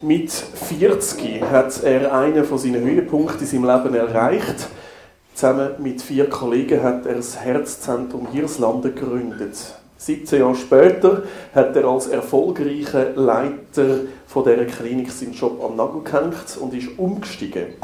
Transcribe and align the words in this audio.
Mit 0.00 0.30
40 0.30 1.42
hat 1.42 1.82
er 1.82 2.14
einen 2.14 2.44
von 2.44 2.56
seinen 2.56 2.84
Höhepunkten 2.84 3.40
in 3.40 3.46
seinem 3.46 3.64
Leben 3.64 3.94
erreicht. 3.96 4.68
Zusammen 5.34 5.70
mit 5.78 6.00
vier 6.00 6.30
Kollegen 6.30 6.84
hat 6.84 7.04
er 7.04 7.16
das 7.16 7.40
Herzzentrum 7.40 8.28
Hirslanden 8.30 8.94
gegründet. 8.94 9.56
17 9.96 10.38
Jahre 10.38 10.54
später 10.54 11.24
hat 11.52 11.74
er 11.74 11.84
als 11.86 12.06
erfolgreicher 12.06 13.10
Leiter 13.16 14.02
von 14.28 14.44
dieser 14.44 14.66
Klinik 14.66 15.10
seinen 15.10 15.32
Job 15.32 15.60
am 15.64 15.74
Nagel 15.74 16.02
gehängt 16.04 16.56
und 16.60 16.74
ist 16.74 16.96
umgestiegen. 16.96 17.74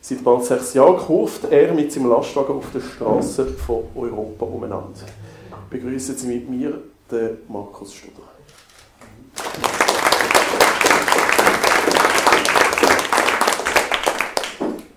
Seit 0.00 0.22
bald 0.22 0.44
sechs 0.44 0.74
Jahren 0.74 0.96
kurft 0.96 1.50
er 1.50 1.74
mit 1.74 1.90
seinem 1.90 2.08
Lastwagen 2.08 2.54
auf 2.54 2.70
der 2.72 2.82
Straße 2.82 3.46
von 3.46 3.86
Europa 3.96 4.46
umeinander. 4.46 5.00
Begrüßen 5.68 6.16
Sie 6.16 6.28
mit 6.28 6.48
mir 6.48 6.80
den 7.10 7.38
Markus 7.48 7.94
Studer. 7.94 8.22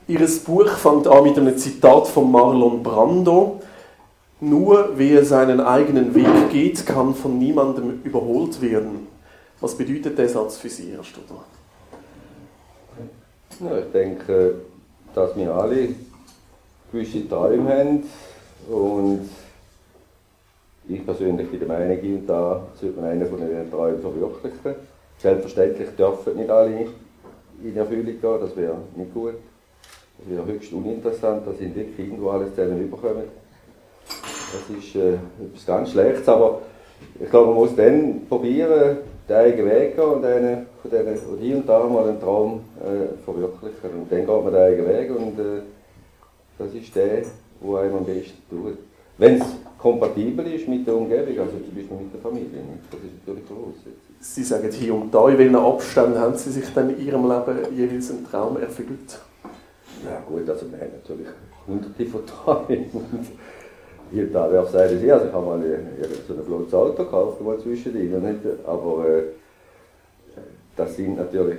Ihr 0.08 0.20
Buch 0.46 0.68
fängt 0.68 1.08
an 1.08 1.24
mit 1.24 1.36
einem 1.38 1.58
Zitat 1.58 2.08
von 2.08 2.32
Marlon 2.32 2.84
Brando. 2.84 3.60
Nur 4.40 4.90
wer 4.96 5.26
seinen 5.26 5.60
eigenen 5.60 6.14
Weg 6.14 6.52
geht, 6.52 6.86
kann 6.86 7.16
von 7.16 7.40
niemandem 7.40 8.02
überholt 8.04 8.62
werden. 8.62 9.08
Was 9.60 9.76
bedeutet 9.76 10.16
der 10.18 10.30
Satz 10.30 10.58
für 10.58 10.70
Sie, 10.70 10.92
Herr 10.92 11.04
Studer? 11.04 11.44
Ja, 13.62 13.80
ich 13.80 13.92
denke, 13.92 14.56
dass 15.16 15.36
wir 15.36 15.52
alle 15.52 15.90
gewisse 16.92 17.28
Träume 17.28 17.76
haben 17.76 18.04
und 18.70 19.30
ich 20.88 21.04
persönlich 21.04 21.50
bin 21.50 21.60
der 21.60 21.68
Meinung, 21.68 22.28
da 22.28 22.62
sollte 22.80 23.02
man 23.02 23.10
einen 23.10 23.28
von 23.28 23.40
diesen 23.40 23.72
Träumen 23.72 24.02
verwirklichen. 24.02 24.76
Selbstverständlich 25.18 25.90
dürfen 25.98 26.36
nicht 26.36 26.50
alle 26.50 26.88
in 27.64 27.76
Erfüllung 27.76 28.06
gehen, 28.06 28.40
das 28.40 28.56
wäre 28.56 28.78
nicht 28.96 29.12
gut. 29.12 29.34
Das 30.18 30.30
wäre 30.30 30.46
höchst 30.46 30.74
uninteressant, 30.74 31.46
dass 31.46 31.60
in 31.60 31.76
wirklich 31.76 32.00
irgendwo 32.00 32.30
alles 32.30 32.56
zusammen 32.56 32.84
überkommen. 32.84 33.24
Das 34.08 34.78
ist 34.78 34.96
äh, 34.96 35.14
etwas 35.14 35.66
ganz 35.66 35.92
Schlechtes, 35.92 36.28
aber 36.30 36.62
ich 37.20 37.30
glaube, 37.30 37.48
man 37.48 37.56
muss 37.56 37.76
dann 37.76 38.22
probieren, 38.28 38.98
den 39.28 39.36
eigenen 39.36 39.72
Weg 39.72 39.96
gehen 39.96 40.06
und 40.06 40.26
einen 40.26 40.66
von 40.82 40.92
denen, 40.92 41.18
und 41.18 41.40
hier 41.40 41.58
und 41.58 41.68
da 41.68 41.84
mal 41.84 42.08
einen 42.08 42.20
Traum 42.20 42.62
äh, 42.80 43.24
verwirklichen. 43.24 44.02
Und 44.02 44.12
dann 44.12 44.20
geht 44.20 44.28
man 44.28 44.46
den 44.46 44.56
eigenen 44.56 44.88
Weg 44.88 45.10
und 45.10 45.40
äh, 45.40 45.62
das 46.58 46.74
ist 46.74 46.96
der, 46.96 47.08
der 47.08 47.80
einem 47.80 47.96
am 47.96 48.06
besten 48.06 48.38
tut. 48.50 48.78
Wenn 49.18 49.42
es 49.42 49.48
kompatibel 49.78 50.46
ist 50.54 50.68
mit 50.68 50.86
der 50.86 50.96
Umgebung, 50.96 51.40
also 51.40 51.52
zum 51.52 51.76
Beispiel 51.76 51.98
mit 51.98 52.14
der 52.14 52.22
Familie, 52.22 52.50
das 52.92 53.00
ist 53.00 53.28
natürlich 53.28 53.48
groß. 53.48 53.94
Sie 54.20 54.44
sagen 54.44 54.72
hier 54.72 54.96
und 54.96 55.14
da, 55.14 55.30
in 55.30 55.38
welchen 55.38 55.56
Abständen 55.56 56.20
haben 56.20 56.36
Sie 56.36 56.52
sich 56.52 56.74
dann 56.74 56.90
in 56.90 57.06
Ihrem 57.06 57.30
Leben 57.30 57.76
jeweils 57.76 58.12
einen 58.12 58.26
Traum 58.30 58.58
erfüllt? 58.58 59.20
Ja 60.04 60.22
gut, 60.28 60.50
also 60.50 60.72
wir 60.72 60.80
haben 60.80 60.92
natürlich 60.94 61.28
hunderte 61.68 62.06
von 62.06 62.26
Träumen. 62.26 62.86
Hier 64.12 64.32
da 64.32 64.52
wäre 64.52 64.66
es 64.66 64.76
eines 64.76 65.12
also 65.12 65.26
ich 65.28 65.34
habe 65.34 65.46
mal 65.46 65.62
so 66.28 66.34
ein 66.34 66.46
flottes 66.46 66.74
Auto 66.74 67.04
gekauft, 67.04 67.42
mal 67.42 67.58
zwischendrin, 67.60 68.38
aber 68.66 69.10
äh, 69.10 69.24
das 70.76 70.96
sind 70.96 71.18
natürlich 71.18 71.58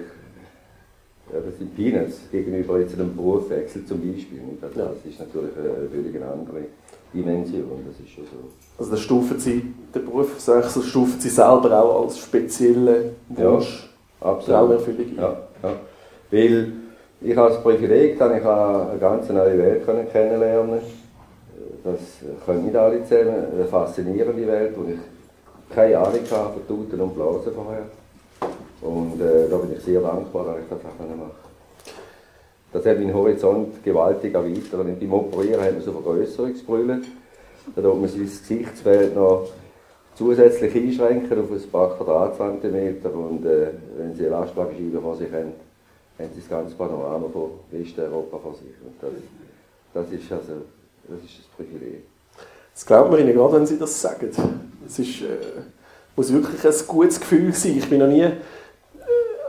ja, 1.32 1.40
das 1.40 1.58
sind 1.58 1.74
Peanuts 1.74 2.20
gegenüber 2.30 2.78
jetzt 2.78 2.94
einem 2.94 3.16
Berufswechsel 3.16 3.84
zum 3.84 3.98
Beispiel. 4.00 4.40
Also 4.62 4.78
ja. 4.78 4.86
Das 4.86 5.12
ist 5.12 5.18
natürlich 5.18 5.50
eine 5.56 5.88
völlig 5.88 6.22
andere 6.22 6.66
Dimension, 7.12 7.84
das 7.86 7.98
ist 7.98 8.12
schon 8.12 8.24
so. 8.24 8.48
Also 8.78 8.92
das 8.92 9.00
stufen 9.00 9.40
Sie, 9.40 9.74
den 9.92 10.04
Berufswechsel 10.04 10.82
stufen 10.82 11.18
Sie 11.18 11.30
selber 11.30 11.82
auch 11.82 12.04
als 12.04 12.18
spezielle 12.18 13.12
Wunsch, 13.28 13.90
ja, 14.20 14.26
absolut. 14.28 14.86
Ja, 15.16 15.48
ja. 15.62 15.72
Weil 16.30 16.72
ich 17.20 17.36
habe 17.36 17.50
das 17.50 17.62
Privileg, 17.62 18.18
dass 18.18 18.36
ich 18.36 18.44
eine 18.44 18.98
ganz 19.00 19.28
neue 19.28 19.58
Welt 19.58 20.12
kennenlernen 20.12 20.80
Das 21.84 22.00
können 22.44 22.64
nicht 22.64 22.76
alle 22.76 23.02
zusammen. 23.04 23.46
Eine 23.54 23.64
faszinierende 23.64 24.46
Welt, 24.46 24.74
wo 24.76 24.90
ich 24.90 24.98
keine 25.74 25.98
Ahnung 25.98 26.20
habe 26.30 26.54
von 26.54 26.66
Tuten 26.66 27.00
und 27.00 27.14
Blasen 27.14 27.52
vorher. 27.54 27.86
Und 28.82 29.20
äh, 29.20 29.48
da 29.48 29.56
bin 29.56 29.72
ich 29.76 29.82
sehr 29.82 30.00
dankbar, 30.00 30.44
dass 30.44 30.58
ich 30.58 30.68
das 30.68 30.82
machen 30.82 31.08
konnte. 31.08 31.46
Das 32.72 32.84
hat 32.84 32.98
meinen 32.98 33.14
Horizont 33.14 33.82
gewaltig 33.82 34.34
erweitert. 34.34 34.74
Und 34.74 35.00
beim 35.00 35.12
Operieren 35.12 35.62
hat 35.62 35.72
man 35.72 35.82
so 35.82 35.92
Vergrößerungsbrille. 35.92 37.00
Da 37.74 37.82
tut 37.82 38.00
man 38.00 38.08
sein 38.08 38.20
Gesichtsfeld 38.20 39.16
noch 39.16 39.48
zusätzlich 40.14 40.74
einschränken 40.74 41.40
auf 41.40 41.50
ein 41.50 41.70
paar 41.70 41.96
Quadratzentimeter. 41.96 43.12
Und 43.12 43.44
äh, 43.46 43.68
wenn 43.96 44.14
Sie 44.14 44.26
eine 44.26 44.36
Lastwagenscheibe 44.36 45.00
vor 45.00 45.16
sich 45.16 45.32
haben, 45.32 45.65
haben 46.18 46.30
sie 46.34 46.40
das 46.40 46.48
ganze 46.48 46.74
Panorama 46.74 47.28
von 47.32 47.50
Westeuropa 47.70 48.38
vor 48.38 48.54
sich. 48.54 48.74
Und 48.84 48.94
das, 49.00 49.10
das, 49.92 50.12
ist 50.12 50.32
also, 50.32 50.62
das 51.08 51.18
ist 51.24 51.38
das 51.40 51.46
Privileg. 51.56 52.04
Das 52.74 52.84
glaubt 52.84 53.10
man 53.10 53.20
Ihnen 53.20 53.34
gerade, 53.34 53.54
wenn 53.54 53.66
Sie 53.66 53.78
das 53.78 54.00
sagen. 54.00 54.30
Es 54.86 54.98
äh, 54.98 55.04
muss 56.14 56.32
wirklich 56.32 56.64
ein 56.64 56.86
gutes 56.86 57.20
Gefühl 57.20 57.52
sein. 57.52 57.78
Ich 57.78 57.88
bin 57.88 58.00
noch 58.00 58.06
nie 58.06 58.28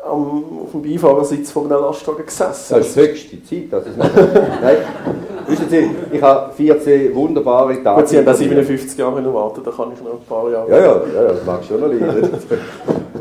am, 0.08 0.44
auf 0.64 0.72
dem 0.72 0.82
Beifahrersitz 0.82 1.52
von 1.52 1.72
einem 1.72 1.82
Lastwagen 1.82 2.26
gesessen. 2.26 2.76
Das 2.76 2.88
ist 2.88 2.96
höchste 2.96 3.44
Zeit. 3.44 3.68
Das 3.72 3.86
ist 3.86 3.98
nicht, 3.98 4.16
nein, 4.62 4.78
wissen 5.48 5.70
Sie, 5.70 5.90
ich 6.12 6.22
habe 6.22 6.54
14 6.54 7.14
wunderbare 7.16 7.82
Tage. 7.84 8.02
Gut, 8.02 8.10
Sie 8.10 8.18
haben 8.18 8.26
da 8.26 8.34
57 8.34 8.98
Jahre 8.98 9.34
warten, 9.34 9.62
da 9.64 9.72
kann 9.72 9.92
ich 9.94 10.04
noch 10.04 10.14
ein 10.14 10.26
paar 10.28 10.52
Jahre. 10.52 10.70
Ja, 10.70 10.78
ja, 10.78 11.02
ja 11.14 11.28
das 11.34 11.46
mag 11.46 11.64
schon 11.64 11.80
noch 11.80 11.88
leiden. 11.88 12.30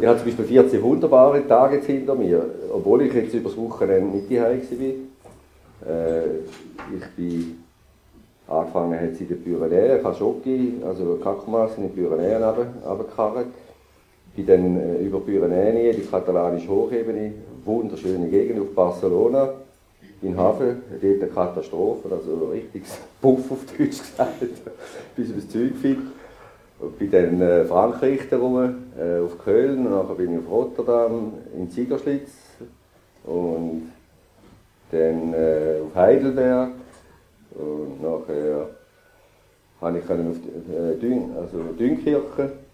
Ich 0.00 0.06
habe 0.06 0.19
zum 0.19 0.26
Beispiel 0.26 0.44
14 0.44 0.82
wunderbare 0.82 1.47
Tage 1.47 1.80
hinter 1.80 2.14
mir, 2.14 2.44
obwohl 2.72 3.03
ich 3.03 3.14
jetzt 3.14 3.34
über 3.34 3.48
das 3.48 3.58
Wochenende 3.58 4.16
nicht 4.16 4.30
daheim 4.30 4.60
war. 4.60 5.88
Äh, 5.88 6.26
ich 6.97 7.06
bin 7.16 7.64
angefangen 8.48 9.00
hat 9.00 9.20
in 9.20 9.28
den 9.28 9.42
Pyrenäen, 9.42 10.14
Schoki, 10.14 10.74
also 10.86 11.18
Kakamas 11.22 11.72
in 11.76 11.84
den 11.84 11.94
Pyrenäen 11.94 12.42
runtergekarrt. 12.42 13.47
Bin 14.36 14.47
dann 14.47 14.78
äh, 14.78 14.98
über 14.98 15.20
Pyrenäen, 15.20 15.97
die 15.97 16.02
katalanische 16.02 16.69
Hochebene, 16.69 17.32
wunderschöne 17.64 18.28
Gegend 18.28 18.60
auf 18.60 18.74
Barcelona, 18.74 19.54
in 20.20 20.36
Hafen, 20.36 20.82
dort 21.00 21.22
eine 21.22 21.30
Katastrophe, 21.30 22.08
also 22.10 22.50
richtig 22.52 22.82
Puff 23.22 23.50
auf 23.50 23.64
Deutsch 23.66 23.98
gesagt, 23.98 24.42
bis 25.16 25.34
das 25.34 25.48
Zeug 25.48 25.74
findet. 25.80 26.12
Und 26.78 26.98
bin 26.98 27.10
dann 27.10 27.41
äh, 27.41 27.64
Frankreich 27.64 28.30
herum, 28.30 28.74
äh, 28.98 29.24
auf 29.24 29.42
Köln, 29.42 29.86
und 29.86 29.92
nachher 29.92 30.14
bin 30.14 30.32
ich 30.32 30.38
auf 30.41 30.50
Rotterdam, 30.50 31.32
in 31.56 31.70
Ziegerschlitz 31.70 32.32
und 33.24 33.91
dann 34.91 35.32
äh, 35.32 35.80
auf 35.82 35.94
Heidelberg. 35.94 36.72
Und 37.54 38.03
nachher 38.03 38.68
habe 39.80 39.98
ich 39.98 40.04
auf 40.04 41.00
äh, 41.03 41.38
also 41.41 41.58
Dünkirchen 41.78 42.66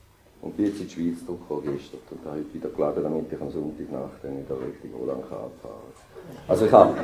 und 0.43 0.57
bin 0.57 0.67
jetzt 0.67 0.81
in 0.81 0.89
die 0.89 0.93
Schweiz 0.93 1.25
zurückgekommen 1.25 1.79
gestern 1.79 2.01
und 2.11 2.27
habe 2.27 2.39
heute 2.39 2.55
wieder 2.55 2.69
geladen, 2.69 3.03
damit 3.05 3.33
ich 3.33 3.41
am 3.41 3.51
Sonntagnacht 3.51 4.23
dann 4.23 4.39
wieder 4.39 4.57
richtig 4.61 4.91
Holland 4.99 5.23
kann 5.29 5.39
Also 6.49 6.67
ich 6.67 6.73
habe 6.73 6.95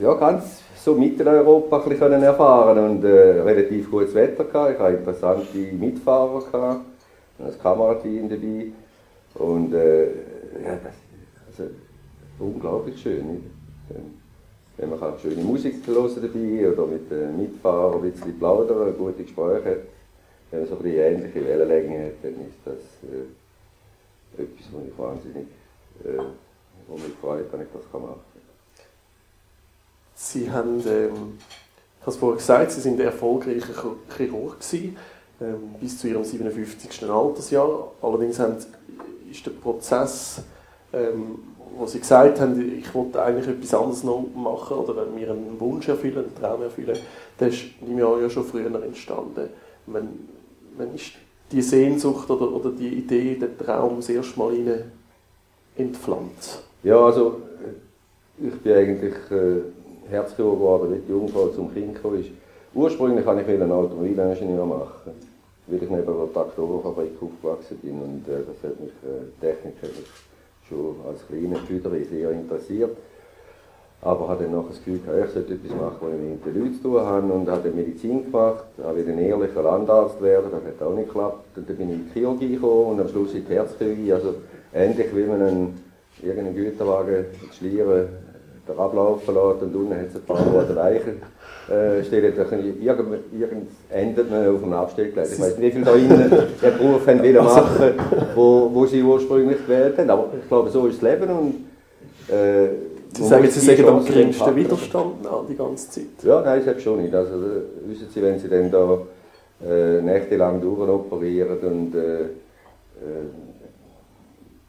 ja, 0.00 0.14
ganz 0.14 0.62
so 0.82 0.94
Mitteleuropa 0.94 1.82
ein 1.82 1.88
bisschen 1.88 2.22
erfahren 2.22 2.78
und 2.78 3.04
äh, 3.04 3.40
relativ 3.42 3.90
gutes 3.90 4.14
Wetter 4.14 4.44
gehabt. 4.44 4.72
Ich 4.72 4.78
hatte 4.78 4.96
interessante 4.96 5.58
Mitfahrer 5.58 6.42
gehabt, 6.50 6.80
ein 7.38 7.58
Kamerateam 7.62 8.28
dabei 8.28 8.66
und 9.34 9.74
äh, 9.74 10.04
ja, 10.64 10.78
das 10.82 10.94
also, 11.58 11.70
unglaublich 12.38 13.00
schön. 13.00 13.44
Wenn 14.76 14.90
man 14.90 14.98
kann 14.98 15.18
schöne 15.20 15.44
Musik 15.44 15.86
hören 15.86 16.10
dabei 16.16 16.72
oder 16.72 16.86
mit 16.86 17.10
den 17.10 17.36
Mitfahrern 17.36 18.02
ein 18.02 18.10
bisschen 18.10 18.38
plaudern, 18.38 18.94
gute 18.98 19.22
Gespräche 19.22 19.70
hat, 19.70 19.93
wenn 20.54 20.60
man 20.60 20.68
so 20.68 20.76
ein 20.76 20.82
bisschen 20.82 21.00
ähnliche 21.00 21.44
Wellenlänge 21.44 22.06
hat, 22.06 22.12
dann 22.22 22.32
ist 22.32 22.58
das 22.64 22.74
äh, 23.10 24.42
etwas, 24.42 24.66
was 24.72 24.82
ich 24.86 24.98
wahnsinnig, 24.98 25.46
äh, 26.04 26.22
wo 26.86 26.94
mich 26.94 27.12
freut, 27.20 27.52
wenn 27.52 27.62
ich 27.62 27.68
das 27.72 27.82
machen 27.92 28.14
kann. 28.14 28.20
Sie 30.14 30.50
haben, 30.50 30.80
ähm, 30.86 31.38
ich 31.98 32.02
habe 32.02 32.10
es 32.10 32.16
vorhin 32.16 32.38
gesagt, 32.38 32.70
Sie 32.70 32.80
sind 32.80 33.00
erfolgreicher 33.00 33.96
Chirurg 34.16 34.60
gewesen, 34.60 34.96
ähm, 35.40 35.74
bis 35.80 35.98
zu 35.98 36.06
Ihrem 36.06 36.22
57. 36.22 37.10
Altersjahr. 37.10 37.90
Allerdings 38.00 38.38
haben, 38.38 38.56
ist 39.28 39.44
der 39.44 39.50
Prozess, 39.50 40.40
ähm, 40.92 41.40
wo 41.76 41.86
Sie 41.86 41.98
gesagt 41.98 42.40
haben, 42.40 42.78
ich 42.78 42.94
wollte 42.94 43.20
eigentlich 43.20 43.48
etwas 43.48 43.74
anderes 43.74 44.04
noch 44.04 44.24
machen 44.36 44.76
oder 44.76 45.04
mir 45.06 45.32
einen 45.32 45.58
Wunsch 45.58 45.88
erfüllen, 45.88 46.26
einen 46.26 46.34
Traum 46.36 46.62
erfüllen, 46.62 46.96
der 47.40 47.48
ist 47.48 47.64
im 47.80 47.98
Jahr 47.98 48.20
ja 48.20 48.30
schon 48.30 48.44
früher 48.44 48.72
entstanden. 48.80 49.48
Wenn, 49.86 50.28
wenn 50.76 50.94
ist 50.94 51.12
die 51.50 51.62
Sehnsucht 51.62 52.30
oder, 52.30 52.52
oder 52.52 52.70
die 52.70 52.88
Idee, 52.88 53.36
der 53.36 53.56
Traum 53.56 53.96
das 53.96 54.08
erste 54.08 54.38
Mal 54.38 54.54
Ihnen 54.54 54.92
entflammt? 55.76 56.62
Ja, 56.82 57.04
also 57.04 57.40
ich 58.38 58.54
bin 58.60 58.72
eigentlich... 58.72 59.14
Äh 59.30 59.60
Herzchirurg 60.08 60.58
geworden, 60.58 60.94
wie 60.94 61.00
die 61.00 61.10
Jungfrau 61.10 61.48
zum 61.48 61.72
Kind 61.72 61.94
gekommen 61.94 62.20
ist. 62.20 62.30
Ursprünglich 62.74 63.24
wollte 63.24 63.42
ich 63.42 63.60
einen 63.60 63.72
Automobilingenieur 63.72 64.66
machen, 64.66 65.12
weil 65.66 65.82
ich 65.82 65.90
neben 65.90 66.06
der 66.06 66.32
Traktorenfabrik 66.32 67.12
aufgewachsen 67.20 67.78
bin 67.78 68.00
und 68.00 68.28
äh, 68.28 68.42
das 68.46 68.70
hat 68.70 68.80
mich, 68.80 68.90
äh, 69.04 69.40
Technik 69.40 69.74
schon 70.68 70.96
als 71.06 71.26
kleiner 71.26 71.58
Schüler 71.66 71.90
sehr 72.10 72.30
interessiert. 72.32 72.96
Aber 74.04 74.28
hatte 74.28 74.44
dann 74.44 74.52
noch 74.52 74.68
das 74.68 74.76
Gefühl, 74.84 75.00
ich 75.00 75.32
sollte 75.32 75.54
etwas 75.54 75.70
machen, 75.70 75.96
was 76.00 76.12
ich 76.12 76.20
mit 76.20 76.44
den 76.44 76.62
Leuten 76.62 76.74
zu 76.74 76.82
tun 76.82 77.00
habe. 77.00 77.32
Und 77.32 77.48
habe 77.48 77.62
dann 77.64 77.74
Medizin 77.74 78.24
gemacht, 78.24 78.64
habe 78.82 78.98
wieder 78.98 79.12
ein 79.12 79.18
ehrlicher 79.18 79.62
Landarzt 79.62 80.20
werden, 80.20 80.50
das 80.52 80.60
hat 80.62 80.86
auch 80.86 80.94
nicht 80.94 81.08
geklappt. 81.08 81.56
Und 81.56 81.68
dann 81.68 81.76
bin 81.76 81.88
ich 81.88 81.94
in 81.96 82.04
die 82.04 82.20
Chirurgie 82.20 82.54
gekommen 82.54 82.86
und 82.92 83.00
am 83.00 83.08
Schluss 83.08 83.34
in 83.34 83.46
die 83.46 83.54
Herzchirurgie, 83.54 84.12
also 84.12 84.34
ähnlich 84.74 85.06
wie 85.14 85.24
man 85.24 85.42
einen, 85.42 85.80
irgendeinen 86.22 86.54
Güterwagen 86.54 87.24
schlieren, 87.56 88.08
den 88.68 88.78
Ablauf 88.78 89.26
lässt 89.26 89.62
und 89.62 89.74
unten 89.74 89.94
hat 89.94 90.08
es 90.08 90.16
ein 90.16 90.22
paar 90.22 90.38
rote 90.38 90.76
Weichen 90.76 91.22
äh, 91.70 92.04
stellen, 92.04 92.32
da 92.36 92.42
irgend, 92.42 93.18
irgend 93.32 93.70
endet 93.90 94.30
man 94.30 94.48
auf 94.48 94.62
einem 94.62 94.72
Abstellgleis. 94.74 95.32
Ich 95.32 95.40
weiß 95.40 95.58
nicht, 95.58 95.76
wie 95.76 95.82
viele 95.82 95.84
da 95.84 95.94
innen 95.94 96.30
den 96.30 96.78
Beruf 96.78 97.06
haben 97.06 97.18
wollen 97.20 97.38
also- 97.38 97.54
machen, 97.56 97.92
wo, 98.34 98.70
wo 98.72 98.86
sie 98.86 99.02
ursprünglich 99.02 99.58
gewählt 99.66 99.98
haben, 99.98 100.10
aber 100.10 100.28
ich 100.40 100.48
glaube, 100.48 100.70
so 100.70 100.86
ist 100.86 101.02
das 101.02 101.10
Leben 101.10 101.30
und 101.30 101.54
äh, 102.34 102.68
Sie 103.16 103.24
sagen, 103.24 103.48
Sie 103.48 103.60
sagen 103.60 103.88
am 103.88 104.04
geringsten 104.04 104.56
Widerstand 104.56 105.26
an 105.26 105.46
die 105.48 105.56
ganze 105.56 105.90
Zeit. 105.90 106.22
Ja, 106.22 106.40
nein, 106.42 106.62
das 106.64 106.82
schon 106.82 107.02
nicht. 107.02 107.14
Also, 107.14 107.32
wissen 107.86 108.08
Sie, 108.12 108.22
wenn 108.22 108.38
Sie 108.38 108.48
dann 108.48 108.70
da 108.70 108.98
äh, 109.64 110.00
nächtelang 110.00 110.60
durchoperieren 110.60 111.58
und 111.58 111.94
äh, 111.94 112.22
äh, 112.22 112.26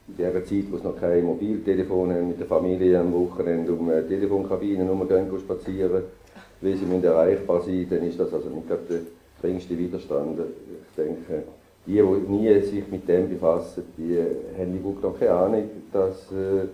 in 0.07 0.18
der 0.18 0.45
Zeit, 0.45 0.65
wo 0.69 0.77
es 0.77 0.83
noch 0.83 1.00
kein 1.00 1.24
Mobiltelefon 1.24 2.13
haben, 2.13 2.27
mit 2.27 2.39
der 2.39 2.45
Familie 2.45 3.00
am 3.00 3.12
Wochenende 3.13 3.74
um 3.74 3.89
äh, 3.89 4.03
Telefonkabinen 4.03 4.88
rumgehen 4.88 5.27
spazieren, 5.39 6.03
weil 6.62 6.75
sie 6.75 6.86
müssen 6.86 7.03
erreichbar 7.03 7.62
sein, 7.62 7.88
dann 7.89 8.03
ist 8.03 8.19
das 8.19 8.31
also 8.33 8.50
nicht 8.50 8.68
gerade 8.68 8.83
der 8.89 9.00
geringste 9.41 9.77
Widerstand. 9.77 10.39
Ich 10.39 10.95
denke, 10.95 11.44
die, 11.88 11.94
die 11.94 12.31
nie 12.31 12.62
sich 12.62 12.88
mit 12.89 13.07
dem 13.07 13.30
befassen, 13.30 13.83
die 13.98 14.19
haben 14.57 14.77
überhaupt 14.77 15.03
noch 15.03 15.19
keine 15.19 15.31
Ahnung, 15.31 15.69
dass 15.91 16.31
äh, 16.31 16.68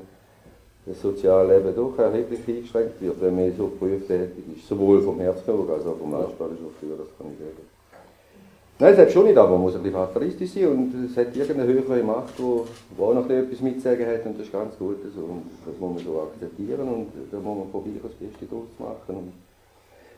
das 0.85 1.01
Sozialleben 1.01 1.75
doch 1.75 1.97
erheblich 1.97 2.39
eingeschränkt 2.47 3.01
wird, 3.01 3.21
wenn 3.21 3.35
man 3.35 3.55
so 3.55 3.71
berufstätig 3.79 4.43
ist. 4.57 4.67
Sowohl 4.67 5.01
vom 5.01 5.19
Herzchirurg 5.19 5.69
als 5.69 5.85
auch 5.85 5.97
vom 5.97 6.13
Arztchauffeur, 6.13 6.97
das 6.97 7.07
kann 7.17 7.27
ich 7.33 7.39
sagen. 7.39 7.67
Nein, 8.79 8.93
es 8.93 8.99
hat 8.99 9.11
schon 9.11 9.25
nicht, 9.25 9.37
aber 9.37 9.51
man 9.51 9.61
muss 9.61 9.75
ein 9.75 9.83
bisschen 9.83 9.99
fatalistisch 9.99 10.53
sein 10.53 10.67
und 10.69 11.05
es 11.05 11.15
hat 11.15 11.35
irgendeine 11.35 11.71
höhere 11.71 12.01
Macht, 12.01 12.33
die 12.39 12.41
auch 12.41 13.13
noch 13.13 13.29
etwas 13.29 13.61
mitsagen 13.61 14.07
hat 14.07 14.25
und 14.25 14.39
das 14.39 14.47
ist 14.47 14.51
ganz 14.51 14.75
gut 14.75 14.97
so. 15.15 15.21
Und 15.21 15.43
das 15.63 15.79
muss 15.79 15.93
man 15.93 16.03
so 16.03 16.21
akzeptieren 16.21 16.87
und 16.87 17.07
da 17.31 17.37
muss 17.37 17.57
man 17.59 17.69
probieren, 17.69 17.99
das 18.01 18.13
Beste 18.13 18.47
daraus 18.49 18.65
zu 18.75 18.81
machen. 18.81 19.15
Und 19.21 19.33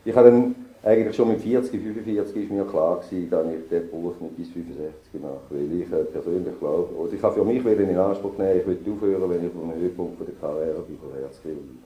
ich 0.05 0.15
habe 0.15 0.31
dann 0.31 0.55
eigentlich 0.83 1.15
schon 1.15 1.29
mit 1.29 1.41
40, 1.41 1.81
45 1.81 2.43
ist 2.43 2.51
mir 2.51 2.65
klar 2.65 2.99
gewesen, 2.99 3.29
dass 3.29 3.45
ich 3.47 3.69
den 3.69 3.89
Beruf 3.89 4.19
nicht 4.19 4.35
bis 4.35 4.49
65 4.49 5.21
mache, 5.21 5.39
weil 5.49 5.81
ich 5.81 5.91
äh, 5.91 6.03
persönlich 6.03 6.59
glaube, 6.59 6.93
oder 6.93 7.13
ich 7.13 7.23
habe 7.23 7.35
für 7.35 7.45
mich 7.45 7.65
in 7.65 7.97
Anspruch 7.97 8.37
nehmen, 8.37 8.59
ich 8.59 8.67
will 8.67 8.77
aufhören, 8.93 9.29
wenn 9.29 9.45
ich 9.45 9.55
auf 9.55 9.63
einem 9.63 9.81
Höhepunkt 9.81 10.19
der 10.19 10.35
Karriere 10.41 10.81
bin, 10.81 10.97
von 10.97 11.17
Herzchirurgie. 11.17 11.79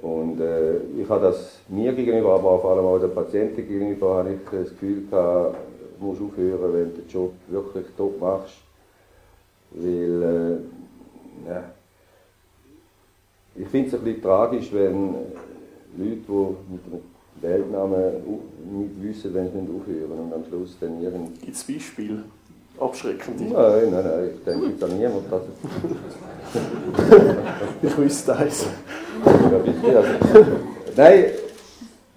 Und 0.00 0.40
äh, 0.40 0.76
ich 1.00 1.08
habe 1.08 1.22
das 1.22 1.58
mir 1.68 1.92
gegenüber, 1.92 2.34
aber 2.34 2.60
vor 2.60 2.72
allem 2.72 2.84
auch 2.84 2.98
den 2.98 3.14
Patienten 3.14 3.66
gegenüber, 3.66 4.16
habe 4.16 4.34
ich 4.34 4.40
das 4.50 4.70
Gefühl 4.70 5.06
gehabt, 5.10 5.56
du 5.98 6.06
musst 6.06 6.20
aufhören, 6.20 6.72
wenn 6.72 6.94
du 6.94 7.00
den 7.00 7.08
Job 7.08 7.32
wirklich 7.48 7.86
top 7.96 8.20
machst. 8.20 8.58
Weil, 9.72 10.22
äh, 10.22 11.48
ja, 11.48 11.64
ich 13.56 13.68
finde 13.68 13.88
es 13.88 13.94
ein 13.94 14.04
bisschen 14.04 14.22
tragisch, 14.22 14.72
wenn 14.72 15.14
Leute, 15.98 16.20
die 16.28 16.72
mit 16.72 16.82
einem 16.86 17.02
Weltnamen 17.40 18.12
nicht 18.78 19.02
wissen, 19.02 19.34
wenn 19.34 19.50
sie 19.50 19.58
nicht 19.58 19.70
aufhören 19.70 20.18
und 20.18 20.32
am 20.32 20.44
Schluss 20.44 20.76
dann 20.80 21.02
irgend... 21.02 21.40
Gibt 21.40 21.56
es 21.56 21.64
Beispiele? 21.64 22.22
Abschreckende? 22.78 23.44
Nein, 23.44 23.90
nein, 23.90 24.04
nein, 24.04 24.30
ich 24.36 24.44
denke 24.44 24.66
jetzt 24.68 24.84
an 24.84 24.96
niemanden. 24.96 25.28
Das 25.28 25.42
ich 27.82 27.98
wüsste 27.98 28.36
eins. 28.36 28.66
Ja, 29.82 29.98
also, 29.98 30.10
nein, 30.96 31.24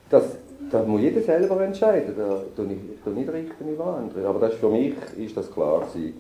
das, 0.10 0.24
das 0.72 0.88
muss 0.88 1.01
jeder 1.01 1.22
selber 1.22 1.63
entscheiden. 1.63 2.13
Da 2.16 2.44
tue 2.56 2.66
ich, 2.66 2.78
ich 2.94 3.01
tue 3.04 3.13
nicht 3.13 3.33
richten 3.33 3.74
über 3.74 3.98
andere. 3.98 4.28
Aber 4.28 4.39
das 4.39 4.54
ist 4.54 4.60
für 4.60 4.69
mich 4.69 4.94
ist 5.18 5.36
das 5.36 5.51
klar 5.51 5.81
gewesen. 5.81 6.13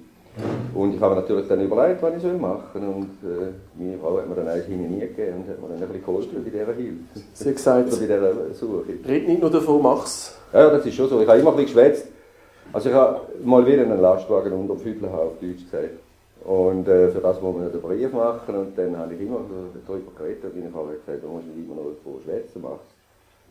Und 0.73 0.95
ich 0.95 1.01
habe 1.01 1.15
mir 1.15 1.21
natürlich 1.21 1.47
dann 1.47 1.61
überlegt, 1.61 2.01
was 2.01 2.23
ich 2.23 2.39
machen 2.39 2.63
soll. 2.73 2.83
Und 2.83 3.29
äh, 3.29 3.51
meine 3.77 3.97
Frau 3.97 4.17
hat 4.17 4.29
mir 4.29 4.35
dann 4.35 4.47
eigentlich 4.47 4.77
nie 4.77 4.99
gegeben 4.99 5.43
und 5.43 5.49
hat 5.49 5.61
mir 5.61 5.67
dann 5.67 5.83
ein 5.83 5.87
bisschen 5.87 6.05
geholfen 6.05 6.43
bei 6.43 6.49
dieser 6.49 6.73
Hilfe. 6.73 6.97
Sie 7.33 7.49
hat 7.49 7.55
gesagt, 7.55 7.89
bei 7.91 7.97
dieser 7.97 8.53
Suche. 8.53 8.93
red 9.07 9.27
nicht 9.27 9.41
nur 9.41 9.51
davon, 9.51 9.81
mach's. 9.81 10.37
Ja, 10.53 10.69
das 10.69 10.85
ist 10.85 10.95
schon 10.95 11.09
so. 11.09 11.21
Ich 11.21 11.27
habe 11.27 11.39
immer 11.39 11.51
ein 11.51 11.57
bisschen 11.57 11.75
geschwätzt. 11.75 12.07
Also 12.71 12.89
ich 12.89 12.95
habe 12.95 13.21
mal 13.43 13.65
wieder 13.65 13.83
einen 13.83 13.99
Lastwagen 13.99 14.53
unter 14.53 14.75
dem 14.75 14.79
Füdler 14.79 15.13
auf 15.13 15.33
Deutsch 15.41 15.65
gesagt. 15.69 15.99
Und 16.45 16.87
äh, 16.87 17.09
für 17.09 17.19
das 17.19 17.41
muss 17.41 17.55
man 17.55 17.69
einen 17.69 17.81
Brief 17.81 18.11
machen 18.13 18.55
und 18.55 18.77
dann 18.77 18.97
habe 18.97 19.13
ich 19.13 19.21
immer 19.21 19.41
darüber 19.85 20.11
geredet 20.17 20.43
und 20.45 20.55
meine 20.55 20.71
Frau 20.71 20.87
hat 20.87 21.05
gesagt, 21.05 21.23
du 21.23 21.27
musst 21.27 21.45
nicht 21.45 21.57
immer 21.57 21.75
noch 21.75 21.91
davon 21.91 22.19
schwätzen, 22.23 22.61
mach's. 22.63 22.89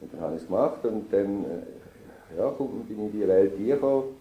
Und 0.01 0.13
dann 0.13 0.21
habe 0.23 0.35
ich 0.35 0.43
es 0.43 0.49
gemacht 0.49 0.85
und 0.85 1.13
dann 1.13 1.45
äh, 1.45 2.39
ja, 2.39 2.49
bin 2.49 2.69
ich 2.89 2.99
in 2.99 3.13
die 3.13 3.29
Welt 3.29 3.53
gekommen 3.57 4.20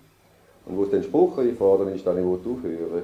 und 0.70 0.78
wo 0.78 0.84
es 0.84 0.92
dann 0.92 1.04
Spruch 1.04 1.36
gefordert 1.38 1.96
ist, 1.96 2.06
dass 2.06 2.16
ich 2.16 2.24
aufhören 2.24 3.04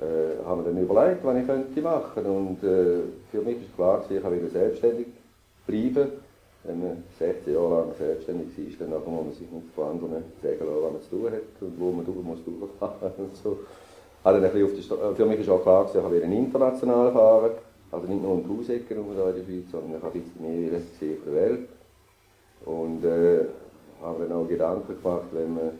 äh, 0.00 0.44
haben 0.44 0.64
wir 0.64 0.72
dann 0.72 0.82
überlegt, 0.82 1.24
was 1.24 1.36
ich 1.36 1.46
könnte 1.46 1.80
machen 1.80 2.26
Und 2.26 2.62
äh, 2.64 3.00
für 3.30 3.40
mich 3.42 3.56
ist 3.62 3.74
klar, 3.76 4.04
ich 4.08 4.22
habe 4.22 4.48
selbstständig 4.52 5.06
bleiben. 5.66 6.08
Wenn 6.64 6.80
man 6.80 7.02
16 7.18 7.54
Jahre 7.54 7.70
lang 7.70 7.94
selbstständig 7.98 8.56
ist, 8.58 8.80
dann 8.80 8.90
muss 8.90 9.04
man 9.04 9.32
sich 9.32 9.50
nicht 9.50 9.74
von 9.74 9.88
anderen 9.88 10.22
sagen 10.42 10.58
lassen, 10.60 10.82
was 10.82 10.92
man 10.92 11.02
zu 11.02 11.10
tun 11.10 11.26
hat 11.26 11.60
und 11.60 11.80
wo 11.80 11.90
man 11.90 12.04
durch 12.04 12.22
muss 12.22 12.38
und 12.46 13.36
so. 13.42 13.58
Also 14.22 14.38
ein 14.38 14.44
auf 14.44 14.52
die 14.52 14.94
äh, 14.94 15.14
für 15.14 15.26
mich 15.26 15.40
ist 15.40 15.48
auch 15.48 15.62
klar, 15.62 15.90
ich 15.92 16.00
habe 16.00 16.16
international 16.16 17.10
fahren, 17.12 17.52
also 17.90 18.06
nicht 18.06 18.22
nur 18.22 18.34
in 18.34 18.44
die 18.44 18.58
Hausecken 18.58 18.96
in 18.96 19.16
der 19.16 19.32
Schweiz, 19.44 19.70
sondern 19.72 19.96
ich 19.96 20.02
habe 20.02 20.18
ein 20.18 20.22
bisschen 20.22 20.70
mehr 20.70 20.70
gesehen 20.78 21.18
von 21.22 21.32
der 21.32 21.42
Welt. 21.42 21.68
Und 22.64 23.04
äh, 23.04 23.46
habe 24.02 24.24
dann 24.24 24.36
auch 24.36 24.48
Gedanken 24.48 25.02
gemacht, 25.02 25.26
wenn 25.32 25.54
man 25.54 25.70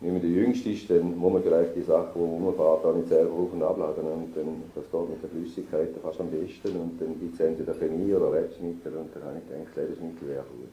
wenn 0.00 0.12
man 0.14 0.22
der 0.22 0.30
Jüngste 0.30 0.70
ist, 0.70 0.88
dann 0.88 1.16
muss 1.18 1.32
man 1.32 1.42
vielleicht 1.42 1.76
die 1.76 1.82
Sachen, 1.82 2.12
die 2.14 2.20
man 2.20 2.44
rumfährt, 2.44 2.84
auch 2.84 2.94
nicht 2.94 3.08
selber 3.08 3.32
auf- 3.34 3.52
und 3.52 3.62
abladen. 3.62 4.04
Und 4.04 4.34
dann, 4.34 4.62
das 4.74 4.84
geht 4.90 5.10
mit 5.10 5.22
der 5.22 5.28
Flüssigkeit 5.28 5.88
fast 6.02 6.20
am 6.20 6.30
besten. 6.30 6.80
Und 6.80 7.00
dann 7.00 7.20
gibt 7.20 7.34
es 7.34 7.40
entweder 7.40 7.74
Chemie 7.74 8.14
oder 8.14 8.32
Lebensmittel. 8.32 8.94
Und 8.96 9.14
dann 9.14 9.24
habe 9.24 9.38
ich 9.38 9.46
gedacht, 9.46 9.76
Lebensmittel 9.76 10.28
wäre 10.28 10.44
gut. 10.44 10.70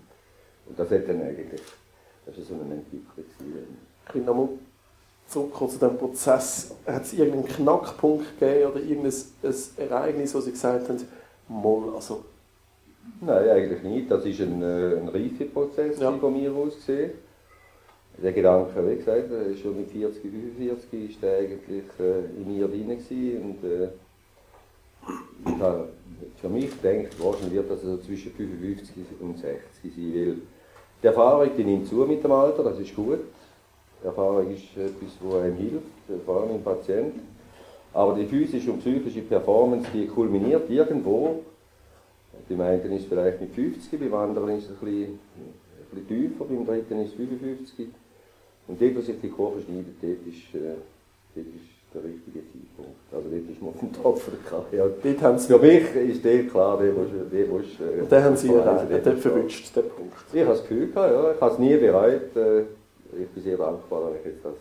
Und 0.67 0.79
das 0.79 0.89
hat 0.89 1.09
dann 1.09 1.21
eigentlich, 1.21 1.61
das 2.25 2.37
ist 2.37 2.47
so 2.47 2.53
eine 2.53 2.73
Entwicklung 2.75 3.25
gewesen. 3.37 3.77
Ich 4.07 4.15
will 4.15 4.21
nochmal 4.23 4.49
zurückkommen 5.27 5.71
zu 5.71 5.77
diesem 5.79 5.97
Prozess. 5.97 6.75
Hat 6.85 7.03
es 7.03 7.13
irgendeinen 7.13 7.47
Knackpunkt 7.47 8.39
gegeben 8.39 8.71
oder 8.71 8.79
irgendein 8.81 9.11
ein 9.43 9.89
Ereignis, 9.89 10.35
wo 10.35 10.39
Sie 10.39 10.51
gesagt 10.51 10.87
haben, 10.87 11.01
Moll, 11.49 11.93
also... 11.95 12.23
Nein, 13.21 13.49
eigentlich 13.49 13.83
nicht. 13.83 14.11
Das 14.11 14.25
ist 14.25 14.39
ein, 14.41 14.61
äh, 14.61 14.97
ein 14.97 15.07
Reifeprozess 15.09 15.99
Ja. 15.99 16.11
von 16.13 16.33
mir 16.33 16.53
aus 16.53 16.75
gesehen. 16.75 17.11
Der 18.23 18.31
Gedanke, 18.31 18.71
wie 18.89 18.95
gesagt, 18.95 19.29
schon 19.61 19.77
mit 19.77 19.91
40, 19.91 20.21
45 20.21 21.09
ist 21.09 21.21
der 21.21 21.37
eigentlich 21.37 21.83
äh, 21.99 22.41
in 22.41 22.51
mir 22.51 22.67
drin 22.67 22.89
und 22.89 23.63
äh, 23.63 23.89
ich 25.45 25.61
habe 25.61 25.89
für 26.41 26.49
mich 26.49 26.81
gedacht, 26.81 27.15
wahrscheinlich 27.19 27.53
wird 27.53 27.69
das 27.69 27.81
also 27.81 27.97
zwischen 27.97 28.31
55 28.31 29.05
und 29.19 29.37
60 29.37 29.61
sein, 29.83 30.13
weil 30.15 30.37
die 31.03 31.07
Erfahrung 31.07 31.49
die 31.55 31.63
nimmt 31.63 31.87
zu 31.87 31.95
mit 31.95 32.23
dem 32.23 32.31
Alter, 32.31 32.63
das 32.63 32.79
ist 32.79 32.95
gut. 32.95 33.19
Die 34.01 34.07
Erfahrung 34.07 34.51
ist 34.51 34.75
etwas, 34.75 35.11
was 35.21 35.41
einem 35.43 35.55
hilft, 35.55 36.25
vor 36.25 36.41
allem 36.41 36.55
im 36.55 36.63
Patienten. 36.63 37.19
Aber 37.93 38.15
die 38.15 38.25
physische 38.25 38.71
und 38.71 38.79
psychische 38.79 39.21
Performance, 39.21 39.87
die 39.93 40.07
kulminiert 40.07 40.69
irgendwo. 40.69 41.43
Beim 42.49 42.61
einen 42.61 42.91
ist 42.93 43.03
es 43.03 43.07
vielleicht 43.07 43.41
mit 43.41 43.53
50, 43.53 43.99
beim 43.99 44.13
anderen 44.13 44.57
ist 44.57 44.65
es 44.65 44.71
ein 44.71 44.77
bisschen, 44.79 45.03
ein 45.03 46.03
bisschen 46.03 46.07
tiefer, 46.07 46.45
beim 46.45 46.65
dritten 46.65 47.01
ist 47.01 47.09
es 47.09 47.15
55. 47.15 47.89
Und 48.67 48.81
dort, 48.81 48.95
wo 48.95 49.01
sich 49.01 49.15
die 49.21 49.29
Kurve 49.29 49.61
schneidet, 49.61 49.95
dort 50.01 50.27
ist, 50.27 50.53
äh, 50.55 50.75
dort 51.35 51.47
ist 51.47 51.77
der 51.93 52.03
richtige 52.03 52.39
Zeitpunkt. 52.39 52.99
Also 53.11 53.29
dort 53.29 53.49
ist 53.49 53.61
man 53.61 53.69
auf 53.69 53.79
dem 53.79 53.93
Topf 53.93 54.29
der 54.29 54.49
Karriere. 54.49 54.93
Dort 55.01 55.21
haben 55.21 55.39
Sie, 55.39 55.47
Für 55.47 55.59
mich 55.59 55.95
ist 55.95 56.25
der 56.25 56.47
klar, 56.47 56.77
der 56.77 56.91
muss... 56.91 57.07
Der 57.31 57.47
muss 57.47 57.65
äh, 57.79 58.01
und 58.01 58.11
den 58.11 58.23
haben 58.23 58.35
Sie 58.35 58.53
erreicht, 58.53 59.05
dort 59.05 59.19
verwünscht, 59.19 59.75
den 59.75 59.89
Punkt. 59.89 60.13
Ich 60.33 60.41
habe 60.41 60.51
das 60.51 60.61
Gefühl 60.61 60.87
gehabt, 60.87 61.13
ja. 61.13 61.31
Ich 61.33 61.41
habe 61.41 61.53
es 61.53 61.59
nie 61.59 61.77
bereit. 61.77 62.35
Äh, 62.35 62.61
ich 63.19 63.29
bin 63.29 63.43
sehr 63.43 63.57
dankbar, 63.57 64.01
dass 64.09 64.19
ich 64.19 64.25
jetzt 64.25 64.43
das, 64.43 64.53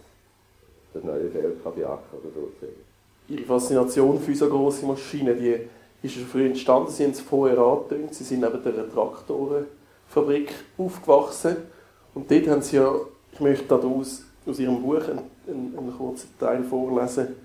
das 0.95 1.05
neue 1.05 1.29
Feld 1.31 1.63
kann 1.63 1.75
beachten 1.75 2.17
oder 2.17 2.33
sozusagen. 2.33 2.87
Ihre 3.29 3.43
Faszination 3.43 4.21
für 4.21 4.35
so 4.37 4.49
grosse 4.49 4.87
Maschinen, 4.87 5.37
die 5.37 5.57
ist 6.07 6.15
schon 6.15 6.27
früh 6.27 6.47
entstanden. 6.47 6.91
Sie 6.91 7.03
haben 7.03 7.11
es 7.11 7.21
vorher 7.21 7.59
angetönt, 7.59 8.15
Sie 8.15 8.23
sind 8.23 8.41
neben 8.41 8.63
der 8.63 8.89
Traktorenfabrik 8.89 10.55
aufgewachsen. 10.79 11.57
Und 12.15 12.31
dort 12.31 12.47
haben 12.47 12.63
Sie 12.63 12.77
ja, 12.77 12.95
ich 13.37 13.41
möchte 13.41 13.67
daraus 13.67 14.23
aus 14.47 14.59
Ihrem 14.59 14.81
Buch 14.81 15.03
einen, 15.09 15.77
einen, 15.77 15.95
kurzen 15.95 16.31
Teil 16.41 16.65
vorlesen, 16.65 17.37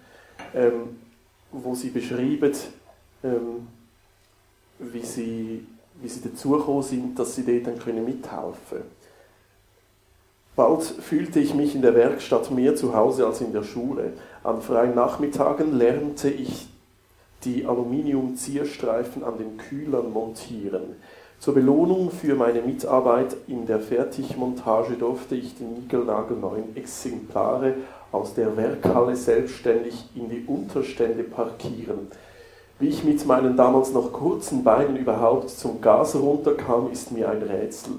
ähm, 0.56 0.96
wo 1.52 1.76
Sie 1.76 1.90
beschreiben, 1.90 2.54
ähm, 3.26 3.68
wie, 4.80 5.02
Sie, 5.02 5.68
wie 6.02 6.08
Sie 6.08 6.22
dazugekommen 6.22 6.82
sind, 6.82 7.20
dass 7.20 7.36
Sie 7.36 7.44
dort 7.44 7.68
dann 7.68 7.78
können 7.78 8.06
mithelfen 8.06 8.54
können. 8.70 9.02
Bald 10.56 10.84
fühlte 10.84 11.42
ich 11.42 11.54
mich 11.54 11.76
in 11.76 11.82
der 11.82 11.94
Werkstatt 11.94 12.52
mehr 12.52 12.74
zu 12.78 12.96
Hause 12.96 13.26
als 13.26 13.42
in 13.42 13.52
der 13.52 13.64
Schule. 13.64 14.14
An 14.44 14.62
freien 14.62 14.96
Nachmittagen 14.96 15.78
lernte 15.78 16.30
ich 16.30 16.70
die 17.44 17.66
Aluminiumzierstreifen 17.66 19.26
an 19.26 19.38
den 19.38 19.58
Kühlern 19.58 20.14
montieren. 20.14 20.96
Zur 21.42 21.56
Belohnung 21.56 22.12
für 22.12 22.36
meine 22.36 22.62
Mitarbeit 22.62 23.36
in 23.48 23.66
der 23.66 23.80
Fertigmontage 23.80 24.94
durfte 24.94 25.34
ich 25.34 25.56
die 25.58 25.64
niegelnagelneuen 25.64 26.76
Exemplare 26.76 27.74
aus 28.12 28.36
der 28.36 28.56
Werkhalle 28.56 29.16
selbstständig 29.16 30.08
in 30.14 30.30
die 30.30 30.46
Unterstände 30.46 31.24
parkieren. 31.24 32.10
Wie 32.78 32.90
ich 32.90 33.04
mit 33.04 33.26
meinen 33.26 33.58
damals 33.58 33.92
noch 33.92 34.14
kurzen 34.14 34.64
Beinen 34.64 34.96
überhaupt 34.98 35.50
zum 35.50 35.82
Gas 35.82 36.16
runterkam, 36.16 36.92
ist 36.92 37.12
mir 37.12 37.28
ein 37.28 37.42
Rätsel. 37.42 37.94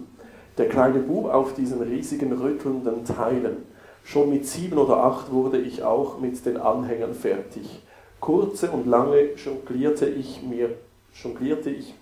Der 0.56 0.68
kleine 0.68 1.00
Bub 1.00 1.24
auf 1.24 1.52
diesen 1.54 1.82
riesigen 1.82 2.32
rüttelnden 2.34 3.04
Teilen. 3.04 3.56
Schon 4.04 4.30
mit 4.30 4.46
sieben 4.46 4.78
oder 4.78 4.98
acht 4.98 5.32
wurde 5.32 5.58
ich 5.58 5.82
auch 5.82 6.20
mit 6.20 6.46
den 6.46 6.58
Anhängern 6.58 7.14
fertig. 7.14 7.82
Kurze 8.20 8.70
und 8.70 8.86
lange 8.86 9.32
jonglierte 9.34 10.06
ich 10.06 10.44
mir, 10.44 10.76
jonglierte 11.12 11.70
ich 11.70 11.96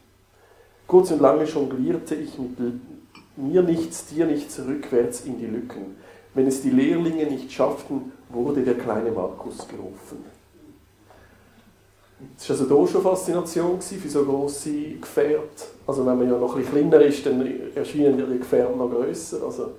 Kurz 0.91 1.13
und 1.13 1.21
lange 1.21 1.45
jonglierte 1.45 2.17
ich 2.17 2.37
mit 2.37 2.59
mir 3.37 3.63
nichts, 3.63 4.07
dir 4.07 4.27
nichts 4.27 4.59
rückwärts 4.59 5.21
in 5.21 5.39
die 5.39 5.47
Lücken. 5.47 5.95
Wenn 6.35 6.49
es 6.49 6.63
die 6.63 6.71
Lehrlinge 6.71 7.27
nicht 7.27 7.53
schafften, 7.53 8.11
wurde 8.29 8.63
der 8.63 8.75
kleine 8.75 9.13
Markus 9.13 9.69
gerufen. 9.69 10.25
Es 12.37 12.51
war 12.51 12.59
also 12.59 12.77
hier 12.77 12.89
schon 12.89 13.03
Faszination 13.03 13.81
für 13.81 14.09
so 14.09 14.25
grosse 14.25 14.73
Gefährte. 15.01 15.63
Also 15.87 16.05
wenn 16.05 16.19
man 16.19 16.29
ja 16.29 16.37
noch 16.37 16.57
ein 16.57 16.63
bisschen 16.63 16.91
kleiner 16.91 17.05
ist, 17.05 17.25
dann 17.25 17.49
erscheinen 17.73 18.27
die 18.29 18.39
Gefährte 18.39 18.77
noch 18.77 18.91
grösser. 18.91 19.45
Also 19.45 19.71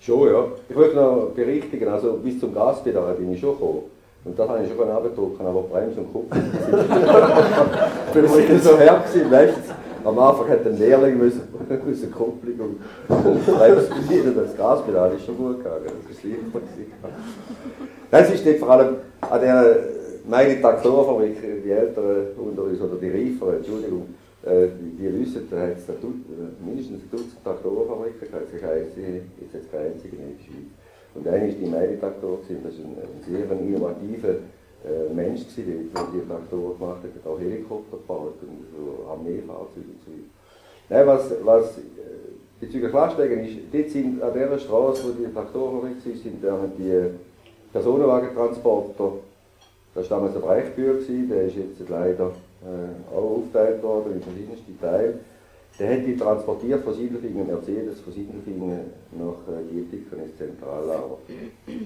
schon, 0.00 0.28
ja. 0.28 0.48
Ich 0.68 0.76
wollte 0.76 0.96
noch 0.96 1.30
berichtigen, 1.34 1.88
also 1.88 2.12
bis 2.22 2.38
zum 2.38 2.52
Gaspedal 2.52 3.14
bin 3.14 3.32
ich 3.32 3.40
schon 3.40 3.54
gekommen. 3.54 3.84
Und 4.22 4.38
da 4.38 4.46
habe 4.46 4.64
ich 4.64 4.68
schon 4.76 4.90
abgedruckt, 4.90 5.40
aber 5.40 5.62
Bremse 5.62 6.00
und 6.00 6.12
Kupplung. 6.12 6.42
Bin 8.12 8.24
ich 8.24 8.62
so 8.62 8.76
her 8.76 9.02
gewesen, 9.06 9.30
weißt 9.30 9.56
du? 9.56 9.75
Am 10.06 10.16
Anfang 10.20 10.48
hat 10.48 10.64
ein 10.64 10.78
Lehrling 10.78 11.18
müssen, 11.18 11.42
Kupplung 12.12 12.76
und 13.08 13.44
Bremse 13.44 13.90
bedienen, 13.90 14.36
das 14.36 14.56
Gaspedal 14.56 15.12
ist 15.16 15.24
schon 15.26 15.36
gut 15.36 15.58
gegangen, 15.58 15.82
das 15.84 16.16
ist 16.16 16.22
leichter 16.22 16.62
Das 18.12 18.30
ist 18.30 18.46
nicht 18.46 18.60
vor 18.60 18.70
allem 18.70 18.96
an 19.20 19.40
der, 19.40 19.78
meine 20.28 20.60
Traktorfabrik, 20.60 21.38
die 21.64 21.70
Älteren 21.72 22.28
unter 22.36 22.62
uns, 22.62 22.80
oder 22.80 22.94
die 23.00 23.10
Reiferen, 23.10 23.56
Entschuldigung, 23.56 24.14
äh, 24.44 24.68
die, 24.78 24.96
die 24.96 25.20
wissen, 25.20 25.48
da 25.50 25.56
hat 25.56 25.76
es 25.76 25.86
mindestens 26.64 27.02
ein 27.02 27.10
Dutzend 27.10 27.42
Traktorfabriken 27.42 28.30
gehabt, 28.30 28.46
jetzt 28.54 29.54
jetzt 29.54 29.72
keine 29.72 29.86
einzige 29.86 30.16
in 30.16 30.22
der 30.22 30.44
Schweiz. 30.44 30.70
Und 31.16 31.26
einer 31.26 31.48
ist 31.48 31.58
die 31.60 31.66
Meidetraktor, 31.66 32.38
das 32.46 32.72
ist 32.72 32.78
ein, 32.78 32.94
ein 32.94 33.22
sehr 33.26 33.50
innovativer 33.58 34.36
äh, 34.84 35.12
Mensch 35.12 35.46
gewesen, 35.46 35.90
der 35.94 36.02
die 36.12 36.28
Traktoren 36.28 36.78
gemacht 36.78 36.98
hat, 37.02 37.30
auch 37.30 37.38
Helikopter 37.38 37.96
gebaut 37.96 38.34
und 38.42 38.66
so 38.74 39.10
Armeefahrzeuge 39.10 39.86
und 39.88 40.02
so. 40.04 40.12
Nein, 40.88 41.06
was, 41.06 41.32
was 41.42 41.78
äh, 41.78 41.80
bezüglich 42.60 42.92
Lastwagen 42.92 43.44
ist, 43.44 43.58
dort 43.72 43.90
sind 43.90 44.22
an 44.22 44.32
dieser 44.32 44.58
Straße, 44.58 45.04
wo 45.04 45.10
die 45.12 45.32
Traktoren 45.32 46.00
sind, 46.02 46.18
sind 46.18 46.44
dann 46.44 46.72
die 46.78 47.10
Personenwagentransporter, 47.72 49.12
das 49.94 50.10
war 50.10 50.18
damals 50.18 50.36
ein 50.36 50.42
Brechbühr, 50.42 51.00
der 51.30 51.46
ist 51.46 51.56
jetzt 51.56 51.88
leider 51.88 52.32
äh, 52.62 53.14
auch 53.14 53.38
aufgeteilt 53.38 53.82
worden 53.82 54.12
in 54.14 54.22
verschiedenste 54.22 54.78
Teile. 54.80 55.14
Der 55.78 55.92
hat 55.92 56.06
die 56.06 56.16
transportiert 56.16 56.82
von 56.82 56.94
Siedelfingen, 56.94 57.46
Mercedes 57.46 58.00
von 58.00 58.12
Siedelfingen 58.12 58.92
nach 59.12 59.54
äh, 59.54 59.62
Gietiken 59.70 60.22
ins 60.22 60.36
Zentrallager. 60.38 61.18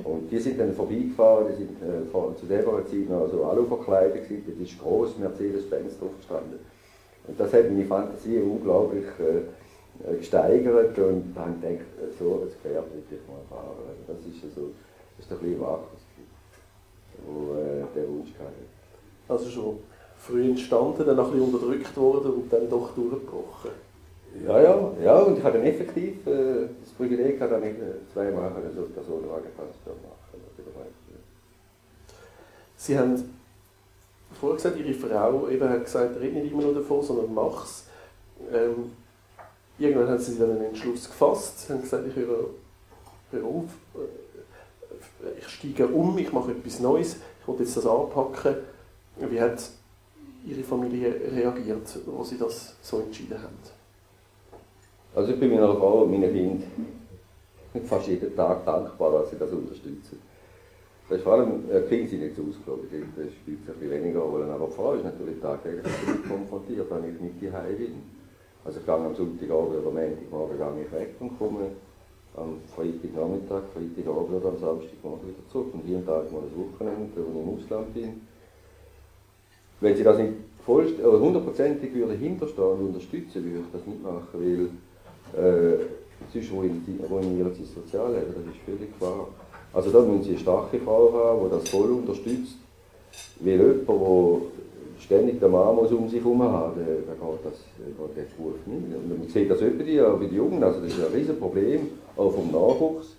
Und 0.05 0.31
die 0.31 0.39
sind 0.39 0.61
dann 0.61 0.73
vorbeigefahren, 0.73 1.49
die 1.51 1.65
sind 1.65 1.71
äh, 1.83 2.39
zu 2.39 2.47
der 2.47 2.65
Zeit 2.65 3.09
noch 3.09 3.29
so 3.29 3.45
Alu 3.45 3.67
verkleidet 3.67 4.29
gewesen, 4.29 4.45
das 4.47 4.69
ist 4.69 4.79
groß 4.79 5.19
Mercedes-Benz 5.19 5.99
drauf 5.99 6.17
gestanden. 6.19 6.61
Und 7.27 7.41
das 7.41 7.53
hat 7.53 7.65
meine 7.65 7.85
Fantasie 7.85 8.39
unglaublich 8.39 9.07
äh, 9.19 10.17
gesteigert 10.17 10.97
und 10.99 11.35
dann 11.35 11.61
denkt 11.61 11.83
äh, 11.99 12.13
so 12.17 12.43
ein 12.43 12.49
Gefährt 12.49 12.87
will 12.93 13.03
ich 13.11 13.29
mal 13.29 13.43
fahren. 13.49 13.75
Also 13.91 14.13
das 14.13 14.27
ist 14.27 14.55
so, 14.55 14.71
das 15.17 15.27
ist 15.27 15.33
ein 15.33 15.39
bisschen 15.39 15.61
Wachs, 15.61 16.01
wo 17.27 17.55
äh, 17.55 17.85
der 17.95 18.09
Wunsch 18.09 18.31
hatte. 18.39 18.65
Also 19.29 19.51
schon 19.51 19.79
früh 20.21 20.51
entstanden, 20.51 21.07
dann 21.07 21.19
ein 21.19 21.31
bisschen 21.31 21.41
unterdrückt 21.43 21.97
worden 21.97 22.33
und 22.33 22.53
dann 22.53 22.69
doch 22.69 22.95
durchgebrochen. 22.95 23.71
Ja, 24.47 24.61
ja, 24.61 24.93
ja, 25.03 25.19
und 25.19 25.39
ich 25.39 25.45
habe 25.45 25.59
dann 25.59 25.67
effektiv 25.67 26.25
äh, 26.27 26.69
das 26.83 26.93
Privileg 26.97 27.39
gehabt, 27.39 27.53
dass 27.53 27.63
ich 27.63 27.79
äh, 27.79 28.13
zweimal 28.13 28.53
so 28.77 28.83
Personenwagentransport 28.83 29.97
machen 30.03 30.21
Sie 32.77 32.99
haben 32.99 33.39
vorher 34.41 34.57
gesagt, 34.57 34.79
Ihre 34.79 34.95
Frau 34.95 35.49
eben 35.49 35.69
hat 35.69 35.85
gesagt, 35.85 36.19
red 36.19 36.33
nicht 36.33 36.51
immer 36.51 36.63
nur 36.63 36.75
davon, 36.75 37.03
sondern 37.03 37.35
mach's. 37.35 37.85
Ähm, 38.51 38.93
irgendwann 39.79 40.09
haben 40.09 40.19
Sie 40.19 40.39
dann 40.39 40.53
einen 40.53 40.65
Entschluss 40.65 41.07
gefasst, 41.07 41.69
haben 41.69 41.83
gesagt, 41.83 42.07
ich 42.09 42.17
höre, 42.17 42.47
höre 43.33 43.45
auf, 43.45 43.65
äh, 43.97 45.39
ich 45.39 45.49
steige 45.49 45.89
um, 45.89 46.17
ich 46.17 46.33
mache 46.33 46.53
etwas 46.53 46.81
Neues, 46.81 47.17
ich 47.43 47.49
will 47.49 47.57
jetzt 47.59 47.77
das 47.77 47.87
anpacken. 47.87 48.57
Wie 49.17 49.41
hat 49.41 49.61
Ihre 50.45 50.63
Familie 50.63 51.15
reagiert, 51.33 51.99
als 52.19 52.29
Sie 52.29 52.39
das 52.39 52.77
so 52.83 53.01
entschieden 53.01 53.39
haben? 53.43 53.57
Also 55.15 55.33
ich 55.33 55.41
bin 55.41 55.51
meiner 55.51 55.75
Frau 55.75 56.03
und 56.03 56.13
meinen 56.13 56.33
Kindern 56.33 56.63
fast 57.85 58.09
jeden 58.09 58.35
Tag 58.35 58.65
dankbar, 58.65 59.13
dass 59.13 59.31
sie 59.31 59.39
das 59.39 59.51
unterstützen. 59.51 60.19
Das 61.09 61.19
ist 61.19 61.25
vor 61.25 61.35
allem, 61.35 61.69
äh, 61.71 61.83
Kinder 61.83 62.09
sind 62.09 62.23
nicht 62.23 62.37
so 62.37 62.43
ausgeflogen, 62.43 63.13
das 63.17 63.33
spielt 63.33 63.67
sich 63.67 63.75
ein 63.75 63.91
weniger 63.91 64.21
Rolle, 64.21 64.47
aber 64.53 64.67
die 64.67 64.73
Frau 64.73 64.95
ist 64.95 65.05
natürlich 65.05 65.41
tagtäglich 65.41 65.85
konfrontiert, 66.29 66.87
wenn 66.91 67.15
ich 67.15 67.21
nicht 67.21 67.41
die 67.41 67.49
bin. 67.75 68.03
Also 68.65 68.79
ich 68.79 68.87
gehe 68.87 68.95
am 68.95 69.15
Sonntagabend 69.15 69.77
oder 69.77 69.91
Montagmorgen 69.91 70.59
gehe 70.59 70.85
ich 70.85 70.93
weg 70.93 71.15
und 71.19 71.39
komme 71.39 71.71
am 72.37 72.59
Freitagnachmittag, 72.75 73.63
Freitagabend 73.75 74.35
oder 74.35 74.49
am 74.51 74.59
Samstagmorgen 74.59 75.29
wieder 75.29 75.49
zurück. 75.51 75.75
Und 75.75 75.85
und 75.85 76.07
da 76.07 76.23
mal 76.31 76.43
ein 76.43 76.55
Wochenende, 76.55 77.17
wo 77.17 77.41
ich 77.41 77.47
im 77.47 77.59
Ausland 77.59 77.95
bin 77.95 78.21
wenn 79.81 79.97
sie 79.97 80.05
das 80.05 80.19
nicht 80.19 80.33
oder 80.69 81.19
hundertprozentig 81.19 81.93
würde 81.95 82.15
hinterstehen 82.15 82.65
und 82.65 82.87
unterstützen, 82.89 83.45
würde 83.45 83.59
ich 83.59 83.73
das 83.73 83.87
nicht 83.87 84.03
machen, 84.03 84.29
weil 84.35 85.43
äh, 85.43 85.79
sonst 86.33 86.53
ruinieren 86.53 87.53
sie 87.55 87.63
das 87.63 87.75
Sozialleben, 87.75 88.35
das 88.35 88.55
ist 88.55 88.63
völlig 88.65 88.97
klar. 88.99 89.27
Also 89.73 89.91
da 89.91 90.01
müssen 90.01 90.23
sie 90.23 90.31
eine 90.31 90.39
starke 90.39 90.79
Frau 90.79 91.13
haben, 91.13 91.45
die 91.45 91.51
das 91.51 91.69
voll 91.69 91.91
unterstützt, 91.91 92.57
weil 93.41 93.59
jemand, 93.59 93.89
der 93.89 94.37
ständig 95.01 95.41
den 95.41 95.51
Mann 95.51 95.75
muss 95.75 95.91
um 95.93 96.09
sich 96.09 96.23
herum 96.23 96.43
haben, 96.43 96.75
der, 96.77 96.87
der 96.87 97.15
geht 97.15 97.45
das, 97.45 97.59
geht 97.79 98.17
der 98.17 98.37
Beruf 98.37 98.55
nicht. 98.67 98.97
Und 98.97 99.19
man 99.19 99.29
sieht 99.29 99.51
das 99.51 99.61
öfter 99.61 99.85
bei 99.85 100.27
den 100.27 100.35
Jungen, 100.37 100.63
also 100.63 100.81
das 100.81 100.93
ist 100.93 101.01
ein 101.01 101.13
riesen 101.13 101.39
Problem, 101.39 101.89
auch 102.17 102.33
vom 102.33 102.47
Nachwuchs. 102.47 103.17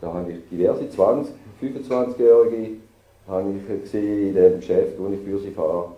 Da 0.00 0.12
habe 0.12 0.32
ich 0.32 0.38
diverse 0.50 0.88
20, 0.90 1.34
25-Jährige, 1.62 2.76
habe 3.28 3.50
ich 3.50 3.94
in 3.94 4.34
dem 4.34 4.60
Geschäft, 4.60 4.98
wo 4.98 5.08
ich 5.08 5.20
für 5.20 5.38
sie 5.38 5.50
fahre, 5.50 5.92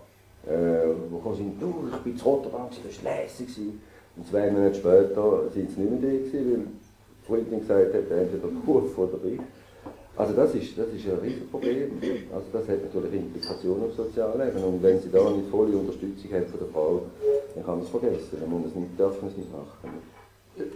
äh, 0.47 0.87
wo 1.09 1.17
kommen 1.17 1.35
sie, 1.35 1.51
du, 1.59 1.89
ich 1.91 2.01
bin 2.03 2.17
zu 2.17 2.25
Rotterdam, 2.25 2.67
das 2.69 3.03
war 3.03 3.13
lässig. 3.13 3.49
Und 4.15 4.27
zwei 4.27 4.49
Monate 4.49 4.75
später 4.75 5.43
sind 5.53 5.69
sie 5.71 5.81
nicht 5.81 6.01
mehr 6.01 6.11
da 6.11 6.17
gewesen, 6.17 6.51
weil 6.51 6.65
die 6.65 7.27
Freundin 7.27 7.59
gesagt 7.59 7.93
hat, 7.93 8.11
entweder 8.11 8.47
der 8.47 8.49
Ruf 8.65 8.97
oder 8.97 9.19
ich. 9.25 9.39
Also 10.17 10.33
das 10.33 10.55
ist, 10.55 10.75
das 10.75 10.87
ist 10.87 11.05
ein 11.05 11.19
Riesenproblem. 11.21 11.91
Also 12.33 12.47
das 12.51 12.67
hat 12.67 12.81
natürlich 12.81 13.13
Implikationen 13.13 13.83
auf 13.83 13.93
Sozialleben. 13.93 14.63
Und 14.63 14.81
wenn 14.81 14.99
sie 14.99 15.11
da 15.11 15.29
nicht 15.29 15.47
volle 15.51 15.77
Unterstützung 15.77 16.31
haben 16.33 16.47
von 16.47 16.59
der 16.59 16.69
Frau, 16.69 17.01
dann 17.53 17.63
kann 17.63 17.75
man 17.75 17.83
es 17.83 17.89
vergessen. 17.89 18.37
Dann 18.41 18.49
muss 18.49 18.61
man 18.61 18.69
es 18.69 18.75
nicht, 18.75 18.99
darf 18.99 19.21
man 19.21 19.29
es 19.29 19.37
nicht 19.37 19.51
machen. 19.51 20.16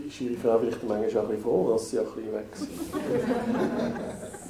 Ist 0.07 0.21
Ihre 0.21 0.35
Frau 0.35 0.59
vielleicht 0.59 0.83
manchmal 0.87 1.09
auch 1.09 1.29
ein 1.29 1.35
bisschen 1.35 1.43
froh, 1.43 1.71
dass 1.71 1.89
Sie 1.89 1.99
ein 1.99 2.05
bisschen 2.05 2.33
weg 2.33 2.45
sind? 2.53 2.69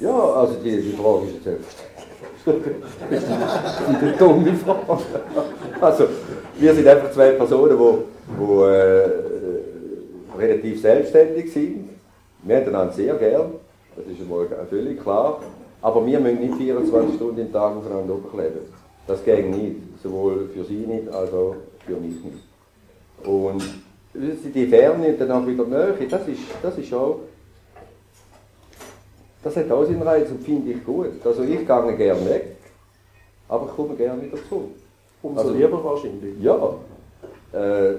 ja, 0.00 0.14
also 0.14 0.54
die, 0.62 0.82
die 0.82 0.92
Frage 0.92 1.26
ist 1.26 1.46
jetzt 1.46 1.92
das 2.44 2.54
ist 3.22 3.30
eine 3.30 4.12
dumme 4.18 4.54
Frage. 4.54 5.02
Also, 5.80 6.04
wir 6.58 6.74
sind 6.74 6.88
einfach 6.88 7.12
zwei 7.12 7.30
Personen, 7.32 7.78
die, 7.78 7.94
die 8.38 8.52
äh, 8.62 9.10
relativ 10.38 10.80
selbstständig 10.80 11.52
sind. 11.52 11.90
Wir 12.42 12.56
haben 12.56 12.66
einander 12.68 12.92
sehr 12.92 13.14
gern, 13.14 13.52
das 13.96 14.06
ist 14.06 14.20
einmal 14.20 14.48
völlig 14.68 15.00
klar. 15.00 15.40
Aber 15.80 16.04
wir 16.06 16.20
müssen 16.20 16.40
nicht 16.40 16.54
24 16.54 17.16
Stunden 17.16 17.40
im 17.40 17.52
Tag 17.52 17.76
aufeinander 17.76 18.16
leben. 18.36 18.60
Das 19.06 19.24
geht 19.24 19.48
nicht. 19.50 19.76
Sowohl 20.02 20.48
für 20.54 20.64
Sie 20.64 20.86
nicht, 20.86 21.08
als 21.08 21.32
auch 21.32 21.56
für 21.84 21.96
mich 21.96 22.24
nicht. 22.24 22.38
Und 23.24 23.62
die 24.14 24.66
Ferne 24.66 25.08
und 25.08 25.20
dann 25.20 25.30
auch 25.30 25.46
wieder 25.46 25.64
Nähe, 25.64 26.06
das 26.08 26.28
ist, 26.28 26.40
das 26.62 26.76
ist 26.78 26.92
auch, 26.92 27.20
das 29.42 29.56
hat 29.56 29.70
auch 29.70 29.84
seinen 29.84 30.02
Reiz 30.02 30.30
und 30.30 30.44
finde 30.44 30.72
ich 30.72 30.84
gut. 30.84 31.24
Also 31.24 31.42
ich 31.42 31.50
gehe 31.50 31.64
gerne 31.64 31.96
weg, 31.96 32.56
aber 33.48 33.66
ich 33.66 33.76
komme 33.76 33.94
gerne 33.94 34.22
wieder 34.22 34.36
zurück. 34.48 34.70
Umso 35.22 35.40
also, 35.40 35.54
lieber 35.54 35.82
wahrscheinlich. 35.82 36.34
Ja. 36.40 36.74
Äh, 37.52 37.94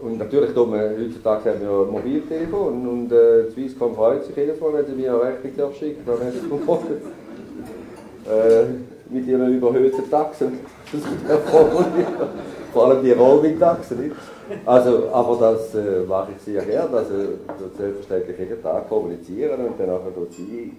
und 0.00 0.18
natürlich 0.18 0.52
tut 0.52 0.70
man, 0.70 0.80
heutzutage 0.80 1.50
haben 1.50 1.60
wir 1.60 1.86
ein 1.86 1.90
Mobiltelefon 1.90 2.86
und 2.86 3.12
äh, 3.12 3.50
Swisscom 3.50 3.94
freut 3.94 4.24
sich 4.26 4.36
jedes 4.36 4.60
Mal, 4.60 4.74
wenn 4.74 4.86
sie 4.86 4.92
mir 4.92 5.14
eine 5.14 5.42
Rechnung 5.42 5.72
schicken, 5.72 6.02
dann 6.04 6.20
haben 6.20 6.32
sie 6.32 6.46
morgen 6.46 6.86
äh, 8.30 8.64
mit 9.08 9.26
ihren 9.26 9.54
überhöhten 9.54 10.10
Taxen. 10.10 10.58
Vor 12.72 12.86
allem 12.86 13.02
die 13.02 13.12
Roaming-Taxen. 13.12 14.12
Also, 14.64 15.08
aber 15.10 15.36
das 15.38 15.74
äh, 15.74 16.00
mache 16.06 16.32
ich 16.36 16.42
sehr 16.42 16.64
gerne. 16.64 16.96
Also, 16.96 17.14
selbstverständlich 17.76 18.38
jeden 18.38 18.62
Tag 18.62 18.88
kommunizieren 18.88 19.66
und 19.66 19.78
dann 19.78 19.88
nachher 19.88 20.12
dort 20.14 20.32
sie 20.32 20.72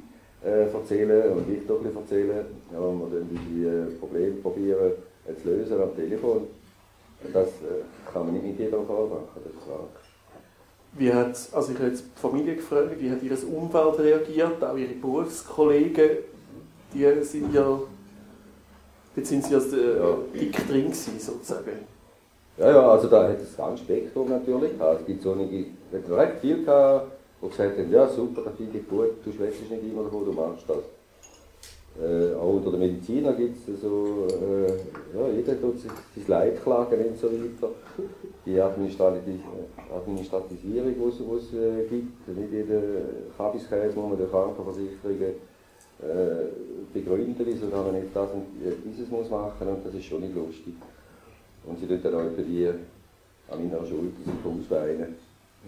äh, 0.44 0.72
erzählen 0.72 1.32
und 1.34 1.52
ich 1.52 1.68
doch 1.68 1.84
erzählen. 1.84 2.46
Ja, 2.72 2.80
und 2.80 3.00
wir 3.00 3.20
dann 3.20 3.30
die 3.30 3.66
äh, 3.66 4.00
Probleme 4.00 4.36
probieren 4.38 4.92
äh, 5.28 5.42
zu 5.42 5.50
lösen 5.50 5.82
am 5.82 5.96
Telefon. 5.96 6.48
Das 7.34 7.48
äh, 7.48 8.12
kann 8.12 8.26
man 8.26 8.34
nicht 8.34 8.46
mit 8.46 8.60
jedem 8.60 8.86
Fall 8.86 9.08
machen, 9.08 9.42
das 9.44 9.54
ist 9.54 9.70
wahr. 9.70 9.88
Wie 10.94 11.14
hat, 11.14 11.38
also 11.52 11.72
ich 11.72 11.78
habe 11.78 11.90
jetzt 11.90 12.06
die 12.16 12.20
Familie 12.20 12.56
gefragt, 12.56 12.96
wie 13.00 13.12
hat 13.12 13.22
ihr 13.22 13.38
Umfeld 13.56 14.00
reagiert, 14.00 14.64
auch 14.64 14.78
ihre 14.78 14.94
Berufskollegen, 14.94 16.10
die 16.94 17.24
sind 17.24 17.54
ja, 17.54 17.80
jetzt 19.16 19.30
sind 19.30 19.44
sie 19.44 19.56
also 19.56 19.76
ja. 19.76 20.18
dick 20.34 20.68
drin 20.68 20.86
gewesen, 20.86 21.20
sozusagen. 21.20 21.97
Ja, 22.58 22.72
ja, 22.72 22.90
also 22.90 23.08
da 23.08 23.30
hat 23.30 23.40
es 23.40 23.56
ganz 23.56 23.82
Spektrum 23.82 24.30
natürlich 24.30 24.72
Es 25.00 25.06
gibt 25.06 25.22
so 25.22 25.34
einige, 25.34 25.68
recht 25.94 26.40
viel 26.42 26.66
gehabt, 26.66 27.12
die 27.40 27.50
gesagt 27.50 27.78
haben, 27.78 27.92
ja 27.92 28.08
super, 28.08 28.42
das 28.46 28.56
finde 28.56 28.80
ich 28.80 28.90
gut, 28.90 29.24
du 29.24 29.32
schwätzt 29.32 29.70
nicht 29.70 29.84
immer 29.84 30.02
davon, 30.04 30.26
du 30.26 30.32
machst 30.32 30.68
das. 30.68 30.78
Äh, 32.00 32.36
auch 32.36 32.54
unter 32.54 32.70
den 32.72 32.80
Medizinern 32.80 33.38
gibt 33.38 33.58
es 33.58 33.66
so, 33.82 34.28
äh, 34.28 34.72
ja, 35.16 35.28
jeder 35.36 35.62
tut 35.62 35.80
sich 35.80 35.92
sein 36.16 36.26
Leid 36.28 36.64
klagen 36.64 37.10
und 37.10 37.20
so 37.20 37.28
weiter. 37.28 37.70
Die 38.46 38.60
Administratisierung, 38.60 40.96
die 40.96 41.02
es 41.38 41.54
äh, 41.54 41.86
gibt, 41.88 42.28
nicht 42.28 42.52
jeder 42.52 42.82
Kabiskäse 43.38 43.96
muss 43.96 44.10
man 44.10 44.18
durch 44.18 44.32
Krankenversicherungen 44.32 45.36
äh, 46.02 46.48
begründen, 46.92 47.46
wieso 47.46 47.68
man 47.68 47.94
nicht 47.94 48.16
das 48.16 48.32
und 48.32 48.48
dieses 48.86 49.12
muss 49.12 49.30
machen 49.30 49.68
und 49.68 49.86
das 49.86 49.94
ist 49.94 50.06
schon 50.06 50.22
nicht 50.22 50.34
lustig. 50.36 50.74
Und 51.68 51.80
sie 51.80 51.88
tun 51.88 52.00
dann 52.02 52.16
auch 52.16 52.22
die 52.38 52.68
an 53.50 53.70
meiner 53.70 53.86
Schuld 53.86 54.14
sich 54.26 54.34
ausweinen, 54.44 55.16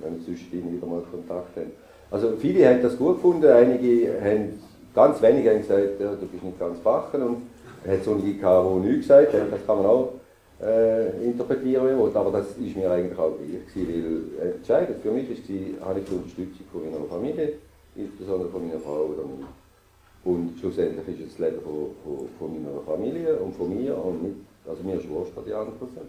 wenn 0.01 0.15
wir 0.15 0.25
zwischendrin 0.25 0.75
wieder 0.75 0.87
mal 0.87 1.03
Kontakt 1.11 1.55
haben. 1.55 1.71
Also 2.11 2.33
viele 2.39 2.67
haben 2.67 2.81
das 2.81 2.97
gut 2.97 3.15
gefunden, 3.15 3.45
einige 3.45 4.19
haben 4.21 4.59
Ganz 4.93 5.21
wenige 5.21 5.51
haben 5.51 5.59
gesagt, 5.59 5.99
ja, 5.99 6.15
du 6.15 6.25
bist 6.25 6.43
nicht 6.43 6.59
ganz 6.59 6.79
bachen 6.79 7.21
und 7.21 7.37
er 7.85 7.93
hat 7.93 8.03
so 8.03 8.11
einige 8.13 8.33
gehabt, 8.39 8.67
die 8.67 8.87
nichts 8.87 9.07
gesagt 9.07 9.33
haben, 9.33 9.51
das 9.51 9.65
kann 9.65 9.77
man 9.77 9.85
auch 9.85 10.13
äh, 10.61 11.23
interpretieren, 11.23 11.85
wie 11.85 12.03
will, 12.03 12.11
aber 12.17 12.31
das 12.31 12.47
ist 12.57 12.75
mir 12.75 12.91
eigentlich 12.91 13.17
auch 13.17 13.31
gleich 13.37 13.73
gewesen, 13.73 14.31
weil 14.39 14.51
entscheidend 14.53 15.01
für 15.01 15.11
mich 15.11 15.29
war, 15.29 15.87
habe 15.87 15.99
ich 15.99 16.05
die 16.05 16.15
Unterstützung 16.15 16.65
von 16.71 16.83
meiner 16.83 17.05
Familie, 17.05 17.53
insbesondere 17.95 18.49
von 18.49 18.67
meiner 18.67 18.79
Frau 18.79 19.13
oder 19.13 19.23
mir. 19.23 19.47
Und 20.25 20.59
schlussendlich 20.59 21.07
ist 21.07 21.27
es 21.27 21.37
das 21.37 21.39
Leben 21.47 21.61
von, 21.61 21.95
von, 22.03 22.27
von 22.37 22.63
meiner 22.63 22.81
Familie 22.81 23.35
und 23.35 23.55
von 23.55 23.69
mir 23.69 23.95
und 23.95 24.23
nicht, 24.23 24.35
also 24.69 24.83
mir 24.83 24.95
ist 24.95 25.09
wurscht, 25.09 25.33
die 25.45 25.53
anderen 25.53 25.77
Prozent. 25.77 26.07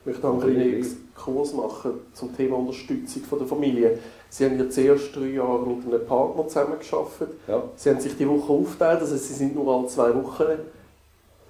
Ich 0.00 0.06
möchte 0.06 0.22
noch 0.26 0.42
einen 0.42 0.54
kleinen 0.54 0.74
Exkurs 0.78 1.52
machen 1.52 1.92
zum 2.14 2.34
Thema 2.34 2.56
Unterstützung 2.56 3.22
von 3.22 3.38
der 3.38 3.46
Familie. 3.46 3.98
Sie 4.30 4.46
haben 4.46 4.58
ja 4.58 4.70
zuerst 4.70 5.14
drei 5.14 5.26
Jahre 5.26 5.66
mit 5.66 5.86
einem 5.86 6.06
Partner 6.06 6.48
zusammengearbeitet. 6.48 7.28
Ja. 7.46 7.62
Sie 7.76 7.90
haben 7.90 8.00
sich 8.00 8.16
die 8.16 8.26
Woche 8.26 8.50
aufgeteilt, 8.50 9.00
also 9.00 9.16
Sie 9.16 9.34
sind 9.34 9.54
nur 9.54 9.68
alle 9.76 9.88
zwei 9.88 10.14
Wochen 10.14 10.44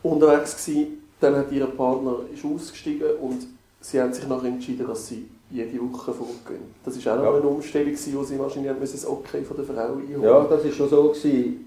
unterwegs 0.03 0.65
gewesen. 0.65 1.05
Dann 1.21 1.37
hat 1.37 1.53
Ihr 1.53 1.67
Partner 1.67 2.17
ist 2.35 2.45
ausgestiegen 2.45 3.17
und 3.21 3.47
Sie 3.81 4.01
haben 4.01 4.13
sich 4.13 4.27
nachher 4.27 4.49
entschieden, 4.49 4.87
dass 4.87 5.07
Sie 5.07 5.29
jede 5.51 5.79
Woche 5.81 6.13
fortgehen. 6.13 6.75
Das 6.85 7.05
war 7.05 7.15
auch 7.15 7.17
noch 7.19 7.33
ja. 7.33 7.37
eine 7.39 7.47
Umstellung, 7.47 7.95
wo 7.95 8.25
Sie 8.25 8.39
wahrscheinlich 8.39 8.73
das 8.81 9.07
Okay 9.07 9.43
von 9.43 9.57
der 9.57 9.67
Frau 9.67 9.95
einholen 9.95 10.23
Ja, 10.23 10.45
das 10.45 10.65
war 10.65 10.73
schon 10.73 10.89
so. 10.89 11.09
Gewesen. 11.11 11.67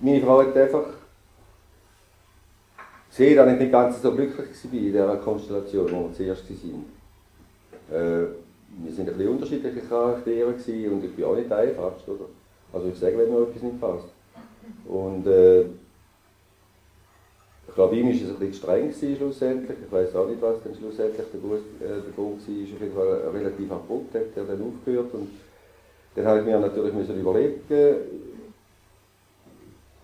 Meine 0.00 0.22
Frau 0.22 0.40
hat 0.40 0.56
einfach 0.56 0.86
sehe, 3.20 3.36
dass 3.36 3.52
ich 3.52 3.58
nicht 3.58 3.72
ganz 3.72 4.00
so 4.00 4.12
glücklich 4.12 4.48
war 4.48 4.72
in 4.72 4.80
dieser 4.80 5.16
Konstellation, 5.18 5.90
wo 5.92 6.08
wir 6.08 6.12
zuerst 6.14 6.44
waren. 6.48 6.84
Äh, 7.90 8.26
wir 8.82 8.92
sind 8.92 9.08
ein 9.08 9.16
bisschen 9.16 9.32
unterschiedliche 9.32 9.80
Charaktere 9.80 10.46
und 10.46 11.04
ich 11.04 11.14
bin 11.14 11.24
auch 11.26 11.36
nicht 11.36 11.52
einfach, 11.52 11.92
oder? 12.06 12.26
Also 12.72 12.88
ich 12.88 12.98
sage, 12.98 13.18
wenn 13.18 13.30
mir 13.30 13.42
etwas 13.42 13.62
nicht 13.62 13.80
passt. 13.80 14.08
Und 14.86 15.26
äh, 15.26 15.62
ich 17.68 17.74
glaube, 17.74 17.96
ihm 17.96 18.06
war 18.06 18.14
es 18.14 18.22
ein 18.22 18.36
bisschen 18.36 18.54
streng 18.54 18.92
schlussendlich. 19.18 19.78
Ich 19.84 19.92
weiß 19.92 20.14
auch 20.16 20.28
nicht, 20.28 20.40
was 20.40 20.62
dann 20.64 20.74
schlussendlich 20.74 21.26
der, 21.30 21.40
Grund, 21.40 21.62
äh, 21.80 22.00
der 22.00 22.12
Grund 22.16 22.96
war. 22.96 23.28
Auf 23.28 23.34
relativ 23.34 23.70
abrupt 23.70 24.14
hat 24.14 24.22
er 24.34 24.44
dann 24.44 24.62
aufgehört. 24.62 25.12
Und 25.12 25.28
dann 26.14 26.24
habe 26.24 26.38
ich 26.38 26.46
mir 26.46 26.58
natürlich 26.58 26.94
überlegen, 26.94 27.60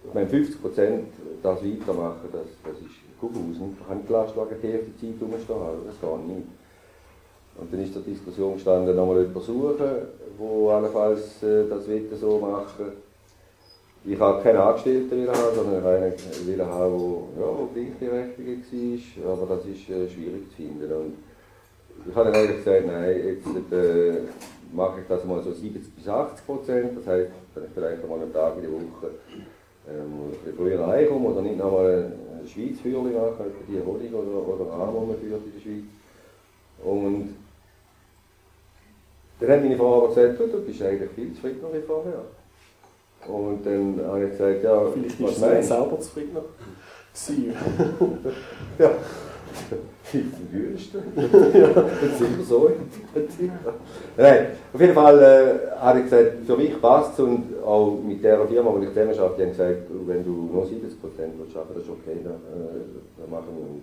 ich 0.06 0.14
meine, 0.14 0.28
50 0.28 0.60
Prozent 0.60 1.08
das 1.42 1.64
weitermachen, 1.64 2.28
das, 2.30 2.46
das 2.62 2.78
ist 2.80 3.05
Kuckuckshausen. 3.20 3.76
Ich 3.80 3.88
habe 3.88 4.00
die 4.06 4.12
Lastwagen 4.12 4.56
die 4.62 4.68
Hälfte 4.68 4.96
Zeit 4.96 5.20
rumstehen, 5.20 5.58
das 5.86 6.00
geht 6.00 6.26
nicht. 6.26 6.48
Und 7.58 7.72
dann 7.72 7.82
ist 7.82 7.92
zur 7.94 8.02
Diskussion 8.02 8.54
gestanden, 8.54 8.94
nochmal 8.94 9.20
jemanden 9.20 9.40
suchen, 9.40 9.76
der 9.78 10.74
allenfalls 10.74 11.42
äh, 11.42 11.68
das 11.68 11.88
Wetter 11.88 12.16
so 12.16 12.38
machen 12.38 12.92
Ich 14.04 14.20
habe 14.20 14.42
keinen 14.42 14.58
Angestellten 14.58 15.26
haben, 15.28 15.54
sondern 15.54 15.86
einen 15.86 16.12
will 16.44 16.64
haben, 16.64 17.22
der 17.34 17.46
ja, 17.46 18.22
gleichberechtigt 18.36 19.24
war. 19.24 19.32
Aber 19.32 19.56
das 19.56 19.64
ist 19.64 19.88
äh, 19.88 20.08
schwierig 20.08 20.50
zu 20.50 20.56
finden. 20.56 20.92
Und 20.92 21.14
ich 22.06 22.14
habe 22.14 22.30
dann 22.30 22.40
eigentlich 22.40 22.58
gesagt, 22.58 22.86
nein, 22.86 23.16
jetzt 23.24 23.72
äh, 23.72 24.20
mache 24.72 25.00
ich 25.00 25.06
das 25.08 25.24
mal 25.24 25.42
so 25.42 25.52
70 25.52 25.94
bis 25.94 26.08
80 26.08 26.46
Prozent. 26.46 26.98
Das 26.98 27.06
heißt, 27.06 27.30
wenn 27.54 27.64
ich 27.64 27.70
vielleicht 27.74 28.02
einmal 28.02 28.20
einen 28.20 28.32
Tag 28.34 28.56
in 28.56 28.62
der 28.62 28.72
Woche 28.72 29.10
ähm, 29.88 30.54
früher 30.56 30.86
heimkomme 30.86 31.28
oder 31.28 31.42
nicht 31.42 31.58
nochmal 31.58 32.12
ein 32.46 32.48
Schweizführli 32.48 33.12
machen, 33.12 33.46
die 33.68 33.82
Honig 33.84 34.12
oder, 34.12 34.48
oder 34.48 34.72
Arm, 34.72 34.94
die 35.00 35.06
man 35.06 35.18
führt 35.18 35.46
in 35.46 35.52
der 35.52 35.60
Schweiz. 35.60 35.84
Und 36.84 37.34
dann 39.40 39.50
hat 39.50 39.62
meine 39.62 39.76
Frau 39.76 39.98
aber 39.98 40.14
gesagt, 40.14 40.40
du, 40.40 40.46
du 40.46 40.60
bist 40.64 40.82
eigentlich 40.82 41.10
viel 41.10 41.34
zufriedener 41.34 41.72
wie 41.72 41.80
vorher. 41.82 42.22
Und 43.26 43.66
dann 43.66 44.00
habe 44.06 44.24
ich 44.24 44.30
gesagt, 44.30 44.62
ja, 44.62 44.86
Vielleicht 44.90 45.22
was 45.22 45.38
meinst 45.40 45.70
du? 45.70 45.74
selber 45.74 46.00
zufriedener 46.00 46.44
ja. 48.78 48.90
Wüste. 50.52 51.02
ja, 51.16 51.68
das 51.68 52.18
sind 52.18 52.38
wir 52.38 52.44
so. 52.44 52.70
Nein, 54.16 54.46
auf 54.72 54.80
jeden 54.80 54.94
Fall 54.94 55.22
äh, 55.22 55.80
habe 55.80 55.98
ich 55.98 56.04
gesagt, 56.04 56.32
für 56.46 56.56
mich 56.56 56.80
passt 56.80 57.14
es 57.14 57.20
und 57.20 57.44
auch 57.64 57.98
mit 58.06 58.22
der 58.22 58.46
Firma, 58.46 58.72
wo 58.72 58.78
ich 58.78 58.88
zusammen 58.88 59.18
arbeite, 59.18 59.42
haben 59.42 59.50
gesagt, 59.50 59.82
wenn 60.06 60.24
du 60.24 60.50
nur 60.52 60.64
70% 60.64 60.70
willst 60.70 61.56
arbeiten, 61.56 61.74
das 61.74 61.82
ist 61.82 61.90
okay, 61.90 62.18
dann, 62.22 62.34
äh, 62.34 63.20
dann 63.20 63.30
machen 63.30 63.48
wir. 63.56 63.82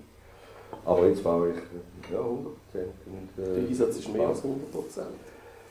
Aber 0.85 1.07
jetzt 1.07 1.21
fahre 1.21 1.49
ich 1.49 2.11
ja, 2.11 2.19
100%. 2.19 2.23
Und, 2.25 3.43
äh, 3.43 3.59
der 3.59 3.69
Einsatz 3.69 3.97
ist 3.97 4.13
mehr 4.13 4.27
als 4.27 4.39
100%. 4.39 4.47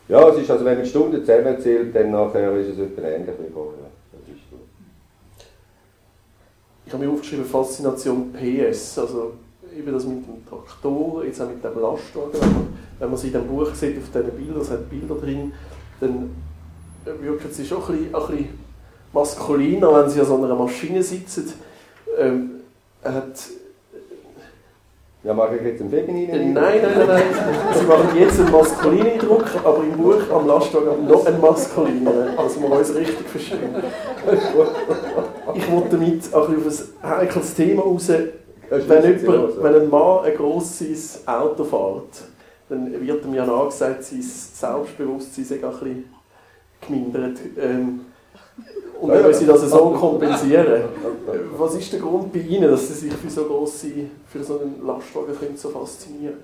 Ja, 0.08 0.28
es 0.28 0.38
ist 0.38 0.50
also, 0.50 0.64
wenn 0.64 0.74
man 0.74 0.84
die 0.84 0.90
Stunden 0.90 1.20
zusammenzählt, 1.20 1.94
dann 1.94 2.10
nachher 2.10 2.54
ist 2.56 2.68
es 2.68 2.78
etwa 2.78 3.02
ähnlich 3.02 3.34
wie 3.38 3.52
vorher. 3.52 3.90
Das 4.12 4.20
ist 4.28 4.50
so. 4.50 4.56
Ich 6.84 6.92
habe 6.92 7.04
mir 7.04 7.12
aufgeschrieben, 7.12 7.44
Faszination 7.44 8.32
PS, 8.32 8.98
also 8.98 9.34
eben 9.76 9.92
das 9.92 10.04
mit 10.04 10.26
dem 10.26 10.46
Traktor, 10.48 11.24
jetzt 11.24 11.40
auch 11.40 11.48
mit 11.48 11.62
dem 11.62 11.80
Lastwagen. 11.80 12.32
Wenn 12.32 12.52
man, 12.52 12.68
wenn 12.98 13.10
man 13.10 13.18
sie 13.18 13.28
in 13.28 13.32
dem 13.32 13.46
Buch 13.46 13.74
sieht, 13.74 13.98
auf 13.98 14.10
diesen 14.12 14.30
Bildern, 14.36 14.60
es 14.60 14.70
hat 14.70 14.90
Bilder 14.90 15.14
drin, 15.14 15.52
dann 16.00 16.30
wirkt 17.20 17.52
sie 17.54 17.64
schon 17.64 17.78
ein 17.78 17.86
bisschen, 17.86 18.14
ein 18.14 18.26
bisschen 18.26 18.48
maskuliner, 19.12 19.94
wenn 19.94 20.10
sie 20.10 20.20
an 20.20 20.26
so 20.26 20.42
einer 20.42 20.54
Maschine 20.54 21.02
sitzen. 21.02 21.52
Ähm, 22.18 22.50
hat 23.02 23.36
ja, 25.24 25.32
mache 25.32 25.54
ich 25.54 25.62
jetzt 25.62 25.80
einen 25.80 25.90
femininen? 25.90 26.52
Nein, 26.52 26.80
nein, 26.82 26.92
nein, 26.98 27.06
nein. 27.06 27.22
Sie 27.78 27.86
machen 27.86 28.08
jetzt 28.18 28.40
einen 28.40 28.50
maskulinen 28.50 29.12
Eindruck, 29.12 29.44
aber 29.64 29.84
im 29.84 29.92
Buch 29.92 30.20
am 30.34 30.48
Lastwagen 30.48 31.06
noch 31.06 31.24
einen 31.24 31.40
maskulinen, 31.40 32.36
also 32.36 32.60
wir 32.60 32.72
uns 32.72 32.92
richtig 32.92 33.28
verstehen. 33.28 33.72
Ich 35.54 35.70
wollte 35.70 35.88
damit 35.90 36.34
auch 36.34 36.48
auf 36.48 36.48
ein 36.48 37.08
heikles 37.08 37.54
Thema 37.54 37.82
raus, 37.82 38.10
wenn, 38.72 39.20
jemand, 39.20 39.62
wenn 39.62 39.74
ein 39.74 39.90
Mann 39.90 40.24
ein 40.24 40.36
grosses 40.36 41.26
Auto 41.26 41.64
fährt, 41.64 42.24
dann 42.68 43.06
wird 43.06 43.24
ihm 43.24 43.34
ja 43.34 43.44
nachgesagt, 43.44 44.04
sein 44.04 44.22
Selbstbewusstsein 44.22 45.44
sei 45.44 45.54
ein 45.56 45.60
bisschen 45.60 46.04
gemindert. 46.80 47.38
Ähm, 47.58 48.00
und 49.00 49.10
dann 49.10 49.22
müssen 49.22 49.40
sie 49.40 49.46
das 49.46 49.68
so 49.68 49.90
kompensieren. 49.90 50.84
Was 51.58 51.74
ist 51.74 51.92
der 51.92 52.00
Grund 52.00 52.32
bei 52.32 52.38
Ihnen, 52.38 52.70
dass 52.70 52.86
Sie 52.86 52.94
sich 52.94 53.12
für 53.12 53.28
so 53.28 53.44
grosse, 53.44 53.88
für 54.28 54.44
so 54.44 54.60
einen 54.60 54.86
Lastwagen 54.86 55.36
können 55.36 55.56
so 55.56 55.70
faszinieren 55.70 56.36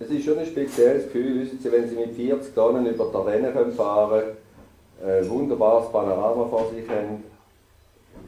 Es 0.00 0.10
ist 0.10 0.24
schon 0.24 0.38
ein 0.38 0.46
spezielles 0.46 1.04
Gefühl, 1.04 1.42
wissen 1.42 1.58
Sie, 1.62 1.70
wenn 1.70 1.88
Sie 1.88 1.96
mit 1.96 2.16
40 2.16 2.54
Tonnen 2.54 2.86
über 2.86 3.04
die 3.04 3.16
Arena 3.16 3.52
fahren 3.76 4.22
können, 4.22 5.18
ein 5.20 5.28
wunderbares 5.28 5.92
Panorama 5.92 6.46
vor 6.46 6.70
sich 6.74 6.88
haben, 6.88 7.22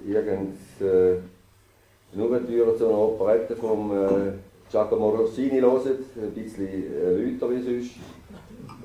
irgend 0.07 0.57
äh, 0.81 1.17
nur 2.13 2.47
Tür 2.47 2.77
zu 2.77 2.87
einer 2.87 2.99
Operette 2.99 3.57
vom 3.57 3.91
äh, 3.93 4.33
Giacomo 4.71 5.11
Rossini 5.11 5.61
hört, 5.61 5.87
ein 5.87 6.31
bisschen 6.33 6.69
äh, 6.69 7.31
lauter 7.31 7.55
wie 7.55 7.63
sonst, 7.63 7.91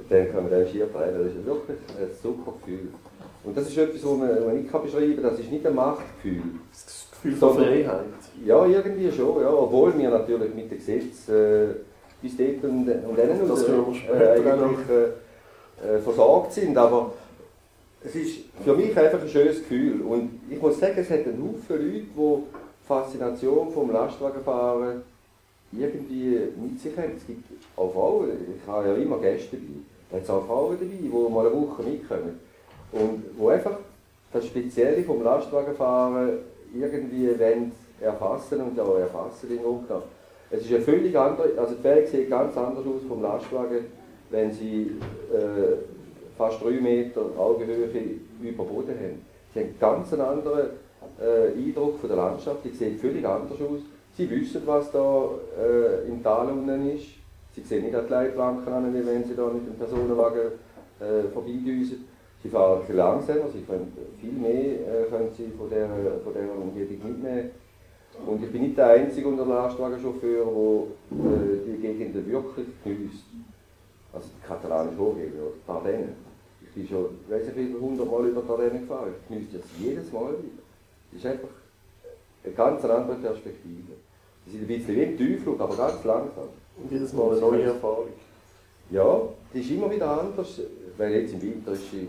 dann 0.10 0.32
kann 0.32 0.44
man 0.44 0.52
den 0.52 0.68
schier 0.68 0.88
drehen. 0.88 1.16
Das 1.18 1.34
ist 1.34 1.46
wirklich 1.46 1.78
ein 2.00 2.10
super 2.22 2.54
Gefühl. 2.60 2.90
Und 3.44 3.58
das 3.58 3.70
ist 3.70 3.78
etwas, 3.78 4.04
was 4.04 4.18
man, 4.18 4.46
man 4.46 4.58
nicht 4.58 4.72
beschreiben 4.72 5.16
kann, 5.16 5.24
das 5.24 5.40
ist 5.40 5.52
nicht 5.52 5.66
ein 5.66 5.76
Machtgefühl. 5.76 6.42
Das 6.72 7.08
Gefühl 7.12 7.36
von 7.36 7.56
Freiheit. 7.56 8.06
Ja, 8.46 8.66
irgendwie 8.66 9.12
schon, 9.12 9.42
ja. 9.42 9.52
obwohl 9.52 9.98
wir 9.98 10.10
natürlich 10.10 10.54
mit 10.54 10.72
dem 10.72 10.78
Gesetz 10.78 11.30
äh, 11.30 11.68
bis 12.22 12.36
dort 12.36 12.64
und, 12.64 12.90
und 12.90 13.18
das 13.18 13.64
und, 13.64 13.96
äh, 14.10 14.28
eigentlich 14.28 14.80
äh, 14.90 16.00
versorgt 16.00 16.52
sind, 16.52 16.78
aber 16.78 17.14
es 18.04 18.16
ist 18.16 18.40
für 18.64 18.74
mich 18.74 18.98
einfach 18.98 19.22
ein 19.22 19.28
schönes 19.28 19.60
Gefühl. 19.60 20.02
Und 20.02 20.42
ich 20.50 20.62
muss 20.62 20.80
sagen, 20.80 20.96
es 20.98 21.10
hat 21.10 21.26
einen 21.26 21.44
Haufen 21.44 21.78
Leute, 21.78 22.06
die 22.16 22.88
Faszination 22.88 23.72
vom 23.72 23.92
Lastwagenfahren 23.92 25.02
irgendwie 25.72 26.40
mit 26.60 26.80
sich 26.80 26.98
haben. 26.98 27.14
Es 27.16 27.28
gibt 27.28 27.46
auch 27.76 27.92
Frauen, 27.92 28.30
ich 28.30 28.68
habe 28.68 28.88
ja 28.88 28.96
immer 28.96 29.20
Gäste 29.20 29.58
dabei, 29.58 29.80
da 30.10 30.18
hat 30.18 30.24
es 30.24 30.30
auch 30.30 30.46
Frauen 30.46 30.78
dabei, 30.80 30.96
die 31.02 31.08
mal 31.10 31.46
eine 31.46 31.56
Woche 31.56 31.84
mitkommen. 31.84 32.40
Und 32.92 33.24
wo 33.38 33.50
einfach 33.50 33.78
das 34.34 34.46
Spezielle 34.46 35.04
vom 35.04 35.24
Lastwagenfahren 35.24 36.40
irgendwie 36.74 37.40
wollen 37.40 37.72
erfassen 38.02 38.62
und 38.62 38.80
auch 38.80 38.98
erfassen 38.98 39.52
in 39.52 39.62
Grunde 39.62 40.02
Es 40.50 40.62
ist 40.62 40.74
eine 40.74 40.82
völlig 40.82 41.16
andere, 41.18 41.50
also 41.58 41.76
die 41.76 41.84
Welt 41.84 42.08
sieht 42.08 42.30
ganz 42.30 42.56
anders 42.56 42.86
aus 42.86 43.02
vom 43.08 43.22
Lastwagen, 43.22 43.86
wenn 44.30 44.52
sie 44.52 44.92
äh, 45.32 45.99
fast 46.40 46.64
drei 46.64 46.80
Meter 46.80 47.22
Augenhöhe 47.38 47.90
über 48.42 48.64
Boden 48.64 48.96
haben. 48.98 49.22
Sie 49.54 49.60
haben 49.60 49.68
einen 49.68 49.80
ganz 49.80 50.14
anderen 50.14 50.70
äh, 51.20 51.52
Eindruck 51.52 52.00
von 52.00 52.08
der 52.08 52.18
Landschaft, 52.18 52.64
die 52.64 52.70
sieht 52.70 53.00
völlig 53.02 53.26
anders 53.28 53.60
aus. 53.60 53.82
Sie 54.16 54.30
wissen, 54.30 54.62
was 54.66 54.90
da 54.92 55.30
äh, 55.60 56.08
im 56.08 56.24
Tal 56.24 56.48
unten 56.48 56.90
ist. 56.92 57.08
Sie 57.54 57.62
sehen 57.62 57.84
nicht 57.84 57.96
an 57.96 58.06
die 58.08 58.14
Leitplanken 58.14 58.72
an, 58.72 58.94
wie 58.94 59.06
wenn 59.06 59.26
sie 59.26 59.36
da 59.36 59.48
mit 59.48 59.68
dem 59.68 59.76
Personenwagen 59.76 60.54
äh, 61.02 61.28
vorbeidüsen. 61.34 62.06
Sie 62.42 62.48
fahren 62.48 62.84
viel 62.88 62.96
langsamer, 62.96 63.50
sie 63.52 63.64
können 63.64 63.92
viel 64.22 64.32
mehr 64.32 64.54
äh, 64.54 65.10
können 65.10 65.30
sie 65.36 65.52
von 65.58 65.70
dieser, 65.70 65.90
von 66.24 66.34
dieser 66.34 66.54
Umgebung 66.54 67.12
mitnehmen. 67.12 67.50
Und 68.26 68.44
ich 68.44 68.52
bin 68.52 68.62
nicht 68.62 68.78
der 68.78 68.92
einzige 68.92 69.28
unter 69.28 69.46
Lastwagenchauffeur, 69.46 70.46
der 71.12 71.34
äh, 71.34 71.58
die 71.68 71.82
Gegend 71.82 72.16
wirklich 72.16 72.68
genießt. 72.86 73.26
Also 74.14 74.28
die 74.38 74.48
katalanische 74.48 74.98
Hochebene 74.98 75.42
oder 75.42 75.54
die 75.68 75.72
Ardennen. 75.72 76.29
Ich 76.80 76.88
bin 76.88 76.98
schon, 76.98 77.10
weiß 77.28 77.46
nicht 77.46 77.58
wie 77.58 77.66
viele 77.66 77.82
hundert 77.82 78.10
Mal 78.10 78.26
über 78.28 78.42
die 78.42 78.50
Ardennen 78.50 78.82
gefahren. 78.82 79.14
Ich 79.22 79.28
genieße 79.28 79.58
das 79.58 79.66
jedes 79.78 80.12
Mal 80.14 80.30
wieder. 80.30 80.64
Das 81.12 81.20
ist 81.20 81.26
einfach 81.26 81.50
eine 82.46 82.54
ganz 82.54 82.86
andere 82.86 83.18
Perspektive. 83.18 83.94
Die 84.46 84.52
sind 84.52 84.62
ein 84.62 84.68
bisschen 84.68 84.96
wie 84.96 85.04
im 85.04 85.18
Tiefflug, 85.18 85.60
aber 85.60 85.76
ganz 85.76 86.04
langsam. 86.06 86.48
Und 86.82 86.90
jedes 86.90 87.12
Mal 87.12 87.32
eine 87.32 87.42
neue 87.42 87.64
Erfahrung. 87.64 88.08
Ja, 88.92 89.22
die 89.54 89.60
ist 89.60 89.72
immer 89.72 89.92
wieder 89.92 90.22
anders, 90.22 90.62
weil 90.98 91.12
jetzt 91.16 91.34
im 91.34 91.42
Winter 91.42 91.74
ist 91.74 91.92
sie 91.92 92.08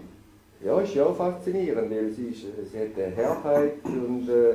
ja, 0.62 0.78
ist 0.78 0.94
ja 0.94 1.10
faszinierend, 1.14 1.90
weil 1.90 2.10
sie, 2.10 2.28
ist, 2.28 2.42
sie 2.70 2.78
hat 2.78 2.88
eine 2.94 3.16
Herrheit 3.16 3.72
und 3.84 4.28
äh, 4.28 4.50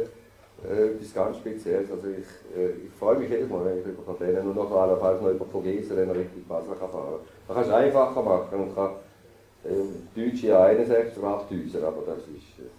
äh, 0.64 0.92
etwas 0.92 1.14
ganz 1.16 1.38
Spezielles. 1.38 1.90
Also 1.90 2.08
ich, 2.08 2.58
äh, 2.58 2.86
ich 2.86 2.94
freue 3.00 3.18
mich 3.18 3.30
jedes 3.30 3.50
Mal, 3.50 3.66
wenn 3.66 3.80
ich 3.80 3.86
über 3.88 4.04
Kapellen 4.04 4.48
und 4.48 4.56
nachher 4.56 4.76
allenfalls 4.76 5.22
noch 5.22 5.32
über 5.32 5.46
Vogesen, 5.46 5.98
wenn 5.98 6.10
er 6.10 6.16
richtig 6.16 6.48
Basel 6.48 6.76
kann 6.80 6.90
fahren 6.90 7.16
kann. 7.48 7.48
Man 7.48 7.58
kann 7.58 7.66
es 7.66 7.72
einfacher 7.72 8.22
machen 8.22 8.60
und 8.60 8.76
kann 8.76 8.92
äh, 9.66 10.20
Deutsche 10.20 10.48
ja 10.48 10.64
61 10.64 11.22
8000, 11.22 11.84
aber 11.84 12.04
das 12.06 12.20
ist, 12.20 12.60
äh, 12.60 12.70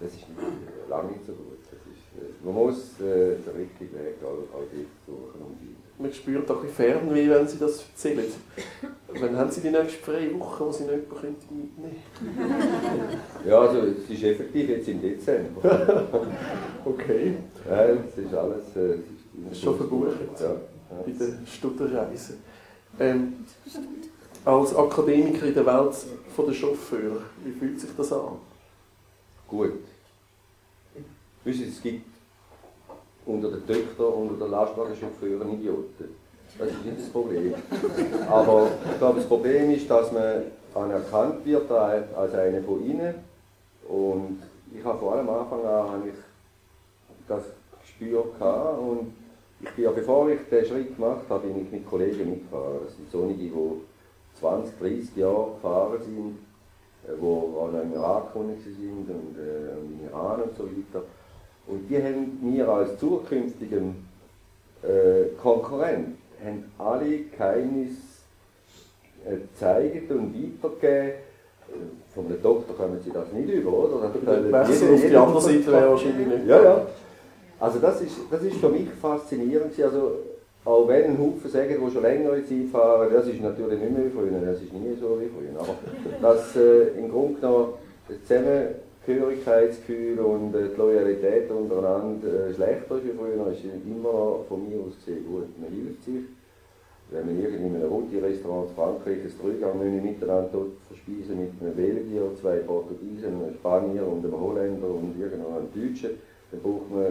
das 0.00 0.12
ist 0.12 0.28
nicht, 0.28 0.88
lange 0.88 1.12
nicht 1.12 1.26
so 1.26 1.32
gut. 1.32 1.60
Das 1.70 1.80
ist, 1.86 2.08
äh, 2.16 2.44
man 2.44 2.54
muss 2.54 3.00
äh, 3.00 3.36
den 3.36 3.56
richtigen 3.56 3.94
Weg 3.94 4.16
auch, 4.22 4.42
auch 4.54 4.66
dort 4.72 4.92
suchen 5.06 5.40
und 5.40 5.58
finden 5.58 5.88
man 5.98 6.12
spürt 6.12 6.50
auch 6.50 6.62
ein 6.62 6.68
Fernweh, 6.68 7.28
wenn 7.28 7.46
Sie 7.48 7.58
das 7.58 7.84
erzählen. 7.88 8.24
Wann 9.20 9.36
haben 9.36 9.50
Sie 9.50 9.60
die 9.60 9.70
nächste 9.70 9.98
freie 9.98 10.38
Woche, 10.38 10.66
wo 10.66 10.70
Sie 10.70 10.84
noch 10.84 10.92
jemanden 10.92 11.56
mitnehmen 11.56 11.96
könnten? 12.18 13.48
Ja, 13.48 13.60
also 13.60 13.80
es 13.80 14.08
ist 14.08 14.22
effektiv 14.22 14.68
jetzt 14.68 14.88
im 14.88 15.02
Dezember. 15.02 15.60
okay. 16.84 17.34
Ja, 17.68 17.84
es 17.84 18.16
ist 18.16 18.34
alles... 18.34 18.64
Es 18.76 19.52
ist 19.52 19.62
schon 19.62 19.76
verbucht 19.76 20.16
ja. 20.40 20.56
bei 21.04 21.12
den 21.12 21.46
Stutterreisen. 21.46 22.36
Ähm, 23.00 23.34
als 24.44 24.74
Akademiker 24.74 25.46
in 25.46 25.54
der 25.54 25.66
Welt 25.66 25.94
der 26.36 26.52
Chauffeure, 26.52 27.22
wie 27.44 27.52
fühlt 27.52 27.80
sich 27.80 27.90
das 27.96 28.12
an? 28.12 28.36
Gut. 29.48 29.72
Wissen 31.44 31.68
es 31.68 31.82
gibt 31.82 32.06
unter 33.26 33.50
den 33.50 33.66
Töchtern, 33.66 34.06
unter 34.06 34.44
den 34.44 34.50
Lastwagenchauffeuren 34.50 35.54
Idioten. 35.54 36.14
Das 36.58 36.68
ist 36.68 36.84
nicht 36.84 37.00
das 37.00 37.08
Problem. 37.10 37.54
Aber 38.28 38.68
ich 38.90 38.98
glaube, 38.98 39.18
das 39.18 39.28
Problem 39.28 39.70
ist, 39.70 39.90
dass 39.90 40.12
man 40.12 40.44
anerkannt 40.74 41.44
wird 41.44 41.70
als 41.70 42.34
eine 42.34 42.62
von 42.62 42.84
ihnen. 42.84 43.14
Und 43.88 44.42
ich 44.74 44.84
habe 44.84 44.98
vor 44.98 45.14
allem 45.14 45.28
am 45.28 45.40
Anfang 45.40 45.64
an 45.64 46.02
ich 46.06 46.14
das 47.26 47.44
Gespür 47.80 48.24
gehabt. 48.38 48.78
Und 48.80 49.12
ich 49.60 49.70
bin 49.70 49.84
ja, 49.84 49.90
bevor 49.90 50.28
ich 50.30 50.40
den 50.50 50.64
Schritt 50.64 50.96
gemacht 50.96 51.22
habe, 51.28 51.46
bin 51.46 51.64
ich 51.64 51.72
mit 51.72 51.88
Kollegen 51.88 52.30
mitgefahren. 52.30 52.78
Das 52.84 52.96
sind 52.96 53.10
solche, 53.10 53.34
die 53.34 53.52
20, 54.38 54.78
30 54.78 55.16
Jahre 55.16 55.52
gefahren 55.54 56.02
sind, 56.02 56.38
äh, 57.06 57.24
auch 57.24 57.70
noch 57.72 57.82
im 57.82 57.94
Irak 57.94 58.32
sind 58.32 59.08
und 59.08 59.36
äh, 59.38 59.78
im 59.78 60.08
Iran 60.08 60.42
und 60.42 60.56
so 60.56 60.64
weiter. 60.64 61.04
Und 61.66 61.88
die 61.88 61.96
haben 61.96 62.38
mir 62.40 62.68
als 62.68 62.98
zukünftigen 62.98 64.08
äh, 64.82 65.34
Konkurrent 65.40 66.16
haben 66.44 66.64
alle 66.78 67.18
Geheimnis 67.24 67.96
äh, 69.24 69.36
gezeigt 69.36 70.10
und 70.10 70.34
weitergegeben. 70.34 71.12
Von 72.14 72.26
einem 72.26 72.42
Doktor 72.42 72.74
kommen 72.76 72.98
sie 73.04 73.10
das 73.10 73.30
nicht 73.32 73.48
über, 73.50 73.70
oder? 73.70 74.08
Der 74.08 74.52
Wechsel 74.52 74.94
auf 74.94 75.00
die 75.00 75.16
andere 75.16 75.40
Seite 75.40 75.66
wäre 75.66 75.90
wahrscheinlich 75.90 76.26
nicht. 76.26 76.46
Ja, 76.46 76.62
ja. 76.62 76.86
Also 77.60 77.78
das 77.78 78.00
ist, 78.00 78.16
das 78.30 78.42
ist 78.42 78.56
für 78.56 78.70
mich 78.70 78.88
faszinierend. 79.00 79.78
Also, 79.82 80.12
auch 80.68 80.86
wenn 80.86 81.04
ein 81.04 81.18
Haufen 81.18 81.50
sagen, 81.50 81.76
die 81.80 81.90
schon 81.90 82.02
längere 82.02 82.44
Zeit 82.44 82.68
fahren, 82.70 83.08
das 83.10 83.26
ist 83.26 83.40
natürlich 83.40 83.80
nicht 83.80 83.90
mehr 83.90 84.04
wie 84.04 84.10
früher, 84.10 84.40
das 84.44 84.60
ist 84.60 84.72
nie 84.72 84.94
so 85.00 85.18
wie 85.18 85.30
früher. 85.32 85.58
Aber 85.58 85.76
dass 86.20 86.56
äh, 86.56 86.98
im 86.98 87.10
Grunde 87.10 87.40
genommen 87.40 87.68
zusammen 88.22 88.68
Gehörigkeitsgefühl 89.06 90.18
und 90.18 90.54
äh, 90.54 90.68
die 90.68 90.76
Loyalität 90.76 91.50
untereinander 91.50 92.48
äh, 92.48 92.54
schlechter 92.54 92.96
ist 92.96 93.04
wie 93.04 93.16
früher, 93.16 93.50
ist 93.50 93.64
immer 93.64 94.12
noch 94.12 94.44
von 94.46 94.68
mir 94.68 94.78
aus 94.80 94.92
gesehen 95.02 95.24
gut. 95.24 95.48
Man 95.58 95.72
hilft 95.72 96.04
sich. 96.04 96.24
Wenn 97.10 97.24
man 97.24 97.42
irgendwie 97.42 97.66
in 97.66 97.76
einem 97.76 97.88
Routier-Restaurant 97.88 98.68
in 98.68 98.74
Frankreich 98.76 99.24
ein 99.24 99.32
Dreigang-Menü 99.40 100.02
miteinander 100.02 100.68
verspeisen 100.86 101.40
mit 101.40 101.52
einem 101.62 101.74
Belgier, 101.74 102.28
zwei 102.38 102.56
Portugiesen, 102.58 103.40
einem 103.40 103.54
Spanier 103.54 104.06
und 104.06 104.22
einem 104.22 104.38
Holländer 104.38 104.88
und 104.88 105.16
irgendeinem 105.18 105.72
Deutschen, 105.72 106.10
dann 106.50 106.60
braucht 106.60 106.90
man, 106.90 107.06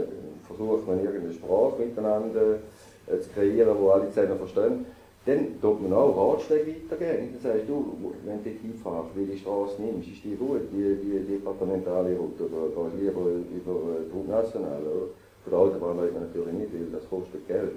versucht 0.45 0.85
man 0.85 1.03
irgendeine 1.03 1.33
Sprache 1.33 1.81
miteinander 1.81 2.59
zu 3.07 3.29
kreieren, 3.33 3.75
wo 3.79 3.89
alle 3.89 4.09
zusammen 4.09 4.37
verstehen 4.37 4.85
dann 5.27 5.59
tut 5.61 5.81
man 5.81 5.91
auch 5.91 6.15
Ratschläge 6.15 6.71
weitergeben. 6.71 7.29
Dann 7.33 7.41
sagst 7.43 7.67
du, 7.67 7.99
wenn 8.23 8.43
du 8.43 8.49
hinfährst, 8.49 9.11
welche 9.13 9.37
Straße 9.37 9.81
nimmst, 9.81 10.07
ist 10.07 10.23
die 10.23 10.35
gut, 10.35 10.61
die, 10.71 10.95
die 11.03 11.35
departementale 11.35 12.15
Route, 12.15 12.47
oder 12.47 12.71
gehst 12.71 12.77
du 12.77 13.03
lieber 13.03 13.21
über 13.21 13.99
die 14.07 14.11
Route 14.15 14.29
National, 14.31 14.81
oder? 14.81 15.11
Von 15.43 15.51
der 15.51 15.59
Autobahn 15.59 15.97
weiß 15.97 16.11
man 16.13 16.23
natürlich 16.23 16.53
nicht, 16.53 16.73
weil 16.73 16.91
das 16.91 17.09
kostet 17.09 17.47
Geld. 17.47 17.75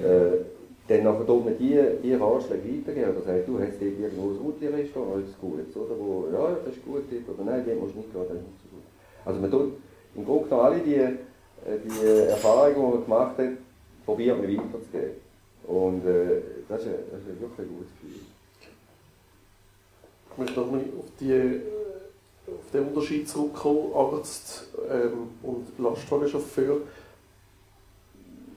Äh, 0.00 0.44
dann 0.88 1.04
nachher 1.04 1.26
tut 1.26 1.44
man 1.44 1.56
die, 1.58 1.80
die 2.02 2.14
Ratschläge 2.14 2.68
weitergeben, 2.68 3.16
oder 3.16 3.24
sagst 3.24 3.48
du, 3.48 3.58
hast 3.58 3.80
dort 3.80 3.96
irgendwo 4.00 4.28
ein 4.28 4.38
Routier-Restaurant, 4.44 5.24
ist 5.24 5.40
gut, 5.40 5.76
oder? 5.76 5.96
Wo, 5.96 6.28
ja, 6.32 6.56
das 6.64 6.76
ist 6.76 6.84
gut, 6.84 7.04
oder 7.08 7.44
nein, 7.44 7.64
dort 7.64 7.80
musst 7.80 7.94
du 7.94 7.98
nicht 8.00 8.12
gehen, 8.12 8.24
das 8.28 8.36
ist 8.36 8.44
nicht 8.44 8.60
so 8.64 8.68
gut. 8.76 8.86
Also 9.24 9.40
man 9.40 9.50
tut 9.50 9.72
im 10.14 10.24
Grunde 10.24 10.44
genommen 10.44 10.66
alle 10.66 10.78
die, 10.80 10.94
äh, 10.96 11.80
die 11.84 12.28
Erfahrungen, 12.28 12.74
die 12.74 12.80
man 12.80 13.04
gemacht 13.04 13.38
hat, 13.38 13.69
probiert 14.04 14.38
man 14.38 14.48
weiterzugeben. 14.48 15.30
Und 15.64 16.04
äh, 16.06 16.40
das, 16.68 16.80
ist, 16.80 16.88
das 17.12 17.20
ist 17.20 17.40
wirklich 17.40 17.68
ein 17.68 17.76
gutes 17.76 17.92
Gefühl. 18.00 18.20
Ich 20.32 20.38
möchte 20.38 20.60
nochmal 20.60 20.80
auf, 20.98 21.22
äh, 21.22 21.60
auf 22.46 22.70
den 22.72 22.88
Unterschied 22.88 23.28
zurückkommen, 23.28 23.92
Arzt 23.94 24.64
ähm, 24.90 25.28
und 25.42 25.66
Lastwagenchauffeur. 25.78 26.78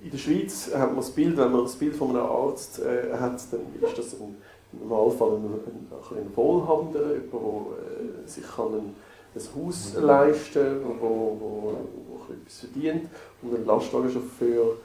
In 0.04 0.12
der 0.12 0.18
Schweiz 0.18 0.72
hat 0.74 0.88
man 0.88 0.98
das 0.98 1.12
Bild, 1.12 1.38
wenn 1.38 1.52
man 1.52 1.64
das 1.64 1.76
Bild 1.76 1.96
von 1.96 2.10
einem 2.10 2.26
Arzt 2.26 2.80
äh, 2.80 3.14
hat, 3.14 3.40
dann 3.52 3.62
ist 3.82 3.98
das 3.98 4.14
im 4.14 4.36
Normalfall 4.72 5.36
ein, 5.36 5.46
ein, 5.46 6.18
ein 6.18 6.36
Wohlhabender, 6.36 7.14
jemand, 7.14 7.32
der 7.32 8.26
äh, 8.26 8.28
sich 8.28 8.44
kann 8.44 8.74
ein, 8.74 8.96
ein 9.36 9.66
Haus 9.66 9.94
leisten 9.96 10.82
kann, 10.82 11.00
wo 11.00 11.76
etwas 12.30 12.60
verdient. 12.60 13.10
Und 13.42 13.56
ein 13.56 13.66
Lastwagenchauffeur 13.66 14.78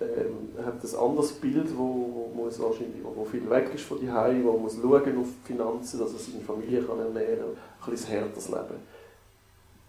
ähm, 0.00 0.64
hat 0.64 0.82
ein 0.82 0.98
anderes 0.98 1.32
Bild, 1.32 1.76
wo, 1.76 2.30
wo, 2.32 2.32
muss 2.34 2.58
wahrscheinlich, 2.58 3.02
wo, 3.02 3.24
viel 3.24 3.48
weg 3.50 3.70
ist 3.74 3.84
von 3.84 4.00
die 4.00 4.10
Hause, 4.10 4.42
wo 4.42 4.56
muss 4.56 4.76
schauen 4.80 4.94
auf 4.94 5.02
die 5.04 5.46
Finanzen, 5.52 6.00
dass 6.00 6.12
er 6.12 6.18
seine 6.18 6.42
Familie 6.42 6.82
kann 6.82 6.98
ernähren 6.98 7.38
kann, 7.38 7.48
ein 7.84 7.90
bisschen 7.90 8.10
härteres 8.10 8.48
Leben. 8.48 8.80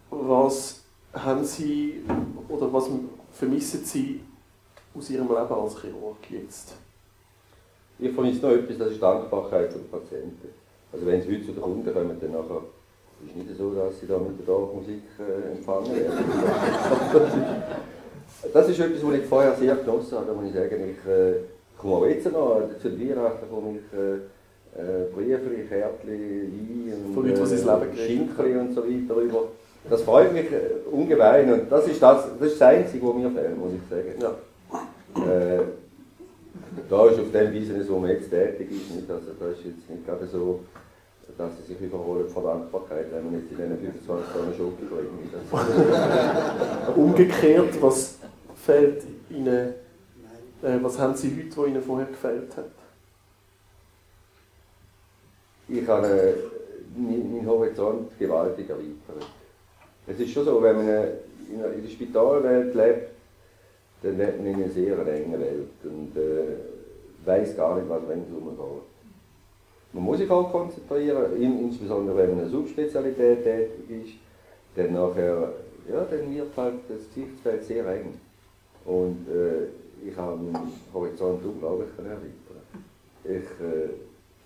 Was 0.09 0.81
haben 1.13 1.45
Sie 1.45 2.03
oder 2.49 2.71
was 2.73 2.89
vermissen 3.31 3.85
Sie 3.85 4.21
aus 4.93 5.09
Ihrem 5.09 5.29
Leben 5.29 5.53
als 5.53 5.79
Chirurg 5.79 6.29
jetzt? 6.29 6.73
Ich 7.97 8.11
vermisse 8.13 8.45
noch 8.45 8.51
etwas, 8.51 8.77
das 8.77 8.91
ist 8.91 9.01
Dankbarkeit 9.01 9.71
für 9.71 9.79
die 9.79 9.87
Patienten. 9.87 10.49
Also 10.91 11.05
wenn 11.05 11.21
sie 11.21 11.35
heute 11.35 11.45
zu 11.45 11.51
den 11.53 11.61
Kunden 11.61 11.93
kommen, 11.93 12.19
dann 12.19 12.31
nachher 12.31 12.63
ist 13.23 13.29
es 13.29 13.35
nicht 13.35 13.57
so, 13.57 13.73
dass 13.73 13.97
sie 13.99 14.07
da 14.07 14.17
mit 14.17 14.39
der 14.39 14.45
Dorfmusik 14.47 15.03
äh, 15.19 15.51
empfangen 15.55 15.95
werden. 15.95 17.63
das 18.53 18.69
ist 18.69 18.79
etwas, 18.79 19.03
was 19.05 19.15
ich 19.15 19.25
vorher 19.25 19.55
sehr 19.55 19.75
genossen 19.75 20.17
habe, 20.17 20.27
da 20.27 20.33
muss 20.33 20.49
ich 20.49 20.53
sagen, 20.53 20.75
ich 20.89 21.11
äh, 21.11 21.33
komme 21.77 21.95
auch 21.95 22.05
jetzt 22.05 22.31
noch, 22.31 22.61
zu 22.81 22.89
den 22.89 23.09
Weihnachten 23.09 23.49
komme 23.49 23.77
ich 23.77 23.97
äh, 23.97 24.81
äh, 24.81 25.05
Briefe, 25.13 25.67
Kärtchen, 25.67 26.07
Wein 26.07 27.15
und 27.15 27.27
äh, 27.27 28.05
Schinken 28.05 28.59
und 28.59 28.73
so 28.73 28.83
weiter 28.83 29.15
rüber. 29.15 29.43
Das 29.89 30.01
freut 30.03 30.31
mich 30.33 30.51
äh, 30.51 30.89
ungemein 30.91 31.51
und 31.51 31.71
das 31.71 31.87
ist 31.87 32.01
das, 32.01 32.25
das, 32.39 32.51
ist 32.51 32.61
das 32.61 32.67
Einzige, 32.67 33.07
was 33.07 33.15
mir 33.15 33.31
fehlt, 33.31 33.57
muss 33.57 33.71
ich 33.73 33.89
sagen. 33.89 34.13
Ja. 34.21 34.35
Äh, 35.23 35.61
da 36.89 37.07
ist 37.07 37.19
auf 37.19 37.31
dem 37.31 37.53
Weise, 37.53 37.89
wo 37.89 37.99
man 37.99 38.11
jetzt 38.11 38.29
tätig 38.29 38.69
ist, 38.71 38.95
nicht, 38.95 39.09
also 39.09 39.31
da 39.39 39.47
ist 39.47 39.65
jetzt 39.65 39.89
nicht 39.89 40.05
gerade 40.05 40.25
so, 40.27 40.61
dass 41.37 41.51
sie 41.57 41.73
sich 41.73 41.81
überholen 41.81 42.29
vor 42.29 42.43
Dankbarkeit, 42.43 43.07
wenn 43.11 43.25
man 43.25 43.33
jetzt 43.41 43.51
in 43.51 43.57
diesen 43.57 43.77
25 43.77 44.35
Jahren 44.35 44.53
Schoki 44.55 44.85
bringt. 44.85 45.33
Umgekehrt, 46.95 47.81
was 47.81 48.20
fehlt 48.71 49.03
Ihnen, 49.29 49.73
äh, 50.61 50.77
was 50.81 50.97
haben 50.97 51.15
Sie 51.15 51.29
heute, 51.35 51.57
was 51.57 51.67
Ihnen 51.67 51.81
vorher 51.81 52.07
gefällt 52.07 52.55
hat? 52.55 52.71
Ich 55.67 55.87
habe 55.87 56.07
äh, 56.07 56.99
meinen 56.99 57.45
Horizont 57.45 58.17
gewaltig 58.17 58.69
erweitert. 58.69 59.29
Es 60.07 60.19
ist 60.19 60.31
schon 60.31 60.45
so, 60.45 60.61
wenn 60.61 60.75
man 60.77 60.87
in 61.49 61.83
der 61.83 61.89
Spitalwelt 61.89 62.73
lebt, 62.73 63.11
dann 64.03 64.17
lebt 64.17 64.37
man 64.37 64.47
in 64.47 64.55
einer 64.55 64.69
sehr 64.69 64.97
engen 65.07 65.39
Welt 65.39 65.69
und 65.83 66.17
äh, 66.17 67.25
weiß 67.25 67.55
gar 67.55 67.75
nicht, 67.75 67.87
was 67.87 68.01
ringsum 68.09 68.57
geht. 68.57 69.93
Man 69.93 70.03
muss 70.03 70.17
sich 70.17 70.29
auch 70.29 70.51
konzentrieren, 70.51 71.39
insbesondere 71.39 72.17
wenn 72.17 72.29
man 72.31 72.39
eine 72.39 72.49
Subspezialität 72.49 73.43
tätig 73.43 74.05
ist, 74.05 74.13
dann 74.75 74.93
nachher, 74.93 75.53
ja, 75.91 76.05
dann 76.09 76.33
wird 76.33 76.57
halt 76.57 76.75
das 76.89 77.07
Gesichtsfeld 77.13 77.63
sehr 77.63 77.85
eng. 77.87 78.13
Und 78.85 79.27
äh, 79.29 80.07
ich 80.07 80.15
habe 80.17 80.37
meinen 80.37 80.73
Horizont 80.93 81.45
unglaublich 81.45 81.89
erweitert. 81.97 82.31
Ich, 83.23 83.29
äh, 83.29 83.89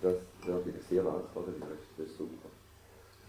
das 0.02 0.16
bin 0.64 0.74
ich 0.78 0.88
sehr 0.88 1.04
dankbar 1.04 1.44
dafür, 1.46 1.76
das 1.98 2.08
ist 2.08 2.18
super. 2.18 2.50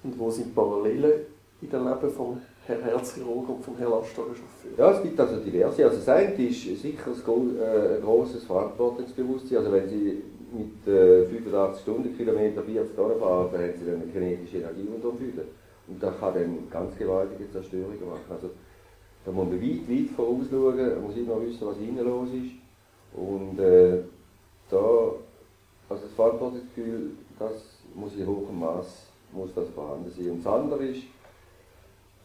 Und 0.03 0.19
wo 0.19 0.31
sind 0.31 0.55
Parallelen 0.55 1.27
in 1.63 1.71
dem 1.71 1.85
Leben 1.85 2.11
vom 2.11 2.41
Herr 2.67 2.83
Herzchirurg 2.83 3.49
und 3.49 3.65
vom 3.65 3.77
Herrn 3.77 3.93
Lastwagenchauffeur? 3.93 4.73
Ja, 4.77 4.91
es 4.91 5.03
gibt 5.03 5.19
also 5.19 5.37
diverse. 5.37 5.85
Also 5.85 5.97
das 5.97 6.09
eine 6.09 6.35
ist 6.35 6.83
sicher 6.83 7.11
ein, 7.11 8.03
großes 8.03 8.45
Verantwortungsbewusstsein. 8.45 9.59
Also 9.59 9.73
wenn 9.73 9.89
Sie 9.89 10.23
mit 10.53 10.87
äh, 10.87 11.27
85 11.27 11.83
Stundenkilometer 11.83 12.63
40 12.63 12.97
Tonnen 12.97 13.19
fahren, 13.19 13.49
dann 13.53 13.63
haben 13.63 13.73
Sie 13.79 13.87
dann 13.87 14.03
eine 14.03 14.13
kinetische 14.13 14.59
Energie 14.59 14.89
unterfühlen. 14.95 15.47
Und 15.89 16.03
das 16.03 16.19
kann 16.19 16.35
dann 16.35 16.71
ganz 16.71 16.97
gewaltige 16.97 17.51
Zerstörungen 17.51 18.09
machen. 18.09 18.31
Also 18.31 18.51
da 19.27 19.33
muss 19.33 19.49
man 19.49 19.61
weit, 19.61 19.91
weit 19.91 20.11
vorausschauen, 20.15 20.77
man 20.77 21.03
muss 21.03 21.17
immer 21.17 21.43
wissen, 21.43 21.67
was 21.67 21.79
innen 21.79 22.07
los 22.07 22.29
ist. 22.29 22.53
Und 23.13 23.59
äh, 23.59 24.05
da, 24.71 24.77
also 25.89 26.03
das 26.05 26.13
Verantwortungsgefühl, 26.15 27.11
das 27.37 27.53
muss 27.95 28.15
in 28.15 28.27
hohem 28.27 28.61
Maß 28.61 29.07
muss 29.33 29.53
das 29.55 29.69
vorhanden 29.71 30.13
sein. 30.13 30.31
Und 30.31 30.45
das 30.45 30.53
andere 30.53 30.85
ist, 30.87 31.03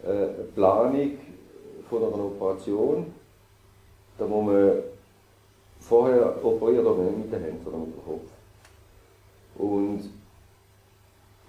äh, 0.04 0.44
Planung 0.54 1.18
von 1.90 2.04
einer 2.04 2.26
Operation. 2.26 3.08
Da 4.20 4.28
muss 4.28 4.46
man 4.46 4.72
vorher 5.80 6.46
operieren, 6.46 6.86
aber 6.86 7.04
nicht 7.04 7.18
mit 7.18 7.34
den 7.34 7.44
Händen, 7.44 7.64
sondern 7.64 7.82
mit 7.82 7.96
dem 7.96 8.06
Kopf. 8.06 8.32
Und 9.58 10.21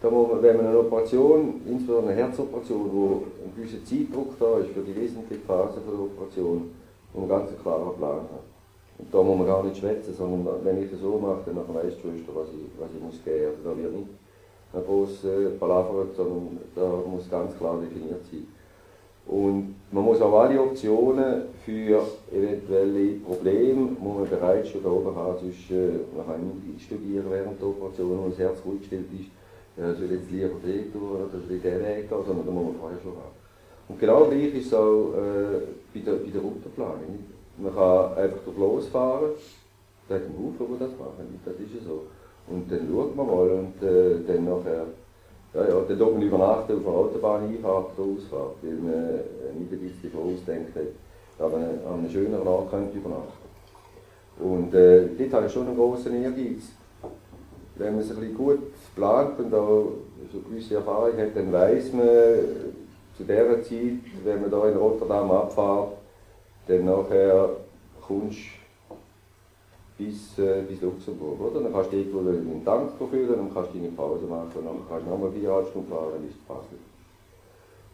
da 0.02 0.10
muss 0.10 0.28
man, 0.28 0.42
wenn 0.42 0.56
man 0.56 0.66
eine 0.66 0.78
Operation, 0.80 1.60
insbesondere 1.64 2.12
eine 2.12 2.22
Herzoperation, 2.22 2.90
wo 2.92 3.22
ein 3.44 3.54
gewisser 3.54 3.84
Zeitdruck 3.84 4.36
da 4.38 4.58
ist 4.58 4.70
für 4.70 4.80
die 4.80 4.96
wesentliche 4.96 5.42
Phase 5.42 5.80
der 5.86 5.94
Operation, 5.94 6.70
muss 7.14 7.28
man 7.28 7.28
ganz 7.28 7.50
einen 7.50 7.62
klaren 7.62 7.96
Plan 7.96 8.16
haben. 8.16 8.50
Und 8.98 9.14
da 9.14 9.22
muss 9.22 9.38
man 9.38 9.46
gar 9.46 9.62
nicht 9.62 9.76
schwätzen, 9.76 10.12
sondern 10.12 10.64
wenn 10.64 10.82
ich 10.82 10.90
das 10.90 11.00
so 11.00 11.18
mache, 11.18 11.42
dann 11.46 11.56
weiß 11.56 11.94
die 11.96 12.00
Schwester, 12.00 12.32
was 12.34 12.48
ich, 12.48 12.66
was 12.78 12.90
ich 12.94 13.02
muss 13.02 13.24
geben. 13.24 13.46
Also 13.46 13.70
da 13.70 13.76
wird 13.78 13.92
nicht 13.94 14.10
ein 14.74 14.84
großes 14.84 15.58
Palaver, 15.60 16.06
sondern 16.16 16.58
da 16.74 17.02
muss 17.06 17.30
ganz 17.30 17.56
klar 17.56 17.78
definiert 17.80 18.24
sein. 18.30 18.46
Und 19.24 19.76
man 19.92 20.04
muss 20.04 20.20
auch 20.20 20.40
alle 20.40 20.60
Optionen 20.60 21.42
für 21.64 22.02
eventuelle 22.32 23.20
Probleme 23.24 23.90
muss 24.00 24.18
man 24.18 24.28
bereits 24.28 24.70
schon 24.70 24.82
da 24.82 24.90
oben 24.90 25.14
haben, 25.14 25.38
sonst 25.38 25.70
äh, 25.70 26.00
man 26.16 26.26
kann 26.26 26.62
nicht 26.66 26.86
studieren 26.86 27.26
während 27.30 27.60
der 27.60 27.68
Operation, 27.68 28.18
wenn 28.24 28.30
das 28.30 28.38
Herz 28.40 28.58
ruhig 28.66 28.80
gestellt 28.80 29.06
ist, 29.14 29.30
ja, 29.76 29.94
soll 29.94 30.10
jetzt 30.10 30.30
lieber 30.30 30.48
den 30.64 30.92
tun 30.92 31.10
oder 31.12 31.28
soll 31.30 31.56
ich 31.56 31.62
den 31.62 31.80
Weg 31.80 32.08
gehen, 32.08 32.24
sondern 32.26 32.46
da 32.46 32.52
muss 32.52 32.64
man 32.64 32.76
vorher 32.76 32.98
schon 33.02 33.12
haben. 33.12 33.36
Und 33.88 33.98
genau 33.98 34.24
gleich 34.26 34.54
ist 34.54 34.66
es 34.66 34.74
auch 34.74 35.12
äh, 35.14 35.60
bei, 35.92 36.00
der, 36.00 36.12
bei 36.12 36.30
der 36.30 36.40
Routenplanung. 36.40 37.18
Man 37.58 37.74
kann 37.74 38.16
einfach 38.16 38.38
durch 38.44 38.58
losfahren, 38.58 39.30
da 40.08 40.14
hat 40.14 40.22
einen 40.22 40.36
Haufen, 40.38 40.74
die 40.74 40.78
das 40.78 40.92
machen, 40.98 41.40
das 41.44 41.54
ist 41.54 41.74
ja 41.74 41.80
so. 41.86 42.06
Und 42.48 42.70
dann 42.70 42.88
schaut 42.90 43.16
man 43.16 43.26
mal 43.26 43.50
und 43.50 43.82
äh, 43.82 44.24
dann 44.26 44.44
nachher, 44.44 44.86
ja, 45.54 45.68
ja, 45.68 45.80
dann 45.86 45.98
tut 45.98 46.12
man 46.12 46.22
übernachten 46.22 46.76
auf 46.76 46.82
der 46.82 46.92
Autobahn 46.92 47.48
Einfahrt 47.48 47.98
oder 47.98 48.16
Ausfahrt, 48.16 48.56
weil 48.62 48.72
man 48.72 48.92
äh, 48.92 49.58
nicht 49.58 49.72
ein 49.72 49.78
bisschen 49.78 50.10
vorausdenkt 50.10 50.74
hat, 50.74 50.92
dass 51.38 51.52
man 51.52 51.62
an 51.62 51.98
einem 52.00 52.10
schöneren 52.10 52.46
Ort 52.46 52.70
könnte 52.70 52.96
übernachten 52.96 53.48
Und 54.40 54.74
äh, 54.74 55.08
dort 55.18 55.32
habe 55.34 55.46
ich 55.46 55.52
schon 55.52 55.66
einen 55.66 55.76
grossen 55.76 56.22
Ehrgeiz. 56.22 56.72
Wenn 57.76 57.94
man 57.94 58.02
es 58.02 58.10
ein 58.10 58.16
bisschen 58.16 58.36
gut 58.36 58.58
plant 58.94 59.38
und 59.38 59.54
auch 59.54 59.92
so 60.30 60.38
gewisse 60.40 60.76
Erfahrung 60.76 61.16
hat, 61.16 61.34
dann 61.34 61.52
weiß 61.52 61.92
man 61.94 62.06
zu 63.16 63.24
dieser 63.24 63.62
Zeit, 63.62 64.24
wenn 64.24 64.40
man 64.40 64.50
da 64.50 64.68
in 64.68 64.76
Rotterdam 64.76 65.30
abfährt, 65.30 65.92
dann 66.66 66.84
nachher 66.84 67.50
kommst 68.06 68.38
bis, 69.98 70.38
äh, 70.38 70.62
bis 70.68 70.80
Luxemburg. 70.80 71.40
Oder? 71.40 71.60
Dann 71.60 71.72
kannst 71.72 71.92
du 71.92 71.96
irgendwo 71.96 72.20
einen 72.20 72.62
Tank 72.64 72.90
füllen, 72.98 73.28
dann 73.28 73.52
kannst 73.52 73.74
du 73.74 73.78
deine 73.78 73.92
Pause 73.92 74.26
machen, 74.26 74.50
dann 74.54 74.80
kannst 74.88 75.06
du 75.06 75.10
nochmal 75.10 75.30
viereinhalb 75.32 75.68
Stunden 75.68 75.90
fahren, 75.90 76.12
dann 76.14 76.28
ist 76.28 76.36
es 76.36 76.42
Basel. 76.46 76.78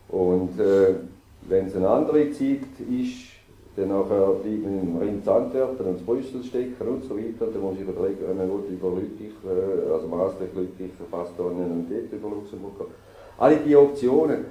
Und 0.08 0.60
äh, 0.60 0.94
wenn 1.48 1.66
es 1.66 1.76
eine 1.76 1.88
andere 1.88 2.30
Zeit 2.30 2.60
ist, 2.88 3.38
dann 3.78 3.88
nachher 3.88 4.32
bleiben 4.42 4.80
im 4.82 4.98
Rinz 4.98 5.28
Antwerpen 5.28 5.86
und 5.86 6.04
Brüssel 6.04 6.42
stecken 6.42 6.88
und 6.88 7.04
so 7.04 7.16
weiter, 7.16 7.50
dann 7.52 7.62
muss 7.62 7.76
ich 7.76 7.88
überlegen, 7.88 8.18
wenn 8.26 8.36
man 8.36 8.48
über 8.48 8.90
Lüttich, 8.96 9.32
äh, 9.44 9.92
also 9.92 10.08
Maastricht, 10.08 10.54
Lüttich, 10.54 10.90
Bastogne 11.10 11.64
und 11.64 11.86
dort 11.88 12.12
über 12.12 12.28
Luxemburg 12.28 12.78
gehen. 12.78 12.88
Alle 13.38 13.56
diese 13.64 13.80
Optionen, 13.80 14.46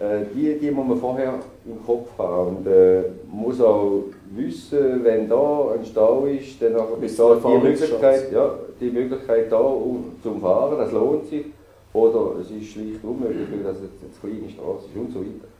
äh, 0.00 0.24
die, 0.34 0.58
die 0.58 0.70
muss 0.70 0.88
man 0.88 0.98
vorher 0.98 1.34
im 1.64 1.84
Kopf 1.86 2.08
haben 2.18 2.56
und 2.56 2.66
äh, 2.66 3.02
muss 3.30 3.60
auch 3.60 4.04
wissen, 4.34 5.04
wenn 5.04 5.28
da 5.28 5.72
ein 5.74 5.84
Stau 5.84 6.24
ist, 6.26 6.60
dann 6.60 6.74
ist 7.00 7.18
da 7.18 7.34
die 7.34 7.66
Möglichkeit, 7.66 8.32
ja, 8.32 8.54
die 8.80 8.90
Möglichkeit 8.90 9.52
da 9.52 9.58
um, 9.58 10.16
zum 10.22 10.40
Fahren, 10.40 10.78
das 10.78 10.92
lohnt 10.92 11.26
sich. 11.26 11.46
Oder 11.92 12.40
es 12.40 12.50
ist 12.50 12.72
schlicht 12.72 13.04
unmöglich, 13.04 13.46
weil 13.52 13.64
das 13.64 13.76
jetzt 13.82 14.00
eine 14.00 14.32
kleine 14.32 14.50
Straße 14.50 14.86
ist 14.86 14.96
und 14.96 15.12
so 15.12 15.20
weiter. 15.20 15.51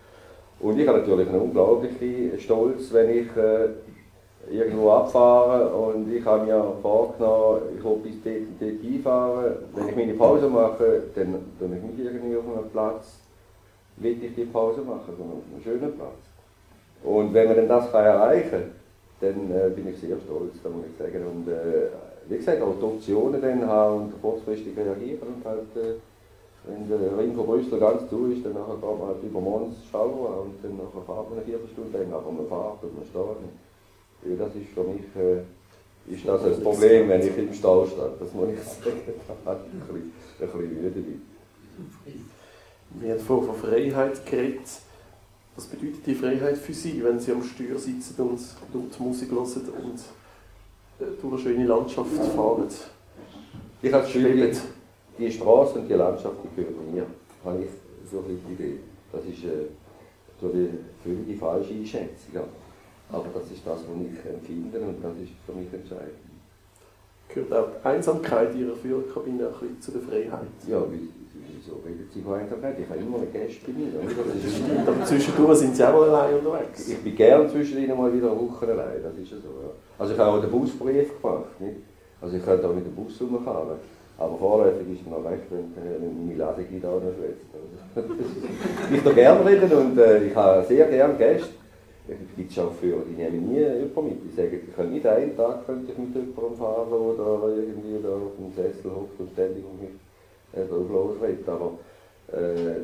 Und 0.62 0.78
ich 0.78 0.86
habe 0.86 0.98
natürlich 0.98 1.28
einen 1.28 1.40
unglaublichen 1.40 2.38
Stolz, 2.38 2.92
wenn 2.92 3.10
ich 3.10 3.36
äh, 3.36 3.68
irgendwo 4.48 4.90
abfahre 4.90 5.68
und 5.74 6.12
ich 6.12 6.24
habe 6.24 6.46
mir 6.46 6.76
vorgenommen, 6.80 7.62
ich 7.76 7.84
will 7.84 7.96
bis 7.96 8.22
dort 8.22 8.36
und 8.36 8.60
dort 8.60 8.80
hinfahren. 8.80 9.52
Wenn 9.74 9.88
ich 9.88 9.96
meine 9.96 10.14
Pause 10.14 10.48
mache, 10.48 11.02
dann 11.16 11.34
tue 11.58 11.76
ich 11.76 11.82
mich 11.82 12.06
irgendwie 12.06 12.36
auf 12.36 12.44
einem 12.46 12.70
Platz, 12.70 13.18
will 13.96 14.22
ich 14.22 14.34
die 14.36 14.44
Pause 14.44 14.82
machen, 14.82 15.12
sondern 15.18 15.38
auf 15.38 15.44
einem 15.52 15.62
schönen 15.62 15.96
Platz. 15.96 16.22
Und 17.02 17.34
wenn 17.34 17.48
man 17.48 17.56
dann 17.56 17.68
das 17.68 17.90
kann 17.90 18.04
erreichen 18.04 18.50
kann, 18.50 18.70
dann 19.20 19.50
äh, 19.50 19.68
bin 19.70 19.88
ich 19.88 19.98
sehr 19.98 20.16
stolz, 20.24 20.54
da 20.62 20.68
muss 20.70 20.84
ich 20.86 20.96
sagen. 20.96 21.26
Und 21.26 21.48
äh, 21.48 21.88
wie 22.28 22.36
gesagt, 22.36 22.62
auch 22.62 22.74
die 22.78 22.84
Optionen 22.84 23.42
dann 23.42 23.66
haben 23.66 24.02
und 24.02 24.22
kurzfristig 24.22 24.76
reagieren 24.76 25.28
und 25.34 25.44
halt, 25.44 25.76
äh, 25.76 25.94
wenn 26.64 26.88
der 26.88 27.18
Ring 27.18 27.34
von 27.34 27.46
Brüssel 27.46 27.78
ganz 27.78 28.08
zu 28.08 28.26
ist, 28.26 28.44
dann 28.44 28.54
nachher 28.54 28.74
geht 28.74 28.98
man 28.98 29.08
halt 29.08 29.22
über 29.22 29.40
Mons 29.40 29.76
schauen 29.90 30.46
und 30.46 30.54
dann 30.62 30.76
nachher 30.76 31.02
fahrt 31.06 31.28
man 31.28 31.38
eine 31.38 31.46
Viertelstunde 31.46 31.98
länger, 31.98 32.16
aber 32.16 32.30
man 32.30 32.46
fährt 32.46 32.82
und 32.84 32.96
man 32.96 33.06
steht 33.06 33.42
nicht. 33.42 33.58
Ja, 34.24 34.46
das 34.46 34.54
ist 34.54 34.70
für 34.72 34.84
mich 34.84 35.02
äh, 35.16 35.42
ist 36.14 36.26
das 36.26 36.44
ein 36.44 36.62
Problem, 36.62 37.08
wenn 37.08 37.20
ich 37.20 37.36
im 37.36 37.52
Stau 37.52 37.86
stehe. 37.86 38.12
Das 38.18 38.32
muss 38.32 38.48
ich 38.50 38.58
sagen, 38.62 39.00
da 39.44 39.50
hat 39.50 39.60
ich 39.66 39.72
ein 39.72 39.80
bisschen, 39.80 40.12
ein 40.40 40.46
bisschen 40.52 40.82
müde 40.82 41.00
bin. 41.00 41.22
Wir 43.00 43.12
haben 43.12 43.20
vorhin 43.20 43.46
von 43.46 43.56
Freiheit 43.56 44.26
geredet. 44.26 44.68
Was 45.56 45.66
bedeutet 45.66 46.06
die 46.06 46.14
Freiheit 46.14 46.56
für 46.56 46.72
Sie, 46.72 47.02
wenn 47.04 47.20
Sie 47.20 47.32
am 47.32 47.42
Steuer 47.42 47.78
sitzen 47.78 48.22
und 48.22 48.40
dort 48.72 49.00
Musik 49.00 49.30
hören 49.30 49.44
und 49.44 49.98
äh, 50.98 51.10
durch 51.20 51.32
eine 51.32 51.42
schöne 51.42 51.66
Landschaft 51.66 52.10
fahren? 52.34 52.68
Ich 53.82 53.92
habe 53.92 54.04
das 54.04 54.12
Gefühl, 54.12 54.56
die 55.18 55.30
Straße 55.30 55.78
und 55.78 55.88
die 55.88 55.94
Landschaft 55.94 56.36
die 56.44 56.56
gehören 56.56 56.94
mir. 56.94 57.06
Habe 57.44 57.62
ich 57.62 57.70
so 58.10 58.18
eine 58.18 58.38
Idee. 58.52 58.78
Das 59.12 59.24
ist 59.24 59.44
äh, 59.44 59.68
so 60.40 60.50
eine 60.50 60.68
völlig 61.02 61.38
falsche 61.38 61.74
Einschätzung. 61.74 62.42
Aber 63.10 63.26
das 63.34 63.50
ist 63.50 63.66
das, 63.66 63.80
was 63.80 64.00
ich 64.00 64.32
empfinde 64.32 64.78
und 64.80 65.02
das 65.02 65.12
ist 65.22 65.32
für 65.44 65.52
mich 65.52 65.72
entscheidend. 65.72 66.32
Gehört 67.28 67.52
auch 67.52 67.68
die 67.80 67.86
Einsamkeit 67.86 68.54
Ihrer 68.54 68.74
Führerkabine 68.74 69.46
ein 69.46 69.52
bisschen 69.52 69.80
zu 69.80 69.90
der 69.92 70.02
Freiheit? 70.02 70.48
Ja, 70.66 70.82
wieso 70.90 71.76
reden 71.84 72.08
Sie 72.12 72.20
von 72.20 72.34
Einsamkeit? 72.34 72.78
Ich 72.78 72.88
habe 72.88 73.00
immer 73.00 73.18
eine 73.18 73.26
Gäste 73.26 73.60
bei 73.66 73.72
mir. 73.72 73.92
Aber 74.86 75.04
zwischendurch 75.04 75.58
sind 75.58 75.76
Sie 75.76 75.84
auch 75.86 75.92
mal 75.92 76.08
allein 76.10 76.38
unterwegs. 76.38 76.88
Ich 76.88 76.98
bin 76.98 77.16
gerne 77.16 77.48
zwischen 77.50 77.78
Ihnen 77.78 77.96
mal 77.96 78.12
wieder 78.12 78.30
eine 78.30 78.40
Woche 78.40 78.66
allein, 78.66 79.02
das 79.02 79.16
ist 79.16 79.30
ja 79.30 79.36
so. 79.38 79.48
Ja. 79.48 79.70
Also 79.98 80.14
ich 80.14 80.18
habe 80.18 80.30
auch 80.30 80.40
den 80.40 80.50
Busbrief 80.50 81.20
gemacht. 81.20 81.60
Nicht? 81.60 81.76
Also 82.20 82.36
ich 82.36 82.44
könnte 82.44 82.68
auch 82.68 82.74
mit 82.74 82.86
dem 82.86 82.94
Bus 82.94 83.20
rumfahren. 83.20 83.76
Aber 84.18 84.36
vorläufig 84.38 84.86
ist 84.92 85.06
mir 85.06 85.16
noch 85.16 85.24
recht, 85.24 85.42
wenn 85.50 86.26
meine 86.26 86.38
Ladegitarre 86.38 86.96
auch 86.96 87.02
noch 87.02 87.14
schwätzt. 87.14 87.46
Ich 88.92 89.04
würde 89.04 89.14
gerne 89.14 89.44
reden 89.44 89.72
und 89.72 89.98
äh, 89.98 90.24
ich 90.24 90.34
habe 90.34 90.64
sehr 90.66 90.86
gerne 90.86 91.14
Gäste. 91.14 91.54
Es 92.08 92.36
gibt 92.36 92.52
Chauffeure, 92.52 93.02
die 93.08 93.14
nehmen 93.14 93.48
nie 93.48 93.60
jemanden 93.60 94.04
mit. 94.06 94.24
Die 94.24 94.36
sagen, 94.36 94.60
ich 94.68 94.74
könnte 94.74 94.92
nicht 94.92 95.06
einen 95.06 95.36
Tag 95.36 95.66
könnte 95.66 95.92
ich 95.92 95.98
mit 95.98 96.14
jemandem 96.14 96.56
fahren 96.56 96.92
oder 96.92 97.56
irgendwie 97.56 98.02
da 98.02 98.08
auf 98.10 98.36
dem 98.38 98.52
Sessel 98.54 98.90
hockt 98.90 99.20
und 99.20 99.30
ständig 99.32 99.64
um 99.64 99.78
mich 99.78 99.94
äh, 100.52 100.66
drauf 100.68 100.88
losredet. 100.90 101.48
Aber 101.48 101.72
äh, 102.32 102.82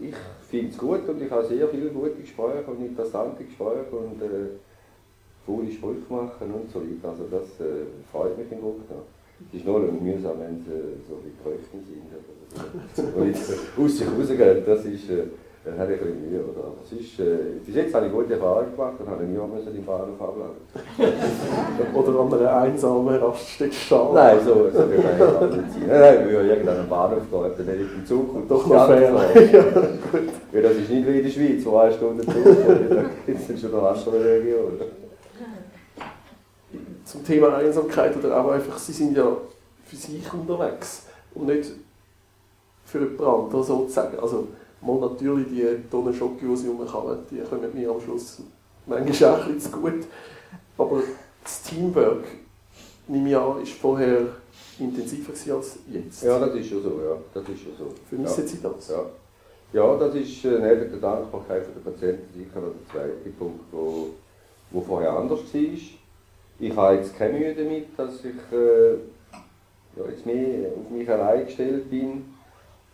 ich 0.00 0.14
finde 0.48 0.72
es 0.72 0.78
gut 0.78 1.08
und 1.08 1.22
ich 1.22 1.30
habe 1.30 1.44
sehr 1.46 1.68
viele 1.68 1.90
gute 1.90 2.14
Gespräche 2.14 2.64
und 2.66 2.84
interessante 2.84 3.44
Gespräche 3.44 3.90
und 3.92 4.22
äh, 4.22 4.56
coole 5.46 5.70
Sprüche 5.70 6.10
machen 6.10 6.52
und 6.52 6.70
so 6.70 6.80
weiter. 6.80 7.10
Also 7.10 7.24
das 7.30 7.60
äh, 7.60 7.84
freut 8.10 8.36
mich 8.38 8.50
im 8.50 8.60
Grunde 8.60 8.82
genommen. 8.88 9.15
Es 9.38 9.58
ist 9.58 9.66
nur 9.66 9.80
mühsam, 9.80 10.40
wenn 10.40 10.56
sie 10.64 10.96
so 11.08 11.20
wie 11.22 11.32
Kröchten 11.42 11.84
sind. 11.84 12.08
Oder 12.08 13.16
und 13.16 13.28
jetzt 13.28 13.52
aus 13.78 13.98
sich 13.98 14.06
rausgehen, 14.06 14.62
das 14.64 14.84
ist, 14.86 15.10
äh, 15.10 15.24
dann 15.64 15.78
habe 15.78 15.94
ich 15.94 16.00
ein 16.00 16.06
bisschen 16.06 16.30
Mühe. 16.30 16.40
Oder? 16.40 16.72
Es 16.82 16.92
ist, 16.92 17.20
äh, 17.20 17.60
bis 17.64 17.74
jetzt 17.74 17.94
habe 17.94 18.06
ich 18.06 18.12
gute 18.12 18.32
Erfahrungen 18.32 18.72
gemacht 18.72 18.94
und 18.98 19.10
habe 19.10 19.24
niemand 19.24 19.54
müssen 19.54 19.76
im 19.76 19.84
Bahnhof 19.84 20.20
abladen. 20.20 20.56
oder 21.94 22.20
an 22.20 22.32
einer 22.32 22.56
einsamen 22.62 23.16
Raststätte 23.16 23.74
Nein, 24.14 24.38
so, 24.42 24.70
so 24.72 24.88
will 24.88 24.98
ich 24.98 25.56
nicht 25.56 25.72
sein. 25.72 25.82
Nein, 25.86 26.00
nein, 26.00 26.24
wir 26.24 26.32
würden 26.32 26.48
irgendeinen 26.48 26.88
Bahnhof 26.88 27.30
gehen, 27.30 27.52
dann 27.58 27.66
hätte 27.66 27.82
ich 27.82 27.94
im 27.94 28.06
Zug 28.06 28.34
und 28.34 28.50
doch 28.50 28.66
noch 28.66 28.86
fair. 28.86 29.12
ja, 29.52 29.62
gut. 29.62 30.32
Weil 30.52 30.62
das 30.62 30.76
ist 30.76 30.90
nicht 30.90 31.06
wie 31.06 31.18
in 31.18 31.24
der 31.24 31.30
Schweiz, 31.30 31.66
wo 31.66 31.76
eine 31.76 31.92
Stunde 31.92 32.24
Zug 32.24 32.34
da 32.88 33.04
gibt 33.26 33.50
es 33.50 33.60
schon 33.60 33.74
eine 33.74 33.88
andere 33.88 34.24
Region 34.24 35.05
zum 37.16 37.24
Thema 37.24 37.56
Einsamkeit 37.56 38.16
oder 38.16 38.40
auch 38.40 38.50
einfach, 38.50 38.78
sie 38.78 38.92
sind 38.92 39.16
ja 39.16 39.36
für 39.84 39.96
sich 39.96 40.32
unterwegs 40.32 41.06
und 41.34 41.46
nicht 41.46 41.72
für 42.84 43.00
jemand 43.00 43.20
anderen 43.20 43.64
sozusagen. 43.64 44.18
Also 44.18 44.48
mal 44.80 45.00
natürlich 45.00 45.48
die 45.48 45.90
Tonnen 45.90 46.14
Schocke, 46.14 46.46
die 46.46 46.56
sie 46.56 46.68
rumkauen, 46.68 47.18
die 47.30 47.40
kommen 47.40 47.74
mir 47.74 47.90
am 47.90 48.00
Schluss 48.00 48.38
manchmal 48.86 49.30
auch 49.30 49.46
ein 49.46 49.54
bisschen 49.54 49.72
zu 49.72 49.78
gut. 49.78 50.06
Aber 50.78 51.02
das 51.42 51.62
Teamwork, 51.62 52.24
nehme 53.08 53.30
ich 53.30 53.36
an, 53.36 53.62
ist 53.62 53.72
vorher 53.72 54.20
intensiver 54.78 55.32
als 55.56 55.78
jetzt. 55.90 56.22
Ja, 56.22 56.38
das 56.38 56.54
ist 56.54 56.68
schon 56.68 56.82
so, 56.82 56.90
ja. 56.90 57.16
Das 57.32 57.48
ist 57.48 57.62
schon 57.62 57.72
so. 57.78 57.94
Vermissen 58.08 58.42
ja. 58.42 58.48
Sie 58.48 58.62
das? 58.62 58.88
Ja. 58.88 59.04
Ja, 59.72 59.96
das 59.96 60.14
ist 60.14 60.44
äh, 60.44 60.50
neben 60.50 60.90
der 60.90 61.00
Dankbarkeit 61.00 61.66
der 61.66 61.90
Patienten 61.90 62.32
sicher 62.32 62.60
der 62.60 62.72
zweite 62.90 63.30
Punkt, 63.36 63.64
wo, 63.72 64.10
wo 64.70 64.80
vorher 64.80 65.10
anders 65.10 65.40
war. 65.40 65.95
Ich 66.58 66.74
habe 66.74 66.96
jetzt 66.96 67.16
keine 67.16 67.38
Mühe 67.38 67.54
damit, 67.54 67.86
dass 67.96 68.24
ich 68.24 68.56
äh, 68.56 68.92
ja, 69.96 70.10
jetzt 70.10 70.24
mehr 70.24 70.70
auf 70.70 70.90
mich 70.90 71.08
allein 71.08 71.44
gestellt 71.44 71.90
bin. 71.90 72.24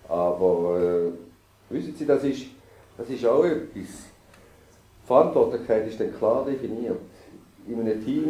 Aber 0.08 0.80
äh, 0.80 1.72
wissen 1.72 1.94
Sie, 1.96 2.04
das 2.04 2.24
ist, 2.24 2.46
das 2.98 3.08
ist 3.08 3.24
auch 3.24 3.44
etwas. 3.44 4.06
Verantwortlichkeit 5.06 5.86
ist 5.86 6.00
dann 6.00 6.14
klar 6.16 6.44
definiert. 6.44 6.98
In 7.66 7.80
einem 7.80 8.04
Team 8.04 8.28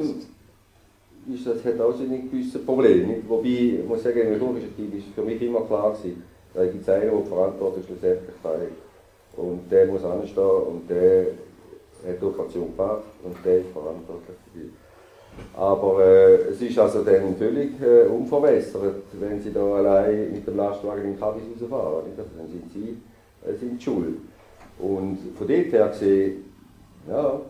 ist 1.33 1.47
das, 1.47 1.65
hat 1.65 1.81
auch 1.81 1.93
so 1.93 2.03
ein 2.03 2.31
gewisses 2.31 2.65
Problem. 2.65 3.23
Wobei, 3.27 3.79
ich 3.81 3.85
muss 3.87 4.03
sagen, 4.03 4.21
im 4.21 4.35
chirurgischen 4.35 4.77
Team 4.77 4.93
ist 4.99 5.15
für 5.15 5.23
mich 5.23 5.41
immer 5.41 5.63
klar 5.63 5.93
gewesen, 5.93 6.23
da 6.53 6.65
gibt 6.65 6.83
es 6.83 6.89
einen, 6.89 7.11
der 7.11 7.21
die 7.21 7.29
Verantwortung 7.29 7.83
schlussendlich 7.85 8.37
trägt. 8.43 9.37
Und 9.37 9.71
der 9.71 9.87
muss 9.87 10.05
anstehen 10.05 10.45
und 10.45 10.91
der 10.91 11.27
hat 12.07 12.21
die 12.21 12.25
Operation 12.25 12.77
gemacht 12.77 13.05
und 13.25 13.37
der 13.45 13.61
ist 13.61 13.71
verantwortlich 13.73 14.37
dafür. 14.47 14.82
Aber 15.57 16.05
äh, 16.05 16.35
es 16.51 16.61
ist 16.63 16.79
also 16.79 17.03
dann 17.03 17.37
völlig 17.37 17.81
äh, 17.81 18.07
unverwässert, 18.07 19.03
wenn 19.21 19.41
Sie 19.41 19.53
da 19.53 19.65
allein 19.65 20.33
mit 20.33 20.47
dem 20.47 20.57
Lastwagen 20.57 21.05
in 21.05 21.21
Cadiz 21.21 21.43
rausfahren. 21.61 22.07
Nicht? 22.07 22.19
Also 22.19 22.31
dann 22.37 22.49
sind 22.49 22.73
Sie 22.73 22.97
äh, 23.47 23.55
sind 23.55 23.83
schuld. 23.83 24.19
Und 24.79 25.19
von 25.37 25.47
dort 25.47 25.73
her 25.73 25.89
gesehen, 25.89 26.45
ja, 27.09 27.41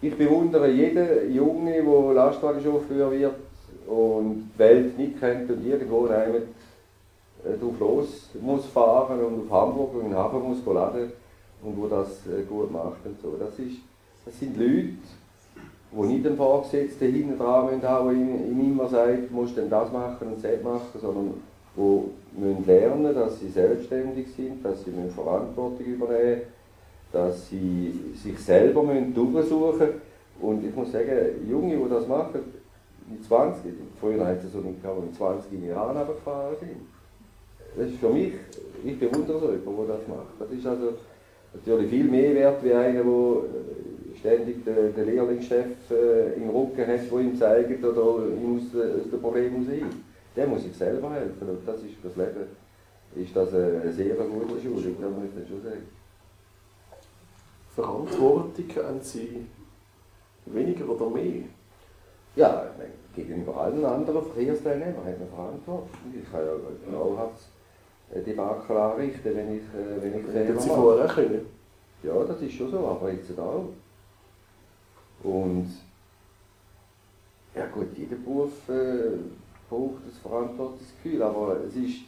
ich 0.00 0.16
bewundere 0.16 0.70
jeden 0.70 1.34
Junge, 1.34 1.82
der 1.82 2.14
Lastwagenchauffeur 2.14 3.10
wird 3.10 3.34
und 3.86 4.50
die 4.54 4.58
Welt 4.58 4.96
nicht 4.96 5.18
kennt 5.18 5.50
und 5.50 5.66
irgendwo 5.66 6.06
einem 6.06 6.42
äh, 7.44 7.58
drauf 7.60 7.80
los 7.80 8.30
muss 8.40 8.66
fahren 8.66 9.20
und 9.20 9.50
auf 9.50 9.50
Hamburg 9.50 9.94
und 9.94 10.00
in 10.02 10.08
den 10.10 10.16
Hafen 10.16 10.42
muss 10.42 10.64
laden 10.64 11.12
und 11.62 11.76
wo 11.76 11.86
das 11.88 12.26
äh, 12.26 12.42
gut 12.48 12.70
macht 12.70 13.04
und 13.04 13.20
so. 13.20 13.36
Das, 13.38 13.58
ist, 13.58 13.78
das 14.24 14.38
sind 14.38 14.56
Leute, 14.56 14.98
wo 15.90 16.04
nicht 16.04 16.26
ein 16.26 16.36
Vorgesetzter 16.36 17.06
hinten 17.06 17.38
dran 17.38 17.80
haben, 17.80 17.80
der 17.80 18.12
ihm, 18.12 18.60
immer 18.60 18.88
sagt, 18.88 19.30
musst 19.30 19.56
denn 19.56 19.70
das 19.70 19.90
machen 19.92 20.28
und 20.28 20.44
das 20.44 20.62
machen, 20.62 21.00
sondern 21.00 21.34
wo 21.74 22.10
müssen 22.36 22.66
lernen, 22.66 23.14
dass 23.14 23.40
sie 23.40 23.48
selbstständig 23.48 24.26
sind, 24.36 24.64
dass 24.64 24.84
sie 24.84 24.92
Verantwortung 25.14 25.86
übernehmen 25.86 26.42
dass 27.12 27.48
sie 27.48 28.12
sich 28.14 28.38
selber 28.38 28.82
müssen 28.82 29.14
durchsuchen 29.14 29.78
müssen. 29.78 30.00
Und 30.40 30.64
ich 30.64 30.74
muss 30.74 30.92
sagen, 30.92 31.48
Junge, 31.48 31.76
die 31.76 31.88
das 31.88 32.06
machen, 32.06 32.40
mit 33.08 33.24
20, 33.24 33.72
früher 33.98 34.26
hat 34.26 34.44
es 34.44 34.52
so 34.52 34.58
nicht 34.58 34.82
gehabt, 34.82 35.02
mit 35.02 35.14
20 35.14 35.50
Jahren 35.66 35.96
runtergefahren 35.96 36.56
sind. 36.60 36.76
Das 37.76 37.86
ist 37.88 37.98
für 37.98 38.10
mich, 38.10 38.34
ich 38.84 38.98
bewundere 38.98 39.40
so 39.40 39.50
jemanden, 39.50 39.86
der 39.86 39.96
das 39.96 40.08
macht. 40.08 40.34
Das 40.38 40.50
ist 40.50 40.66
also 40.66 40.92
natürlich 41.54 41.90
viel 41.90 42.04
mehr 42.04 42.34
wert 42.34 42.62
wie 42.62 42.72
einer, 42.72 43.02
der 43.02 43.42
ständig 44.18 44.64
den, 44.64 44.94
den 44.94 45.06
Lehrlingschef 45.06 45.90
äh, 45.90 46.34
im 46.34 46.50
Rücken 46.50 46.86
hat, 46.86 47.10
der 47.10 47.18
ihm 47.18 47.36
zeigt 47.36 47.84
oder 47.84 48.26
ihm 48.28 48.56
aus, 48.56 48.74
aus 48.74 49.10
dem 49.10 49.20
Problem 49.20 49.56
raus 49.56 49.90
Der 50.36 50.46
muss 50.46 50.62
sich 50.62 50.76
selber 50.76 51.12
helfen 51.12 51.48
und 51.48 51.66
das 51.66 51.82
ist 51.82 51.94
für 52.00 52.08
das 52.08 52.16
Leben 52.16 52.68
ist 53.16 53.34
das 53.34 53.52
eine 53.54 53.92
sehr 53.92 54.14
gute 54.14 54.60
Schule, 54.60 54.94
das 55.00 55.10
muss 55.10 55.42
ich 55.42 55.48
schon 55.48 55.62
sagen. 55.62 55.88
Verantwortung 57.74 58.84
haben 58.84 59.00
Sie 59.00 59.46
weniger 60.46 60.88
oder 60.88 61.10
mehr? 61.10 61.42
Ja, 62.36 62.70
ich 62.78 63.16
gegenüber 63.16 63.56
allen 63.56 63.84
anderen 63.84 64.22
Verkehrsteilnehmern 64.22 65.04
hat 65.04 65.18
man 65.18 65.28
Verantwortung. 65.28 65.88
Ich 66.14 66.30
kann 66.30 66.40
ja 66.44 66.52
genau 66.84 67.30
Debakel 68.14 68.76
anrichten, 68.76 69.36
wenn 69.36 69.56
ich, 69.56 69.62
äh, 69.62 70.02
wenn 70.02 70.20
ich 70.20 70.26
Fehler 70.26 70.60
Sie 70.60 70.68
vorher 70.68 71.06
können? 71.06 71.46
Ja, 72.02 72.24
das 72.24 72.40
ist 72.40 72.52
schon 72.52 72.70
so, 72.70 72.78
aber 72.78 73.12
jetzt 73.12 73.38
auch. 73.38 73.68
Und 75.22 75.68
ja 77.54 77.66
gut, 77.66 77.88
jeder 77.96 78.16
Beruf 78.16 78.52
äh, 78.68 79.18
braucht 79.68 80.04
ein 80.04 80.12
Verantwortungsgefühl, 80.22 81.22
aber 81.22 81.56
es 81.66 81.74
ist, 81.74 82.02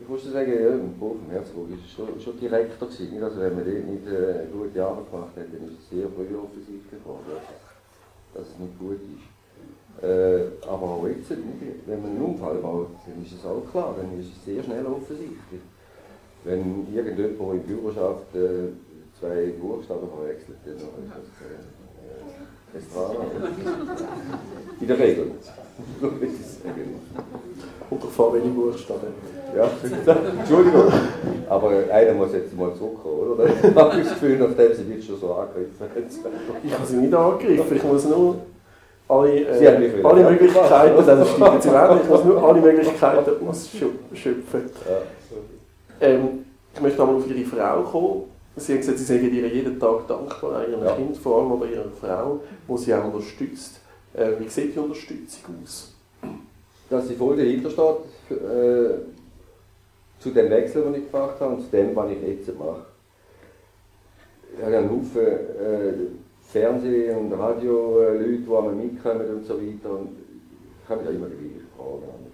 ich 0.00 0.08
muss 0.08 0.24
sagen, 0.24 0.52
ja, 0.52 0.70
im 0.70 0.98
Beruf 0.98 1.16
im 1.26 1.30
Herzog 1.30 1.68
ist 1.70 1.90
schon, 1.94 2.20
schon 2.20 2.38
direkter 2.40 2.86
gewesen. 2.86 3.10
Nicht? 3.12 3.22
Also 3.22 3.40
wenn 3.40 3.54
man 3.54 3.64
dort 3.64 3.84
nicht 3.84 4.06
äh, 4.06 4.46
gute 4.52 4.84
Arbeit 4.84 5.10
gemacht 5.10 5.36
hat, 5.36 5.46
dann 5.52 5.68
ist 5.68 5.80
es 5.80 5.90
sehr 5.90 6.08
früh 6.08 6.36
offensichtlich 6.36 7.02
geworden, 7.02 7.36
dass 8.34 8.46
es 8.48 8.58
nicht 8.58 8.78
gut 8.78 9.00
ist. 9.00 10.02
Äh, 10.02 10.52
aber 10.62 10.86
auch 10.86 11.08
jetzt, 11.08 11.28
wenn 11.30 12.02
man 12.02 12.10
einen 12.12 12.22
Unfall 12.22 12.58
baut, 12.58 12.90
dann 13.04 13.24
ist 13.24 13.32
es 13.32 13.44
auch 13.44 13.62
klar, 13.70 13.96
dann 13.98 14.18
ist 14.18 14.28
es 14.28 14.44
sehr 14.44 14.62
schnell 14.62 14.86
offensichtlich. 14.86 15.60
Wenn 16.44 16.86
irgendjemand, 16.94 17.40
der 17.40 17.52
in 17.54 17.62
Büro 17.64 17.92
schafft, 17.92 18.34
äh, 18.36 18.70
zwei 19.18 19.52
Buchstaben 19.60 20.08
verwechselt, 20.08 20.58
dann 20.64 20.76
ist 20.76 20.86
das 21.10 21.26
äh, 21.42 21.77
es 22.74 22.96
war 22.96 23.10
in 24.80 24.86
der 24.86 24.98
Regel. 24.98 25.32
Und 27.90 28.04
davor 28.04 28.34
wenig 28.34 28.54
Buchstaben. 28.54 29.14
Ja, 29.56 29.70
Entschuldigung. 30.38 30.92
Aber 31.48 31.70
einer 31.90 32.12
muss 32.12 32.32
jetzt 32.34 32.54
mal 32.56 32.74
zurückkommen, 32.74 33.30
oder? 33.32 33.46
Ich 33.48 33.74
habe 33.74 33.98
das 33.98 34.08
Gefühl, 34.10 34.38
nachdem 34.38 34.74
sie 34.74 34.84
mich 34.84 35.06
schon 35.06 35.18
so 35.18 35.32
angegriffen 35.34 35.80
haben. 35.80 36.60
Ich 36.62 36.72
habe 36.74 36.86
sie 36.86 36.96
nicht 36.96 37.14
angegriffen, 37.14 37.76
ich 37.76 37.84
muss 37.84 38.04
nur 38.04 38.36
alle, 39.08 39.40
äh, 39.40 39.66
alle 40.02 40.30
Möglichkeiten, 40.30 41.06
das 41.06 41.28
stimmt 41.30 41.72
werden, 41.72 42.00
ich 42.02 42.08
muss 42.08 42.24
nur 42.24 42.44
alle 42.44 42.60
Möglichkeiten 42.60 43.48
ausschöpfen. 43.48 44.70
Ja. 44.86 46.06
Ähm, 46.06 46.44
ich 46.74 46.80
möchte 46.80 46.98
nochmal 46.98 47.16
auf 47.16 47.26
Ihre 47.26 47.44
Frau 47.46 47.82
kommen. 47.82 48.37
Sie 48.58 48.72
haben 48.72 48.80
gesagt, 48.80 48.98
Sie 48.98 49.04
sagen 49.04 49.34
ihr 49.34 49.48
jeden 49.48 49.78
Tag 49.78 50.06
dankbar, 50.06 50.66
Ihrem 50.68 50.84
ja. 50.84 50.94
Kind 50.94 51.16
vor 51.16 51.42
allem, 51.42 51.52
aber 51.52 51.66
Ihrer 51.66 51.90
Frau, 51.90 52.40
die 52.68 52.78
Sie 52.78 52.94
auch 52.94 53.04
unterstützt. 53.12 53.80
Äh, 54.14 54.32
wie 54.38 54.48
sieht 54.48 54.74
die 54.74 54.78
Unterstützung 54.78 55.56
aus? 55.62 55.94
Dass 56.90 57.06
sie 57.06 57.14
voll 57.14 57.36
dahinter 57.36 57.70
steht, 57.70 58.38
äh, 58.38 58.94
zu 60.18 60.30
dem 60.30 60.50
Wechsel, 60.50 60.82
den 60.84 61.02
ich 61.02 61.12
gemacht 61.12 61.38
habe 61.40 61.54
und 61.54 61.62
zu 61.62 61.70
dem, 61.70 61.94
was 61.94 62.10
ich 62.10 62.22
jetzt 62.22 62.58
mache. 62.58 62.86
Ich 64.56 64.64
habe 64.64 64.78
einen 64.78 64.90
Haufen 64.90 65.26
äh, 65.26 65.92
Fernseh- 66.50 67.14
und 67.14 67.32
Radio-Leute, 67.32 68.38
die 68.38 68.46
einmal 68.46 68.72
mitkommen 68.72 69.28
und 69.36 69.46
so 69.46 69.54
weiter. 69.54 69.90
Und 69.90 70.16
ich 70.82 70.88
habe 70.88 71.02
mich 71.02 71.10
da 71.10 71.14
immer 71.14 71.26
die 71.26 71.36
gleiche 71.36 71.66
Frage 71.76 72.27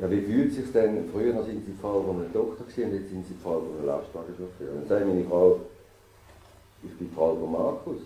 ja, 0.00 0.10
wie 0.10 0.20
fühlt 0.20 0.50
es 0.50 0.56
sich 0.56 0.72
denn? 0.72 1.08
Früher 1.12 1.42
sind 1.42 1.66
sie 1.66 1.72
Fahrer 1.80 2.04
von 2.04 2.16
einer 2.16 2.32
Tochter 2.32 2.64
und 2.64 2.94
jetzt 2.94 3.10
sind 3.10 3.26
sie 3.26 3.34
Fahrer 3.42 3.60
von 3.60 3.78
einem 3.78 3.86
Lastwagenchauffeur. 3.86 4.68
Dann 4.74 4.88
sagt 4.88 5.06
meine 5.06 5.24
Frau, 5.24 5.60
ich 6.84 6.96
bin 6.96 7.10
Frau 7.14 7.34
von 7.34 7.52
Markus. 7.52 8.02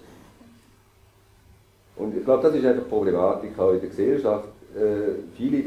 Und 1.97 2.17
ich 2.17 2.25
glaube, 2.25 2.43
das 2.45 2.55
ist 2.55 2.65
einfach 2.65 2.85
die 2.85 2.89
Problematik 2.89 3.59
auch 3.59 3.73
in 3.73 3.81
der 3.81 3.91
Gesellschaft. 3.91 4.49
Äh, 4.75 5.21
viele 5.37 5.63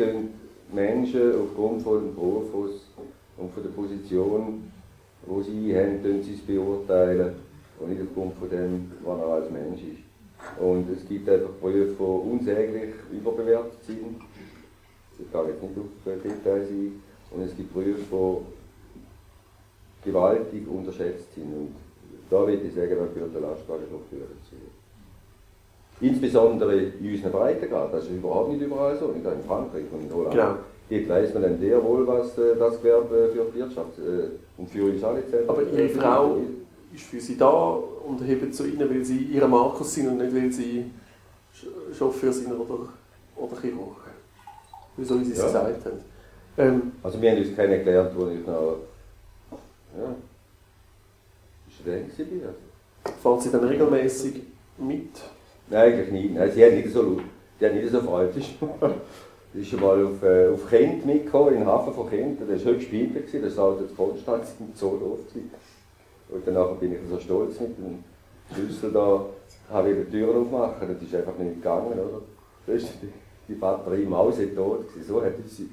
Menschen 0.74 1.42
aufgrund 1.42 1.84
von 1.84 2.02
dem 2.02 2.16
Beruf 2.16 2.52
und 3.38 3.54
von 3.54 3.64
der 3.64 3.70
Position, 3.70 4.72
die 5.28 5.44
sie 5.44 5.78
haben, 5.78 6.24
sie 6.24 6.34
es 6.34 6.42
beurteilen 6.42 7.36
und 7.80 7.90
nicht 7.90 8.02
aufgrund 8.02 8.34
von 8.40 8.50
dem, 8.50 8.92
was 9.04 9.20
er 9.20 9.28
als 9.28 9.52
Mensch 9.52 9.82
ist. 9.82 10.60
Und 10.60 10.90
es 10.90 11.08
gibt 11.08 11.30
einfach 11.30 11.52
Berufe, 11.62 11.96
die 12.00 12.30
unsäglich 12.30 12.94
überbewertet 13.12 13.84
sind 13.86 14.22
nicht 15.20 15.36
auf 15.36 16.22
Details 16.24 16.70
ein. 16.70 17.02
Und 17.32 17.42
es 17.42 17.56
gibt 17.56 17.74
Berufe, 17.74 18.42
die 20.04 20.10
gewaltig 20.10 20.68
unterschätzt 20.68 21.34
sind. 21.34 21.52
Und 21.54 21.76
da 22.30 22.40
würde 22.40 22.64
ich 22.64 22.74
sagen, 22.74 22.90
da 22.90 23.06
gehört 23.14 23.34
der 23.34 23.42
Lastwagenchauffeur 23.42 24.20
dazu. 24.20 24.56
Insbesondere 26.02 26.76
in 26.76 27.14
unseren 27.14 27.32
Breitengrad. 27.32 27.94
Das 27.94 28.04
ist 28.04 28.12
überhaupt 28.12 28.52
nicht 28.52 28.62
überall 28.62 28.98
so. 28.98 29.08
Nicht 29.08 29.26
in 29.26 29.44
Frankreich 29.48 29.86
und 29.92 30.04
in 30.04 30.14
Holland. 30.14 30.32
Genau. 30.32 30.56
Dort 30.88 31.10
weiss 31.10 31.34
man 31.34 31.44
dann 31.44 31.60
sehr 31.60 31.84
wohl, 31.84 32.06
was 32.06 32.38
äh, 32.38 32.56
das 32.58 32.78
Gewerbe 32.78 33.32
für 33.34 33.46
die 33.46 33.60
Wirtschaft 33.60 33.98
äh, 33.98 34.30
und 34.58 34.70
für 34.70 34.84
uns 34.86 35.04
alle 35.04 35.28
zählt. 35.28 35.50
Aber 35.50 35.64
Ihre 35.64 35.90
Frau 35.90 36.38
ist 36.94 37.06
für 37.06 37.20
Sie 37.20 37.38
da 37.38 37.80
und 38.06 38.22
hebt 38.22 38.54
zu 38.54 38.68
Ihnen, 38.68 38.88
weil 38.88 39.04
Sie 39.04 39.18
Ihre 39.18 39.48
Markus 39.48 39.96
sind 39.96 40.10
und 40.10 40.18
nicht, 40.18 40.36
weil 40.36 40.52
Sie 40.52 40.86
Chauffeur 41.98 42.32
sind 42.32 42.52
oder, 42.54 42.90
oder 43.36 43.62
Chirurg 43.62 44.05
wieso 44.98 45.18
Sie 45.20 45.32
es 45.32 45.38
ja. 45.40 45.46
gesagt 45.46 45.86
haben. 45.86 46.00
Ähm, 46.58 46.92
also 47.04 47.22
wir 47.22 47.32
haben 47.32 47.38
uns 47.40 47.56
kennengelernt, 47.56 48.12
wo 48.16 48.28
ich 48.28 48.46
noch 48.46 48.78
ja, 49.98 50.16
streng 51.70 52.10
war. 52.10 52.48
Also. 52.48 53.22
Fahren 53.22 53.40
Sie 53.42 53.52
dann 53.52 53.64
regelmäßig 53.64 54.42
mit? 54.78 55.10
Nein, 55.70 55.94
eigentlich 55.94 56.12
nicht. 56.12 56.36
Nein, 56.36 56.52
sie 56.52 56.64
haben 56.64 56.76
nicht 56.76 56.92
so, 56.92 57.20
die 57.60 57.66
haben 57.66 57.76
nicht 57.76 57.92
so 57.92 58.02
freundlich. 58.02 58.58
Ich 59.58 59.72
ist 59.72 59.80
mal 59.80 60.06
auf, 60.06 60.22
äh, 60.22 60.50
auf 60.50 60.70
Kent 60.70 61.06
mitgekommen, 61.06 61.54
in 61.54 61.60
den 61.60 61.68
Hafen 61.68 61.94
von 61.94 62.10
Kent. 62.10 62.42
Das 62.42 62.66
war 62.66 62.74
höchst 62.74 62.92
Bibel, 62.92 63.24
das 63.42 63.56
war 63.56 63.78
halt 63.78 63.96
Konstanz 63.96 64.56
im 64.60 64.76
Zoo 64.76 65.18
Und 66.30 66.46
danach 66.46 66.72
bin 66.72 66.92
ich 66.92 67.00
so 67.10 67.18
stolz 67.18 67.62
mit 67.62 67.78
dem 67.78 68.04
Schlüssel 68.54 68.92
da, 68.92 69.26
habe 69.72 69.92
ich 69.92 69.96
die 70.06 70.12
Türen 70.12 70.42
aufmachen. 70.42 70.90
Das 70.94 71.02
ist 71.02 71.16
einfach 71.16 71.38
nicht 71.38 71.56
gegangen, 71.56 71.94
oder? 71.94 72.22
Das 72.68 72.84
ist 72.84 72.90
die 73.48 73.54
Batterie 73.54 74.06
mausetot 74.06 74.88
gewesen. 74.88 75.08
So 75.08 75.24
hätte 75.24 75.48
sie. 75.48 75.70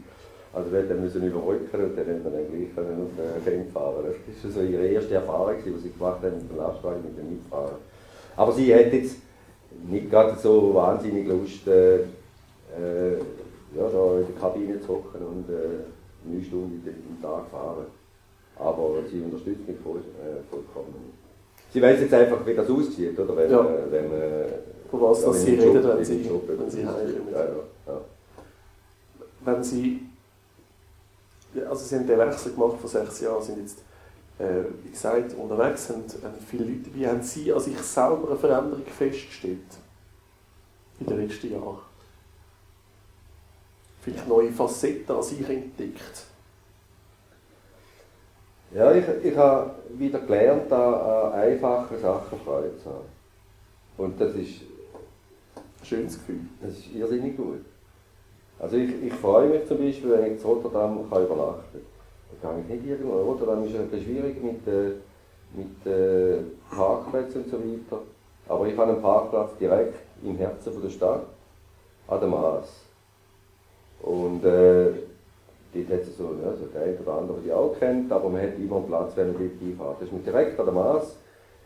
Also 0.55 0.71
wir 0.71 0.81
hätten 0.81 1.01
müssen 1.01 1.27
überrücken 1.27 1.81
und 1.83 1.97
dann 1.97 2.05
hätten 2.07 2.25
wir 2.25 2.31
dann 2.31 2.47
gleich 2.47 2.75
können 2.75 3.07
auf 3.07 3.45
den 3.45 3.45
Camp 3.45 3.73
fahren. 3.73 4.05
Das 4.05 4.45
war 4.45 4.51
so 4.51 4.69
ihre 4.69 4.87
erste 4.87 5.15
Erfahrung, 5.15 5.55
die 5.65 5.81
sie 5.81 5.91
gemacht 5.91 6.23
haben 6.23 6.37
mit 6.37 6.51
dem 6.51 6.59
Lastwagen, 6.59 7.03
mit 7.03 7.17
dem 7.17 7.31
Mitfahren. 7.31 7.77
Aber 8.37 8.53
sie 8.53 8.75
hat 8.75 8.93
jetzt 8.93 9.17
nicht 9.89 10.11
gerade 10.11 10.37
so 10.39 10.75
wahnsinnig 10.75 11.27
Lust, 11.27 11.67
äh, 11.69 12.01
äh, 12.01 13.17
ja, 13.75 13.89
da 13.91 14.19
in 14.19 14.27
der 14.27 14.41
Kabine 14.41 14.81
zu 14.81 14.89
hocken 14.89 15.23
und 15.27 15.49
äh, 15.49 16.29
neun 16.29 16.45
Stunden 16.45 16.83
am 16.87 17.23
Tag 17.23 17.51
fahren. 17.51 17.87
Aber 18.59 18.97
sie 19.11 19.21
unterstützt 19.23 19.67
mich 19.67 19.79
voll, 19.83 20.01
äh, 20.01 20.43
vollkommen. 20.51 21.13
Sie 21.73 21.81
weiß 21.81 22.01
jetzt 22.01 22.13
einfach, 22.13 22.45
wie 22.47 22.55
das 22.55 22.69
aussieht, 22.69 23.19
oder? 23.19 23.35
Wenn, 23.35 23.51
ja. 23.51 23.67
wenn, 23.91 24.11
von 24.93 25.01
was 25.01 25.23
ja, 25.23 25.33
Sie 25.33 25.55
reden, 25.55 25.83
wenn 25.83 26.05
Sie, 26.05 26.31
wenn 26.47 26.71
Sie 26.71 26.87
heimkommen. 26.87 27.33
Ja, 27.33 27.45
ja. 27.45 28.01
Wenn 29.41 29.65
Sie, 29.65 30.01
also 31.67 31.85
Sie 31.85 31.97
haben 31.97 32.07
den 32.07 32.19
Wechsel 32.19 32.53
gemacht 32.53 32.77
vor 32.79 32.91
sechs 32.91 33.21
Jahren, 33.21 33.43
sind 33.43 33.61
jetzt, 33.63 33.79
äh, 34.39 34.65
wie 34.85 34.91
gesagt, 34.91 35.33
unterwegs, 35.35 35.89
haben, 35.89 36.05
haben 36.23 36.35
viele 36.47 36.65
Leute 36.65 36.95
Wie 36.95 37.07
Haben 37.07 37.23
Sie 37.23 37.51
an 37.51 37.61
sich 37.61 37.79
selber 37.79 38.29
eine 38.29 38.39
Veränderung 38.39 38.85
festgestellt 38.85 39.61
in 41.01 41.07
den 41.07 41.27
letzten 41.27 41.53
Jahren? 41.53 41.79
Vielleicht 44.03 44.29
neue 44.29 44.53
Facetten 44.53 45.17
an 45.17 45.23
sich 45.23 45.49
entdeckt? 45.49 46.27
Ja, 48.75 48.93
ich, 48.93 49.05
ich 49.25 49.37
habe 49.37 49.71
wieder 49.95 50.19
gelernt, 50.21 50.71
an, 50.71 51.33
einfachen 51.33 51.99
Sachen 51.99 52.39
Freude 52.41 52.77
zu 52.83 52.91
haben. 52.91 53.09
Und 53.97 54.21
das 54.21 54.35
ist 54.35 54.63
schönes 55.93 56.19
Gefühl. 56.19 56.41
Das 56.61 56.73
ist 56.73 56.95
irrsinnig 56.95 57.37
gut. 57.37 57.65
Also 58.59 58.77
ich, 58.77 58.91
ich 59.03 59.13
freue 59.15 59.49
mich 59.49 59.67
zum 59.67 59.79
Beispiel, 59.79 60.11
wenn 60.11 60.35
ich 60.35 60.41
in 60.41 60.47
Rotterdam 60.47 61.11
kann 61.11 61.25
übernachten 61.25 61.63
kann. 61.73 61.83
Da 62.41 62.49
kann 62.49 62.61
ich 62.61 62.69
nicht 62.69 62.87
irgendwo. 62.87 63.21
Rotterdam 63.23 63.65
ist 63.65 63.75
ein 63.75 64.03
schwierig 64.03 64.43
mit, 64.43 64.67
äh, 64.67 64.93
mit 65.55 65.87
äh, 65.87 66.39
Parkplätzen 66.71 67.45
und 67.45 67.51
so 67.51 67.59
weiter. 67.59 68.03
Aber 68.49 68.67
ich 68.67 68.77
habe 68.77 68.93
einen 68.93 69.03
Parkplatz 69.03 69.57
direkt 69.59 69.95
im 70.23 70.37
Herzen 70.37 70.83
der 70.83 70.91
Stadt, 70.91 71.27
an 72.09 72.21
der 72.21 72.29
Maas. 72.29 72.69
Und 74.03 74.45
äh, 74.45 74.93
dort 75.75 75.89
hat 75.89 76.01
es 76.01 76.17
so, 76.17 76.25
ja, 76.43 76.53
so 76.53 76.67
der 76.75 76.83
eine 76.83 76.99
oder 76.99 77.19
andere, 77.19 77.41
die 77.45 77.53
auch 77.53 77.75
kennt, 77.79 78.11
aber 78.11 78.29
man 78.29 78.43
hat 78.43 78.59
immer 78.59 78.77
einen 78.77 78.87
Platz, 78.87 79.13
wenn 79.17 79.33
man 79.33 79.43
dort 79.43 79.59
hinfährt. 79.61 79.97
Das 80.01 80.09
ist 80.09 80.27
direkt 80.27 80.59
an 80.59 80.67
der 80.67 80.75
Maas. 80.75 81.17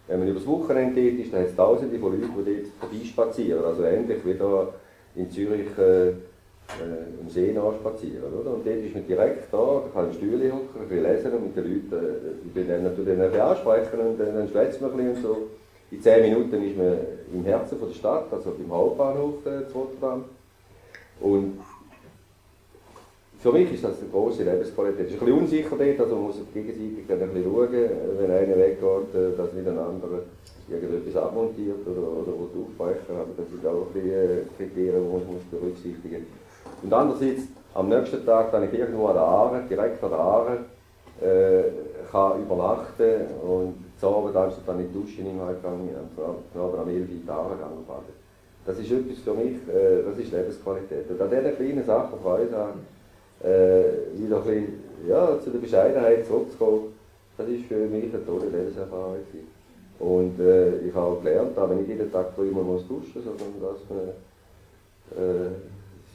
Wenn 0.07 0.20
man 0.20 0.28
übers 0.28 0.46
Wochenende 0.46 0.94
geht, 0.94 1.18
ist, 1.18 1.32
dann 1.32 1.40
hat 1.40 1.48
es 1.48 1.57
tausende 1.57 1.98
von 1.98 2.12
Leuten, 2.12 2.32
die 2.38 2.54
dort 2.54 2.66
vorbeispazieren. 2.80 3.64
Also 3.64 3.84
ähnlich 3.84 4.24
wie 4.24 4.34
da 4.34 4.68
in 5.16 5.30
Zürich 5.30 5.76
äh, 5.78 6.09
äh, 6.11 7.20
am 7.20 7.28
See 7.28 7.52
spazieren. 7.52 8.32
Oder? 8.32 8.54
Und 8.54 8.66
dort 8.66 8.76
ist 8.76 8.94
man 8.94 9.07
direkt 9.07 9.52
da, 9.52 9.57
da 9.57 9.82
kann 9.92 10.09
ein 10.09 10.14
Stühle 10.14 10.52
hocken, 10.52 10.82
ein 10.82 10.88
bisschen 10.88 11.04
lesen 11.04 11.32
und 11.32 11.42
mit 11.44 11.57
den 11.57 11.64
Leuten, 11.64 12.07
äh, 12.54 12.64
dann 12.68 12.82
natürlich 12.82 13.18
bisschen 13.18 13.40
ansprechen 13.40 14.00
und 14.00 14.20
dann, 14.20 14.34
dann 14.34 14.48
schwätzt 14.48 14.80
man 14.80 14.90
ein 14.92 14.96
bisschen 14.96 15.16
und 15.16 15.22
so. 15.22 15.36
In 15.90 16.02
zehn 16.02 16.22
Minuten 16.22 16.62
ist 16.62 16.76
man 16.76 16.98
im 17.32 17.44
Herzen 17.44 17.78
von 17.78 17.88
der 17.88 17.94
Stadt, 17.94 18.32
also 18.32 18.50
beim 18.50 18.76
Hauptbahnhof 18.76 19.46
äh, 19.46 19.72
Rotterdam. 19.72 20.24
Und 21.20 21.59
für 23.47 23.53
mich 23.53 23.72
ist 23.72 23.84
das 23.84 24.01
eine 24.01 24.11
große 24.11 24.42
Lebensqualität. 24.42 25.07
Es 25.07 25.14
ist 25.14 25.22
ein 25.22 25.26
bisschen 25.26 25.38
unsicher 25.38 25.76
dort, 25.78 26.01
also 26.01 26.14
man 26.16 26.24
muss 26.24 26.36
gegenseitig 26.53 27.07
dann 27.07 27.22
ein 27.22 27.30
bisschen 27.30 27.44
schauen, 27.44 27.90
wenn 28.18 28.30
einer 28.32 28.57
weggeht, 28.59 29.14
äh, 29.14 29.36
dass 29.38 29.53
nicht 29.53 29.68
ein 29.68 29.78
anderer 29.78 30.26
irgendetwas 30.68 31.22
abmontiert 31.22 31.86
oder, 31.86 32.03
oder 32.03 32.32
aufbrechen 32.34 33.14
Aber 33.14 33.30
das 33.36 33.47
sind 33.47 33.64
auch 33.64 33.86
ein 33.94 34.03
äh, 34.03 34.42
Kriterien, 34.59 34.99
die 34.99 35.12
man 35.14 35.26
muss 35.30 35.47
berücksichtigen 35.49 36.26
muss. 36.26 36.82
Und 36.82 36.92
andererseits, 36.92 37.42
am 37.74 37.88
nächsten 37.88 38.26
Tag, 38.26 38.53
wenn 38.53 38.64
ich 38.64 38.72
irgendwo 38.74 39.07
an 39.07 39.14
der 39.14 39.22
Aare, 39.22 39.62
direkt 39.70 40.03
an 40.03 40.11
der 40.11 40.18
Aare, 40.18 40.59
äh, 41.22 41.62
kann 42.11 42.42
übernachten 42.42 43.30
und 43.47 43.74
zu 44.01 44.09
Abend 44.09 44.34
anstatt 44.34 44.66
dann 44.66 44.80
in 44.80 44.88
die 44.88 44.99
Dusche 44.99 45.20
im 45.20 45.38
Heimgang, 45.40 45.86
am 45.86 46.61
Abend 46.61 46.80
am 46.80 46.88
11 46.88 46.99
Uhr 46.99 47.14
in 47.14 47.22
die 47.22 47.30
Aare 47.30 47.55
baden. 47.55 48.11
Das 48.66 48.76
ist 48.76 48.90
etwas 48.90 49.18
für 49.22 49.34
mich, 49.34 49.55
äh, 49.70 50.03
das 50.03 50.18
ist 50.18 50.32
Lebensqualität. 50.32 51.09
Und 51.09 51.20
an 51.22 51.30
diesen 51.30 51.55
kleinen 51.55 51.84
Sachen 51.86 52.18
Freude 52.18 52.57
haben, 52.57 52.95
äh, 53.43 54.18
wieder 54.18 54.39
ein 54.39 54.45
bisschen, 54.45 54.82
ja, 55.09 55.41
zu 55.41 55.51
der 55.51 55.59
Bescheidenheit 55.59 56.26
zurückzukommen, 56.26 56.95
das 57.37 57.49
ist 57.49 57.66
für 57.66 57.87
mich 57.87 58.12
eine 58.12 58.24
tolle 58.24 58.47
Lebenserfahrung. 58.47 59.16
Und 59.99 60.41
äh, 60.41 60.78
ich 60.80 60.95
habe 60.95 61.07
auch 61.07 61.22
gelernt, 61.22 61.57
dass 61.57 61.68
man 61.68 61.78
nicht 61.78 61.89
jeden 61.89 62.11
Tag 62.11 62.34
dreimal 62.34 62.64
muss 62.64 62.87
duschen 62.87 63.22
sondern 63.22 63.55
dass 63.61 63.80
man 63.89 64.09
äh, 65.16 65.51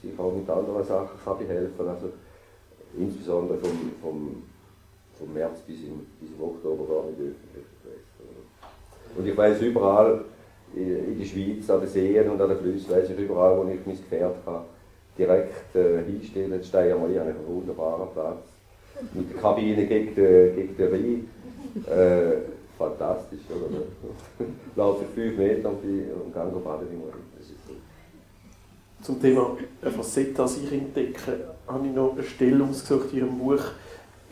sich 0.00 0.18
auch 0.18 0.32
mit 0.32 0.48
anderen 0.48 0.84
Sachen 0.84 1.18
kann 1.24 1.38
behelfen 1.38 1.76
kann. 1.76 1.88
Also, 1.88 2.10
insbesondere 2.96 3.58
vom, 3.58 3.92
vom, 4.00 4.42
vom 5.18 5.34
März 5.34 5.60
bis 5.66 5.80
im, 5.84 6.06
bis 6.20 6.30
im 6.30 6.42
Oktober 6.42 6.84
gar 6.86 7.04
nicht 7.06 7.18
öffentlich 7.18 7.66
Und 9.16 9.26
ich 9.26 9.36
weiß 9.36 9.62
überall 9.62 10.24
in 10.74 11.18
der 11.18 11.24
Schweiz, 11.24 11.68
an 11.70 11.80
den 11.80 11.88
Seen 11.88 12.30
und 12.30 12.40
an 12.40 12.48
den 12.48 12.58
Flüssen, 12.58 12.90
weiß 12.90 13.10
ich 13.10 13.18
überall, 13.18 13.56
wo 13.56 13.68
ich 13.68 13.84
mein 13.84 13.96
Gefährt 13.96 14.36
habe, 14.46 14.64
direkt 15.18 15.74
äh, 15.76 16.02
hinstellen. 16.04 16.52
In 16.52 16.64
Steiermark 16.64 17.02
habe 17.02 17.12
ich 17.12 17.20
einen 17.20 17.46
wunderbaren 17.46 18.08
Platz. 18.12 18.44
Mit 19.14 19.32
der 19.32 19.40
Kabine 19.40 19.86
gegen 19.86 20.14
den, 20.14 20.76
Rhein. 20.78 21.28
Äh, 21.86 22.36
fantastisch, 22.78 23.40
oder? 23.50 24.46
Laufe 24.76 25.04
fünf 25.14 25.38
Meter 25.38 25.70
und, 25.70 25.76
und 25.76 26.32
gehe 26.32 26.60
baden 26.62 26.88
im. 26.90 27.02
Zum 29.02 29.20
Thema 29.20 29.56
Facette 29.82 30.40
als 30.40 30.58
ich 30.58 30.70
entdecke, 30.70 31.20
habe 31.66 31.86
ich 31.88 31.92
noch 31.92 32.12
eine 32.12 32.22
Stelle 32.22 32.62
ausgesucht 32.62 33.12
in 33.12 33.18
Ihrem 33.18 33.38
Buch. 33.38 33.64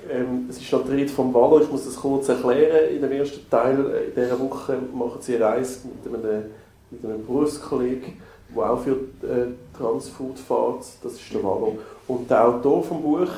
Ähm, 0.09 0.47
es 0.49 0.59
ist 0.59 0.72
noch 0.72 0.89
Rede 0.89 1.09
vom 1.09 1.35
Wallo, 1.35 1.61
ich 1.61 1.70
muss 1.70 1.85
das 1.85 1.97
kurz 1.97 2.28
erklären. 2.28 2.95
In 2.95 3.03
dem 3.03 3.11
ersten 3.11 3.51
Teil 3.51 3.81
äh, 3.91 4.11
dieser 4.14 4.39
Woche 4.39 4.78
machen 4.95 5.20
Sie 5.20 5.35
eine 5.35 5.45
Reise 5.45 5.89
mit 6.05 6.24
einem, 6.24 6.45
mit 6.91 7.05
einem 7.05 7.26
Berufskollegen 7.26 8.20
der 8.55 8.70
auch 8.70 8.80
für 8.80 8.93
äh, 8.93 9.76
Transfood 9.76 10.38
fährt, 10.38 10.84
das 11.03 11.12
ist 11.12 11.32
der 11.32 11.43
Wallo. 11.43 11.78
Und 12.09 12.30
der 12.30 12.49
Autor 12.49 12.82
vom 12.82 13.03
Buch, 13.03 13.28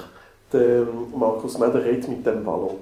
der 0.53 0.87
Markus 1.15 1.59
Meder, 1.59 1.85
redet 1.85 2.09
mit 2.09 2.27
dem 2.27 2.45
Wallo. 2.47 2.79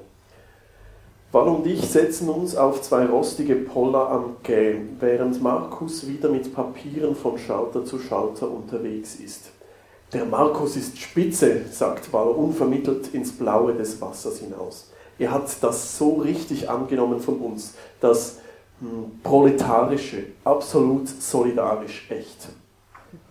Wall 1.32 1.48
und 1.48 1.66
ich 1.66 1.88
setzen 1.88 2.28
uns 2.28 2.56
auf 2.56 2.82
zwei 2.82 3.06
rostige 3.06 3.54
Poller 3.54 4.10
am 4.10 4.36
Gähn, 4.42 4.96
während 4.98 5.40
Markus 5.40 6.06
wieder 6.06 6.28
mit 6.28 6.52
Papieren 6.52 7.14
von 7.14 7.38
Schalter 7.38 7.84
zu 7.84 8.00
Schalter 8.00 8.50
unterwegs 8.50 9.14
ist. 9.16 9.50
Der 10.12 10.24
Markus 10.24 10.74
ist 10.74 10.98
spitze, 10.98 11.60
sagt 11.70 12.12
Wall 12.12 12.28
unvermittelt 12.28 13.14
ins 13.14 13.30
Blaue 13.30 13.74
des 13.74 14.00
Wassers 14.00 14.40
hinaus. 14.40 14.90
Er 15.20 15.30
hat 15.30 15.48
das 15.60 15.96
so 15.96 16.14
richtig 16.14 16.68
angenommen 16.68 17.20
von 17.20 17.36
uns, 17.36 17.74
das 18.00 18.32
hm, 18.32 18.40
proletarische, 19.22 20.24
absolut 20.44 21.08
solidarisch 21.08 22.06
echt. 22.10 22.48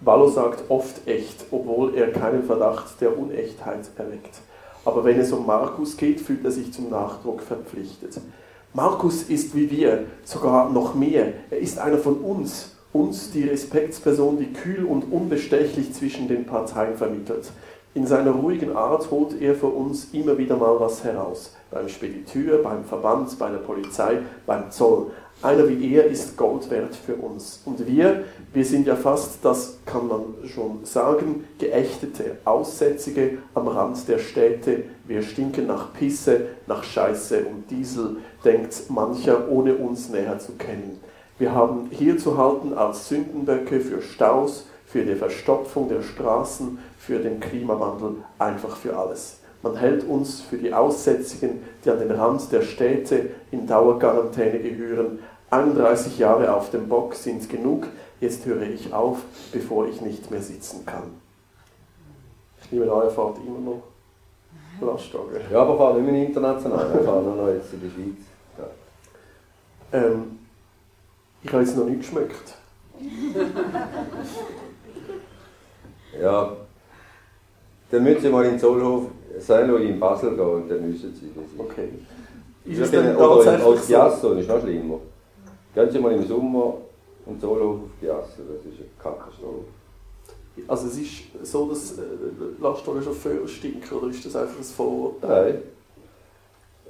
Wallo 0.01 0.27
sagt 0.29 0.69
oft 0.69 1.07
echt, 1.07 1.45
obwohl 1.51 1.95
er 1.95 2.11
keinen 2.11 2.43
Verdacht 2.43 2.99
der 3.01 3.17
Unechtheit 3.17 3.89
erweckt. 3.97 4.41
Aber 4.85 5.03
wenn 5.03 5.19
es 5.19 5.31
um 5.31 5.45
Markus 5.45 5.97
geht, 5.97 6.19
fühlt 6.19 6.43
er 6.45 6.51
sich 6.51 6.71
zum 6.73 6.89
Nachdruck 6.89 7.41
verpflichtet. 7.41 8.19
Markus 8.73 9.23
ist 9.23 9.55
wie 9.55 9.69
wir, 9.71 10.05
sogar 10.23 10.69
noch 10.69 10.95
mehr. 10.95 11.33
Er 11.49 11.57
ist 11.57 11.79
einer 11.79 11.97
von 11.97 12.17
uns, 12.17 12.75
uns 12.93 13.31
die 13.31 13.43
Respektsperson, 13.43 14.37
die 14.37 14.53
kühl 14.53 14.85
und 14.85 15.11
unbestechlich 15.11 15.93
zwischen 15.93 16.27
den 16.27 16.45
Parteien 16.45 16.95
vermittelt. 16.95 17.51
In 17.95 18.05
seiner 18.05 18.31
ruhigen 18.31 18.75
Art 18.75 19.09
holt 19.09 19.41
er 19.41 19.55
für 19.55 19.67
uns 19.67 20.09
immer 20.13 20.37
wieder 20.37 20.55
mal 20.55 20.79
was 20.79 21.03
heraus. 21.03 21.55
Beim 21.71 21.89
Spediteur, 21.89 22.61
beim 22.61 22.83
Verband, 22.83 23.37
bei 23.39 23.49
der 23.49 23.57
Polizei, 23.57 24.19
beim 24.45 24.69
Zoll. 24.69 25.07
Einer 25.41 25.69
wie 25.69 25.95
er 25.95 26.05
ist 26.05 26.35
Gold 26.35 26.69
wert 26.69 26.93
für 26.93 27.15
uns. 27.15 27.61
Und 27.63 27.87
wir, 27.87 28.25
wir 28.51 28.65
sind 28.65 28.87
ja 28.87 28.97
fast, 28.97 29.37
das 29.41 29.77
kann 29.85 30.09
man 30.09 30.21
schon 30.53 30.83
sagen, 30.83 31.45
geächtete 31.57 32.37
Aussätzige 32.43 33.37
am 33.53 33.69
Rand 33.69 34.05
der 34.09 34.19
Städte. 34.19 34.83
Wir 35.05 35.21
stinken 35.21 35.67
nach 35.67 35.93
Pisse, 35.93 36.47
nach 36.67 36.83
Scheiße 36.83 37.45
und 37.45 37.71
Diesel, 37.71 38.17
denkt 38.43 38.89
mancher, 38.89 39.49
ohne 39.49 39.75
uns 39.75 40.09
näher 40.09 40.39
zu 40.39 40.53
kennen. 40.53 40.99
Wir 41.37 41.53
haben 41.55 41.87
hier 41.89 42.17
zu 42.17 42.37
halten 42.37 42.73
als 42.73 43.07
Sündenböcke 43.07 43.79
für 43.79 44.01
Staus, 44.01 44.65
für 44.85 45.05
die 45.05 45.15
Verstopfung 45.15 45.87
der 45.87 46.01
Straßen, 46.01 46.79
für 46.97 47.19
den 47.19 47.39
Klimawandel, 47.39 48.15
einfach 48.39 48.75
für 48.75 48.97
alles. 48.97 49.38
Man 49.61 49.75
hält 49.75 50.07
uns 50.07 50.39
für 50.41 50.57
die 50.57 50.73
Aussätzigen, 50.73 51.61
die 51.83 51.89
an 51.89 51.99
den 51.99 52.11
Rand 52.11 52.51
der 52.51 52.61
Städte 52.61 53.31
in 53.51 53.67
Dauerquarantäne 53.67 54.59
gehören. 54.59 55.19
31 55.49 56.17
Jahre 56.17 56.53
auf 56.53 56.71
dem 56.71 56.87
Bock 56.87 57.15
sind 57.15 57.49
genug, 57.49 57.87
jetzt 58.21 58.45
höre 58.45 58.61
ich 58.61 58.93
auf, 58.93 59.19
bevor 59.51 59.87
ich 59.87 59.99
nicht 60.01 60.31
mehr 60.31 60.41
sitzen 60.41 60.85
kann. 60.85 61.11
Ich 62.61 62.71
nehme 62.71 62.91
an, 62.91 63.01
er 63.01 63.09
fahrt 63.09 63.37
immer 63.45 63.59
noch 63.59 63.83
Lastwagen. 64.79 65.41
Ja, 65.51 65.61
aber 65.61 65.77
fahrt 65.77 65.97
nicht 65.97 66.11
mehr 66.11 66.27
international, 66.27 66.93
wir 66.93 67.03
fahren 67.03 67.37
noch 67.37 67.47
jetzt 67.49 67.73
in 67.73 67.81
der 67.81 67.89
Schweiz. 67.89 68.25
Ja. 69.91 69.99
Ähm, 69.99 70.39
ich 71.41 71.51
habe 71.51 71.63
jetzt 71.63 71.75
noch 71.75 71.85
nicht 71.85 71.99
geschmeckt. 71.99 72.55
ja, 76.21 76.55
dann 77.91 78.03
müssen 78.03 78.21
Sie 78.21 78.29
mal 78.29 78.45
in 78.45 78.59
Zollhof 78.59 79.05
sein 79.41 79.71
oder 79.71 79.83
in 79.83 79.99
Basel 79.99 80.35
gehen 80.35 80.45
und 80.45 80.69
dann 80.69 80.89
müssen 80.89 81.13
Sie. 81.13 81.31
Okay. 81.57 81.89
Ist 82.65 82.79
es 82.79 82.91
denn 82.91 83.15
oder 83.15 83.65
als 83.65 83.87
Chiasso, 83.87 84.33
das 84.33 84.41
ist 84.41 84.49
noch 84.49 84.61
schlimmer. 84.61 84.99
Gehen 85.73 85.89
Sie 85.91 85.99
mal 85.99 86.13
im 86.13 86.25
Sommer 86.25 86.75
und 87.25 87.39
Zollhof 87.39 87.75
auf 87.75 87.89
Chiasso, 87.99 88.41
das 88.47 88.65
ist 88.65 88.79
eine 88.79 88.89
Katastrophe. 89.01 89.65
Also 90.67 90.87
es 90.87 90.97
ist 90.97 91.11
so, 91.43 91.69
dass 91.69 91.97
äh, 91.97 92.01
Lastwagenchauffeure 92.59 93.47
stinken 93.47 93.97
oder 93.97 94.09
ist 94.09 94.25
das 94.25 94.35
einfach 94.35 94.57
ein 94.57 94.63
Vorurteil? 94.63 95.53
Nein. 95.53 95.61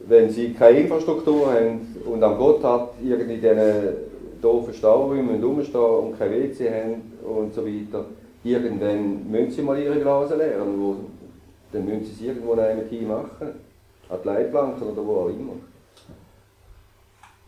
Wenn 0.08 0.30
Sie 0.30 0.54
keine 0.54 0.80
Infrastruktur 0.80 1.52
haben 1.52 1.96
und 2.06 2.24
am 2.24 2.38
Gotthard 2.38 2.94
irgendwie 3.04 3.36
diese 3.36 3.96
doofen 4.42 4.74
Stauräumen 4.74 5.44
rumstehen 5.44 5.82
und 5.82 6.18
kein 6.18 6.32
WC 6.32 6.70
haben 6.70 7.02
und 7.22 7.54
so 7.54 7.66
weiter, 7.66 8.06
irgendwann 8.44 9.30
müssen 9.30 9.52
Sie 9.52 9.62
mal 9.62 9.78
Ihre 9.78 10.00
Gläser 10.00 10.38
leeren. 10.38 10.96
Dann 11.72 11.86
müssen 11.86 12.06
Sie 12.06 12.12
es 12.12 12.22
irgendwo 12.22 12.56
Team 12.90 13.08
machen. 13.08 13.60
An 14.10 14.18
die 14.24 14.28
Leitplanken 14.28 14.88
oder 14.88 15.06
wo 15.06 15.16
auch 15.18 15.30
immer. 15.30 15.54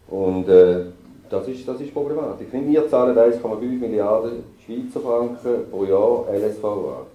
Und 0.07 0.47
äh, 0.47 0.85
das, 1.29 1.47
ist, 1.47 1.67
das 1.67 1.81
ist 1.81 1.93
problematisch. 1.93 2.47
Wir 2.51 2.87
zahlen 2.87 3.17
1,5 3.17 3.59
Milliarden 3.79 4.43
Schweizer 4.63 4.99
Franken 4.99 5.71
pro 5.71 5.85
Jahr 5.85 6.25
LSVA. 6.31 7.05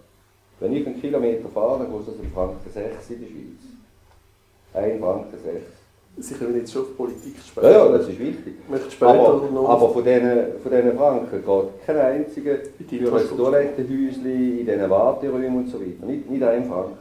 Wenn 0.59 0.73
ich 0.73 0.87
einen 0.87 1.01
Kilometer 1.01 1.49
fahre, 1.51 1.81
dann 1.81 1.93
kostet 1.93 2.15
das 2.15 2.21
einen 2.23 2.33
Franken 2.33 2.71
6 2.71 3.11
in 3.11 3.21
der 3.21 3.29
Schweiz. 3.29 4.93
1 4.93 5.01
Franken 5.01 5.39
6. 5.45 5.86
Sie 6.19 6.35
können 6.35 6.57
jetzt 6.57 6.73
schon 6.73 6.83
auf 6.83 6.97
Politik 6.97 7.35
sprechen. 7.47 7.71
Ja, 7.71 7.85
ja, 7.85 7.93
das 7.93 8.09
ist 8.09 8.19
wichtig. 8.19 8.55
aber, 9.01 9.69
aber 9.69 9.89
von 9.91 10.03
diesen, 10.03 10.61
von 10.63 10.73
diesen 10.73 10.97
Franken 10.97 11.45
geht 11.45 11.87
kein 11.87 11.99
einziger 11.99 12.57
für 12.89 13.17
ein 13.17 13.37
Toilettenhäuschen, 13.37 14.25
in 14.25 14.67
diesen 14.67 14.91
Warteräumen 14.91 15.57
und 15.57 15.69
so 15.69 15.79
weiter. 15.79 16.07
Nicht, 16.07 16.31
nicht 16.31 16.43
ein 16.43 16.65
Franken. 16.65 16.97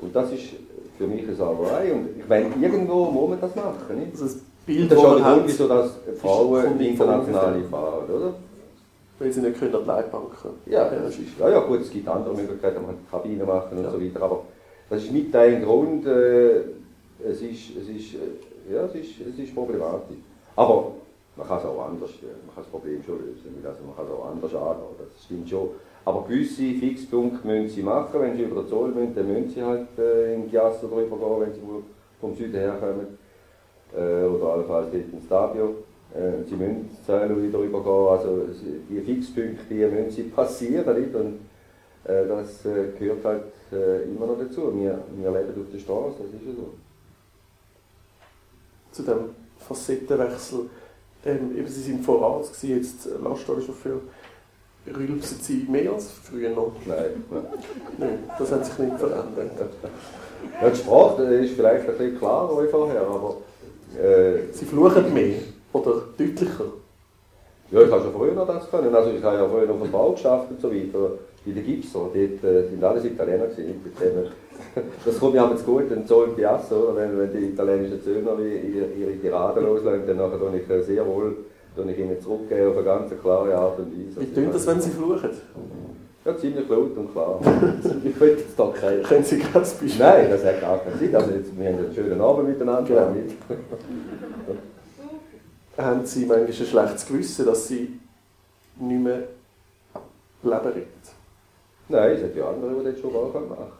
Und 0.00 0.16
das 0.16 0.32
ist 0.32 0.54
für 0.98 1.06
mich 1.06 1.22
eine 1.22 1.34
Sauerei. 1.34 1.92
Und 1.92 2.08
ich 2.18 2.28
meine, 2.28 2.46
irgendwo 2.60 3.04
muss 3.06 3.30
man 3.30 3.40
das 3.40 3.54
machen. 3.54 3.98
Nicht? 3.98 4.12
Also 4.12 4.24
das 4.24 4.38
Bild, 4.66 4.90
das 4.90 4.98
ist 4.98 5.04
schon 5.04 5.22
der 5.22 5.42
wieso 5.46 5.68
dass 5.68 5.90
Frauen 6.20 6.80
internationale 6.80 7.62
fahren, 7.64 8.10
oder? 8.10 8.34
Weil 9.18 9.32
sie 9.32 9.40
nicht 9.42 9.58
können 9.60 9.74
an 9.74 9.82
die 9.82 9.88
Leitbanken. 9.88 10.50
Ja, 10.66 10.86
ja, 10.86 10.92
ja, 11.38 11.48
ja, 11.48 11.60
gut, 11.60 11.82
es 11.82 11.90
gibt 11.90 12.08
andere 12.08 12.34
Möglichkeiten, 12.34 12.82
man 12.82 12.96
kann 13.10 13.22
Kabinen 13.22 13.46
machen 13.46 13.78
und 13.78 13.84
ja. 13.84 13.90
so 13.90 14.00
weiter. 14.00 14.22
Aber 14.22 14.42
das 14.88 15.04
ist 15.04 15.12
mit 15.12 15.34
ein 15.36 15.62
Grund, 15.62 16.06
äh, 16.06 16.62
es 17.24 17.42
ist, 17.42 17.76
es 17.76 17.88
ist, 17.88 18.14
äh, 18.14 18.72
ja, 18.72 18.84
es 18.84 18.94
ist, 18.94 19.20
es 19.20 19.38
ist 19.38 19.54
problematisch. 19.54 20.18
Aber 20.56 20.92
man 21.36 21.46
kann 21.46 21.58
es 21.58 21.64
auch 21.64 21.86
anders, 21.86 22.10
man 22.22 22.54
kann 22.54 22.64
das 22.64 22.66
Problem 22.66 23.02
schon 23.02 23.18
lösen, 23.18 23.64
also 23.64 23.84
man 23.84 23.96
kann 23.96 24.06
es 24.06 24.12
auch 24.12 24.26
anders 24.26 24.54
angehen, 24.54 24.96
das 24.98 25.24
stimmt 25.24 25.48
schon. 25.48 25.70
Aber 26.04 26.24
gewisse 26.26 26.74
Fixpunkte 26.78 27.46
müssen 27.46 27.68
sie 27.68 27.82
machen, 27.82 28.20
wenn 28.20 28.36
sie 28.36 28.42
über 28.42 28.62
den 28.62 28.68
Zoll 28.68 28.90
müssen, 28.90 29.14
dann 29.14 29.28
müssen 29.28 29.50
sie 29.50 29.62
halt 29.62 29.86
äh, 29.98 30.34
in 30.34 30.48
Chiasso 30.48 30.88
drüber 30.88 31.16
gehen, 31.16 31.40
wenn 31.40 31.52
sie 31.54 31.60
vom 32.20 32.34
Süden 32.34 32.54
herkommen, 32.54 33.18
äh, 33.94 34.24
oder 34.24 34.52
allenfalls 34.52 34.88
dort 34.90 35.12
ins 35.12 35.24
Stabio. 35.24 35.74
Äh, 36.14 36.44
sie 36.48 36.56
müssen 36.56 36.90
Zoll 37.06 37.42
wieder 37.42 37.58
drüber 37.58 37.82
gehen, 37.82 38.08
also 38.08 38.42
die 38.88 39.00
Fixpunkte, 39.00 39.64
die 39.70 39.86
müssen 39.86 40.10
sie 40.10 40.22
passieren, 40.24 41.00
nicht? 41.00 41.14
und 41.14 41.40
äh, 42.04 42.26
das 42.26 42.64
äh, 42.64 42.88
gehört 42.98 43.24
halt 43.24 43.44
äh, 43.72 44.04
immer 44.04 44.26
noch 44.26 44.38
dazu. 44.38 44.72
Wir, 44.74 44.98
wir 45.16 45.30
leben 45.30 45.62
auf 45.62 45.70
der 45.72 45.78
Straße, 45.78 46.16
das 46.18 46.40
ist 46.40 46.46
ja 46.46 46.52
so 46.56 46.72
zu 48.92 49.02
dem 49.02 49.30
Facettenwechsel. 49.58 50.70
Ähm, 51.24 51.56
eben, 51.56 51.68
Sie 51.68 51.82
sind 51.82 52.04
voraus, 52.04 52.52
gewesen, 52.52 52.76
jetzt 52.76 53.08
Lastwagenchauffeur. 53.22 54.00
Rülpsen 54.86 55.38
Sie 55.40 55.66
mehr 55.68 55.92
als 55.92 56.10
früher 56.10 56.50
noch? 56.50 56.72
Nein. 56.86 57.22
Nein, 57.98 58.18
das 58.38 58.50
hat 58.50 58.64
sich 58.64 58.78
nicht 58.78 58.98
verändert. 58.98 59.50
Ja, 60.60 60.70
die 60.70 60.76
Sprache 60.76 61.22
ist 61.34 61.54
vielleicht 61.54 61.88
ein 61.88 61.98
bisschen 61.98 62.18
klarer 62.18 62.62
wie 62.62 62.68
vorher, 62.68 63.02
aber... 63.02 63.36
Äh, 63.98 64.52
Sie 64.52 64.64
fluchen 64.64 65.12
mehr 65.12 65.40
oder 65.72 66.02
deutlicher? 66.16 66.64
Ja, 67.70 67.82
ich 67.82 67.90
habe 67.90 68.02
schon 68.02 68.12
früher 68.12 68.32
noch 68.32 68.46
das 68.46 68.70
können. 68.70 68.94
Also 68.94 69.10
ich 69.10 69.22
habe 69.22 69.36
ja 69.36 69.48
früher 69.48 69.66
noch 69.66 69.74
auf 69.74 69.82
dem 69.82 69.92
Bau 69.92 70.12
geschafft 70.12 70.50
und 70.50 70.60
so 70.60 70.72
weiter. 70.72 71.12
Bei 71.44 71.52
den 71.52 71.64
Gipser, 71.64 72.10
dort 72.12 72.44
äh, 72.44 72.68
sind 72.68 72.82
alles 72.82 73.04
Italiener 73.04 73.46
gewesen. 73.46 73.80
Das 75.04 75.18
kommt 75.18 75.34
mir 75.34 75.42
aber 75.42 75.56
zu 75.56 75.64
gut, 75.64 75.90
ein 75.92 76.06
Zoll 76.06 76.28
Piazza, 76.28 76.74
oder? 76.74 76.96
Wenn, 76.96 77.18
wenn 77.18 77.32
die 77.32 77.46
italienischen 77.46 78.02
Zöllner 78.02 78.38
ihre, 78.38 78.86
ihre 78.86 79.60
loslassen, 79.60 80.02
dann 80.06 80.16
nachher 80.16 80.54
ich 80.54 80.70
äh, 80.70 80.82
sehr 80.82 81.06
wohl 81.06 81.36
ich 81.88 81.98
ihnen 81.98 82.20
zurückgeben 82.20 82.68
auf 82.68 82.76
eine 82.76 82.84
ganz 82.84 83.12
klare 83.20 83.54
Art 83.54 83.78
und 83.78 83.92
Weise. 83.92 84.20
Wie 84.20 84.34
tönt 84.34 84.54
das, 84.54 84.66
wenn 84.66 84.80
Sie 84.80 84.90
fluchen? 84.90 85.30
Ja, 86.24 86.36
ziemlich 86.36 86.68
laut 86.68 86.96
und 86.96 87.12
klar. 87.12 87.40
ich 88.04 88.18
könnte 88.18 88.40
jetzt 88.42 88.58
da 88.58 88.66
keinen. 88.68 89.02
Können 89.02 89.24
Sie 89.24 89.38
kein 89.38 89.62
Beispiel? 89.62 89.92
Nein, 89.98 90.26
das 90.30 90.44
hat 90.44 90.60
gar 90.60 90.78
keinen 90.78 90.98
Sinn. 90.98 91.16
Also 91.16 91.30
jetzt, 91.30 91.58
wir 91.58 91.68
haben 91.68 91.78
einen 91.78 91.94
schönen 91.94 92.20
Abend 92.20 92.48
miteinander. 92.48 92.94
Ja. 92.94 93.14
haben 95.84 96.04
Sie 96.04 96.26
manchmal 96.26 96.46
ein 96.46 96.52
schlechtes 96.52 97.06
Gewissen, 97.06 97.46
dass 97.46 97.68
Sie 97.68 97.98
nicht 98.78 99.02
mehr 99.02 99.22
Leben 100.42 100.66
retten? 100.66 100.90
Nein, 101.88 102.12
es 102.12 102.22
hat 102.22 102.36
ja 102.36 102.48
andere, 102.48 102.74
die 102.80 102.84
das 102.84 103.00
schon 103.00 103.12
gar 103.12 103.22
machen 103.22 103.42
können. 103.48 103.79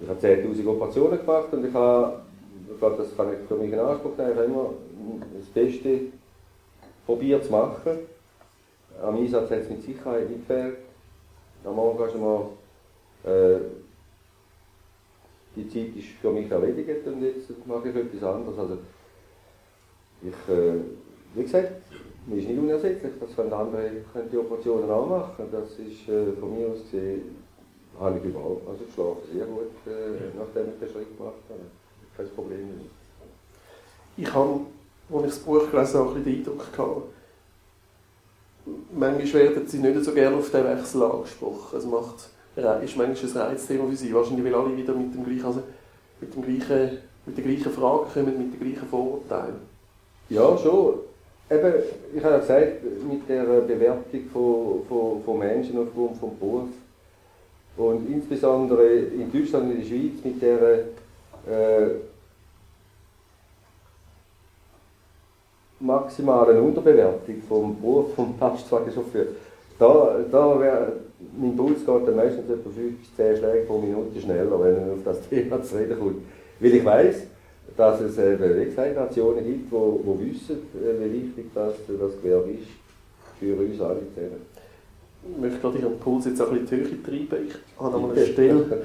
Ich 0.00 0.08
habe 0.08 0.20
10'000 0.20 0.66
Operationen 0.66 1.18
gemacht 1.18 1.52
und 1.52 1.66
ich 1.66 1.74
habe, 1.74 2.20
ich 2.72 2.78
glaube, 2.78 2.96
das 2.98 3.16
kann 3.16 3.32
ich 3.32 3.48
für 3.48 3.56
mich 3.56 3.72
in 3.72 3.78
Anspruch 3.78 4.16
nehmen, 4.16 4.30
ich 4.30 4.36
habe 4.36 4.46
immer 4.46 4.70
das 5.36 5.46
Beste 5.48 6.00
probiert 7.04 7.44
zu 7.44 7.50
machen. 7.50 7.98
Am 9.02 9.16
Einsatz 9.16 9.50
hat 9.50 9.60
es 9.60 9.70
mit 9.70 9.82
Sicherheit 9.82 10.28
nicht 10.28 10.46
gefehlt. 10.46 10.76
Am 11.64 11.78
Engagement, 11.78 12.50
äh, 13.24 13.58
die 15.56 15.68
Zeit 15.68 15.96
ist 15.96 16.08
für 16.20 16.30
mich 16.30 16.50
erledigt 16.50 17.06
und 17.06 17.22
jetzt 17.22 17.66
mache 17.66 17.88
ich 17.88 17.96
etwas 17.96 18.22
anderes. 18.22 18.58
Also, 18.58 18.78
ich, 20.22 20.52
äh, 20.52 20.74
wie 21.34 21.42
gesagt, 21.42 21.72
mir 22.26 22.36
ist 22.36 22.48
nicht 22.48 22.58
unersetzlich, 22.58 23.12
dass 23.18 23.52
andere 23.52 23.90
die 24.30 24.36
Operationen 24.36 24.90
auch 24.90 25.08
machen. 25.08 25.46
Das 25.50 25.70
ist 25.70 26.08
äh, 26.08 26.32
von 26.38 26.56
mir 26.56 26.68
aus 26.68 26.82
gesehen, 26.82 27.37
habe 28.00 28.18
ich 28.18 28.24
überhaupt, 28.24 28.68
also 28.68 28.84
ich 28.86 28.94
schlafe 28.94 29.20
sehr 29.32 29.46
gut, 29.46 29.72
äh, 29.86 30.36
nachdem 30.38 30.72
ich 30.72 30.78
den 30.78 30.88
Schritt 30.88 31.16
gemacht 31.16 31.42
habe. 31.48 31.60
Kein 32.16 32.28
Problem 32.30 32.58
mehr. 32.58 32.86
ich 34.16 34.34
habe, 34.34 34.60
als 35.12 35.24
ich 35.24 35.30
das 35.30 35.38
Buch 35.38 35.70
gelesen 35.70 36.00
habe, 36.00 36.16
ein 36.16 36.24
den 36.24 36.36
Eindruck 36.36 36.72
gehabt, 36.72 37.02
manchmal 38.92 39.42
werden 39.42 39.66
sie 39.66 39.78
nicht 39.78 40.04
so 40.04 40.12
gerne 40.12 40.36
auf 40.36 40.50
den 40.50 40.64
Wechsel 40.64 41.02
angesprochen. 41.02 41.78
Es 41.78 41.86
macht, 41.86 42.28
ist 42.84 42.96
manchmal 42.96 43.44
ein 43.46 43.50
Reizthema 43.50 43.88
für 43.88 43.96
sie. 43.96 44.12
Wahrscheinlich, 44.12 44.44
weil 44.44 44.54
alle 44.54 44.76
wieder 44.76 44.94
mit, 44.94 45.14
dem 45.14 45.24
gleichen, 45.24 45.44
also 45.44 45.62
mit, 46.20 46.34
dem 46.34 46.42
gleichen, 46.42 46.98
mit 47.26 47.36
der 47.36 47.44
gleichen 47.44 47.72
Frage 47.72 48.06
kommen, 48.12 48.38
mit 48.38 48.52
den 48.54 48.60
gleichen 48.60 48.88
Vorurteilen. 48.88 49.56
Ja, 50.28 50.58
schon. 50.58 51.00
Eben, 51.50 51.72
ich 52.14 52.22
habe 52.22 52.34
ja 52.34 52.40
gesagt, 52.40 52.84
mit 53.08 53.28
der 53.28 53.44
Bewertung 53.44 54.20
von, 54.32 54.82
von, 54.86 55.22
von 55.24 55.38
Menschen 55.38 55.78
aufgrund 55.78 56.12
des 56.12 56.38
Berufs 56.38 56.74
und 57.78 58.08
insbesondere 58.10 58.86
in 58.88 59.32
Deutschland 59.32 59.66
und 59.66 59.70
in 59.72 59.78
der 59.78 59.86
Schweiz 59.86 60.24
mit 60.24 60.42
der 60.42 60.78
äh, 61.46 61.94
maximalen 65.80 66.60
Unterbewertung 66.60 67.36
vom 67.48 67.80
Beruf 67.80 68.14
vom 68.14 68.34
Lastwagenchauffeur. 68.38 69.26
Da, 69.78 70.16
da 70.30 70.60
wäre, 70.60 70.92
mein 71.38 71.56
Puls 71.56 71.86
geht 71.86 72.08
dann 72.08 72.16
meistens 72.16 72.50
etwa 72.50 72.68
5 72.68 72.98
bis 72.98 73.16
10 73.16 73.36
Schläge 73.36 73.64
pro 73.66 73.78
Minute 73.78 74.20
schneller, 74.20 74.60
wenn 74.60 74.74
er 74.74 74.92
auf 74.92 75.04
das 75.04 75.28
Thema 75.28 75.62
zu 75.62 75.76
reden 75.76 75.98
kommt. 75.98 76.22
Weil 76.58 76.74
ich 76.74 76.84
weiß, 76.84 77.16
dass 77.76 78.00
es 78.00 78.18
eben, 78.18 78.58
wie 78.58 78.64
gesagt, 78.64 78.96
Nationen 78.96 79.44
gibt, 79.44 79.68
die 79.68 79.72
wo 79.72 80.18
wissen, 80.18 80.58
äh, 80.74 81.04
wie 81.04 81.22
wichtig 81.22 81.46
das, 81.54 81.74
das 81.86 82.20
Gewerbe 82.20 82.50
ist 82.50 82.68
für 83.38 83.54
uns 83.54 83.80
alle 83.80 84.00
zusammen. 84.14 84.57
Ich 85.22 85.36
möchte 85.40 85.58
gerade 85.58 85.78
Ihren 85.78 85.98
Puls 85.98 86.24
jetzt 86.26 86.40
auch 86.40 86.50
ein 86.50 86.60
bisschen 86.60 86.84
die 86.84 86.90
Höhe 86.90 87.02
treiben. 87.02 87.48
Ich 87.48 87.80
habe 87.80 88.00
noch 88.00 88.10
eine 88.10 88.26
Stelle, 88.32 88.82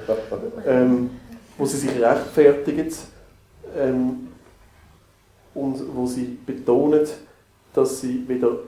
ähm, 0.66 1.10
wo 1.56 1.66
Sie 1.66 1.76
sich 1.76 2.00
rechtfertigen 2.00 2.92
ähm, 3.76 4.28
und 5.54 5.82
wo 5.94 6.06
Sie 6.06 6.38
betonen, 6.44 7.06
dass 7.72 8.00
Sie 8.00 8.28
weder 8.28 8.58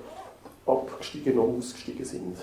abgestiegen 0.67 1.37
noch 1.37 1.57
ausgestiegen 1.59 2.05
sind. 2.05 2.37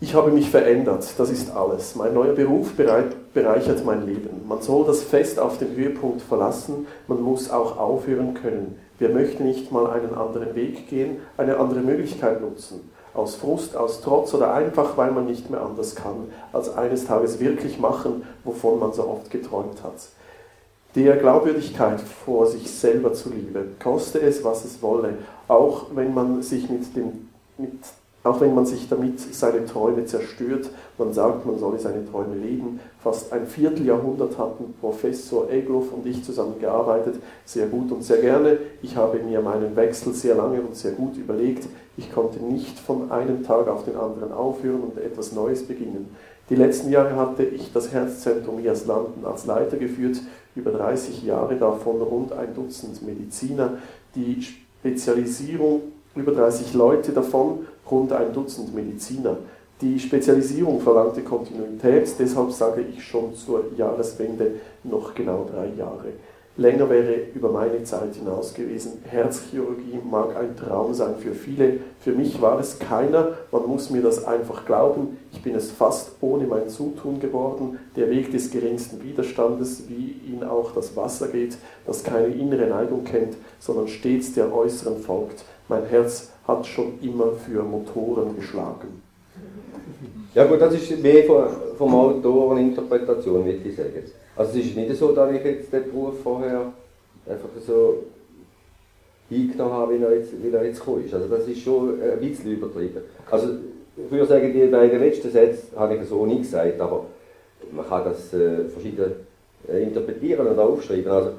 Ich 0.00 0.14
habe 0.14 0.30
mich 0.30 0.50
verändert, 0.50 1.06
das 1.16 1.30
ist 1.30 1.50
alles. 1.50 1.94
Mein 1.94 2.12
neuer 2.12 2.34
Beruf 2.34 2.74
bereichert 2.74 3.84
mein 3.86 4.04
Leben. 4.04 4.46
Man 4.46 4.60
soll 4.60 4.84
das 4.84 5.02
Fest 5.02 5.38
auf 5.38 5.56
den 5.58 5.74
Höhepunkt 5.74 6.20
verlassen, 6.20 6.86
man 7.08 7.22
muss 7.22 7.48
auch 7.48 7.78
aufhören 7.78 8.34
können. 8.34 8.78
Wir 8.98 9.08
möchten 9.08 9.44
nicht 9.44 9.72
mal 9.72 9.88
einen 9.88 10.14
anderen 10.14 10.54
Weg 10.54 10.88
gehen, 10.88 11.18
eine 11.36 11.56
andere 11.56 11.80
Möglichkeit 11.80 12.42
nutzen. 12.42 12.90
Aus 13.14 13.36
Frust, 13.36 13.76
aus 13.76 14.00
Trotz 14.00 14.34
oder 14.34 14.52
einfach, 14.52 14.96
weil 14.96 15.12
man 15.12 15.26
nicht 15.26 15.48
mehr 15.50 15.62
anders 15.62 15.94
kann, 15.94 16.32
als 16.52 16.74
eines 16.74 17.06
Tages 17.06 17.38
wirklich 17.38 17.78
machen, 17.78 18.26
wovon 18.42 18.80
man 18.80 18.92
so 18.92 19.06
oft 19.08 19.30
geträumt 19.30 19.82
hat. 19.82 19.94
Der 20.94 21.16
Glaubwürdigkeit 21.16 22.00
vor 22.00 22.46
sich 22.46 22.70
selber 22.70 23.12
zuliebe, 23.14 23.66
koste 23.82 24.20
es, 24.20 24.44
was 24.44 24.64
es 24.64 24.82
wolle, 24.82 25.14
auch 25.48 25.86
wenn 25.94 26.14
man 26.14 26.42
sich 26.42 26.68
mit 26.68 26.94
dem 26.96 27.28
mit 27.56 27.72
auch 28.24 28.40
wenn 28.40 28.54
man 28.54 28.64
sich 28.64 28.88
damit 28.88 29.20
seine 29.20 29.66
Träume 29.66 30.06
zerstört, 30.06 30.70
man 30.96 31.12
sagt, 31.12 31.44
man 31.44 31.58
solle 31.58 31.78
seine 31.78 32.10
Träume 32.10 32.34
leben. 32.36 32.80
Fast 33.02 33.30
ein 33.34 33.46
Vierteljahrhundert 33.46 34.38
hatten 34.38 34.74
Professor 34.80 35.50
Egloff 35.50 35.92
und 35.92 36.06
ich 36.06 36.24
zusammen 36.24 36.58
gearbeitet, 36.58 37.16
sehr 37.44 37.66
gut 37.66 37.92
und 37.92 38.02
sehr 38.02 38.22
gerne. 38.22 38.56
Ich 38.80 38.96
habe 38.96 39.18
mir 39.18 39.42
meinen 39.42 39.76
Wechsel 39.76 40.14
sehr 40.14 40.34
lange 40.36 40.62
und 40.62 40.74
sehr 40.74 40.92
gut 40.92 41.18
überlegt. 41.18 41.68
Ich 41.98 42.12
konnte 42.12 42.42
nicht 42.42 42.78
von 42.78 43.10
einem 43.12 43.44
Tag 43.44 43.68
auf 43.68 43.84
den 43.84 43.96
anderen 43.96 44.32
aufhören 44.32 44.80
und 44.80 44.98
etwas 44.98 45.32
Neues 45.32 45.62
beginnen. 45.62 46.08
Die 46.48 46.56
letzten 46.56 46.90
Jahre 46.90 47.16
hatte 47.16 47.44
ich 47.44 47.72
das 47.74 47.92
Herzzentrum 47.92 48.64
Landen 48.64 49.24
als 49.24 49.44
Leiter 49.44 49.76
geführt, 49.76 50.16
über 50.56 50.70
30 50.70 51.24
Jahre 51.24 51.56
davon 51.56 52.00
rund 52.00 52.32
ein 52.32 52.54
Dutzend 52.54 53.02
Mediziner. 53.02 53.78
Die 54.14 54.40
Spezialisierung 54.42 55.82
über 56.16 56.32
30 56.32 56.74
Leute 56.74 57.12
davon, 57.12 57.66
rund 57.90 58.12
ein 58.12 58.32
Dutzend 58.32 58.74
Mediziner. 58.74 59.36
Die 59.80 59.98
Spezialisierung 59.98 60.80
verlangte 60.80 61.22
Kontinuität, 61.22 62.08
deshalb 62.18 62.52
sage 62.52 62.82
ich 62.82 63.04
schon 63.04 63.34
zur 63.34 63.64
Jahreswende 63.76 64.52
noch 64.84 65.14
genau 65.14 65.46
drei 65.50 65.66
Jahre. 65.76 66.12
Länger 66.56 66.88
wäre 66.88 67.16
über 67.34 67.50
meine 67.50 67.82
Zeit 67.82 68.14
hinaus 68.14 68.54
gewesen. 68.54 69.02
Herzchirurgie 69.08 69.98
mag 70.08 70.36
ein 70.36 70.56
Traum 70.56 70.94
sein 70.94 71.16
für 71.18 71.34
viele. 71.34 71.80
Für 71.98 72.12
mich 72.12 72.40
war 72.40 72.60
es 72.60 72.78
keiner. 72.78 73.32
Man 73.50 73.66
muss 73.66 73.90
mir 73.90 74.02
das 74.02 74.24
einfach 74.24 74.64
glauben. 74.64 75.18
Ich 75.32 75.42
bin 75.42 75.56
es 75.56 75.72
fast 75.72 76.12
ohne 76.20 76.46
mein 76.46 76.68
Zutun 76.68 77.18
geworden. 77.18 77.80
Der 77.96 78.08
Weg 78.08 78.30
des 78.30 78.52
geringsten 78.52 79.02
Widerstandes, 79.02 79.88
wie 79.88 80.14
ihn 80.32 80.44
auch 80.44 80.70
das 80.72 80.96
Wasser 80.96 81.26
geht, 81.26 81.56
das 81.88 82.04
keine 82.04 82.28
innere 82.28 82.68
Neigung 82.68 83.02
kennt, 83.02 83.36
sondern 83.58 83.88
stets 83.88 84.32
der 84.34 84.54
äußeren 84.54 84.98
folgt. 84.98 85.44
Mein 85.68 85.86
Herz 85.86 86.30
hat 86.46 86.66
schon 86.66 86.98
immer 87.00 87.32
für 87.32 87.62
Motoren 87.62 88.36
geschlagen. 88.36 89.02
Ja 90.34 90.44
gut, 90.44 90.60
das 90.60 90.74
ist 90.74 91.02
mehr 91.02 91.24
vom 91.78 91.94
Autoreninterpretation, 91.94 93.44
würde 93.44 93.68
ich 93.68 93.76
sagen. 93.76 94.04
Also 94.36 94.58
es 94.58 94.66
ist 94.66 94.76
nicht 94.76 94.94
so, 94.96 95.12
dass 95.12 95.32
ich 95.32 95.44
jetzt 95.44 95.72
den 95.72 95.84
Beruf 95.84 96.14
vorher 96.22 96.72
einfach 97.26 97.48
so 97.66 98.04
eingenommen 99.30 99.72
habe, 99.72 99.98
wie 99.98 100.02
er 100.02 100.16
jetzt, 100.16 100.32
wie 100.42 100.50
er 100.50 100.64
jetzt 100.64 100.80
gekommen 100.80 101.04
ist. 101.04 101.14
Also 101.14 101.28
das 101.28 101.46
ist 101.46 101.60
schon 101.60 102.00
ein 102.02 102.18
bisschen 102.20 102.52
übertrieben. 102.52 103.02
Also 103.30 103.48
ich 103.96 104.10
würde 104.10 104.26
sagen, 104.26 104.52
die 104.52 104.66
beiden 104.66 104.98
letzten 104.98 105.30
Sätze 105.30 105.68
habe 105.76 105.96
ich 105.96 106.08
so 106.08 106.26
nicht 106.26 106.42
gesagt, 106.42 106.80
aber 106.80 107.06
man 107.70 107.86
kann 107.88 108.04
das 108.04 108.34
äh, 108.34 108.64
verschieden 108.64 109.12
äh, 109.68 109.82
interpretieren 109.82 110.46
und 110.46 110.58
aufschreiben. 110.58 111.10
Also 111.10 111.30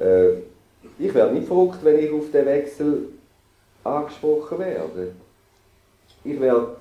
äh, 0.00 0.38
ich 0.98 1.14
werde 1.14 1.34
nicht 1.34 1.46
verrückt, 1.46 1.78
wenn 1.82 1.98
ich 1.98 2.12
auf 2.12 2.30
den 2.32 2.46
Wechsel 2.46 3.08
angesprochen 3.84 4.58
werde. 4.58 5.12
Ich 6.24 6.40
werde 6.40 6.76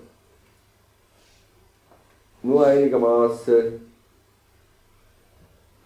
nur 2.41 2.66
einigermaßen 2.66 3.58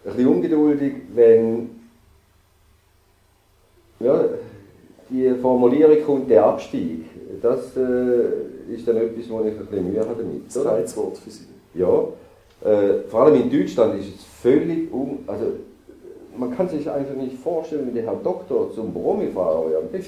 ein 0.06 0.16
bisschen 0.16 0.28
ungeduldig, 0.28 0.94
wenn 1.14 1.70
ja, 4.00 4.26
die 5.10 5.34
Formulierung 5.36 6.06
kommt, 6.06 6.30
der 6.30 6.46
Abstieg. 6.46 7.06
Das 7.42 7.76
äh, 7.76 8.74
ist 8.74 8.88
dann 8.88 8.98
etwas, 8.98 9.30
wo 9.30 9.42
ich 9.42 9.48
ein 9.48 9.58
bisschen 9.58 9.92
Mühe 9.92 10.00
habe 10.00 10.24
damit. 10.24 10.48
Das 10.48 10.66
Reizwort 10.66 11.18
für 11.18 11.30
Sie. 11.30 11.46
Ja, 11.74 12.04
äh, 12.64 13.04
vor 13.08 13.24
allem 13.24 13.42
in 13.42 13.50
Deutschland 13.50 14.00
ist 14.00 14.16
es 14.16 14.24
völlig 14.24 14.92
un... 14.92 15.20
Also, 15.28 15.46
man 16.38 16.56
kann 16.56 16.70
sich 16.70 16.90
einfach 16.90 17.16
nicht 17.16 17.38
vorstellen, 17.38 17.88
wie 17.88 17.94
der 17.94 18.04
Herr 18.04 18.16
Doktor 18.16 18.72
zum 18.74 18.94
Bromifahrer 18.94 19.72
wird. 19.92 20.06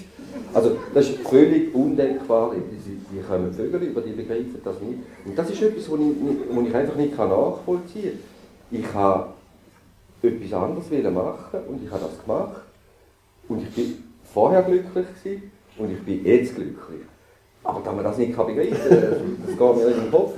Also 0.54 0.78
das 0.94 1.10
ist 1.10 1.20
völlig 1.28 1.74
undenkbar. 1.74 2.54
Die, 2.54 3.22
kommen 3.22 3.54
Vögel 3.54 3.82
über, 3.82 4.02
die 4.02 4.12
begreifen 4.12 4.62
das 4.64 4.80
nicht. 4.82 5.00
Und 5.26 5.38
das 5.38 5.50
ist 5.50 5.62
etwas, 5.62 5.92
was 5.92 6.00
ich, 6.00 6.56
was 6.56 6.68
ich 6.68 6.76
einfach 6.76 6.96
nicht 6.96 7.18
nachvollziehen 7.18 8.20
kann. 8.72 8.80
Ich 8.80 8.94
habe 8.94 9.30
etwas 10.22 10.54
anderes 10.54 11.14
machen 11.14 11.60
und 11.68 11.84
ich 11.84 11.92
habe 11.92 12.02
das 12.04 12.24
gemacht. 12.24 12.62
Und 13.48 13.64
ich 13.64 13.76
bin 13.76 14.04
vorher 14.32 14.62
glücklich 14.62 15.06
gewesen, 15.24 15.52
und 15.80 15.92
ich 15.92 16.04
bin 16.04 16.26
jetzt 16.26 16.56
glücklich. 16.56 17.02
Aber 17.64 17.86
wenn 17.86 17.96
man 17.96 18.04
das 18.04 18.18
nicht 18.18 18.36
begreifen 18.36 18.90
kann, 18.90 19.38
das 19.46 19.58
geht 19.58 19.76
mir 19.76 19.88
in 19.88 20.02
den 20.02 20.12
Kopf 20.12 20.34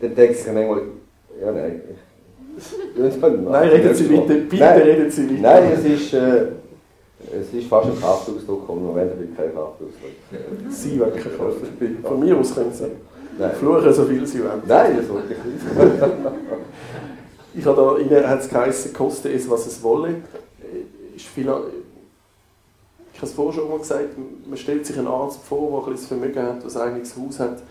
dann 0.00 0.14
denke 0.14 0.32
ich 0.32 0.46
manchmal, 0.46 0.82
ja 1.40 1.52
nein, 1.52 1.80
Nein, 2.96 3.68
reden 3.68 3.94
Sie 3.94 4.04
bitte, 4.04 4.34
bitte 4.34 4.56
Nein. 4.62 4.82
reden 4.82 5.10
Sie 5.10 5.42
weiter. 5.42 5.60
Nein, 5.60 5.72
es 5.72 5.84
ist, 5.84 6.14
äh, 6.14 6.46
es 7.40 7.54
ist 7.54 7.68
fast 7.68 7.88
ein 7.88 7.98
Kraftausdruck, 8.00 8.68
aber 8.68 8.80
wir 8.80 8.88
wollen 8.88 9.08
wirklich 9.08 9.36
keinen 9.36 9.52
Kraftausdruck. 9.54 10.70
Sie 10.70 11.00
wollen 11.00 11.12
keinen 11.12 11.36
Kraftausdruck. 11.36 11.68
Von 12.04 12.20
mir 12.20 12.36
aus 12.36 12.54
können 12.54 12.72
Sie 12.72 12.86
Nein. 13.38 13.50
fluchen, 13.52 13.92
so 13.92 14.04
viel 14.04 14.26
Sie 14.26 14.40
wollen. 14.40 14.62
Nein, 14.66 14.96
das 14.96 15.08
wollte 15.08 15.34
ich 15.34 15.44
nicht. 15.44 15.64
ich 17.54 17.64
habe 17.64 17.76
da, 17.76 17.98
Ihnen 17.98 18.28
hat 18.28 18.40
es 18.40 18.48
geheißen, 18.48 18.92
koste 18.92 19.32
es, 19.32 19.48
was 19.48 19.66
es 19.66 19.82
wolle. 19.82 20.16
Ist 21.16 21.26
viel, 21.26 21.44
ich 21.44 23.18
habe 23.18 23.26
es 23.26 23.32
vorher 23.32 23.60
schon 23.60 23.70
mal 23.70 23.78
gesagt, 23.78 24.08
man 24.46 24.56
stellt 24.56 24.86
sich 24.86 24.98
einen 24.98 25.08
Arzt 25.08 25.40
vor, 25.42 25.82
der 25.82 25.88
ein 25.88 25.92
bisschen 25.92 26.18
Vermögen 26.18 26.42
hat, 26.42 26.64
der 26.64 26.82
ein 26.82 26.88
eigenes 26.88 27.16
Haus 27.16 27.38
hat. 27.38 27.62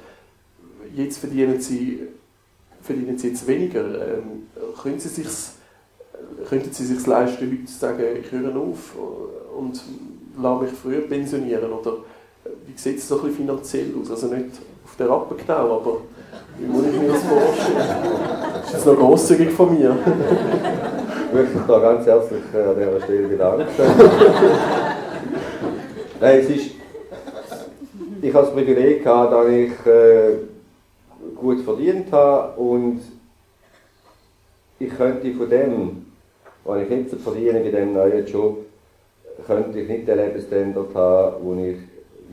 Jetzt 0.95 1.17
verdienen 1.17 1.59
Sie 1.59 2.01
verdienen 2.81 3.17
sie 3.17 3.29
jetzt 3.29 3.47
weniger. 3.47 3.81
Ähm, 3.81 4.47
können 4.81 4.99
sie 4.99 5.09
sich's, 5.09 5.55
könnten 6.47 6.71
sie 6.71 6.85
sich 6.85 7.05
leisten, 7.05 7.51
heute 7.51 7.65
zu 7.65 7.77
sagen, 7.77 8.03
ich 8.21 8.31
höre 8.31 8.55
auf 8.55 8.95
und 9.57 9.81
lasse 10.41 10.63
mich 10.63 10.73
früher 10.73 11.01
pensionieren? 11.01 11.71
Oder 11.71 11.91
äh, 12.45 12.49
wie 12.65 12.77
sieht 12.77 12.97
es 12.99 13.07
so 13.07 13.15
ein 13.15 13.21
bisschen 13.21 13.37
finanziell 13.37 13.93
aus? 14.01 14.11
Also 14.11 14.27
nicht 14.27 14.51
auf 14.85 14.95
der 14.97 15.09
Rappen 15.09 15.37
genau, 15.37 15.77
aber 15.79 15.97
wie 16.57 16.65
muss 16.65 16.85
ich 16.87 16.99
mir 16.99 17.09
das 17.09 17.23
vorstellen? 17.23 17.87
Das 18.71 18.73
ist 18.73 18.85
noch 18.85 18.97
grosszügig 18.97 19.51
von 19.51 19.77
mir. 19.77 19.95
Ich 21.27 21.33
möchte 21.33 21.57
mich 21.57 21.67
da 21.67 21.79
ganz 21.79 22.05
herzlich 22.05 22.41
äh, 22.53 22.57
an 22.57 22.75
dieser 22.75 23.01
Stelle 23.03 23.27
bedanken. 23.27 23.65
Nein, 26.21 26.39
es 26.39 26.49
ist, 26.49 26.71
ich 28.21 28.33
habe 28.33 28.45
das 28.45 28.53
Privileg 28.53 29.03
gehabt, 29.03 29.31
dass 29.31 29.47
ich 29.47 29.71
äh, 29.85 30.37
gut 31.39 31.61
verdient 31.61 32.11
habe 32.11 32.59
und 32.59 33.01
ich 34.79 34.95
könnte 34.95 35.33
von 35.33 35.49
dem, 35.49 36.05
was 36.63 36.81
ich 36.83 36.89
jetzt 36.89 37.15
verdiene 37.15 37.59
bei 37.59 37.69
diesem 37.69 37.93
neuen 37.93 38.25
Job, 38.25 38.65
könnte 39.45 39.79
ich 39.79 39.89
nicht 39.89 40.07
den 40.07 40.17
Lebensstandard 40.17 40.95
haben, 40.95 41.57
den 41.57 41.71
ich 41.71 41.77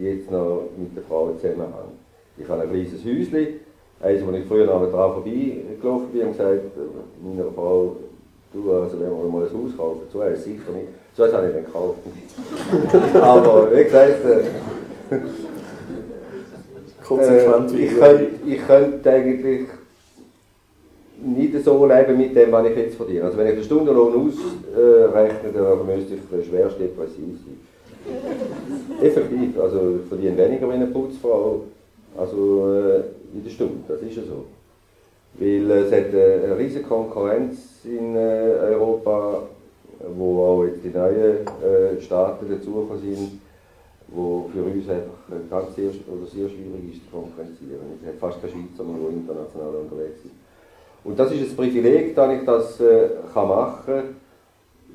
jetzt 0.04 0.30
noch 0.30 0.68
mit 0.76 0.96
der 0.96 1.02
Frau 1.04 1.32
zusammen 1.34 1.72
habe. 1.72 1.88
Ich 2.36 2.48
habe 2.48 2.62
ein 2.62 2.70
kleines 2.70 3.04
Häuschen, 3.04 3.60
eins, 4.00 4.26
wo 4.26 4.32
ich 4.32 4.44
früher 4.46 4.66
noch 4.66 4.90
dran 4.90 5.12
vorbeigelaufen 5.12 6.08
bin 6.12 6.22
und 6.22 6.32
gesagt 6.32 6.62
meiner 7.22 7.50
Frau, 7.54 7.96
du, 8.52 8.72
also 8.72 9.00
wenn 9.00 9.10
wir 9.10 9.28
mal 9.28 9.46
ein 9.46 9.52
Haus 9.52 9.76
kaufen, 9.76 10.02
so 10.12 10.20
eins 10.20 10.44
sicher 10.44 10.72
nicht. 10.72 10.88
So 11.16 11.32
habe 11.32 11.48
ich 11.48 11.54
nicht 11.54 11.66
gekauft. 11.66 11.98
Aber 13.22 13.74
wie 13.74 13.84
gesagt, 13.84 14.24
äh, 14.24 15.16
Konsequent 17.06 17.72
äh, 17.72 17.84
ich, 17.84 17.98
könnte, 17.98 18.26
ich 18.46 18.66
könnte 18.66 19.10
eigentlich 19.10 19.66
nicht 21.24 21.64
so 21.64 21.86
leben 21.86 22.18
mit 22.18 22.36
dem, 22.36 22.52
was 22.52 22.66
ich 22.66 22.76
jetzt 22.76 22.96
verdiene. 22.96 23.24
Also 23.24 23.38
wenn 23.38 23.48
ich 23.48 23.54
den 23.54 23.64
Stundenlohn 23.64 24.12
ausrechne, 24.14 25.50
dann 25.54 25.86
müsste 25.86 26.14
ich 26.14 26.46
schwerst 26.48 26.78
depressiv 26.80 27.38
sein. 27.44 27.58
Effektiv, 29.02 29.58
also 29.60 29.98
ich 30.02 30.08
verdiene 30.08 30.36
weniger 30.36 30.68
wie 30.68 30.74
eine 30.74 30.86
Putzfrau, 30.86 31.62
also 32.16 32.72
äh, 32.72 33.00
in 33.34 33.44
der 33.44 33.50
Stunde, 33.50 33.74
das 33.88 34.00
ist 34.00 34.16
ja 34.16 34.22
so. 34.22 34.44
Weil 35.38 35.70
es 35.70 35.92
hat 35.92 36.14
eine 36.14 36.56
riesige 36.58 36.84
Konkurrenz 36.84 37.84
in 37.84 38.14
äh, 38.14 38.72
Europa, 38.72 39.42
wo 40.16 40.42
auch 40.42 40.64
jetzt 40.64 40.84
die 40.84 40.96
neuen 40.96 41.38
äh, 41.46 42.00
Staaten 42.00 42.48
dazugekommen 42.48 43.02
sind, 43.02 43.40
wo 44.08 44.48
für 44.52 44.62
uns 44.62 44.88
einfach 44.88 45.50
ganz 45.50 45.74
sehr, 45.74 45.90
oder 46.06 46.26
sehr 46.26 46.48
schwierig 46.48 46.94
ist 46.94 47.04
zu 47.04 47.10
konkurrenzieren. 47.10 47.98
Es 48.00 48.08
hat 48.08 48.18
fast 48.18 48.40
keine 48.40 48.52
Schweizer 48.52 48.84
die 48.84 49.16
international 49.16 49.74
unterwegs 49.74 50.22
sind. 50.22 50.32
Und 51.04 51.18
das 51.18 51.32
ist 51.32 51.50
ein 51.50 51.56
Privileg, 51.56 52.14
dass 52.14 52.32
ich 52.32 52.44
das 52.44 52.80
äh, 52.80 53.08
kann 53.32 53.48
machen 53.48 53.84
kann, 53.86 54.16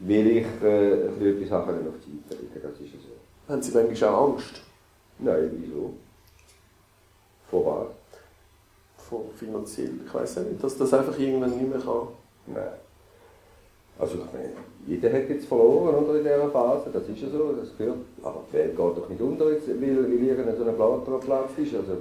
weil 0.02 0.28
ich 0.28 0.48
äh, 0.64 1.30
etwas 1.30 1.50
Sachen 1.50 1.88
auf 1.88 1.96
die 2.06 2.20
Seite 2.30 2.42
legen 2.42 2.62
Das 2.62 2.82
ist 2.82 2.92
so. 2.94 3.52
Haben 3.52 3.62
Sie 3.62 3.72
manchmal 3.72 4.10
auch 4.10 4.34
Angst? 4.34 4.62
Nein, 5.20 5.52
wieso? 5.54 5.94
Vor 7.50 7.66
was? 7.66 9.06
Vor 9.06 9.26
finanziell, 9.36 9.92
ich 10.06 10.14
weiß 10.14 10.38
nicht, 10.38 10.64
dass 10.64 10.78
das 10.78 10.94
einfach 10.94 11.18
irgendwann 11.20 11.58
nicht 11.58 11.70
mehr 11.70 11.80
kann. 11.80 12.08
Nein. 12.48 12.74
Also 14.00 14.16
ich 14.16 14.34
meine, 14.34 14.54
jeder 14.88 15.14
hat 15.14 15.30
jetzt 15.30 15.48
verloren 15.48 15.96
oder, 15.96 16.18
in 16.18 16.24
dieser 16.24 16.50
Phase, 16.50 16.90
das 16.92 17.08
ist 17.08 17.22
ja 17.22 17.30
so, 17.30 17.54
das 17.60 17.78
gehört. 17.78 17.98
Aber 18.24 18.44
die 18.50 18.54
Welt 18.58 18.72
geht 18.72 18.80
doch 18.80 19.10
nicht 19.10 19.22
unter, 19.22 19.52
jetzt, 19.52 19.68
weil, 19.68 19.80
weil 19.80 20.24
irgendein 20.24 20.58
so 20.58 20.64
ein 20.64 21.20
Platz 21.20 21.50
ist. 21.58 21.76
Also, 21.76 21.94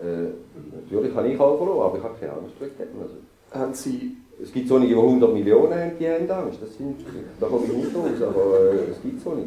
äh, 0.00 0.30
natürlich 0.74 1.14
habe 1.14 1.28
ich 1.28 1.40
auch 1.40 1.56
verloren, 1.56 1.86
aber 1.86 1.98
ich 1.98 2.04
habe 2.04 2.14
keine 2.18 2.32
Angst 2.32 2.54
dagegen. 2.58 3.00
Also, 3.00 3.14
haben 3.52 3.74
Sie... 3.74 4.16
Es 4.42 4.50
gibt 4.52 4.68
solche, 4.68 4.86
die 4.86 4.94
100 4.94 5.34
Millionen 5.34 5.74
haben, 5.74 5.92
die 5.98 6.08
haben 6.08 6.30
Angst. 6.30 6.60
Das 6.62 6.74
sind, 6.74 6.96
da 7.38 7.46
komme 7.46 7.66
ich 7.66 7.72
nicht 7.72 7.94
raus, 7.94 8.22
aber 8.22 8.72
äh, 8.72 8.90
es 8.90 9.02
gibt 9.02 9.20
solche. 9.20 9.44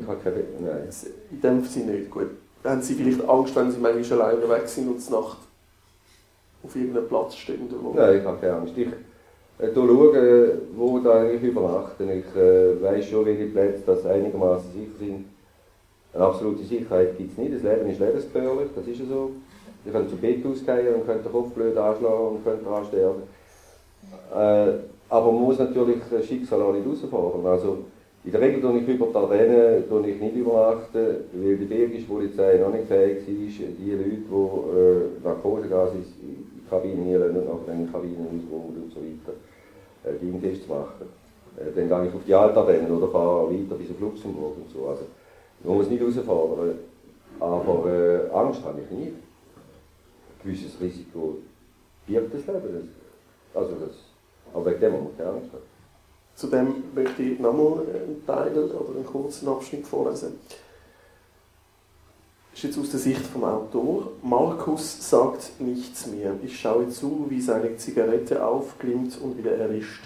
Ich 0.00 0.06
habe 0.06 0.18
keine... 0.22 0.36
Nein. 0.60 0.88
In 1.30 1.40
dem 1.40 1.64
Sinne 1.64 1.92
nicht 1.92 2.10
gut. 2.10 2.28
Haben 2.64 2.80
Sie 2.80 2.94
vielleicht 2.94 3.28
Angst, 3.28 3.54
wenn 3.56 3.70
Sie 3.70 3.78
manchmal 3.78 4.22
allein 4.22 4.42
unterwegs 4.42 4.74
sind 4.74 4.88
und 4.88 5.00
zur 5.00 5.20
Nacht 5.20 5.38
auf 6.62 6.76
irgendeinem 6.76 7.08
Platz 7.08 7.34
stehen? 7.34 7.68
Wo 7.82 7.92
Nein, 7.92 8.20
ich 8.20 8.24
habe 8.24 8.38
keine 8.38 8.54
Angst. 8.54 8.72
Ich 8.76 8.88
äh, 9.62 9.74
schaue, 9.74 10.58
wo 10.76 10.98
da 10.98 11.30
ich 11.30 11.42
übernachte. 11.42 12.04
Ich 12.04 12.36
äh, 12.36 12.82
weiß 12.82 13.06
schon, 13.06 13.26
welche 13.26 13.46
Plätze 13.46 13.82
das 13.86 14.04
einigermaßen 14.06 14.72
sicher 14.72 14.98
sind. 14.98 15.24
Eine 16.12 16.24
absolute 16.24 16.64
Sicherheit 16.64 17.16
gibt 17.16 17.32
es 17.32 17.38
nicht. 17.38 17.54
Das 17.54 17.62
Leben 17.62 17.90
ist 17.90 18.00
lebensgefährlich, 18.00 18.68
das 18.74 18.86
ist 18.86 19.00
ja 19.00 19.06
so. 19.06 19.30
Ihr 19.84 19.92
könnt 19.92 20.10
zu 20.10 20.16
Bett 20.16 20.44
ausgehen 20.44 20.94
und 20.94 21.06
könnt 21.06 21.24
den 21.24 21.32
Kopf 21.32 21.50
blöd 21.52 21.76
anschlagen 21.76 22.28
und 22.28 22.44
könnt 22.44 22.66
daran 22.66 22.84
sterben. 22.84 23.22
Äh, 24.34 24.78
aber 25.08 25.32
man 25.32 25.42
muss 25.42 25.58
natürlich 25.58 25.98
das 26.10 26.26
Schicksal 26.26 26.62
auch 26.62 26.72
nicht 26.72 26.84
herausfordern. 26.84 27.46
Also, 27.46 27.78
in 28.24 28.30
der 28.30 28.40
Regel 28.40 28.60
tue 28.60 28.78
ich 28.78 28.88
über 28.88 29.06
die 29.06 29.16
Ardennen 29.16 30.04
ich 30.06 30.20
nicht 30.20 30.36
übernachten, 30.36 31.06
weil 31.32 31.56
die 31.56 31.64
belgische 31.64 32.06
Polizei 32.06 32.58
noch 32.58 32.72
nicht 32.72 32.86
fähig 32.86 33.18
ist, 33.18 33.58
die 33.78 33.90
Leute, 33.90 34.10
die 34.10 34.76
äh, 34.76 35.24
Narkosegas 35.24 35.90
in 35.94 36.04
die 36.54 36.68
Kabine 36.70 37.02
hineinlassen 37.02 37.36
und 37.36 37.66
nachher 37.66 37.74
in 37.74 37.86
die 37.86 37.92
Kabine 37.92 38.26
ausruhen 38.26 38.82
und 38.82 38.92
so 38.92 39.00
weiter, 39.00 39.36
äh, 40.04 40.60
zu 40.60 40.68
machen. 40.68 41.08
Äh, 41.56 41.72
dann 41.74 41.88
gehe 41.88 42.08
ich 42.08 42.14
auf 42.14 42.24
die 42.26 42.34
Altardennen 42.34 42.90
oder 42.90 43.08
fahre 43.08 43.50
weiter 43.50 43.74
bis 43.74 43.90
auf 43.90 44.00
Luxemburg 44.00 44.56
und 44.56 44.70
so. 44.70 44.88
Also, 44.88 45.02
man 45.64 45.76
muss 45.76 45.88
nicht 45.88 46.00
herausfordern. 46.00 46.78
Aber 47.40 47.90
äh, 47.90 48.30
Angst 48.30 48.62
habe 48.64 48.80
ich 48.80 48.90
nicht 48.90 49.14
gewisses 50.42 50.80
Risiko 50.80 51.38
birgt 52.06 52.34
das 52.34 52.46
Leben. 52.46 52.90
Also 53.54 53.72
das, 53.74 53.96
aber 54.52 54.66
wegen 54.66 54.80
dem 54.80 54.92
muss 54.92 55.02
man 55.02 55.16
keine 55.16 55.30
Angst 55.30 55.52
haben. 55.52 55.62
Zudem 56.34 56.84
möchte 56.94 57.22
ich 57.22 57.38
nochmal 57.38 57.80
einen 57.80 58.22
Teil 58.26 58.58
oder 58.58 58.94
einen 58.94 59.06
kurzen 59.06 59.48
Abschnitt 59.48 59.86
vorlesen. 59.86 60.38
Ist 62.54 62.64
jetzt 62.64 62.78
aus 62.78 62.90
der 62.90 63.00
Sicht 63.00 63.26
vom 63.26 63.44
Autor. 63.44 64.12
Markus 64.22 65.08
sagt 65.08 65.58
nichts 65.58 66.06
mehr. 66.06 66.34
Ich 66.44 66.60
schaue 66.60 66.88
zu, 66.88 67.26
wie 67.28 67.40
seine 67.40 67.76
Zigarette 67.76 68.44
aufglimmt 68.44 69.18
und 69.20 69.38
wieder 69.38 69.52
erlischt. 69.56 70.02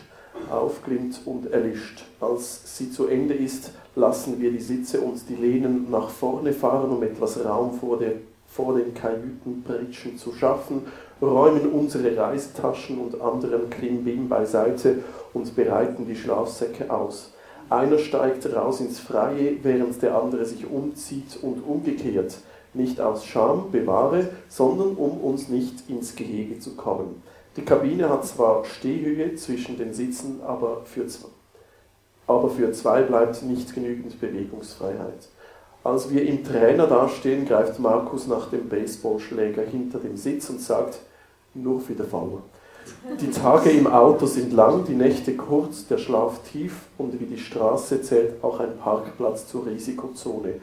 Aufglimmt 0.50 1.20
und 1.24 1.50
erlischt. 1.52 2.04
Als 2.20 2.76
sie 2.76 2.90
zu 2.90 3.08
Ende 3.08 3.34
ist, 3.34 3.72
lassen 3.96 4.40
wir 4.40 4.52
die 4.52 4.60
Sitze 4.60 5.00
und 5.00 5.28
die 5.28 5.34
Lehnen 5.34 5.90
nach 5.90 6.08
vorne 6.08 6.52
fahren, 6.52 6.90
um 6.90 7.02
etwas 7.02 7.44
Raum 7.44 7.78
vor 7.78 7.98
der 7.98 8.12
vor 8.56 8.74
den 8.74 8.94
Kajütenpritschen 8.94 10.16
zu 10.16 10.32
schaffen, 10.32 10.86
räumen 11.20 11.70
unsere 11.72 12.16
Reisetaschen 12.16 12.98
und 12.98 13.20
anderen 13.20 13.68
Klimbim 13.68 14.28
beiseite 14.28 15.04
und 15.34 15.54
bereiten 15.54 16.06
die 16.06 16.16
Schlafsäcke 16.16 16.90
aus. 16.90 17.32
Einer 17.68 17.98
steigt 17.98 18.46
raus 18.54 18.80
ins 18.80 19.00
Freie, 19.00 19.56
während 19.62 20.00
der 20.00 20.16
andere 20.16 20.44
sich 20.44 20.70
umzieht 20.70 21.38
und 21.42 21.60
umgekehrt, 21.66 22.38
nicht 22.74 23.00
aus 23.00 23.24
Scham 23.24 23.70
bewahre, 23.72 24.28
sondern 24.48 24.94
um 24.94 25.18
uns 25.20 25.48
nicht 25.48 25.88
ins 25.88 26.14
Gehege 26.14 26.60
zu 26.60 26.76
kommen. 26.76 27.22
Die 27.56 27.64
Kabine 27.64 28.08
hat 28.08 28.26
zwar 28.26 28.64
Stehhöhe 28.64 29.34
zwischen 29.34 29.78
den 29.78 29.94
Sitzen, 29.94 30.40
aber 30.46 30.82
für, 30.84 31.06
zwei, 31.06 31.28
aber 32.26 32.50
für 32.50 32.70
zwei 32.72 33.02
bleibt 33.02 33.42
nicht 33.42 33.74
genügend 33.74 34.20
Bewegungsfreiheit. 34.20 35.28
Als 35.82 36.10
wir 36.10 36.26
im 36.26 36.44
Trainer 36.44 36.86
dastehen, 36.86 37.46
greift 37.46 37.78
Markus 37.78 38.26
nach 38.26 38.50
dem 38.50 38.68
Baseballschläger 38.68 39.62
hinter 39.62 39.98
dem 39.98 40.16
Sitz 40.16 40.50
und 40.50 40.60
sagt, 40.60 40.98
nur 41.54 41.80
für 41.80 41.94
den 41.94 42.06
Fall. 42.06 42.42
Die 43.20 43.30
Tage 43.30 43.70
im 43.70 43.86
Auto 43.86 44.26
sind 44.26 44.52
lang, 44.52 44.84
die 44.84 44.94
Nächte 44.94 45.36
kurz, 45.36 45.86
der 45.86 45.98
Schlaf 45.98 46.40
tief 46.50 46.82
und 46.98 47.18
wie 47.20 47.26
die 47.26 47.38
Straße 47.38 48.02
zählt 48.02 48.42
auch 48.42 48.60
ein 48.60 48.76
Parkplatz 48.78 49.46
zur 49.48 49.66
Risikozone. 49.66 50.54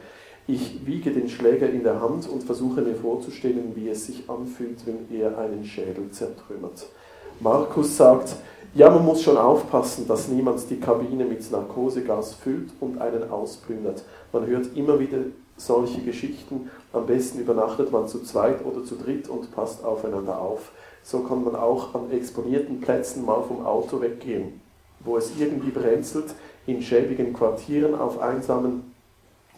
Ich 0.46 0.86
wiege 0.86 1.10
den 1.10 1.28
Schläger 1.28 1.70
in 1.70 1.82
der 1.82 2.00
Hand 2.00 2.28
und 2.28 2.44
versuche 2.44 2.82
mir 2.82 2.94
vorzustellen, 2.94 3.72
wie 3.74 3.88
es 3.88 4.06
sich 4.06 4.28
anfühlt, 4.28 4.86
wenn 4.86 5.06
er 5.18 5.38
einen 5.38 5.64
Schädel 5.64 6.10
zertrümmert. 6.10 6.86
Markus 7.40 7.96
sagt, 7.96 8.36
ja, 8.74 8.90
man 8.90 9.04
muss 9.04 9.22
schon 9.22 9.36
aufpassen, 9.36 10.06
dass 10.06 10.28
niemand 10.28 10.68
die 10.68 10.80
Kabine 10.80 11.24
mit 11.24 11.50
Narkosegas 11.50 12.34
füllt 12.34 12.70
und 12.80 13.00
einen 13.00 13.30
ausplündert. 13.30 14.04
Man 14.32 14.46
hört 14.46 14.76
immer 14.76 14.98
wieder 14.98 15.18
solche 15.56 16.00
Geschichten. 16.00 16.70
Am 16.92 17.06
besten 17.06 17.38
übernachtet 17.40 17.92
man 17.92 18.08
zu 18.08 18.22
zweit 18.22 18.64
oder 18.64 18.84
zu 18.84 18.96
dritt 18.96 19.28
und 19.28 19.54
passt 19.54 19.84
aufeinander 19.84 20.40
auf. 20.40 20.72
So 21.04 21.20
kann 21.20 21.44
man 21.44 21.54
auch 21.54 21.94
an 21.94 22.10
exponierten 22.10 22.80
Plätzen 22.80 23.24
mal 23.24 23.42
vom 23.42 23.64
Auto 23.64 24.00
weggehen. 24.00 24.60
Wo 25.00 25.18
es 25.18 25.32
irgendwie 25.38 25.70
brenzelt, 25.70 26.34
in 26.66 26.82
schäbigen 26.82 27.34
Quartieren 27.34 27.94
auf 27.94 28.18
einsamen, 28.18 28.94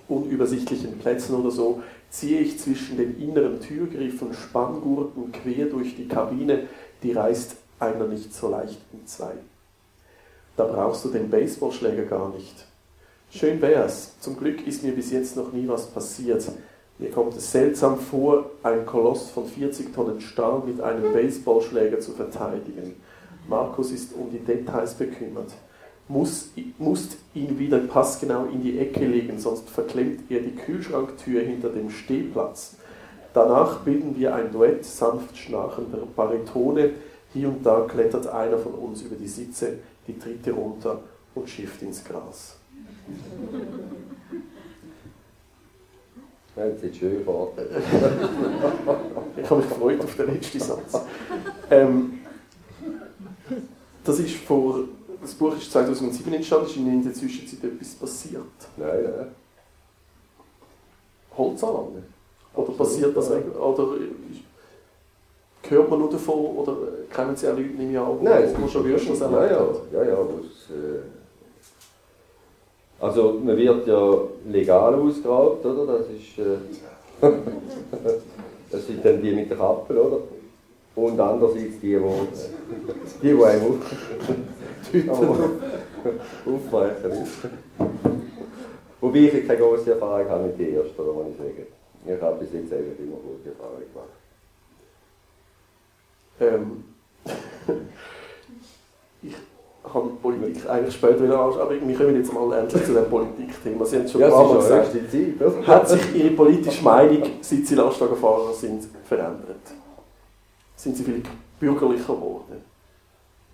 unübersichtlichen 0.08 0.98
Plätzen 0.98 1.36
oder 1.36 1.52
so, 1.52 1.82
ziehe 2.10 2.40
ich 2.40 2.58
zwischen 2.58 2.96
den 2.96 3.20
inneren 3.20 3.60
Türgriffen 3.60 4.34
Spanngurten 4.34 5.30
quer 5.30 5.66
durch 5.66 5.94
die 5.94 6.08
Kabine, 6.08 6.64
die 7.02 7.12
reißt 7.12 7.56
einer 7.78 8.06
nicht 8.06 8.34
so 8.34 8.48
leicht 8.48 8.80
in 8.92 9.06
zwei. 9.06 9.32
Da 10.56 10.64
brauchst 10.64 11.04
du 11.04 11.10
den 11.10 11.30
Baseballschläger 11.30 12.04
gar 12.04 12.30
nicht. 12.30 12.66
Schön 13.30 13.60
wär's. 13.60 14.18
Zum 14.20 14.36
Glück 14.36 14.66
ist 14.66 14.82
mir 14.82 14.92
bis 14.92 15.10
jetzt 15.12 15.36
noch 15.36 15.52
nie 15.52 15.68
was 15.68 15.86
passiert. 15.86 16.44
Mir 16.98 17.10
kommt 17.10 17.36
es 17.36 17.52
seltsam 17.52 17.98
vor, 17.98 18.50
ein 18.62 18.86
Koloss 18.86 19.30
von 19.30 19.46
40 19.46 19.94
Tonnen 19.94 20.20
Stahl 20.20 20.62
mit 20.66 20.80
einem 20.80 21.12
Baseballschläger 21.12 22.00
zu 22.00 22.12
verteidigen. 22.12 22.96
Markus 23.48 23.90
ist 23.92 24.14
um 24.14 24.30
die 24.30 24.38
Details 24.38 24.94
bekümmert. 24.94 25.52
Muss, 26.08 26.50
musst 26.78 27.18
ihn 27.34 27.58
wieder 27.58 27.78
passgenau 27.80 28.46
in 28.46 28.62
die 28.62 28.78
Ecke 28.78 29.04
legen, 29.04 29.38
sonst 29.38 29.68
verklemmt 29.68 30.30
er 30.30 30.40
die 30.40 30.54
Kühlschranktür 30.54 31.42
hinter 31.42 31.68
dem 31.68 31.90
Stehplatz. 31.90 32.76
Danach 33.34 33.80
bilden 33.80 34.16
wir 34.16 34.34
ein 34.34 34.50
Duett 34.50 34.84
sanft 34.84 35.36
schnarchender 35.36 35.98
Baritone, 36.16 36.92
hier 37.34 37.48
und 37.48 37.66
da 37.66 37.80
klettert 37.80 38.28
einer 38.28 38.56
von 38.56 38.72
uns 38.72 39.02
über 39.02 39.16
die 39.16 39.28
Sitze, 39.28 39.80
die 40.06 40.18
dritte 40.18 40.52
runter 40.52 41.00
und 41.34 41.50
schifft 41.50 41.82
ins 41.82 42.02
Gras. 42.02 42.56
Ja, 46.56 46.68
das 46.68 46.82
ist 46.82 46.96
schön 46.96 47.20
ich 49.36 49.50
habe 49.50 49.60
mich 49.60 49.68
gefreut 49.68 50.00
auf 50.00 50.16
den 50.16 50.34
letzten 50.34 50.60
Satz. 50.60 51.00
Ähm, 51.70 52.20
das 54.02 54.18
ist 54.20 54.36
vor 54.36 54.84
Das 55.20 55.34
Buch 55.34 55.54
ist 55.56 55.70
2007 55.70 56.32
entstanden, 56.32 56.66
ist 56.66 56.76
in 56.76 57.04
der 57.04 57.12
Zwischenzeit 57.12 57.62
etwas 57.62 57.94
passiert? 57.94 58.42
Nein, 58.76 59.02
nein. 59.02 59.26
Holzanlage? 61.36 62.04
Oder 62.54 62.72
passiert 62.72 63.14
das 63.16 63.30
eigentlich? 63.30 63.56
Oder 63.56 63.88
hört 65.68 65.90
man 65.90 65.98
nur 65.98 66.10
davon? 66.10 66.56
Oder 66.56 66.76
kennen 67.10 67.36
Sie 67.36 67.48
auch 67.48 67.56
Leute, 67.56 67.68
nehme 67.70 67.92
ich 67.92 67.98
an, 67.98 68.18
Nein, 68.22 68.54
die 68.56 68.64
es 68.64 68.72
schon 68.72 68.84
Würstchen 68.84 69.20
ja, 69.20 69.46
ja, 69.46 69.66
ja, 69.92 70.04
ja, 70.04 70.18
wo's, 70.18 70.70
äh, 70.70 71.15
Also 72.98 73.40
man 73.44 73.56
wird 73.56 73.86
ja 73.86 74.18
legal 74.48 74.94
ausgeraubt, 74.94 75.64
oder? 75.64 75.98
Das 75.98 76.06
ist 76.08 76.38
äh, 76.38 76.56
das 78.70 78.86
sind 78.86 79.04
dann 79.04 79.22
die 79.22 79.32
mit 79.32 79.50
der 79.50 79.56
Kappe, 79.58 80.00
oder? 80.00 80.18
Und 80.94 81.20
andererseits 81.20 81.78
die, 81.80 82.00
wo 82.00 82.26
die, 83.22 83.34
die 83.34 83.44
einem 83.44 83.72
auf, 83.72 83.90
aufbrechen 86.46 87.10
ist. 87.22 87.48
Wobei 89.00 89.18
ich 89.18 89.46
keine 89.46 89.60
große 89.60 89.92
Erfahrung 89.92 90.28
habe 90.28 90.44
mit 90.44 90.58
der 90.58 90.82
ersten, 90.82 91.04
muss 91.04 91.26
ich 91.32 91.36
sagen. 91.36 91.66
Ich 92.06 92.22
habe 92.22 92.38
bis 92.38 92.52
jetzt 92.52 92.72
eigentlich 92.72 92.98
immer 93.00 93.16
gute 93.16 93.50
Erfahrungen 93.50 93.84
gemacht. 93.92 94.08
Ähm, 96.40 96.84
habe 99.94 100.10
Politik 100.22 100.68
eigentlich 100.68 100.94
später 100.94 101.22
wieder 101.22 101.38
anschauen, 101.40 101.62
aber 101.62 101.88
wir 101.88 101.96
kommen 101.96 102.16
jetzt 102.16 102.32
mal 102.32 102.58
endlich 102.58 102.84
zu 102.84 102.94
dem 102.94 103.08
Politikthema. 103.08 103.84
Sie 103.84 103.96
haben 103.96 104.04
es 104.04 104.12
schon 104.12 104.20
Ja, 104.20 104.28
Mal 104.28 104.56
gesagt. 104.56 104.88
Zeit? 105.10 105.66
Hat 105.66 105.88
sich 105.88 106.14
Ihre 106.14 106.30
politische 106.30 106.84
Meinung, 106.84 107.22
seit 107.40 107.66
Sie 107.66 107.74
Lastwagenfahrer 107.74 108.52
sind, 108.52 108.88
verändert? 109.04 109.56
Sind 110.74 110.96
Sie 110.96 111.04
vielleicht 111.04 111.28
bürgerlicher 111.58 112.14
geworden? 112.14 112.62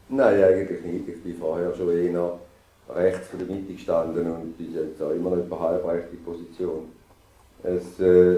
Nein, 0.08 0.42
eigentlich 0.42 0.82
nicht. 0.82 1.08
Ich 1.08 1.22
bin 1.22 1.36
vorher 1.38 1.74
schon 1.74 1.90
eher 1.90 2.38
rechts 2.88 3.28
von 3.28 3.38
der 3.38 3.48
Mitte 3.48 3.72
gestanden 3.72 4.30
und 4.30 4.58
bin 4.58 4.74
jetzt 4.74 5.00
auch 5.02 5.10
immer 5.10 5.30
noch 5.30 5.44
in 5.44 5.52
einer 5.52 5.60
halbrechten 5.60 6.22
Position. 6.24 6.90
Es, 7.62 8.00
äh, 8.00 8.36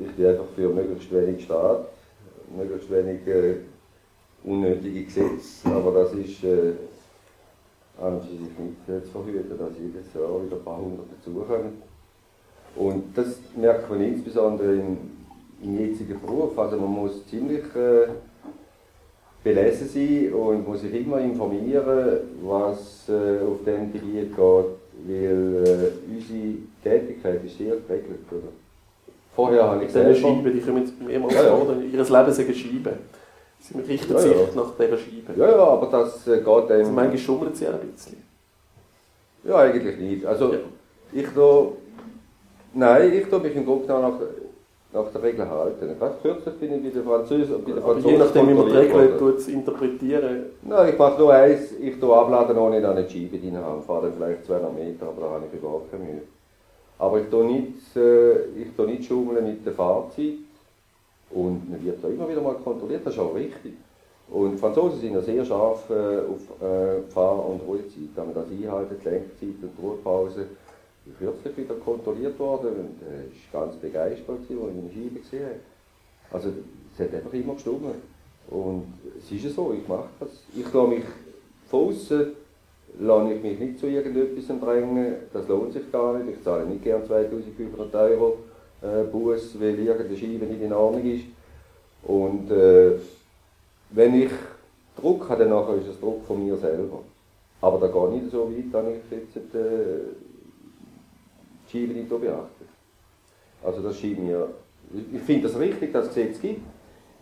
ich 0.00 0.12
bin 0.16 0.26
einfach 0.26 0.44
für 0.54 0.68
möglichst 0.68 1.12
wenig 1.12 1.44
Staat, 1.44 1.86
möglichst 2.54 2.90
wenig 2.90 3.26
äh, 3.26 3.56
unnötige 4.44 5.04
Gesetze, 5.04 5.68
aber 5.68 5.92
das 6.02 6.12
ist 6.14 6.44
äh, 6.44 6.72
an 8.00 8.14
und 8.14 8.22
für 8.22 8.30
sich 8.30 8.40
nicht 8.40 9.06
zu 9.06 9.10
verhüten, 9.10 9.58
dass 9.58 9.72
jedes 9.78 10.14
Jahr 10.14 10.44
wieder 10.44 10.56
ein 10.56 10.64
paar 10.64 10.78
hundert 10.78 11.06
dazukommen. 11.18 11.82
Und 12.76 13.04
das 13.16 13.38
merkt 13.56 13.90
man 13.90 14.00
insbesondere 14.00 14.74
im, 14.74 14.98
im 15.62 15.78
jetzigen 15.78 16.20
Beruf. 16.20 16.56
Also 16.58 16.76
man 16.76 16.90
muss 16.90 17.26
ziemlich 17.26 17.64
äh, 17.74 18.08
belesen 19.42 19.88
sein 19.88 20.32
und 20.32 20.68
muss 20.68 20.82
sich 20.82 20.94
immer 20.94 21.20
informieren, 21.20 22.20
was 22.42 23.08
äh, 23.08 23.44
auf 23.44 23.64
dem 23.64 23.92
Gebiet 23.92 24.36
geht, 24.36 24.36
weil 24.36 25.64
äh, 25.66 26.12
unsere 26.12 26.54
Tätigkeit 26.84 27.44
ist 27.44 27.58
sehr 27.58 27.76
geregelt. 27.76 28.20
Oder? 28.30 28.52
Vorher 29.34 29.64
habe 29.64 29.84
ich 29.84 29.90
selber... 29.90 30.14
Scheiben, 30.14 30.52
die 30.52 30.60
kommen 30.60 30.92
mehrmals 31.04 31.34
Ja, 31.34 31.44
ja. 31.44 31.56
vor, 31.56 31.74
ihr 31.74 32.04
Leben 32.04 32.32
sind 32.32 32.56
Scheiben. 32.56 33.17
Sie 33.60 33.78
richten 33.80 34.12
Ja, 34.12 34.18
sich 34.18 34.32
ja. 34.32 34.38
nach 34.54 34.72
dieser 34.78 34.96
Scheibe. 34.98 35.32
Ja, 35.36 35.50
ja, 35.50 35.58
aber 35.58 35.86
das 35.86 36.26
äh, 36.26 36.38
geht 36.38 36.46
Also 36.48 36.72
einem... 36.72 36.94
manchmal 36.94 37.18
schummelt 37.18 37.56
sie 37.56 37.68
auch 37.68 37.74
ein 37.74 37.88
bisschen. 37.92 38.22
Ja, 39.44 39.56
eigentlich 39.56 39.98
nicht. 39.98 40.24
Also 40.26 40.52
Ja. 40.52 40.58
ich 41.12 41.26
da... 41.34 41.66
Nein, 42.74 43.12
ich 43.12 43.26
tue 43.28 43.40
mich 43.40 43.56
im 43.56 43.64
Grunde 43.64 43.86
nach, 43.88 44.12
nach 44.92 45.12
der 45.12 45.22
Regel 45.22 45.48
halten. 45.48 45.96
Ganz 45.98 46.14
kürzlich 46.22 46.54
bin 46.56 46.74
ich 46.74 46.82
bei 46.82 46.90
den 46.90 47.04
Franzosen... 47.04 47.64
Bei 47.64 47.72
den 47.72 47.82
Franzosen 47.82 48.10
je 48.10 48.18
nachdem, 48.18 48.48
wie 48.48 48.54
man 48.54 48.66
die 48.66 48.76
Regeln 48.76 49.38
interpretieren 49.48 50.46
Nein, 50.62 50.88
ich 50.92 50.98
mache 50.98 51.18
nur 51.20 51.32
eins, 51.32 51.72
ich 51.80 51.98
tue 51.98 52.14
abladen, 52.16 52.56
ohne 52.58 52.80
dass 52.80 52.98
ich 53.00 53.06
die 53.08 53.28
Scheibe 53.28 53.38
drin 53.38 53.56
habe. 53.56 53.82
fahre 53.82 54.02
dann 54.06 54.14
vielleicht 54.16 54.46
200 54.46 54.74
Meter, 54.74 55.06
aber 55.08 55.20
da 55.22 55.30
habe 55.30 55.44
ich 55.52 55.58
überhaupt 55.58 55.90
keine 55.90 56.04
Mühe. 56.04 56.22
Aber 56.98 57.20
ich 57.20 57.28
tue 57.28 57.44
nicht, 57.44 57.96
äh, 57.96 58.44
ich 58.60 58.76
nicht 58.86 59.04
schummeln 59.04 59.44
mit 59.46 59.64
der 59.64 59.72
Fahrzeit. 59.72 60.34
Und 61.30 61.70
man 61.70 61.84
wird 61.84 62.02
da 62.02 62.08
immer 62.08 62.28
wieder 62.28 62.40
mal 62.40 62.54
kontrolliert, 62.54 63.02
das 63.04 63.14
ist 63.14 63.20
auch 63.20 63.34
richtig. 63.34 63.74
Und 64.30 64.52
die 64.52 64.58
Franzosen 64.58 65.00
sind 65.00 65.14
ja 65.14 65.22
sehr 65.22 65.44
scharf 65.44 65.88
äh, 65.90 66.18
auf 66.18 66.62
äh, 66.62 67.02
Fahr- 67.10 67.46
und 67.46 67.60
Ruhezeit. 67.66 68.10
Wenn 68.14 68.26
man 68.26 68.34
das 68.34 68.46
einhalten, 68.50 68.96
Lenkzeit 69.04 69.62
und 69.62 69.70
die 69.76 69.82
Ruhepause, 69.82 70.46
ich 71.06 71.18
kürzlich 71.18 71.56
wieder 71.56 71.74
kontrolliert 71.76 72.38
worden 72.38 72.68
und 72.68 73.08
äh, 73.08 73.28
ist 73.34 73.50
ganz 73.52 73.74
begeistert, 73.76 74.28
als 74.28 74.50
ich 74.50 74.56
meine 74.56 74.90
Scheibe 74.92 75.20
gesehen 75.20 75.46
habe. 75.46 75.54
Also 76.30 76.50
es 76.92 77.04
hat 77.04 77.14
einfach 77.14 77.32
immer 77.32 77.54
gestimmt. 77.54 77.94
Und 78.50 78.84
es 79.18 79.30
ist 79.30 79.44
ja 79.44 79.50
so, 79.50 79.72
ich 79.72 79.86
mache 79.88 80.08
das. 80.20 80.30
Ich 80.54 80.72
lasse 80.72 80.88
mich 80.88 81.04
von 81.70 81.88
außen 81.88 82.32
lasse 83.00 83.32
ich 83.32 83.42
mich 83.42 83.58
nicht 83.58 83.78
zu 83.78 83.86
irgendetwas 83.86 84.58
drängen, 84.60 85.14
das 85.32 85.46
lohnt 85.48 85.72
sich 85.72 85.90
gar 85.92 86.18
nicht. 86.18 86.38
Ich 86.38 86.44
zahle 86.44 86.66
nicht 86.66 86.82
gern 86.82 87.04
2500 87.06 87.94
Euro 87.94 88.38
äh, 88.82 89.04
Buß, 89.04 89.60
weil 89.60 89.78
irgendeine 89.78 90.16
Scheibe 90.16 90.46
nicht 90.46 90.62
in 90.62 90.72
Ordnung 90.72 91.04
ist. 91.04 91.24
Und 92.02 92.50
äh, 92.50 92.92
wenn 93.90 94.22
ich 94.22 94.30
Druck 94.96 95.28
habe, 95.28 95.44
dann 95.44 95.78
ist 95.80 95.88
es 95.88 96.00
Druck 96.00 96.24
von 96.26 96.44
mir 96.44 96.56
selber. 96.56 97.00
Aber 97.60 97.78
da 97.78 97.86
geht 97.88 98.22
nicht 98.22 98.30
so 98.30 98.50
weit, 98.50 98.72
dass 98.72 98.84
ich 98.86 99.34
jetzt 99.34 99.54
äh, 99.54 99.58
die 101.66 101.78
Scheibe 101.78 101.94
nicht 101.94 102.08
beachte. 102.08 102.64
Also 103.64 103.82
das 103.82 103.98
scheint 103.98 104.24
mir, 104.24 104.48
ich 105.12 105.22
finde 105.22 105.48
das 105.48 105.58
richtig, 105.58 105.92
dass 105.92 106.06
es 106.06 106.14
Gesetze 106.14 106.40
gibt, 106.40 106.60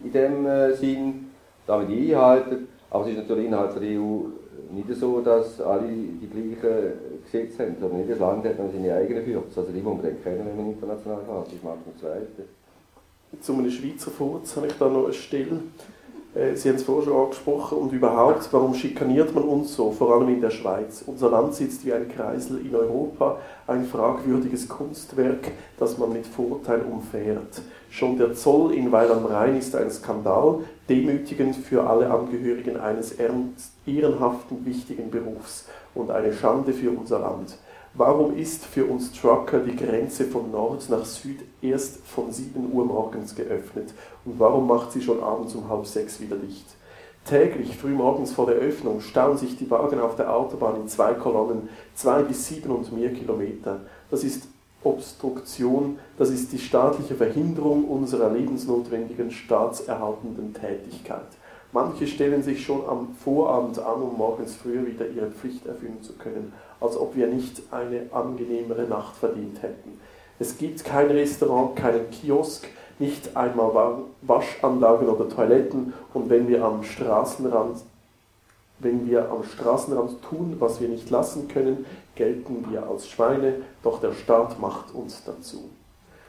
in 0.05 0.13
dem 0.13 0.47
äh, 0.47 0.75
Sinn, 0.75 1.31
damit 1.67 1.89
einhalten. 1.89 2.69
Aber 2.91 3.05
es 3.05 3.11
ist 3.11 3.17
natürlich 3.17 3.47
innerhalb 3.47 3.81
der 3.81 4.01
EU 4.01 4.27
nicht 4.73 4.95
so, 4.95 5.21
dass 5.21 5.61
alle 5.61 5.89
die 5.89 6.29
gleichen 6.29 6.93
Gesetze 7.43 7.65
haben, 7.65 7.77
sondern 7.81 8.01
jedes 8.01 8.19
Land 8.19 8.45
hat 8.45 8.59
dann 8.59 8.71
seine 8.73 8.95
eigenen 8.95 9.25
Fürze. 9.25 9.61
Also 9.61 9.73
die 9.73 9.81
muss 9.81 9.95
man 9.95 10.03
dann 10.03 10.23
kennen, 10.23 10.47
wenn 10.47 10.57
man 10.57 10.73
international 10.73 11.21
fährt. 11.25 11.47
Das 11.47 11.63
macht 11.63 11.87
man 11.87 11.97
zweite. 12.01 12.45
Zu 13.41 13.53
einem 13.55 13.71
Schweizer 13.71 14.11
Furz 14.11 14.57
habe 14.57 14.69
ich 14.69 14.75
da 14.79 14.89
noch 14.89 15.05
eine 15.05 15.13
Stelle. 15.13 15.61
Äh, 16.35 16.55
Sie 16.55 16.69
haben 16.69 16.77
es 16.77 16.83
vorher 16.83 17.05
schon 17.05 17.25
angesprochen. 17.25 17.79
Und 17.79 17.93
überhaupt, 17.93 18.49
warum 18.53 18.75
schikaniert 18.75 19.35
man 19.35 19.45
uns 19.45 19.75
so, 19.75 19.91
vor 19.91 20.15
allem 20.15 20.29
in 20.29 20.41
der 20.41 20.51
Schweiz? 20.51 21.03
Unser 21.07 21.31
Land 21.31 21.55
sitzt 21.55 21.85
wie 21.85 21.93
ein 21.93 22.09
Kreisel 22.09 22.65
in 22.65 22.75
Europa, 22.75 23.39
ein 23.67 23.85
fragwürdiges 23.85 24.69
Kunstwerk, 24.69 25.51
das 25.79 25.99
man 25.99 26.13
mit 26.13 26.27
Vorteil 26.27 26.83
umfährt. 26.83 27.63
Schon 27.91 28.19
der 28.19 28.35
Zoll 28.35 28.75
in 28.75 28.93
Weil 28.93 29.11
am 29.11 29.25
Rhein 29.25 29.57
ist 29.57 29.75
ein 29.75 29.91
Skandal, 29.91 30.61
demütigend 30.89 31.57
für 31.57 31.89
alle 31.89 32.11
Angehörigen 32.11 32.79
eines 32.79 33.13
ehrenhaften, 33.87 34.67
wichtigen 34.67 35.11
Berufs 35.11 35.67
und 35.95 36.11
eine 36.11 36.33
Schande 36.33 36.73
für 36.73 36.91
unser 36.91 37.21
Land. 37.21 37.57
Warum 37.95 38.37
ist 38.37 38.67
für 38.67 38.85
uns 38.85 39.11
Trucker 39.13 39.61
die 39.61 39.75
Grenze 39.75 40.27
von 40.27 40.51
Nord 40.51 40.91
nach 40.91 41.07
Süd 41.07 41.41
erst 41.63 42.07
von 42.07 42.31
7 42.31 42.71
Uhr 42.71 42.85
morgens 42.85 43.35
geöffnet? 43.35 43.95
Und 44.27 44.39
warum 44.39 44.67
macht 44.67 44.93
sie 44.93 45.01
schon 45.01 45.23
abends 45.23 45.55
um 45.55 45.71
halb 45.71 45.87
sechs 45.87 46.21
wieder 46.21 46.37
dicht? 46.37 46.67
Täglich, 47.25 47.77
frühmorgens 47.79 48.33
vor 48.33 48.47
der 48.47 48.57
Öffnung, 48.57 49.01
stauen 49.01 49.39
sich 49.39 49.57
die 49.57 49.71
Wagen 49.71 49.99
auf 49.99 50.15
der 50.15 50.33
Autobahn 50.33 50.77
in 50.77 50.89
zwei 50.89 51.15
Kolonnen, 51.15 51.71
zwei 51.95 52.23
bis 52.23 52.47
sieben 52.47 52.71
und 52.71 52.93
mehr 52.93 53.15
Kilometer. 53.15 53.81
Das 54.11 54.23
ist 54.23 54.47
Obstruktion, 54.85 55.99
das 56.17 56.31
ist 56.31 56.53
die 56.53 56.59
staatliche 56.59 57.15
Verhinderung 57.15 57.85
unserer 57.85 58.31
lebensnotwendigen 58.31 59.31
staatserhaltenden 59.31 60.55
Tätigkeit. 60.55 61.27
Manche 61.73 62.07
stellen 62.07 62.43
sich 62.43 62.65
schon 62.65 62.87
am 62.89 63.09
Vorabend 63.23 63.79
an, 63.79 64.01
um 64.01 64.17
morgens 64.17 64.55
früher 64.55 64.87
wieder 64.87 65.09
ihre 65.09 65.31
Pflicht 65.31 65.67
erfüllen 65.67 66.03
zu 66.03 66.13
können, 66.15 66.53
als 66.81 66.97
ob 66.97 67.17
wir 67.17 67.27
nicht 67.27 67.63
eine 67.71 68.03
angenehmere 68.13 68.85
Nacht 68.85 69.17
verdient 69.17 69.63
hätten. 69.63 69.99
Es 70.39 70.57
gibt 70.57 70.85
kein 70.85 71.07
Restaurant, 71.09 71.75
keinen 71.77 72.11
Kiosk, 72.11 72.69
nicht 72.99 73.37
einmal 73.37 73.75
Wa- 73.75 73.99
Waschanlagen 74.23 75.09
oder 75.09 75.29
Toiletten 75.29 75.93
und 76.15 76.31
wenn 76.31 76.49
wir 76.49 76.65
am 76.65 76.83
Straßenrand 76.83 77.79
wenn 78.79 79.09
wir 79.09 79.31
am 79.31 79.43
Straßenrand 79.43 80.21
tun, 80.23 80.57
was 80.59 80.83
wir 80.83 80.89
nicht 80.91 81.09
lassen 81.09 81.49
können, 81.49 81.87
gelten 82.17 82.67
wir 82.71 82.89
als 82.89 83.09
Schweine, 83.09 83.55
doch 83.83 84.01
der 84.01 84.13
Staat 84.13 84.61
macht 84.61 84.95
uns 84.95 85.23
dazu. 85.25 85.71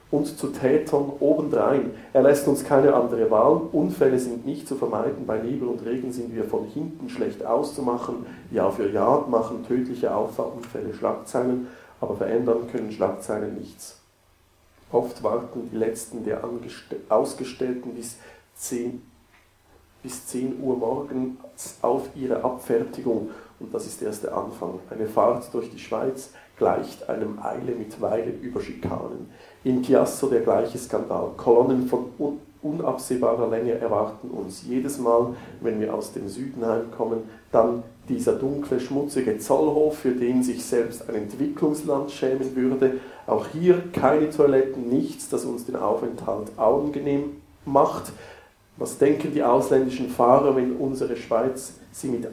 Und 0.10 0.38
zu 0.38 0.48
Tätern 0.48 1.12
obendrein. 1.20 1.92
Er 2.14 2.22
lässt 2.22 2.48
uns 2.48 2.64
keine 2.64 2.94
andere 2.94 3.30
Wahl. 3.30 3.62
Unfälle 3.74 4.18
sind 4.20 4.46
nicht 4.46 4.66
zu 4.66 4.76
vermeiden. 4.76 5.26
Bei 5.26 5.38
Nebel 5.38 5.68
und 5.68 5.86
Regen 5.86 6.14
sind 6.14 6.34
wir 6.34 6.46
von 6.46 6.66
hinten 6.66 7.10
schlecht 7.10 7.46
auszumachen. 7.46 8.26
Jahr 8.52 8.72
für 8.72 8.90
Jahr 8.90 9.28
machen 9.28 9.66
tödliche 9.68 10.16
Auffahrunfälle 10.16 10.94
Schlagzeilen, 10.94 11.68
aber 12.00 12.16
verändern 12.16 12.70
können 12.72 12.92
Schlagzeilen 12.92 13.56
nichts. 13.56 14.00
Oft 14.94 15.24
warten 15.24 15.70
die 15.70 15.76
letzten 15.76 16.24
der 16.24 16.42
Ausgestellten 17.10 17.94
bis 17.94 18.16
10 18.56 19.02
bis 20.04 20.28
10 20.28 20.62
Uhr 20.62 20.78
morgens 20.78 21.78
auf 21.82 22.04
ihre 22.16 22.44
Abfertigung 22.44 23.32
und 23.60 23.74
das 23.74 23.86
ist 23.88 24.02
erst 24.02 24.24
der 24.24 24.38
Anfang. 24.38 24.80
Eine 24.90 25.08
Fahrt 25.08 25.54
durch 25.54 25.70
die 25.72 25.80
Schweiz 25.80 26.32
gleicht 26.58 27.08
einem 27.10 27.40
Eile 27.42 27.74
mit 27.74 28.00
Weile 28.02 28.32
über 28.42 28.62
Schikanen. 28.62 29.30
In 29.64 29.82
Chiasso 29.82 30.28
der 30.28 30.42
gleiche 30.42 30.78
Skandal. 30.78 31.32
Kolonnen 31.38 31.88
von 31.88 32.06
un 32.18 32.40
unabsehbarer 32.64 33.50
Länge 33.50 33.74
erwarten 33.74 34.30
uns 34.30 34.64
jedes 34.68 34.98
Mal, 34.98 35.36
wenn 35.62 35.80
wir 35.80 35.94
aus 35.94 36.12
dem 36.14 36.28
Süden 36.28 36.66
heimkommen, 36.66 37.20
dann 37.52 37.84
dieser 38.10 38.34
dunkle, 38.34 38.80
schmutzige 38.80 39.38
Zollhof, 39.38 40.00
für 40.00 40.12
den 40.12 40.42
sich 40.42 40.66
selbst 40.66 41.08
ein 41.08 41.16
Entwicklungsland 41.16 42.12
schämen 42.12 42.56
würde. 42.56 43.00
Auch 43.28 43.46
hier 43.48 43.84
keine 43.94 44.30
Toiletten, 44.32 44.90
nichts, 44.90 45.30
das 45.30 45.46
uns 45.46 45.66
den 45.66 45.76
Aufenthalt 45.76 46.48
angenehm 46.58 47.42
macht. 47.64 48.12
Was 48.78 48.98
denken 48.98 49.34
die 49.34 49.44
ausländischen 49.44 50.10
Fahrer, 50.10 50.56
wenn 50.56 50.78
unsere 50.78 51.16
Schweiz 51.16 51.76
sie 51.92 52.08
mit 52.08 52.28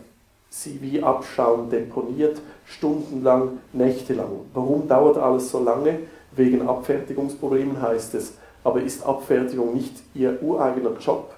sie 0.54 0.80
wie 0.80 1.02
Abschaum 1.02 1.68
deponiert, 1.68 2.40
stundenlang, 2.64 3.58
nächtelang? 3.72 4.46
Warum 4.54 4.86
dauert 4.86 5.18
alles 5.18 5.50
so 5.50 5.62
lange? 5.62 5.98
Wegen 6.36 6.66
Abfertigungsproblemen 6.68 7.82
heißt 7.82 8.14
es. 8.14 8.34
Aber 8.62 8.80
ist 8.80 9.04
Abfertigung 9.04 9.74
nicht 9.74 10.02
ihr 10.14 10.42
ureigener 10.42 10.92
Job? 11.00 11.34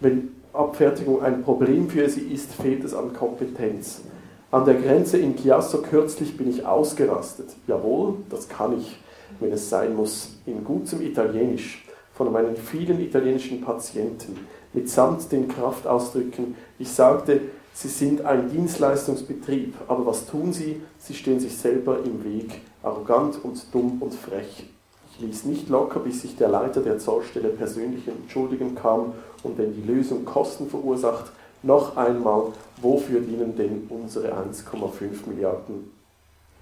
Wenn 0.00 0.34
Abfertigung 0.52 1.22
ein 1.22 1.42
Problem 1.42 1.88
für 1.88 2.08
sie 2.08 2.20
ist, 2.20 2.52
fehlt 2.52 2.84
es 2.84 2.94
an 2.94 3.14
Kompetenz. 3.14 4.02
An 4.50 4.64
der 4.64 4.74
Grenze 4.74 5.18
in 5.18 5.36
Chiasso 5.36 5.82
kürzlich 5.82 6.36
bin 6.36 6.48
ich 6.48 6.64
ausgerastet. 6.64 7.48
Jawohl, 7.66 8.16
das 8.30 8.48
kann 8.48 8.78
ich, 8.78 8.98
wenn 9.40 9.52
es 9.52 9.68
sein 9.68 9.94
muss, 9.96 10.36
in 10.46 10.64
gutem 10.64 11.02
Italienisch 11.02 11.84
von 12.14 12.32
meinen 12.32 12.56
vielen 12.56 13.00
italienischen 13.00 13.60
Patienten, 13.60 14.38
mitsamt 14.72 15.30
den 15.32 15.48
Kraftausdrücken. 15.48 16.54
Ich 16.78 16.90
sagte, 16.90 17.40
sie 17.78 17.88
sind 17.88 18.24
ein 18.24 18.50
Dienstleistungsbetrieb, 18.50 19.74
aber 19.86 20.04
was 20.04 20.26
tun 20.26 20.52
sie? 20.52 20.82
Sie 20.98 21.14
stehen 21.14 21.38
sich 21.38 21.56
selber 21.56 21.98
im 22.04 22.24
Weg, 22.24 22.60
arrogant 22.82 23.44
und 23.44 23.72
dumm 23.72 24.02
und 24.02 24.14
frech. 24.14 24.68
Ich 25.12 25.20
ließ 25.20 25.44
nicht 25.44 25.68
locker, 25.68 26.00
bis 26.00 26.22
sich 26.22 26.36
der 26.36 26.48
Leiter 26.48 26.80
der 26.80 26.98
Zollstelle 26.98 27.50
persönlich 27.50 28.08
entschuldigen 28.08 28.74
kam 28.74 29.14
und 29.44 29.58
wenn 29.58 29.74
die 29.74 29.82
Lösung 29.82 30.24
Kosten 30.24 30.68
verursacht, 30.68 31.30
noch 31.62 31.96
einmal, 31.96 32.52
wofür 32.80 33.20
dienen 33.20 33.56
denn 33.56 33.86
unsere 33.88 34.32
1,5 34.32 35.28
Milliarden 35.28 35.92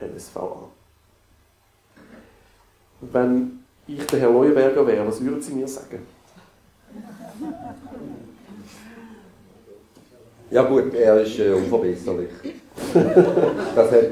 LSVA? 0.01 0.69
Wenn 3.01 3.65
ich 3.87 4.07
der 4.07 4.21
Herr 4.21 4.31
Leuberger 4.31 4.87
wäre, 4.87 5.07
was 5.07 5.21
würden 5.23 5.41
Sie 5.41 5.55
mir 5.55 5.69
sagen? 5.69 6.01
Ja 10.51 10.63
gut, 10.63 10.95
er 10.95 11.23
ist 11.23 11.39
äh, 11.41 11.53
unverbesserlich. 11.53 12.29
das 12.95 13.91
hat, 13.91 14.05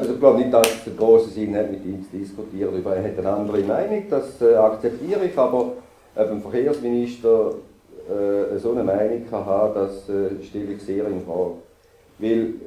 also 0.00 0.12
ich 0.12 0.20
glaube 0.20 0.38
nicht, 0.38 0.52
dass 0.52 0.68
es 0.68 0.86
einen 0.86 0.96
großen 0.96 1.32
Sinn 1.32 1.56
hat, 1.56 1.70
mit 1.70 1.84
ihm 1.84 2.02
zu 2.02 2.16
diskutieren. 2.16 2.84
Er 2.84 3.04
hat 3.04 3.18
eine 3.18 3.28
andere 3.30 3.60
Meinung, 3.60 4.04
das 4.10 4.42
äh, 4.42 4.54
akzeptiere 4.54 5.24
ich, 5.24 5.38
aber 5.38 5.74
ein 6.16 6.40
Verkehrsminister 6.40 7.54
äh, 8.08 8.58
so 8.58 8.72
eine 8.72 8.82
Meinung 8.82 9.28
kann 9.30 9.46
haben, 9.46 9.74
das 9.74 10.08
äh, 10.08 10.42
stelle 10.42 10.72
ich 10.72 10.82
sehr 10.82 11.06
in 11.06 11.24
Frage. 11.24 11.52
Weil 12.18 12.46
die 12.46 12.60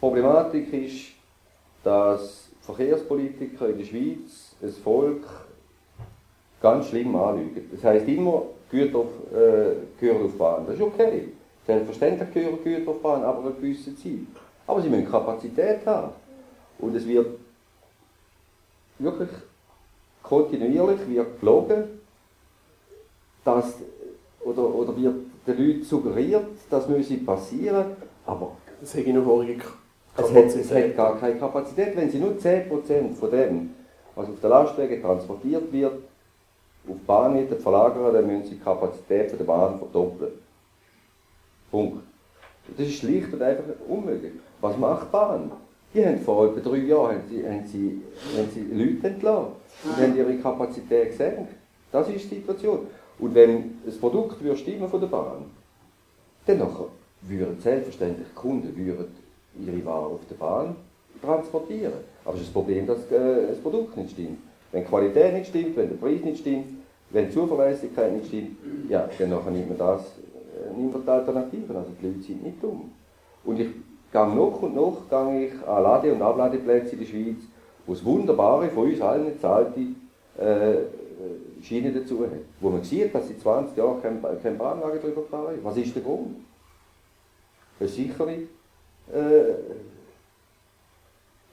Problematik 0.00 0.72
ist, 0.72 1.08
dass 1.84 2.48
Verkehrspolitiker 2.62 3.68
in 3.68 3.78
der 3.78 3.84
Schweiz 3.84 4.56
das 4.62 4.78
Volk 4.78 5.24
ganz 6.62 6.88
schlimm 6.88 7.14
anlügen. 7.14 7.68
Das 7.70 7.84
heisst 7.84 8.08
immer, 8.08 8.44
Güter 8.70 9.04
äh, 9.32 10.00
gehören 10.00 10.24
auf 10.24 10.38
Bahn. 10.38 10.64
Das 10.66 10.76
ist 10.76 10.82
okay. 10.82 11.28
Selbstverständlich 11.66 12.32
gehören 12.32 12.62
Güter 12.62 12.90
auf 12.90 13.02
Bahn, 13.02 13.24
aber 13.24 13.40
eine 13.40 13.50
gewisse 13.52 13.96
Zeit. 13.96 14.20
Aber 14.66 14.80
sie 14.80 14.88
müssen 14.88 15.10
Kapazität 15.10 15.84
haben. 15.84 16.12
Und 16.78 16.94
es 16.94 17.06
wird 17.06 17.26
wirklich 18.98 19.30
kontinuierlich 20.22 21.08
wird 21.08 21.40
gelogen, 21.40 21.84
dass, 23.44 23.74
oder, 24.44 24.74
oder 24.74 24.96
wird 24.96 25.14
den 25.46 25.58
Leuten 25.58 25.84
suggeriert, 25.84 26.46
das 26.70 26.88
müsse 26.88 27.16
passieren, 27.18 27.96
aber 28.24 28.52
es 28.82 28.94
hat 28.94 29.04
es 29.04 30.32
hat, 30.32 30.44
es 30.44 30.70
hat 30.72 30.96
gar 30.96 31.18
keine 31.18 31.38
Kapazität. 31.38 31.96
Wenn 31.96 32.10
sie 32.10 32.18
nur 32.18 32.32
10% 32.32 33.14
von 33.14 33.30
dem, 33.30 33.74
was 34.14 34.28
auf 34.28 34.40
der 34.40 34.50
Lastwagen 34.50 35.02
transportiert 35.02 35.72
wird, 35.72 35.92
auf 36.88 36.96
die 37.00 37.06
Bahn 37.06 37.48
verlagern, 37.60 38.14
dann 38.14 38.26
müssen 38.26 38.44
sie 38.44 38.54
die 38.56 38.60
Kapazität 38.60 39.38
der 39.38 39.44
Bahn 39.44 39.78
verdoppeln. 39.78 40.45
Punkt. 41.70 42.02
Das 42.76 42.86
ist 42.86 42.96
schlicht 42.96 43.32
und 43.32 43.42
einfach 43.42 43.64
unmöglich. 43.88 44.32
Was 44.60 44.76
macht 44.76 45.06
die 45.06 45.12
Bahn? 45.12 45.52
Die 45.94 46.04
haben 46.04 46.18
vor 46.18 46.48
etwa 46.48 46.68
drei 46.68 46.78
Jahren 46.78 47.16
haben 47.16 47.22
sie, 47.28 47.46
haben 47.46 47.66
sie, 47.66 48.02
haben 48.36 48.50
sie 48.52 48.66
Leute 48.72 49.06
entlassen 49.06 49.52
und 49.84 49.96
haben 49.96 50.16
ihre 50.16 50.36
Kapazität 50.36 51.10
gesenkt. 51.10 51.52
Das 51.92 52.08
ist 52.08 52.30
die 52.30 52.36
Situation. 52.36 52.80
Und 53.18 53.34
wenn 53.34 53.78
das 53.84 53.96
Produkt 53.96 54.42
würde 54.42 54.58
stimmen 54.58 54.88
von 54.88 55.00
der 55.00 55.06
Bahn, 55.06 55.46
dann 56.46 56.60
würden 57.22 57.60
selbstverständlich 57.60 58.26
die 58.28 58.34
Kunden 58.34 58.76
würden 58.76 59.06
ihre 59.58 59.84
Ware 59.84 60.06
auf 60.06 60.20
der 60.28 60.34
Bahn 60.34 60.76
transportieren. 61.22 61.92
Aber 62.24 62.34
es 62.34 62.42
ist 62.42 62.48
das 62.48 62.52
Problem, 62.52 62.86
dass 62.86 63.10
äh, 63.10 63.48
das 63.48 63.58
Produkt 63.58 63.96
nicht 63.96 64.10
stimmt. 64.10 64.38
Wenn 64.72 64.82
die 64.82 64.88
Qualität 64.88 65.32
nicht 65.32 65.48
stimmt, 65.48 65.76
wenn 65.76 65.88
der 65.88 65.96
Preis 65.96 66.20
nicht 66.22 66.40
stimmt, 66.40 66.66
wenn 67.10 67.26
die 67.26 67.32
Zuverlässigkeit 67.32 68.12
nicht 68.12 68.26
stimmt, 68.26 68.58
ja, 68.88 69.08
dann 69.18 69.30
nimmt 69.30 69.68
man 69.68 69.78
das, 69.78 70.02
äh, 70.66 71.02
die 71.04 71.10
Alternativen. 71.10 71.76
Also 71.76 71.90
die 72.00 72.06
Leute 72.06 72.22
sind 72.22 72.42
nicht 72.42 72.62
dumm. 72.62 72.90
Und 73.44 73.60
ich 73.60 73.68
gehe 74.12 74.26
noch 74.34 74.62
und 74.62 74.74
noch 74.74 75.08
gehe 75.08 75.46
ich 75.46 75.68
an 75.68 75.82
Lade- 75.82 76.12
und 76.12 76.22
Abladeplätze 76.22 76.92
in 76.92 76.98
der 77.00 77.06
Schweiz, 77.06 77.36
wo 77.86 77.92
es 77.92 78.04
wunderbare, 78.04 78.68
von 78.68 78.88
uns 78.88 79.00
allen 79.00 79.26
gezahlte 79.26 79.80
äh, 80.38 81.62
Schiene 81.62 81.92
dazu 81.92 82.22
hat. 82.24 82.30
Wo 82.60 82.70
man 82.70 82.82
sieht, 82.82 83.14
dass 83.14 83.28
sie 83.28 83.38
20 83.38 83.76
Jahre 83.76 84.00
kein, 84.00 84.22
kein 84.42 84.58
Bahnwagen 84.58 85.00
drüber 85.00 85.22
fahren. 85.22 85.58
Was 85.62 85.76
ist 85.76 85.94
der 85.94 86.02
Grund? 86.02 86.36
Das 87.78 87.90
ist 87.90 87.96
sicher 87.96 88.26
äh, 88.28 89.54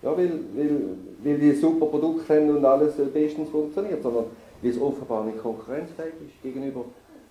ja, 0.01 0.17
weil, 0.17 0.31
weil, 0.55 0.79
weil 1.23 1.37
die 1.37 1.53
super 1.53 1.85
Produkte 1.85 2.35
haben 2.35 2.57
und 2.57 2.65
alles 2.65 2.95
bestens 3.13 3.49
funktioniert, 3.49 4.03
sondern 4.03 4.25
weil 4.61 4.71
es 4.71 4.79
offenbar 4.79 5.23
nicht 5.23 5.41
konkurrenzfähig 5.41 6.13
ist 6.27 6.41
gegenüber 6.41 6.85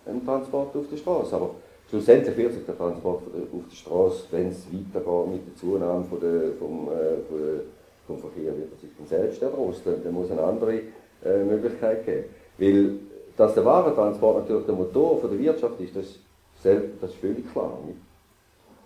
einem 0.06 0.24
Transport 0.24 0.74
auf 0.74 0.88
der 0.90 0.96
Straße. 0.96 1.36
Aber 1.36 1.50
schlussendlich 1.92 2.34
wird 2.38 2.54
sich 2.54 2.64
der 2.64 2.76
Transport 2.76 3.22
auf 3.26 3.68
der 3.70 3.76
Straße, 3.76 4.24
wenn 4.30 4.48
es 4.48 4.66
weitergeht 4.72 5.30
mit 5.30 5.46
der 5.46 5.56
Zunahme 5.56 6.04
von 6.04 6.20
der, 6.20 6.52
vom, 6.58 6.88
äh, 6.88 7.20
von 7.28 7.38
der, 7.38 7.60
vom 8.06 8.18
Verkehr, 8.18 8.56
wird 8.56 8.80
sich 8.80 8.88
dann 8.96 9.06
selbst 9.06 9.42
erdrosseln. 9.42 10.00
Dann 10.02 10.14
muss 10.14 10.30
eine 10.30 10.42
andere 10.42 10.74
äh, 11.22 11.44
Möglichkeit 11.44 12.06
geben. 12.06 12.24
Weil, 12.56 12.94
dass 13.36 13.52
der 13.52 13.66
Warentransport 13.66 14.38
natürlich 14.38 14.64
der 14.64 14.74
Motor 14.74 15.20
von 15.20 15.30
der 15.30 15.38
Wirtschaft 15.38 15.78
ist, 15.80 15.94
das, 15.94 16.18
das 16.62 17.10
ist 17.10 17.18
völlig 17.18 17.52
klar. 17.52 17.78
Nicht? 17.86 17.98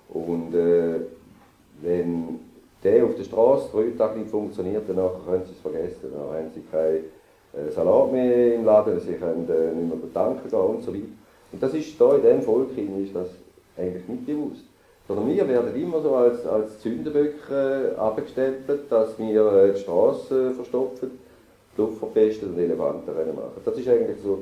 Und 0.08 0.52
äh, 0.54 1.00
wenn 1.82 2.40
der 2.82 3.04
auf 3.04 3.14
der 3.14 3.24
Straße 3.24 3.68
drei 3.72 3.96
Tage 3.96 4.18
nicht 4.18 4.30
funktioniert, 4.32 4.82
dann 4.88 4.96
können 4.96 5.44
sie 5.44 5.52
es 5.52 5.60
vergessen. 5.60 6.10
Dann 6.12 6.22
haben 6.22 6.50
sie 6.52 6.62
kein 6.72 7.04
äh, 7.54 7.70
Salat 7.70 8.10
mehr 8.10 8.56
im 8.56 8.64
Laden, 8.64 8.98
sie 8.98 9.14
können 9.14 9.48
äh, 9.48 9.74
nicht 9.76 9.88
mehr 9.88 9.96
bedanken 9.96 10.48
gehen 10.48 10.58
und 10.58 10.82
so 10.82 10.92
weiter. 10.92 11.04
Und 11.56 11.62
das 11.62 11.72
ist 11.72 11.98
da 11.98 12.14
in 12.16 12.20
diesem 12.20 12.42
Volk 12.42 12.68
ist 12.76 13.16
das 13.16 13.28
eigentlich 13.78 14.06
nicht 14.06 14.26
bewusst. 14.26 14.60
Sondern 15.08 15.26
wir 15.26 15.48
werden 15.48 15.74
immer 15.74 16.02
so 16.02 16.14
als, 16.14 16.44
als 16.44 16.80
Zündenböcke 16.80 17.94
äh, 17.96 17.98
abgestempelt, 17.98 18.80
dass 18.90 19.18
wir 19.18 19.52
äh, 19.52 19.72
die 19.72 19.80
Straße 19.80 20.50
verstopfen, 20.50 21.12
die 21.74 21.80
Luft 21.80 21.96
verpesten 21.96 22.50
und 22.50 22.58
Elefantenrennen 22.58 23.34
machen. 23.34 23.62
Das 23.64 23.74
ist 23.78 23.88
eigentlich 23.88 24.18
so 24.22 24.40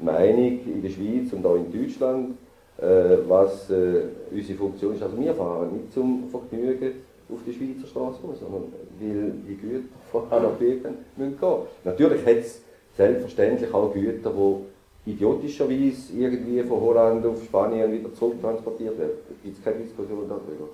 die 0.00 0.04
Meinung 0.04 0.58
in 0.66 0.82
der 0.82 0.88
Schweiz 0.88 1.32
und 1.32 1.46
auch 1.46 1.54
in 1.54 1.70
Deutschland, 1.70 2.34
äh, 2.78 3.18
was 3.28 3.70
äh, 3.70 4.06
unsere 4.32 4.58
Funktion 4.58 4.96
ist. 4.96 5.02
Also 5.04 5.16
wir 5.16 5.34
fahren 5.34 5.72
nicht 5.74 5.92
zum 5.92 6.24
Vergnügen 6.28 6.90
auf 7.32 7.38
die 7.46 7.52
Schweizer 7.52 7.86
Straße 7.86 8.18
sondern 8.40 8.64
weil 8.98 9.32
die 9.48 9.54
Güter 9.54 9.84
von 10.10 10.24
A 10.28 10.40
nach 10.40 10.56
B 10.58 10.74
gehen. 10.74 11.38
Natürlich 11.84 12.26
hat 12.26 12.36
es 12.38 12.62
selbstverständlich 12.96 13.72
auch 13.72 13.92
Güter, 13.92 14.30
die 14.30 14.77
idiotischerweise 15.08 16.12
irgendwie 16.16 16.62
von 16.62 16.80
Holland 16.80 17.24
auf 17.24 17.42
Spanien 17.42 17.92
wieder 17.92 18.12
zurücktransportiert 18.14 18.98
werden. 18.98 19.18
Da 19.28 19.34
gibt 19.42 19.58
es 19.58 19.64
keine 19.64 19.78
Diskussion 19.78 20.28
darüber. 20.28 20.68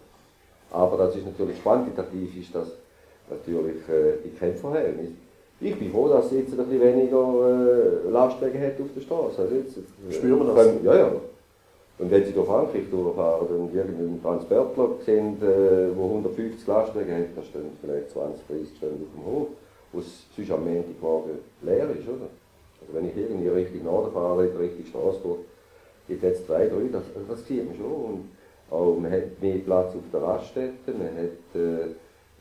Aber 0.70 0.96
das 0.96 1.16
ist 1.16 1.26
natürlich 1.26 1.62
quantitativ, 1.62 2.36
ist 2.36 2.54
das 2.54 2.68
natürlich 3.30 3.88
äh, 3.88 4.26
in 4.26 4.38
keinem 4.38 4.56
Verhältnis. 4.56 5.10
Ich 5.60 5.78
bin 5.78 5.90
froh, 5.90 6.08
dass 6.08 6.26
es 6.26 6.32
jetzt 6.32 6.52
ein 6.52 6.66
bisschen 6.66 6.80
weniger 6.80 8.06
äh, 8.06 8.10
Lastwagen 8.10 8.60
hat 8.60 8.80
auf 8.80 8.88
der 8.94 9.00
Straße. 9.00 9.42
Also 9.42 9.54
jetzt, 9.54 9.78
äh, 9.78 10.12
Spüren 10.12 10.46
wir 10.46 10.54
das? 10.54 10.68
ja, 10.82 10.96
ja. 10.96 11.12
Und 11.96 12.10
wenn 12.10 12.24
Sie 12.24 12.32
durch 12.32 12.46
Frankreich 12.48 12.90
durchfahren 12.90 13.46
und 13.56 13.72
irgendeinen 13.72 14.20
Transportler 14.20 14.88
sehen, 15.06 15.40
äh, 15.40 15.96
wo 15.96 16.06
150 16.06 16.66
Lastwagen 16.66 17.14
hat, 17.14 17.36
dann 17.36 17.44
stehen 17.44 17.70
vielleicht 17.80 18.10
20, 18.10 18.46
30 18.48 18.76
Stunden 18.76 19.06
auf 19.06 19.14
dem 19.14 19.32
Hof, 19.32 19.46
wo 19.92 20.00
es 20.00 20.26
sonst 20.34 20.50
am 20.50 20.64
Montagmorgen 20.64 21.38
leer 21.62 21.88
ist, 21.90 22.08
oder? 22.08 22.28
Also 22.80 22.94
wenn 22.94 23.08
ich 23.08 23.16
irgendwie 23.16 23.48
Richtung 23.48 23.84
Norden 23.84 24.12
fahre, 24.12 24.42
Richtung 24.58 24.86
Straßburg, 24.86 25.38
gibt 26.08 26.22
es 26.22 26.30
jetzt 26.38 26.48
drei, 26.48 26.66
drei, 26.68 26.88
das, 26.92 27.02
das 27.28 27.46
sieht 27.46 27.66
man 27.66 27.76
schon. 27.76 27.92
Und 27.92 28.28
auch 28.70 28.96
man 28.98 29.10
hat 29.12 29.40
mehr 29.40 29.56
Platz 29.58 29.94
auf 29.94 30.02
der 30.12 30.22
Raststätte, 30.22 30.92
man 30.92 31.06
hat, 31.08 31.60
äh, 31.60 31.82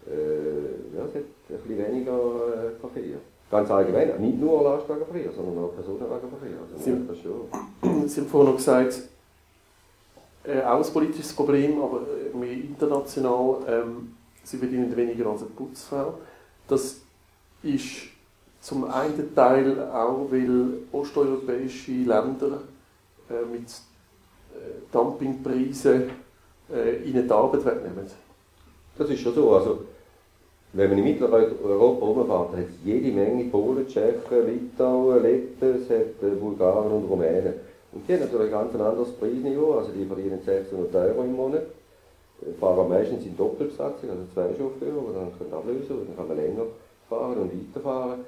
äh, 0.10 0.96
ja, 0.98 1.06
es 1.06 1.16
hat 1.16 1.22
ein 1.22 1.58
bisschen 1.68 1.78
weniger 1.78 2.14
äh, 2.14 2.80
Verkehr. 2.80 3.18
Ganz 3.52 3.70
allgemein, 3.70 4.20
nicht 4.20 4.40
nur 4.40 4.64
Lastwagenverkehr, 4.64 5.32
sondern 5.32 5.64
auch 5.66 5.76
Personenwagenverkehr. 5.76 6.58
Also 6.62 6.84
Sie- 6.84 7.08
das 7.08 7.18
schon. 7.20 8.08
Sie 8.08 8.22
haben 8.22 8.28
vorhin 8.28 8.50
noch 8.52 8.58
gesagt, 8.58 9.04
äh, 10.46 10.62
auch 10.62 10.86
ein 10.86 10.94
politisches 10.94 11.34
Problem, 11.34 11.82
aber 11.82 12.02
äh, 12.02 12.36
mehr 12.38 12.52
international. 12.52 13.58
Ähm, 13.68 14.16
sie 14.44 14.58
verdienen 14.58 14.94
weniger 14.96 15.28
als 15.30 15.42
eine 15.42 15.52
Putzfrau. 15.52 16.16
Das 16.68 17.02
ist 17.62 18.02
zum 18.64 18.86
einen 18.86 19.36
Teil 19.36 19.78
auch, 19.92 20.28
weil 20.32 20.84
osteuropäische 20.92 21.92
Länder 21.92 22.62
äh, 23.30 23.46
mit 23.52 23.68
äh, 23.68 24.92
Dumpingpreisen 24.92 26.10
äh, 26.74 27.04
ihnen 27.04 27.28
die 27.28 27.34
Arbeit 27.34 27.66
wegnehmen. 27.66 28.10
Das 28.98 29.10
ist 29.10 29.20
schon 29.20 29.36
so. 29.36 29.54
Also, 29.54 29.80
wenn 30.72 30.90
man 30.90 30.98
in 30.98 31.04
Mitteleuropa 31.04 32.06
rumfährt, 32.06 32.30
hat 32.30 32.60
es 32.60 32.86
jede 32.86 33.12
Menge 33.12 33.44
Polen, 33.46 33.86
Tschechen, 33.86 34.48
Litauen, 34.48 35.22
Letten, 35.22 35.84
es 35.84 35.90
äh, 35.90 36.36
Bulgaren 36.40 36.92
und 36.92 37.10
Rumänen. 37.10 37.54
Und 37.92 38.08
die 38.08 38.14
haben 38.14 38.22
natürlich 38.22 38.46
ein 38.46 38.52
ganz 38.52 38.74
anderes 38.74 39.12
Preisniveau, 39.12 39.74
also 39.74 39.92
die 39.92 40.06
verdienen 40.06 40.40
600 40.44 40.96
Euro 40.96 41.24
im 41.24 41.36
Monat. 41.36 41.64
Äh, 42.42 42.54
fahren 42.62 42.88
meistens 42.88 43.26
in 43.26 43.36
Doppelbesatzung, 43.36 44.10
also 44.10 44.24
zwei 44.34 44.48
Chauffeure, 44.58 45.04
die 45.10 45.14
dann 45.14 45.38
können 45.38 45.54
ablösen 45.54 46.00
und 46.00 46.08
dann 46.08 46.16
kann 46.16 46.28
man 46.30 46.38
länger 46.38 46.64
fahren 47.10 47.38
und 47.40 47.52
weiterfahren. 47.52 48.20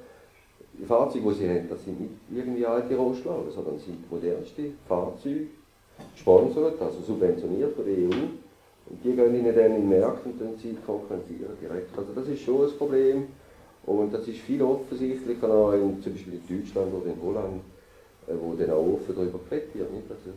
Die 0.78 0.84
Fahrzeuge, 0.84 1.30
die 1.30 1.34
sie 1.34 1.48
haben, 1.48 1.68
das 1.68 1.84
sind 1.84 2.00
nicht 2.00 2.12
irgendwie 2.30 2.66
alte 2.66 2.94
Rohstoffe, 2.96 3.52
sondern 3.54 3.78
sind 3.78 4.10
modernste 4.10 4.72
Fahrzeuge, 4.86 5.46
gesponsert, 6.14 6.80
also 6.80 7.00
subventioniert 7.00 7.74
von 7.74 7.84
der 7.84 7.94
EU. 7.94 8.22
Und 8.88 9.02
die 9.02 9.12
gehen 9.16 9.34
ihnen 9.34 9.54
dann 9.54 9.72
in 9.72 9.80
die 9.80 9.86
Märkte 9.86 10.28
und 10.28 10.40
dann 10.40 10.56
sie 10.58 10.76
konkurrenzieren 10.86 11.56
direkt. 11.60 11.96
Also 11.96 12.12
das 12.14 12.28
ist 12.28 12.42
schon 12.42 12.66
ein 12.66 12.76
Problem. 12.76 13.26
Und 13.86 14.12
das 14.12 14.26
ist 14.26 14.38
viel 14.40 14.62
offensichtlicher 14.62 15.48
auch 15.48 15.72
in, 15.72 16.02
zum 16.02 16.12
Beispiel 16.12 16.34
in 16.34 16.60
Deutschland 16.60 16.92
oder 16.92 17.06
in 17.06 17.22
Holland, 17.22 17.62
äh, 18.26 18.32
wo 18.40 18.54
dann 18.54 18.70
auch 18.70 18.94
offen 18.94 19.14
darüber 19.14 19.38
geredet 19.48 19.74
wird. 19.74 20.10
Also, 20.10 20.32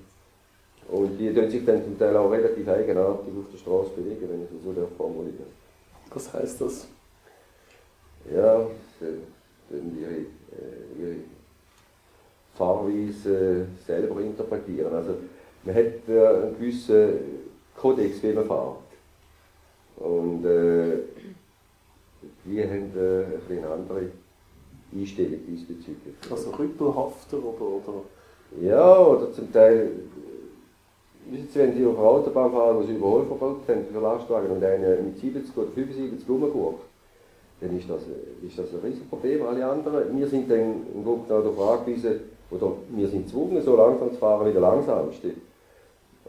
und 0.92 1.18
die 1.18 1.34
tun 1.34 1.50
sich 1.50 1.66
dann 1.66 1.84
zum 1.84 1.98
Teil 1.98 2.16
auch 2.16 2.32
relativ 2.32 2.68
eigenartig 2.68 3.34
auf 3.38 3.52
der 3.52 3.58
Straße 3.58 3.90
bewegen, 3.96 4.28
wenn 4.30 4.44
ich 4.44 4.50
es 4.50 4.64
so 4.64 4.88
formulieren 4.98 5.46
Was 6.12 6.34
heißt 6.34 6.62
das? 6.62 6.88
Ja, 8.34 8.66
sie 9.00 9.06
tun 9.70 9.98
ihre, 10.00 10.12
äh, 10.12 11.02
ihre 11.02 11.16
Fahrweise 12.56 13.68
selber 13.86 14.22
interpretieren. 14.22 14.94
Also 14.94 15.16
man 15.64 15.76
hat 15.76 15.86
einen 16.08 16.56
gewissen 16.60 17.10
Kodex, 17.76 18.22
wie 18.24 18.34
man 18.34 18.46
fährt. 18.46 18.78
Und 19.98 20.46
äh, 20.46 20.98
die 22.46 22.62
haben 22.64 22.92
äh, 22.96 23.24
ein 23.24 23.42
bisschen 23.48 23.64
eine 23.64 23.74
andere 23.74 24.02
Einstellung 24.94 25.40
diesbezüglich. 25.48 26.16
Also 26.30 26.52
rüppelhafter 26.52 27.38
oder, 27.38 27.62
oder 27.62 28.04
Ja, 28.62 28.98
oder 28.98 29.32
zum 29.34 29.52
Teil, 29.52 29.92
wenn 31.54 31.74
Sie 31.74 31.86
auf 31.86 31.96
der 31.96 32.04
Autobahn 32.04 32.52
fahren, 32.52 32.88
Sie 32.88 32.96
Überholverbot 32.96 33.68
haben 33.68 33.86
für 33.92 34.00
Lastwagen 34.00 34.52
und 34.52 34.64
einer 34.64 35.02
mit 35.02 35.20
70 35.20 35.56
oder 35.56 35.72
75 35.72 36.28
rumguckt, 36.28 36.89
dann 37.62 37.78
ist 37.78 37.90
das, 37.90 38.02
ist 38.46 38.58
das 38.58 38.74
ein 38.74 38.80
Riesenproblem. 38.84 39.46
Alle 39.46 39.66
anderen, 39.66 40.18
wir 40.18 40.28
sind 40.28 40.50
dann 40.50 40.86
im 40.94 41.04
Grunde 41.04 41.28
genommen 41.28 41.56
darauf 41.56 41.80
angewiesen, 41.80 42.20
oder 42.52 42.72
wir 42.90 43.08
sind 43.08 43.26
gezwungen, 43.26 43.62
so 43.62 43.76
langsam 43.76 44.12
zu 44.12 44.18
fahren 44.18 44.48
wie 44.48 44.54
der 44.54 44.62
Langsamste, 44.62 45.32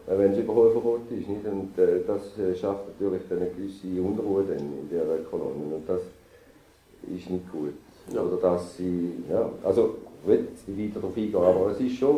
wenn 0.05 0.33
es 0.33 0.37
Überholverbot 0.37 1.01
ist. 1.09 1.27
Nicht? 1.27 1.45
Und 1.45 1.77
äh, 1.77 2.01
das 2.05 2.37
äh, 2.37 2.55
schafft 2.55 2.87
natürlich 2.87 3.23
dann 3.29 3.39
eine 3.39 3.49
gewisse 3.49 3.87
Unruhe 4.01 4.43
dann 4.47 4.57
in 4.57 4.89
der 4.89 5.05
Kolonie 5.29 5.73
und 5.73 5.87
das 5.87 6.01
ist 7.15 7.29
nicht 7.29 7.51
gut. 7.51 7.73
Ja. 8.13 8.21
Oder 8.21 8.37
dass 8.37 8.77
sie, 8.77 9.23
ja, 9.29 9.49
also 9.63 9.95
ich 10.21 10.27
will 10.29 10.47
jetzt 10.51 10.67
nicht 10.67 10.93
weiter 10.93 10.99
darauf 11.01 11.17
eingehen, 11.17 11.35
aber 11.35 11.71
es 11.71 11.79
ist 11.79 11.95
schon, 11.95 12.17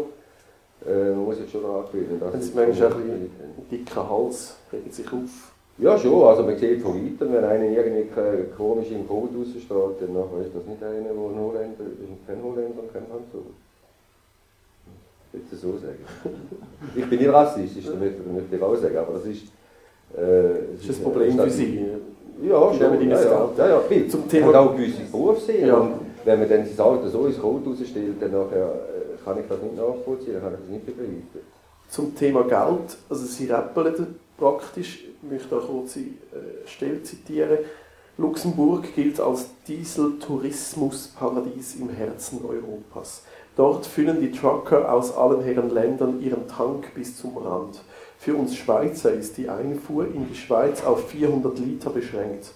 äh, 0.86 1.12
man 1.12 1.26
muss 1.26 1.38
sich 1.38 1.50
schon 1.50 1.64
daran 1.64 1.86
gewöhnen. 1.92 2.20
dass 2.20 2.36
es 2.36 2.54
manchmal 2.54 2.92
ein 2.94 3.30
dicken 3.72 4.10
Hals, 4.10 4.58
regen 4.72 4.92
sich 4.92 5.08
auf? 5.08 5.53
Ja, 5.80 5.98
schon, 5.98 6.24
also 6.24 6.44
man 6.44 6.58
sieht 6.58 6.82
von 6.82 6.94
weitem, 6.96 7.34
wenn 7.34 7.44
einer 7.44 7.64
irgendwie 7.66 8.08
komisch 8.56 8.92
im 8.92 9.08
Code 9.08 9.30
raussteht, 9.38 9.70
dann 9.70 10.14
nachher 10.14 10.46
ist 10.46 10.56
das 10.56 10.66
nicht 10.66 10.84
einer, 10.84 11.02
der 11.02 11.12
ein 11.12 11.40
Holländer 11.40 11.84
ist, 11.84 12.28
kein 12.28 12.44
Holländer 12.44 12.80
und 12.84 12.94
kein 12.94 13.04
Franzose. 13.10 13.54
Ich 15.34 15.40
würde 15.40 15.56
es 15.56 15.62
so 15.62 15.72
sagen. 15.80 16.06
Ich 16.96 17.10
bin 17.10 17.20
nicht 17.20 17.34
rassistisch, 17.34 17.86
das 17.86 17.96
möchte 17.96 18.56
ich 18.56 18.62
auch 18.62 18.76
sagen, 18.76 18.98
aber 18.98 19.14
das 19.14 19.26
ist... 19.26 19.44
Äh, 20.16 20.78
Das 20.78 20.86
ist 20.90 21.00
ein 21.00 21.04
Problem 21.04 21.38
für 21.40 21.50
Sie. 21.50 21.86
Ja, 22.44 22.72
schon. 22.74 22.80
Ja, 22.80 22.94
ja, 22.94 23.24
Geld? 23.24 23.58
ja, 23.58 23.68
ja, 23.70 23.80
viel. 23.80 24.08
Zum 24.08 24.28
Thema- 24.28 24.48
Thema... 24.48 24.60
auch 24.60 24.76
gewisse 24.76 25.02
Berufssinn. 25.12 25.66
Ja. 25.68 25.78
Und 25.78 25.94
wenn 26.24 26.40
man 26.40 26.50
dann 26.50 26.66
sein 26.68 26.86
Auto 26.86 27.08
so 27.08 27.26
ins 27.26 27.40
Code 27.40 27.68
rausstellt, 27.70 28.22
dann 28.22 28.32
nachher, 28.32 28.66
äh, 28.68 29.24
kann 29.26 29.40
ich 29.40 29.46
das 29.50 29.60
nicht 29.62 29.76
nachvollziehen, 29.76 30.40
kann 30.40 30.54
ich 30.54 30.60
das 30.60 30.70
nicht 30.70 30.86
begreifen. 30.86 31.28
Zum 31.90 32.16
Thema 32.16 32.44
Geld, 32.44 32.98
also 33.10 33.26
Sie 33.26 33.48
rappeln 33.48 34.16
praktisch, 34.38 35.06
ich 35.06 35.30
möchte 35.30 35.58
auch 35.58 35.68
kurz 35.68 35.94
die 35.94 36.18
äh, 36.32 36.68
Stelle 36.68 37.04
zitieren. 37.04 37.60
Luxemburg 38.18 38.96
gilt 38.96 39.20
als 39.20 39.48
Diesel-Tourismusparadies 39.68 41.76
im 41.76 41.90
Herzen 41.90 42.40
Europas. 42.46 43.24
Dort 43.56 43.86
füllen 43.86 44.22
die 44.22 44.32
Trucker 44.32 44.92
aus 44.92 45.16
allen 45.16 45.42
Herren 45.42 45.70
Ländern 45.70 46.22
ihren 46.22 46.48
Tank 46.48 46.94
bis 46.96 47.18
zum 47.18 47.38
Rand. 47.38 47.82
Für 48.18 48.36
uns 48.36 48.56
Schweizer 48.56 49.12
ist 49.12 49.38
die 49.38 49.50
Einfuhr 49.50 50.06
in 50.06 50.28
die 50.28 50.36
Schweiz 50.36 50.84
auf 50.84 51.10
400 51.10 51.60
Liter 51.60 51.90
beschränkt. 51.90 52.52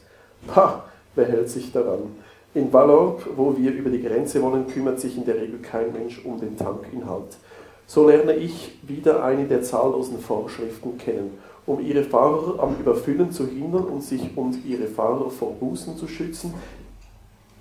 Ha, 0.55 0.85
wer 1.15 1.25
hält 1.25 1.49
sich 1.49 1.71
daran? 1.71 2.15
In 2.53 2.71
Vallorbe, 2.71 3.23
wo 3.35 3.55
wir 3.57 3.71
über 3.71 3.89
die 3.89 4.01
Grenze 4.01 4.41
wollen, 4.41 4.67
kümmert 4.67 4.99
sich 4.99 5.17
in 5.17 5.25
der 5.25 5.35
Regel 5.35 5.59
kein 5.59 5.91
Mensch 5.91 6.23
um 6.23 6.39
den 6.39 6.57
Tankinhalt. 6.57 7.37
So 7.85 8.07
lerne 8.07 8.33
ich 8.33 8.79
wieder 8.81 9.23
eine 9.23 9.45
der 9.45 9.61
zahllosen 9.61 10.19
Vorschriften 10.19 10.97
kennen. 10.97 11.37
Um 11.67 11.81
ihre 11.85 12.03
Fahrer 12.03 12.63
am 12.63 12.77
Überfüllen 12.79 13.29
zu 13.29 13.45
hindern 13.45 13.83
und 13.83 14.01
sich 14.01 14.37
und 14.37 14.65
ihre 14.65 14.87
Fahrer 14.87 15.29
vor 15.29 15.51
Bußen 15.51 15.97
zu 15.97 16.07
schützen, 16.07 16.53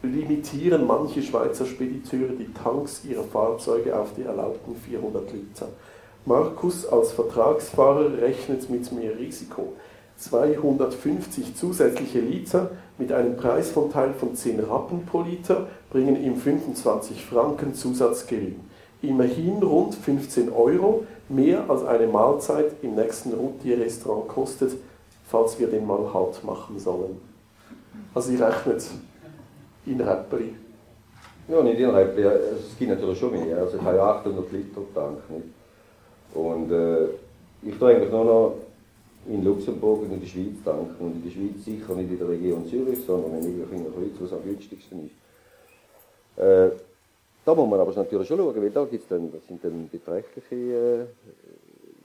limitieren 0.01 0.87
manche 0.87 1.23
Schweizer 1.23 1.67
Spediteure 1.67 2.33
die 2.39 2.53
Tanks 2.53 3.05
ihrer 3.05 3.25
Fahrzeuge 3.25 3.99
auf 3.99 4.15
die 4.17 4.23
erlaubten 4.23 4.77
400 4.77 5.33
Liter. 5.33 5.69
Markus 6.25 6.87
als 6.87 7.11
Vertragsfahrer 7.13 8.19
rechnet 8.23 8.71
mit 8.71 8.93
mehr 8.93 9.19
Risiko. 9.19 9.73
250 10.19 11.57
zusätzliche 11.57 12.21
Liter 12.21 12.71
mit 12.99 13.11
einem 13.11 13.37
Preisvorteil 13.37 14.15
von 14.15 14.37
10 14.37 14.61
Rappen 14.61 15.05
pro 15.05 15.23
Liter 15.23 15.67
bringen 15.91 16.23
ihm 16.23 16.37
25 16.37 17.25
Franken 17.25 17.75
Zusatzgewinn. 17.75 18.61
Immerhin 19.03 19.63
rund 19.63 19.95
15 19.95 20.51
Euro, 20.53 21.05
mehr 21.29 21.69
als 21.69 21.85
eine 21.85 22.07
Mahlzeit 22.07 22.73
im 22.83 22.95
nächsten 22.95 23.33
Routier-Restaurant 23.33 24.29
kostet, 24.29 24.73
falls 25.29 25.59
wir 25.59 25.69
den 25.69 25.87
mal 25.87 26.13
Halt 26.13 26.43
machen 26.45 26.79
sollen. 26.79 27.21
Also 28.15 28.33
ich 28.33 28.41
rechnet 28.41 28.85
in 29.85 30.01
Räppeli. 30.01 30.55
Ja, 31.49 31.63
nicht 31.63 31.79
in 31.79 31.91
Räppli. 31.91 32.23
Es 32.23 32.77
gibt 32.79 32.91
natürlich 32.91 33.19
schon 33.19 33.33
mehr. 33.33 33.59
Also 33.59 33.77
ich 33.77 33.83
habe 33.83 33.97
ja 33.97 34.05
800 34.05 34.53
Liter 34.53 34.81
Tank. 34.95 35.19
Nicht? 35.31 35.47
Und 36.35 36.71
äh, 36.73 37.07
ich 37.63 37.79
tue 37.79 37.91
eigentlich 37.91 38.11
nur 38.11 38.25
noch 38.25 38.55
in 39.29 39.45
Luxemburg 39.45 40.03
und 40.03 40.13
in 40.13 40.21
der 40.21 40.27
Schweiz 40.27 40.63
tanken. 40.65 41.05
Und 41.05 41.17
in 41.17 41.25
der 41.25 41.31
Schweiz 41.31 41.65
sicher 41.65 41.95
nicht 41.95 42.11
in 42.11 42.19
der 42.19 42.29
Region 42.29 42.67
Zürich, 42.69 43.05
sondern 43.05 43.35
in 43.43 43.59
der 43.59 43.67
wo 43.71 44.25
es 44.25 44.33
am 44.33 44.43
günstigsten 44.45 45.07
ist. 45.07 46.43
Äh, 46.43 46.71
da 47.47 47.55
muss 47.55 47.71
man 47.71 47.81
aber 47.81 47.93
natürlich 47.95 48.29
schon 48.29 48.39
schauen, 48.39 48.61
weil 48.61 48.71
da 48.71 48.85
gibt's 48.85 49.09
dann, 49.09 49.33
das 49.33 49.47
sind 49.47 49.65
dann 49.65 49.89
beträchtliche, 49.89 50.55
äh, 50.55 51.07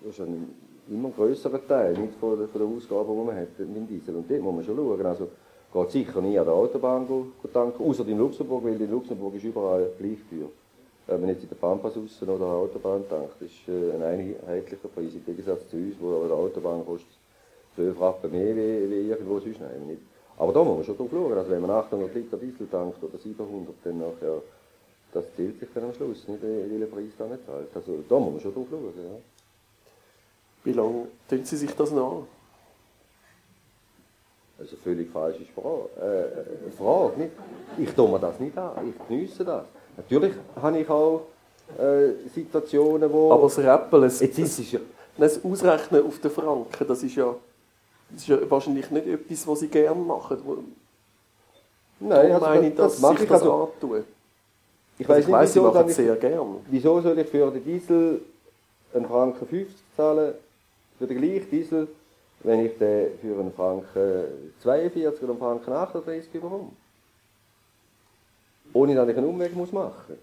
das 0.05 0.13
ist 0.13 0.21
ein 0.21 0.53
immer 0.89 1.09
grösserer 1.09 1.65
Teil 1.67 1.97
nicht 1.97 2.13
von 2.15 2.37
der, 2.37 2.47
von 2.47 2.61
der 2.61 2.69
Ausgaben, 2.69 3.09
die 3.11 3.25
man 3.25 3.35
hat 3.35 3.59
mit 3.59 3.89
Diesel. 3.89 4.15
Und 4.15 4.29
dort 4.29 4.41
muss 4.41 4.55
man 4.55 4.63
schon 4.63 4.75
schauen. 4.75 5.05
Also, 5.05 5.27
geht 5.73 5.91
sicher 5.91 6.21
nie 6.21 6.37
an 6.37 6.45
der 6.45 6.53
Autobahn 6.53 7.07
tanken, 7.53 7.83
außer 7.83 8.07
in 8.07 8.17
Luxemburg, 8.17 8.63
weil 8.65 8.81
in 8.81 8.91
Luxemburg 8.91 9.35
ist 9.35 9.43
überall 9.43 9.89
gleich 9.97 10.19
teuer. 10.29 10.49
Wenn 11.07 11.21
man 11.21 11.29
jetzt 11.29 11.43
in 11.43 11.49
der 11.49 11.55
Pampas 11.55 11.97
aussen 11.97 12.29
oder 12.29 12.45
an 12.45 12.51
der 12.51 12.59
Autobahn 12.59 13.03
tankt, 13.09 13.41
ist 13.41 13.67
äh, 13.67 13.95
ein 13.95 14.03
einheitlicher 14.03 14.89
Preis 14.93 15.13
im 15.13 15.25
Gegensatz 15.25 15.67
zu 15.69 15.77
uns, 15.77 15.95
wo 15.99 16.21
an 16.21 16.27
der 16.27 16.37
Autobahn 16.37 16.85
kostet 16.85 17.17
12 17.75 17.99
Rappen 17.99 18.31
mehr 18.31 18.55
wie, 18.55 18.91
wie 18.91 19.09
irgendwo 19.09 19.39
sonst 19.39 19.59
nein, 19.61 19.87
nicht. 19.87 20.01
Aber 20.37 20.53
da 20.53 20.63
muss 20.63 20.77
man 20.77 20.85
schon 20.85 20.97
drauf 20.97 21.09
schauen. 21.11 21.37
Also 21.37 21.49
wenn 21.51 21.61
man 21.61 21.71
800 21.71 22.13
Liter 22.13 22.37
Diesel 22.37 22.67
tankt 22.69 23.03
oder 23.03 23.17
700, 23.17 23.73
dann 23.83 23.99
nachher, 23.99 24.41
das 25.13 25.25
zählt 25.35 25.59
sich 25.59 25.69
dann 25.73 25.85
am 25.85 25.93
Schluss, 25.93 26.27
nicht 26.27 26.41
der 26.43 26.85
Preis 26.87 27.11
dann 27.17 27.29
nicht 27.31 27.45
zahlt. 27.45 27.67
Also 27.75 28.03
da 28.07 28.19
muss 28.19 28.33
man 28.33 28.41
schon 28.41 28.53
drauf 28.53 28.67
schauen. 28.69 28.93
Ja. 28.95 29.19
Wie 30.63 30.73
lange 30.73 31.07
tun 31.29 31.45
Sie 31.45 31.57
sich 31.57 31.75
das 31.75 31.91
noch 31.91 32.11
an? 32.19 32.27
Also 34.59 34.75
völlig 34.77 35.09
falsche 35.09 35.45
Frage. 35.55 35.89
Äh, 35.99 36.71
Frage 36.77 37.19
nicht? 37.19 37.31
Ich 37.79 37.91
tue 37.95 38.07
mir 38.09 38.19
das 38.19 38.39
nicht 38.39 38.57
an, 38.57 38.87
ich 38.87 39.07
genieße 39.07 39.43
das. 39.43 39.65
Natürlich 39.97 40.33
habe 40.55 40.79
ich 40.79 40.89
auch 40.89 41.21
äh, 41.79 42.29
Situationen, 42.33 43.11
wo... 43.11 43.31
Aber 43.31 43.43
das 43.43 43.57
Rappeln, 43.59 44.03
das, 44.03 44.19
jetzt 44.19 44.37
ist 44.37 44.59
es 44.59 44.71
ja... 44.71 44.79
das 45.17 45.43
Ausrechnen 45.43 46.05
auf 46.05 46.19
den 46.19 46.31
Franken, 46.31 46.87
das 46.87 47.01
ist 47.03 47.15
ja, 47.15 47.35
das 48.11 48.21
ist 48.21 48.27
ja 48.27 48.49
wahrscheinlich 48.51 48.89
nicht 48.91 49.07
etwas, 49.07 49.47
was 49.47 49.59
Sie 49.61 49.67
gerne 49.67 49.99
machen. 49.99 50.37
Wo- 50.45 50.57
Nein, 51.99 52.31
also 52.31 52.45
meine 52.45 52.69
das, 52.71 52.77
dass 52.77 52.93
das 52.93 53.01
mache 53.01 53.23
ich 53.23 53.29
das 53.29 53.41
also. 53.41 53.63
antun. 53.63 54.03
Ich 55.01 55.09
Also 55.09 55.17
weiß 55.17 55.19
ich 55.19 55.27
nicht, 55.27 55.33
weiss, 55.33 55.55
wieso, 55.55 55.89
ich, 55.89 55.95
sehr 55.95 56.15
gern. 56.15 56.57
wieso 56.69 57.01
soll 57.01 57.17
ich 57.17 57.27
für 57.27 57.49
den 57.49 57.63
Diesel 57.63 58.21
einen 58.93 59.07
Franken 59.07 59.47
50 59.47 59.75
zahlen, 59.97 60.35
für 60.99 61.07
den 61.07 61.17
gleichen 61.17 61.49
Diesel, 61.49 61.87
wenn 62.41 62.63
ich 62.63 62.77
den 62.77 63.17
für 63.19 63.39
einen 63.39 63.51
Franken 63.51 64.25
42 64.61 65.23
oder 65.23 65.31
einen 65.31 65.39
Franken 65.39 65.71
38 65.73 66.31
bekomme. 66.31 66.69
Ohne 68.73 68.93
dass 68.93 69.09
ich 69.09 69.17
einen 69.17 69.25
Umweg 69.25 69.55
muss 69.55 69.71
machen 69.71 70.17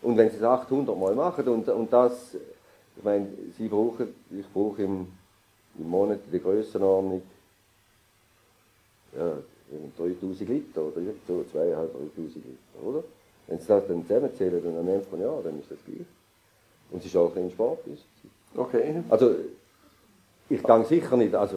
Und 0.00 0.16
wenn 0.16 0.30
sie 0.30 0.36
es 0.36 0.42
800 0.42 0.98
Mal 0.98 1.14
machen 1.14 1.46
und, 1.46 1.68
und 1.68 1.92
das, 1.92 2.34
ich 2.96 3.04
meine, 3.04 3.28
sie 3.58 3.68
brauchen, 3.68 4.14
ich 4.30 4.50
brauche 4.54 4.84
im, 4.84 5.06
im 5.78 5.88
Monat 5.88 6.20
der 6.32 6.40
Grössenordnung 6.40 7.20
ja, 9.14 9.32
3000 9.98 10.48
Liter 10.48 10.80
oder 10.80 11.02
so, 11.26 11.44
2500 11.52 12.34
Liter, 12.36 12.82
oder? 12.82 13.04
Wenn 13.48 13.58
sie 13.58 13.66
das 13.66 13.86
dann 13.88 14.06
zusammenzählen, 14.06 14.62
dann 14.62 14.84
nimmt 14.84 15.10
man 15.10 15.20
ja, 15.20 15.32
dann 15.42 15.58
ist 15.58 15.70
das 15.70 15.78
gleich. 15.84 16.06
Und 16.90 17.00
es 17.00 17.06
ist 17.06 17.16
auch 17.16 17.28
ein 17.28 17.34
bisschen 17.34 17.50
Sport. 17.50 17.78
Okay. 18.56 19.02
Also, 19.08 19.34
ich 20.48 20.62
gehe 20.62 20.84
sicher 20.84 21.16
nicht, 21.16 21.34
also 21.34 21.56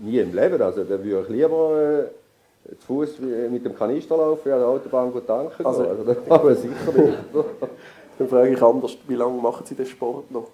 nie 0.00 0.18
im 0.18 0.34
Leben, 0.34 0.60
also 0.60 0.82
da 0.82 1.02
würde 1.02 1.22
ich 1.22 1.28
lieber 1.28 2.08
äh, 2.68 2.76
zu 2.78 2.86
Fuß 2.86 3.20
mit 3.50 3.64
dem 3.64 3.76
Kanister 3.76 4.16
laufen, 4.16 4.50
an 4.50 4.58
der 4.58 4.68
Autobahn 4.68 5.12
gut 5.12 5.26
tanken 5.26 5.64
Also-. 5.64 5.88
Also, 5.88 6.04
das 6.04 6.16
machen 6.26 6.48
wir 6.48 6.54
sicher 6.56 6.92
nicht. 6.96 7.18
Dann 8.18 8.28
frage 8.28 8.54
ich 8.54 8.62
anders, 8.62 8.96
wie 9.08 9.14
lange 9.14 9.40
machen 9.40 9.66
Sie 9.66 9.74
den 9.74 9.86
Sport 9.86 10.30
noch? 10.30 10.46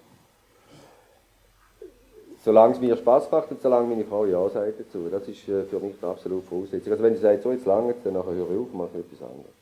solange 2.43 2.73
es 2.73 2.81
mir 2.81 2.97
Spaß 2.97 3.31
macht 3.31 3.51
und 3.51 3.61
solange 3.61 3.87
meine 3.87 4.05
Frau 4.05 4.25
Ja 4.25 4.47
sagt 4.49 4.79
dazu. 4.79 5.07
Das 5.11 5.27
ist 5.27 5.47
äh, 5.47 5.63
für 5.63 5.79
mich 5.79 5.95
die 6.01 6.05
absolute 6.05 6.45
Voraussetzung. 6.47 6.91
Also 6.91 7.03
wenn 7.03 7.15
sie 7.15 7.21
sagt, 7.21 7.43
so 7.43 7.51
jetzt 7.51 7.65
lange, 7.65 7.93
dann 8.03 8.13
nachher 8.13 8.33
höre 8.33 8.51
ich 8.51 8.57
auf 8.57 8.67
und 8.71 8.75
mache 8.75 8.97
etwas 8.97 9.21
anderes. 9.21 9.60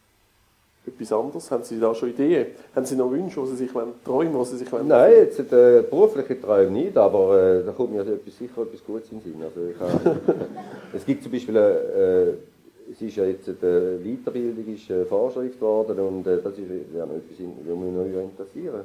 Etwas 0.89 1.11
anderes? 1.11 1.51
Haben 1.51 1.63
Sie 1.63 1.79
da 1.79 1.93
schon 1.95 2.09
Ideen? 2.09 2.47
Haben 2.75 2.85
Sie 2.85 2.95
noch 2.95 3.11
Wünsche, 3.11 3.41
die 3.41 3.47
Sie 3.47 3.55
sich 3.55 3.73
wollen, 3.73 3.93
Träume, 4.03 4.37
die 4.39 4.45
Sie 4.45 4.57
sich 4.57 4.71
wollen? 4.71 4.87
Nein, 4.87 5.13
jetzt 5.13 5.39
äh, 5.39 5.83
berufliche 5.89 6.39
Träume 6.39 6.71
nicht, 6.71 6.97
aber 6.97 7.41
äh, 7.41 7.63
da 7.63 7.71
kommt 7.71 7.93
mir 7.93 7.99
also 7.99 8.13
etwas, 8.13 8.37
sicher 8.37 8.61
etwas 8.61 8.83
Gutes 8.85 9.11
in 9.11 9.21
den 9.21 9.33
Sinn. 9.33 9.43
Also 9.43 9.61
ich 9.67 10.13
es 10.93 11.05
gibt 11.05 11.23
zum 11.23 11.31
Beispiel, 11.31 11.55
äh, 11.55 12.91
es 12.91 13.01
ist 13.01 13.15
ja 13.15 13.25
jetzt 13.25 13.47
eine 13.47 13.99
Weiterbildung 14.03 14.73
ist 14.73 14.89
äh, 14.89 15.05
vorgeschrieben 15.05 15.61
worden 15.61 15.99
und 15.99 16.27
äh, 16.27 16.41
das 16.41 16.53
ist 16.53 16.67
ja 16.95 17.05
noch 17.05 17.15
etwas, 17.15 17.37
was 17.39 17.77
mich 17.77 17.93
neu 17.93 18.21
interessieren. 18.21 18.81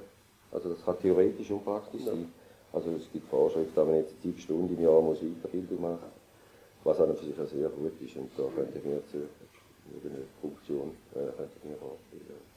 Also 0.52 0.68
das 0.68 0.84
kann 0.84 0.96
theoretisch 1.00 1.50
und 1.50 1.64
praktisch 1.64 2.04
sein. 2.04 2.28
Also 2.72 2.90
es 2.96 3.10
gibt 3.12 3.28
Vorschriften, 3.28 3.86
man 3.86 3.96
jetzt 3.96 4.20
sieben 4.22 4.38
Stunden 4.38 4.76
im 4.76 4.84
Jahr 4.84 5.00
muss 5.00 5.18
Weiterbildung 5.20 5.80
machen 5.80 6.14
was 6.84 7.00
an 7.00 7.10
und 7.10 7.18
für 7.18 7.24
sich 7.24 7.40
auch 7.40 7.46
sehr 7.46 7.68
gut 7.68 7.92
ist 8.00 8.16
und 8.16 8.30
da 8.36 8.44
könnte 8.54 8.78
ich 8.78 8.84
mir 8.84 8.96
jetzt 8.96 9.14
äh, 9.90 9.94
irgendeine 9.94 10.24
Funktion 10.40 10.90
äh, 11.14 11.18
ich 11.18 11.64
mir 11.64 11.76
vorstellen. 11.76 12.54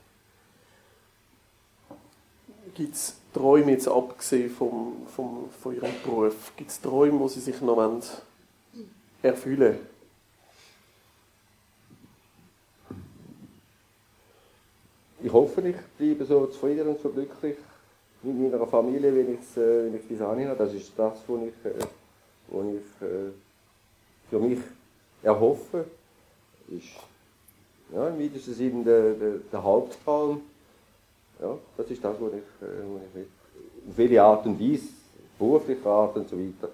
Gibt 2.73 2.95
es 2.95 3.15
Träume, 3.33 3.71
jetzt 3.71 3.87
abgesehen 3.87 4.49
vom, 4.49 5.07
vom, 5.07 5.49
von 5.49 5.75
Ihrem 5.75 5.93
Beruf, 6.03 6.51
gibt 6.57 6.69
es 6.69 6.81
Träume, 6.81 7.19
die 7.23 7.33
Sie 7.33 7.39
sich 7.39 7.61
noch 7.61 7.77
wollen 7.77 8.03
erfüllen 9.21 9.77
Ich 15.19 15.33
hoffe, 15.33 15.67
ich 15.67 15.75
bleibe 15.97 16.25
so 16.25 16.45
zufrieden 16.45 16.87
und 16.89 17.01
so 17.01 17.09
glücklich 17.09 17.57
mit 18.21 18.51
meiner 18.51 18.67
Familie, 18.67 19.15
wenn 19.15 19.33
ich 19.33 19.39
es 19.39 19.57
äh, 19.57 19.85
wenn 19.85 19.95
ich's 19.95 20.07
bis 20.07 20.21
anhin 20.21 20.47
habe. 20.47 20.59
Das 20.59 20.73
ist 20.73 20.91
das, 20.95 21.17
was 21.27 21.41
ich, 21.41 21.65
äh, 21.65 21.85
was 22.49 22.65
ich 22.67 23.07
äh, 23.07 23.31
für 24.29 24.39
mich 24.39 24.59
erhoffe. 25.23 25.85
Ist 26.69 26.89
ja, 27.93 28.07
im 28.09 28.19
weitesten 28.19 28.53
Sinne 28.53 28.83
der, 28.83 29.13
der, 29.13 29.31
der 29.51 29.63
Haupttraum. 29.63 30.41
Ja, 31.41 31.57
das 31.77 31.89
ist 31.91 32.03
das, 32.03 32.15
was 32.19 32.31
ich, 32.33 32.67
äh, 32.67 33.05
ich 33.09 33.15
will. 33.15 33.27
Auf 33.89 33.97
welche 33.97 34.21
Art 34.23 34.45
und 34.45 34.59
Weise, 34.59 34.83
berufliche 35.37 35.87
Art 35.89 36.15
und 36.17 36.27
so 36.29 36.37
weiter, 36.37 36.69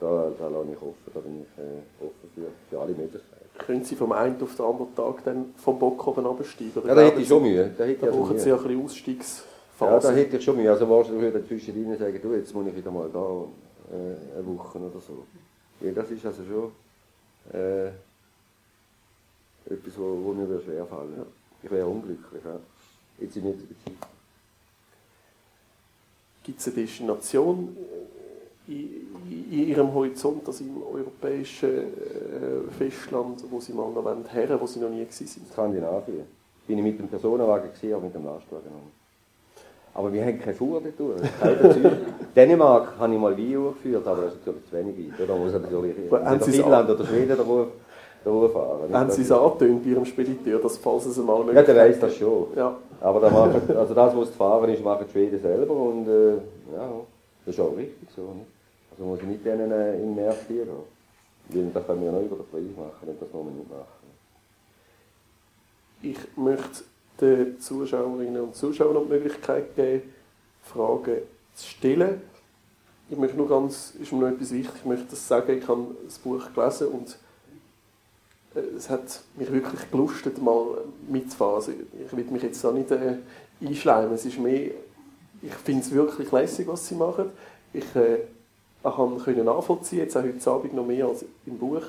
da, 0.00 0.30
da 0.38 0.48
lasse 0.48 0.68
ich 0.72 0.76
offen, 0.76 0.94
da 1.12 1.20
bin 1.20 1.42
ich 1.42 1.58
äh, 1.62 2.04
offen 2.04 2.30
für, 2.34 2.46
für 2.70 2.80
alle 2.80 2.92
Möglichkeiten. 2.92 3.24
Können 3.58 3.84
Sie 3.84 3.96
vom 3.96 4.12
einen 4.12 4.40
auf 4.40 4.54
den 4.54 4.64
anderen 4.64 4.94
Tag 4.94 5.24
dann 5.24 5.52
vom 5.56 5.78
Bock 5.78 6.06
oben 6.06 6.26
absteigen? 6.26 6.72
Ja, 6.86 6.94
da 6.94 7.00
hätte 7.02 7.20
ich 7.20 7.28
schon 7.28 7.42
Mühe. 7.42 7.70
Da, 7.76 7.84
hätte 7.84 8.00
Da 8.00 8.06
also 8.06 8.18
brauchen 8.20 8.32
Mühe. 8.34 8.40
Sie 8.40 8.52
ein 8.52 8.58
bisschen 8.58 8.78
Ja, 8.78 8.84
Ausstiegsphase. 8.84 10.08
da 10.08 10.14
hätte 10.14 10.36
ich 10.36 10.44
schon 10.44 10.56
Mühe. 10.56 10.70
Also 10.70 10.88
wahrscheinlich 10.88 11.22
würde 11.22 11.38
ich 11.40 11.46
zwischendrin 11.48 11.98
sagen, 11.98 12.18
du, 12.22 12.32
jetzt 12.34 12.54
muss 12.54 12.66
ich 12.68 12.76
wieder 12.76 12.90
mal 12.92 13.08
gehen, 13.08 13.44
äh, 13.92 14.36
eine 14.38 14.46
Woche 14.46 14.78
oder 14.78 15.00
so. 15.00 15.24
Ja, 15.84 15.92
das 15.92 16.10
ist 16.10 16.24
also 16.24 16.42
schon 16.44 17.60
äh, 17.60 17.90
etwas, 19.70 19.98
wo, 19.98 20.18
wo 20.24 20.32
mir 20.32 20.60
schwerfallen 20.60 21.16
würde. 21.16 21.30
Ich 21.62 21.70
wäre 21.70 21.86
unglücklich. 21.86 22.42
Ja. 22.44 22.58
Jetzt 23.20 23.36
in 23.36 23.46
jetziger 23.46 23.74
Zeit. 23.84 24.08
Gibt 26.44 26.60
es 26.60 26.66
eine 26.68 26.76
Destination 26.76 27.76
äh, 28.68 28.72
in, 28.72 29.08
in 29.50 29.68
Ihrem 29.68 29.92
Horizont, 29.92 30.46
also 30.46 30.64
im 30.64 30.82
europäischen 30.82 31.68
äh, 31.68 32.70
Festland, 32.78 33.44
wo 33.50 33.60
Sie 33.60 33.72
mal 33.72 33.90
noch 33.90 34.32
her, 34.32 34.60
wo 34.60 34.66
Sie 34.66 34.80
noch 34.80 34.90
nie 34.90 35.06
sind? 35.10 35.46
Skandinavien. 35.52 36.24
Bin 36.66 36.78
ich 36.78 36.84
mit 36.84 36.98
dem 36.98 37.08
Personenwagen 37.08 37.70
gesehen, 37.70 37.94
aber 37.94 38.04
mit 38.04 38.14
dem 38.14 38.24
Lastwagen 38.24 38.70
noch. 38.70 38.98
Aber 39.94 40.12
wir 40.12 40.24
haben 40.24 40.38
keine 40.38 40.54
Fuhr 40.54 40.80
dort. 40.96 41.22
Dänemark 42.36 42.98
habe 42.98 43.14
ich 43.14 43.20
mal 43.20 43.36
Wein 43.36 43.52
geführt, 43.52 44.06
aber 44.06 44.22
das 44.22 44.34
ist 44.34 44.46
natürlich 44.46 44.66
zu 44.70 44.76
wenig 44.76 45.18
weit. 45.18 45.28
Da 45.28 45.34
muss 45.34 45.52
natürlich 45.52 45.94
Finnland 46.44 46.90
oder 46.90 47.04
Schweden 47.04 47.36
da 47.36 47.44
fahren. 48.24 48.92
Haben 48.92 49.10
Sie 49.10 49.22
es 49.22 49.32
angetönt 49.32 49.82
bei 49.82 49.90
Ihrem 49.90 50.04
Spediteur, 50.04 50.60
dass 50.60 50.76
falls 50.78 51.06
es 51.06 51.18
einmal 51.18 51.54
Ja, 51.54 51.62
der 51.62 51.76
weiß 51.76 52.00
das 52.00 52.16
schon. 52.16 52.48
Ja, 52.56 52.76
Aber 53.00 53.20
da 53.20 53.30
machen, 53.30 53.62
also 53.76 53.94
das, 53.94 54.16
was 54.16 54.30
zu 54.30 54.36
fahren 54.36 54.70
ist, 54.70 54.82
machen 54.82 55.04
die 55.06 55.12
Schweden 55.12 55.40
selber 55.40 55.74
und 55.74 56.06
äh, 56.08 56.34
ja, 56.74 56.90
das 57.46 57.54
ist 57.54 57.60
auch 57.60 57.76
richtig 57.76 58.08
so. 58.14 58.22
Nicht? 58.22 58.46
Also 58.90 59.04
muss 59.04 59.20
ich 59.20 59.26
nicht 59.26 59.44
denen 59.44 59.70
äh, 59.70 59.94
in 59.94 60.14
den 60.14 60.14
März 60.16 60.46
gehen. 60.48 60.68
Weil 61.50 61.70
das 61.72 61.86
können 61.86 62.04
wir 62.04 62.12
noch 62.12 62.20
über 62.20 62.36
den 62.36 62.46
Preis 62.46 62.76
machen 62.76 63.08
und 63.08 63.22
das 63.22 63.32
wollen 63.32 63.46
wir 63.46 63.52
nicht 63.52 63.70
machen. 63.70 63.98
ich 66.02 66.36
möchte 66.36 66.84
den 67.20 67.60
Zuschauerinnen 67.60 68.40
und 68.42 68.54
Zuschauern 68.54 68.94
noch 68.94 69.04
die 69.04 69.12
Möglichkeit 69.14 69.74
geben, 69.74 70.02
Fragen 70.62 71.18
zu 71.54 71.66
stellen. 71.66 72.20
Ich 73.10 73.16
möchte 73.16 73.36
nur 73.36 73.48
ganz, 73.48 73.94
ist 74.00 74.12
mir 74.12 74.20
noch 74.20 74.28
etwas 74.28 74.52
wichtig, 74.52 74.74
ich 74.76 74.84
möchte 74.84 75.06
das 75.10 75.26
sagen, 75.26 75.58
ich 75.58 75.66
habe 75.66 75.86
das 76.04 76.18
Buch 76.18 76.44
gelesen 76.54 76.88
und 76.88 77.16
es 78.54 78.88
hat 78.88 79.22
mich 79.36 79.52
wirklich 79.52 79.90
gelustet, 79.90 80.40
mal 80.40 80.78
mitzufahren. 81.08 81.74
Ich 82.04 82.16
will 82.16 82.24
mich 82.24 82.42
jetzt 82.42 82.62
da 82.64 82.72
nicht 82.72 82.90
äh, 82.90 83.16
einschleimen, 83.60 84.12
es 84.14 84.24
ist 84.24 84.38
mehr, 84.38 84.70
ich 85.42 85.54
finde 85.64 85.82
es 85.82 85.92
wirklich 85.92 86.30
lässig, 86.32 86.66
was 86.66 86.86
sie 86.86 86.94
machen. 86.94 87.30
Ich 87.72 87.94
äh, 87.94 88.20
konnte 88.82 89.44
nachvollziehen, 89.44 90.00
jetzt 90.00 90.16
auch 90.16 90.22
heute 90.22 90.50
Abend 90.50 90.74
noch 90.74 90.86
mehr 90.86 91.06
als 91.06 91.24
im 91.46 91.58
Buch, 91.58 91.82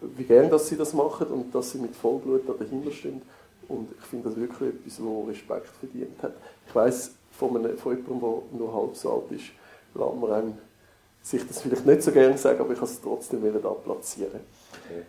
wie 0.00 0.24
gerne 0.24 0.48
dass 0.48 0.68
sie 0.68 0.76
das 0.76 0.92
machen 0.92 1.26
und 1.28 1.54
dass 1.54 1.72
sie 1.72 1.78
mit 1.78 1.94
Vollblut 1.94 2.48
da 2.48 2.52
dahinter 2.52 2.90
stehen. 2.90 3.22
Und 3.68 3.88
ich 3.98 4.06
finde 4.06 4.28
das 4.28 4.38
wirklich 4.38 4.70
etwas, 4.70 4.96
das 4.96 5.28
Respekt 5.28 5.68
verdient 5.80 6.22
hat. 6.22 6.34
Ich 6.66 6.74
weiss 6.74 7.12
von, 7.32 7.56
einem, 7.56 7.76
von 7.76 7.96
jemandem, 7.96 8.20
der 8.20 8.58
nur 8.58 8.74
halb 8.74 8.96
so 8.96 9.12
alt 9.12 9.32
ist, 9.32 9.50
lässt 9.94 10.20
man 10.20 10.32
einem 10.32 10.58
sich 11.22 11.44
das 11.46 11.60
vielleicht 11.60 11.84
nicht 11.84 12.02
so 12.02 12.12
gerne 12.12 12.38
sagen, 12.38 12.60
aber 12.60 12.72
ich 12.72 12.78
kann 12.78 12.88
es 12.88 13.00
trotzdem 13.00 13.42
wieder 13.42 13.58
da 13.58 13.70
platzieren. 13.70 14.40
Okay. 14.84 15.02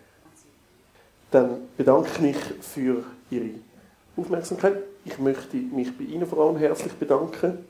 Dann 1.31 1.49
bedanke 1.75 2.09
ich 2.13 2.19
mich 2.19 2.37
für 2.61 3.03
Ihre 3.29 3.49
Aufmerksamkeit. 4.15 4.77
Ich 5.05 5.17
möchte 5.19 5.57
mich 5.57 5.97
bei 5.97 6.03
Ihnen 6.05 6.25
vor 6.25 6.45
allem 6.45 6.57
herzlich 6.57 6.93
bedanken. 6.93 7.65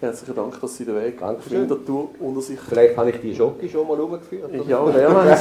Herzlichen 0.00 0.34
Dank, 0.34 0.60
dass 0.60 0.76
Sie 0.76 0.84
den 0.84 0.94
Weg 0.96 1.18
Dankeschön. 1.18 1.62
Winterthur 1.62 2.10
unter 2.20 2.42
sich... 2.42 2.60
Vielleicht 2.60 2.96
habe 2.98 3.10
ich 3.10 3.20
die 3.20 3.34
Schocke 3.34 3.66
schon 3.68 3.88
mal 3.88 3.98
rumgeführt. 3.98 4.52
Ja, 4.66 4.86
wer 4.94 5.14
weiß. 5.14 5.40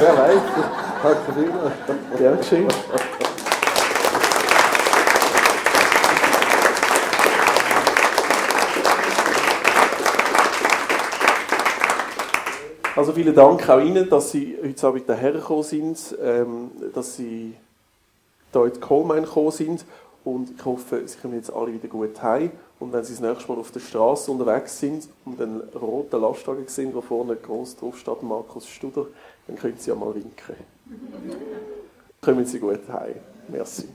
Danke 1.03 1.33
vielmals. 1.33 1.73
Gern 2.17 2.37
geschehen. 2.37 2.67
Also 12.95 13.11
vielen 13.11 13.35
Dank 13.35 13.67
auch 13.67 13.81
Ihnen, 13.81 14.09
dass 14.09 14.31
Sie 14.31 14.57
heute 14.63 14.87
Abend 14.87 15.05
hierher 15.05 15.33
gekommen 15.33 15.63
sind, 15.63 16.15
ähm, 16.23 16.71
dass 16.93 17.17
Sie 17.17 17.53
hier 18.53 18.63
in 18.63 18.71
die 18.71 18.79
Coalmine 18.79 19.23
gekommen 19.23 19.51
sind 19.51 19.85
und 20.23 20.51
ich 20.57 20.63
hoffe, 20.63 21.05
Sie 21.05 21.17
kommen 21.17 21.35
jetzt 21.35 21.51
alle 21.51 21.73
wieder 21.73 21.89
gut 21.89 22.23
heim 22.23 22.51
und 22.79 22.93
wenn 22.93 23.03
Sie 23.03 23.11
das 23.11 23.21
nächste 23.21 23.51
Mal 23.51 23.59
auf 23.59 23.71
der 23.71 23.81
Straße 23.81 24.31
unterwegs 24.31 24.79
sind 24.79 25.09
und 25.25 25.41
einen 25.41 25.59
roten 25.75 26.21
Lastwagen 26.21 26.69
sehen, 26.69 26.93
wo 26.93 27.01
vorne 27.01 27.35
groß 27.35 27.75
drauf 27.75 27.97
steht 27.97 28.23
Markus 28.23 28.65
Studer, 28.65 29.07
dann 29.45 29.57
können 29.57 29.75
Sie 29.77 29.89
ja 29.89 29.95
mal 29.95 30.15
winken. 30.15 30.55
Kommen 32.21 32.45
Sie 32.45 32.59
gut 32.59 32.79
heim. 32.87 33.15
Merci. 33.49 33.89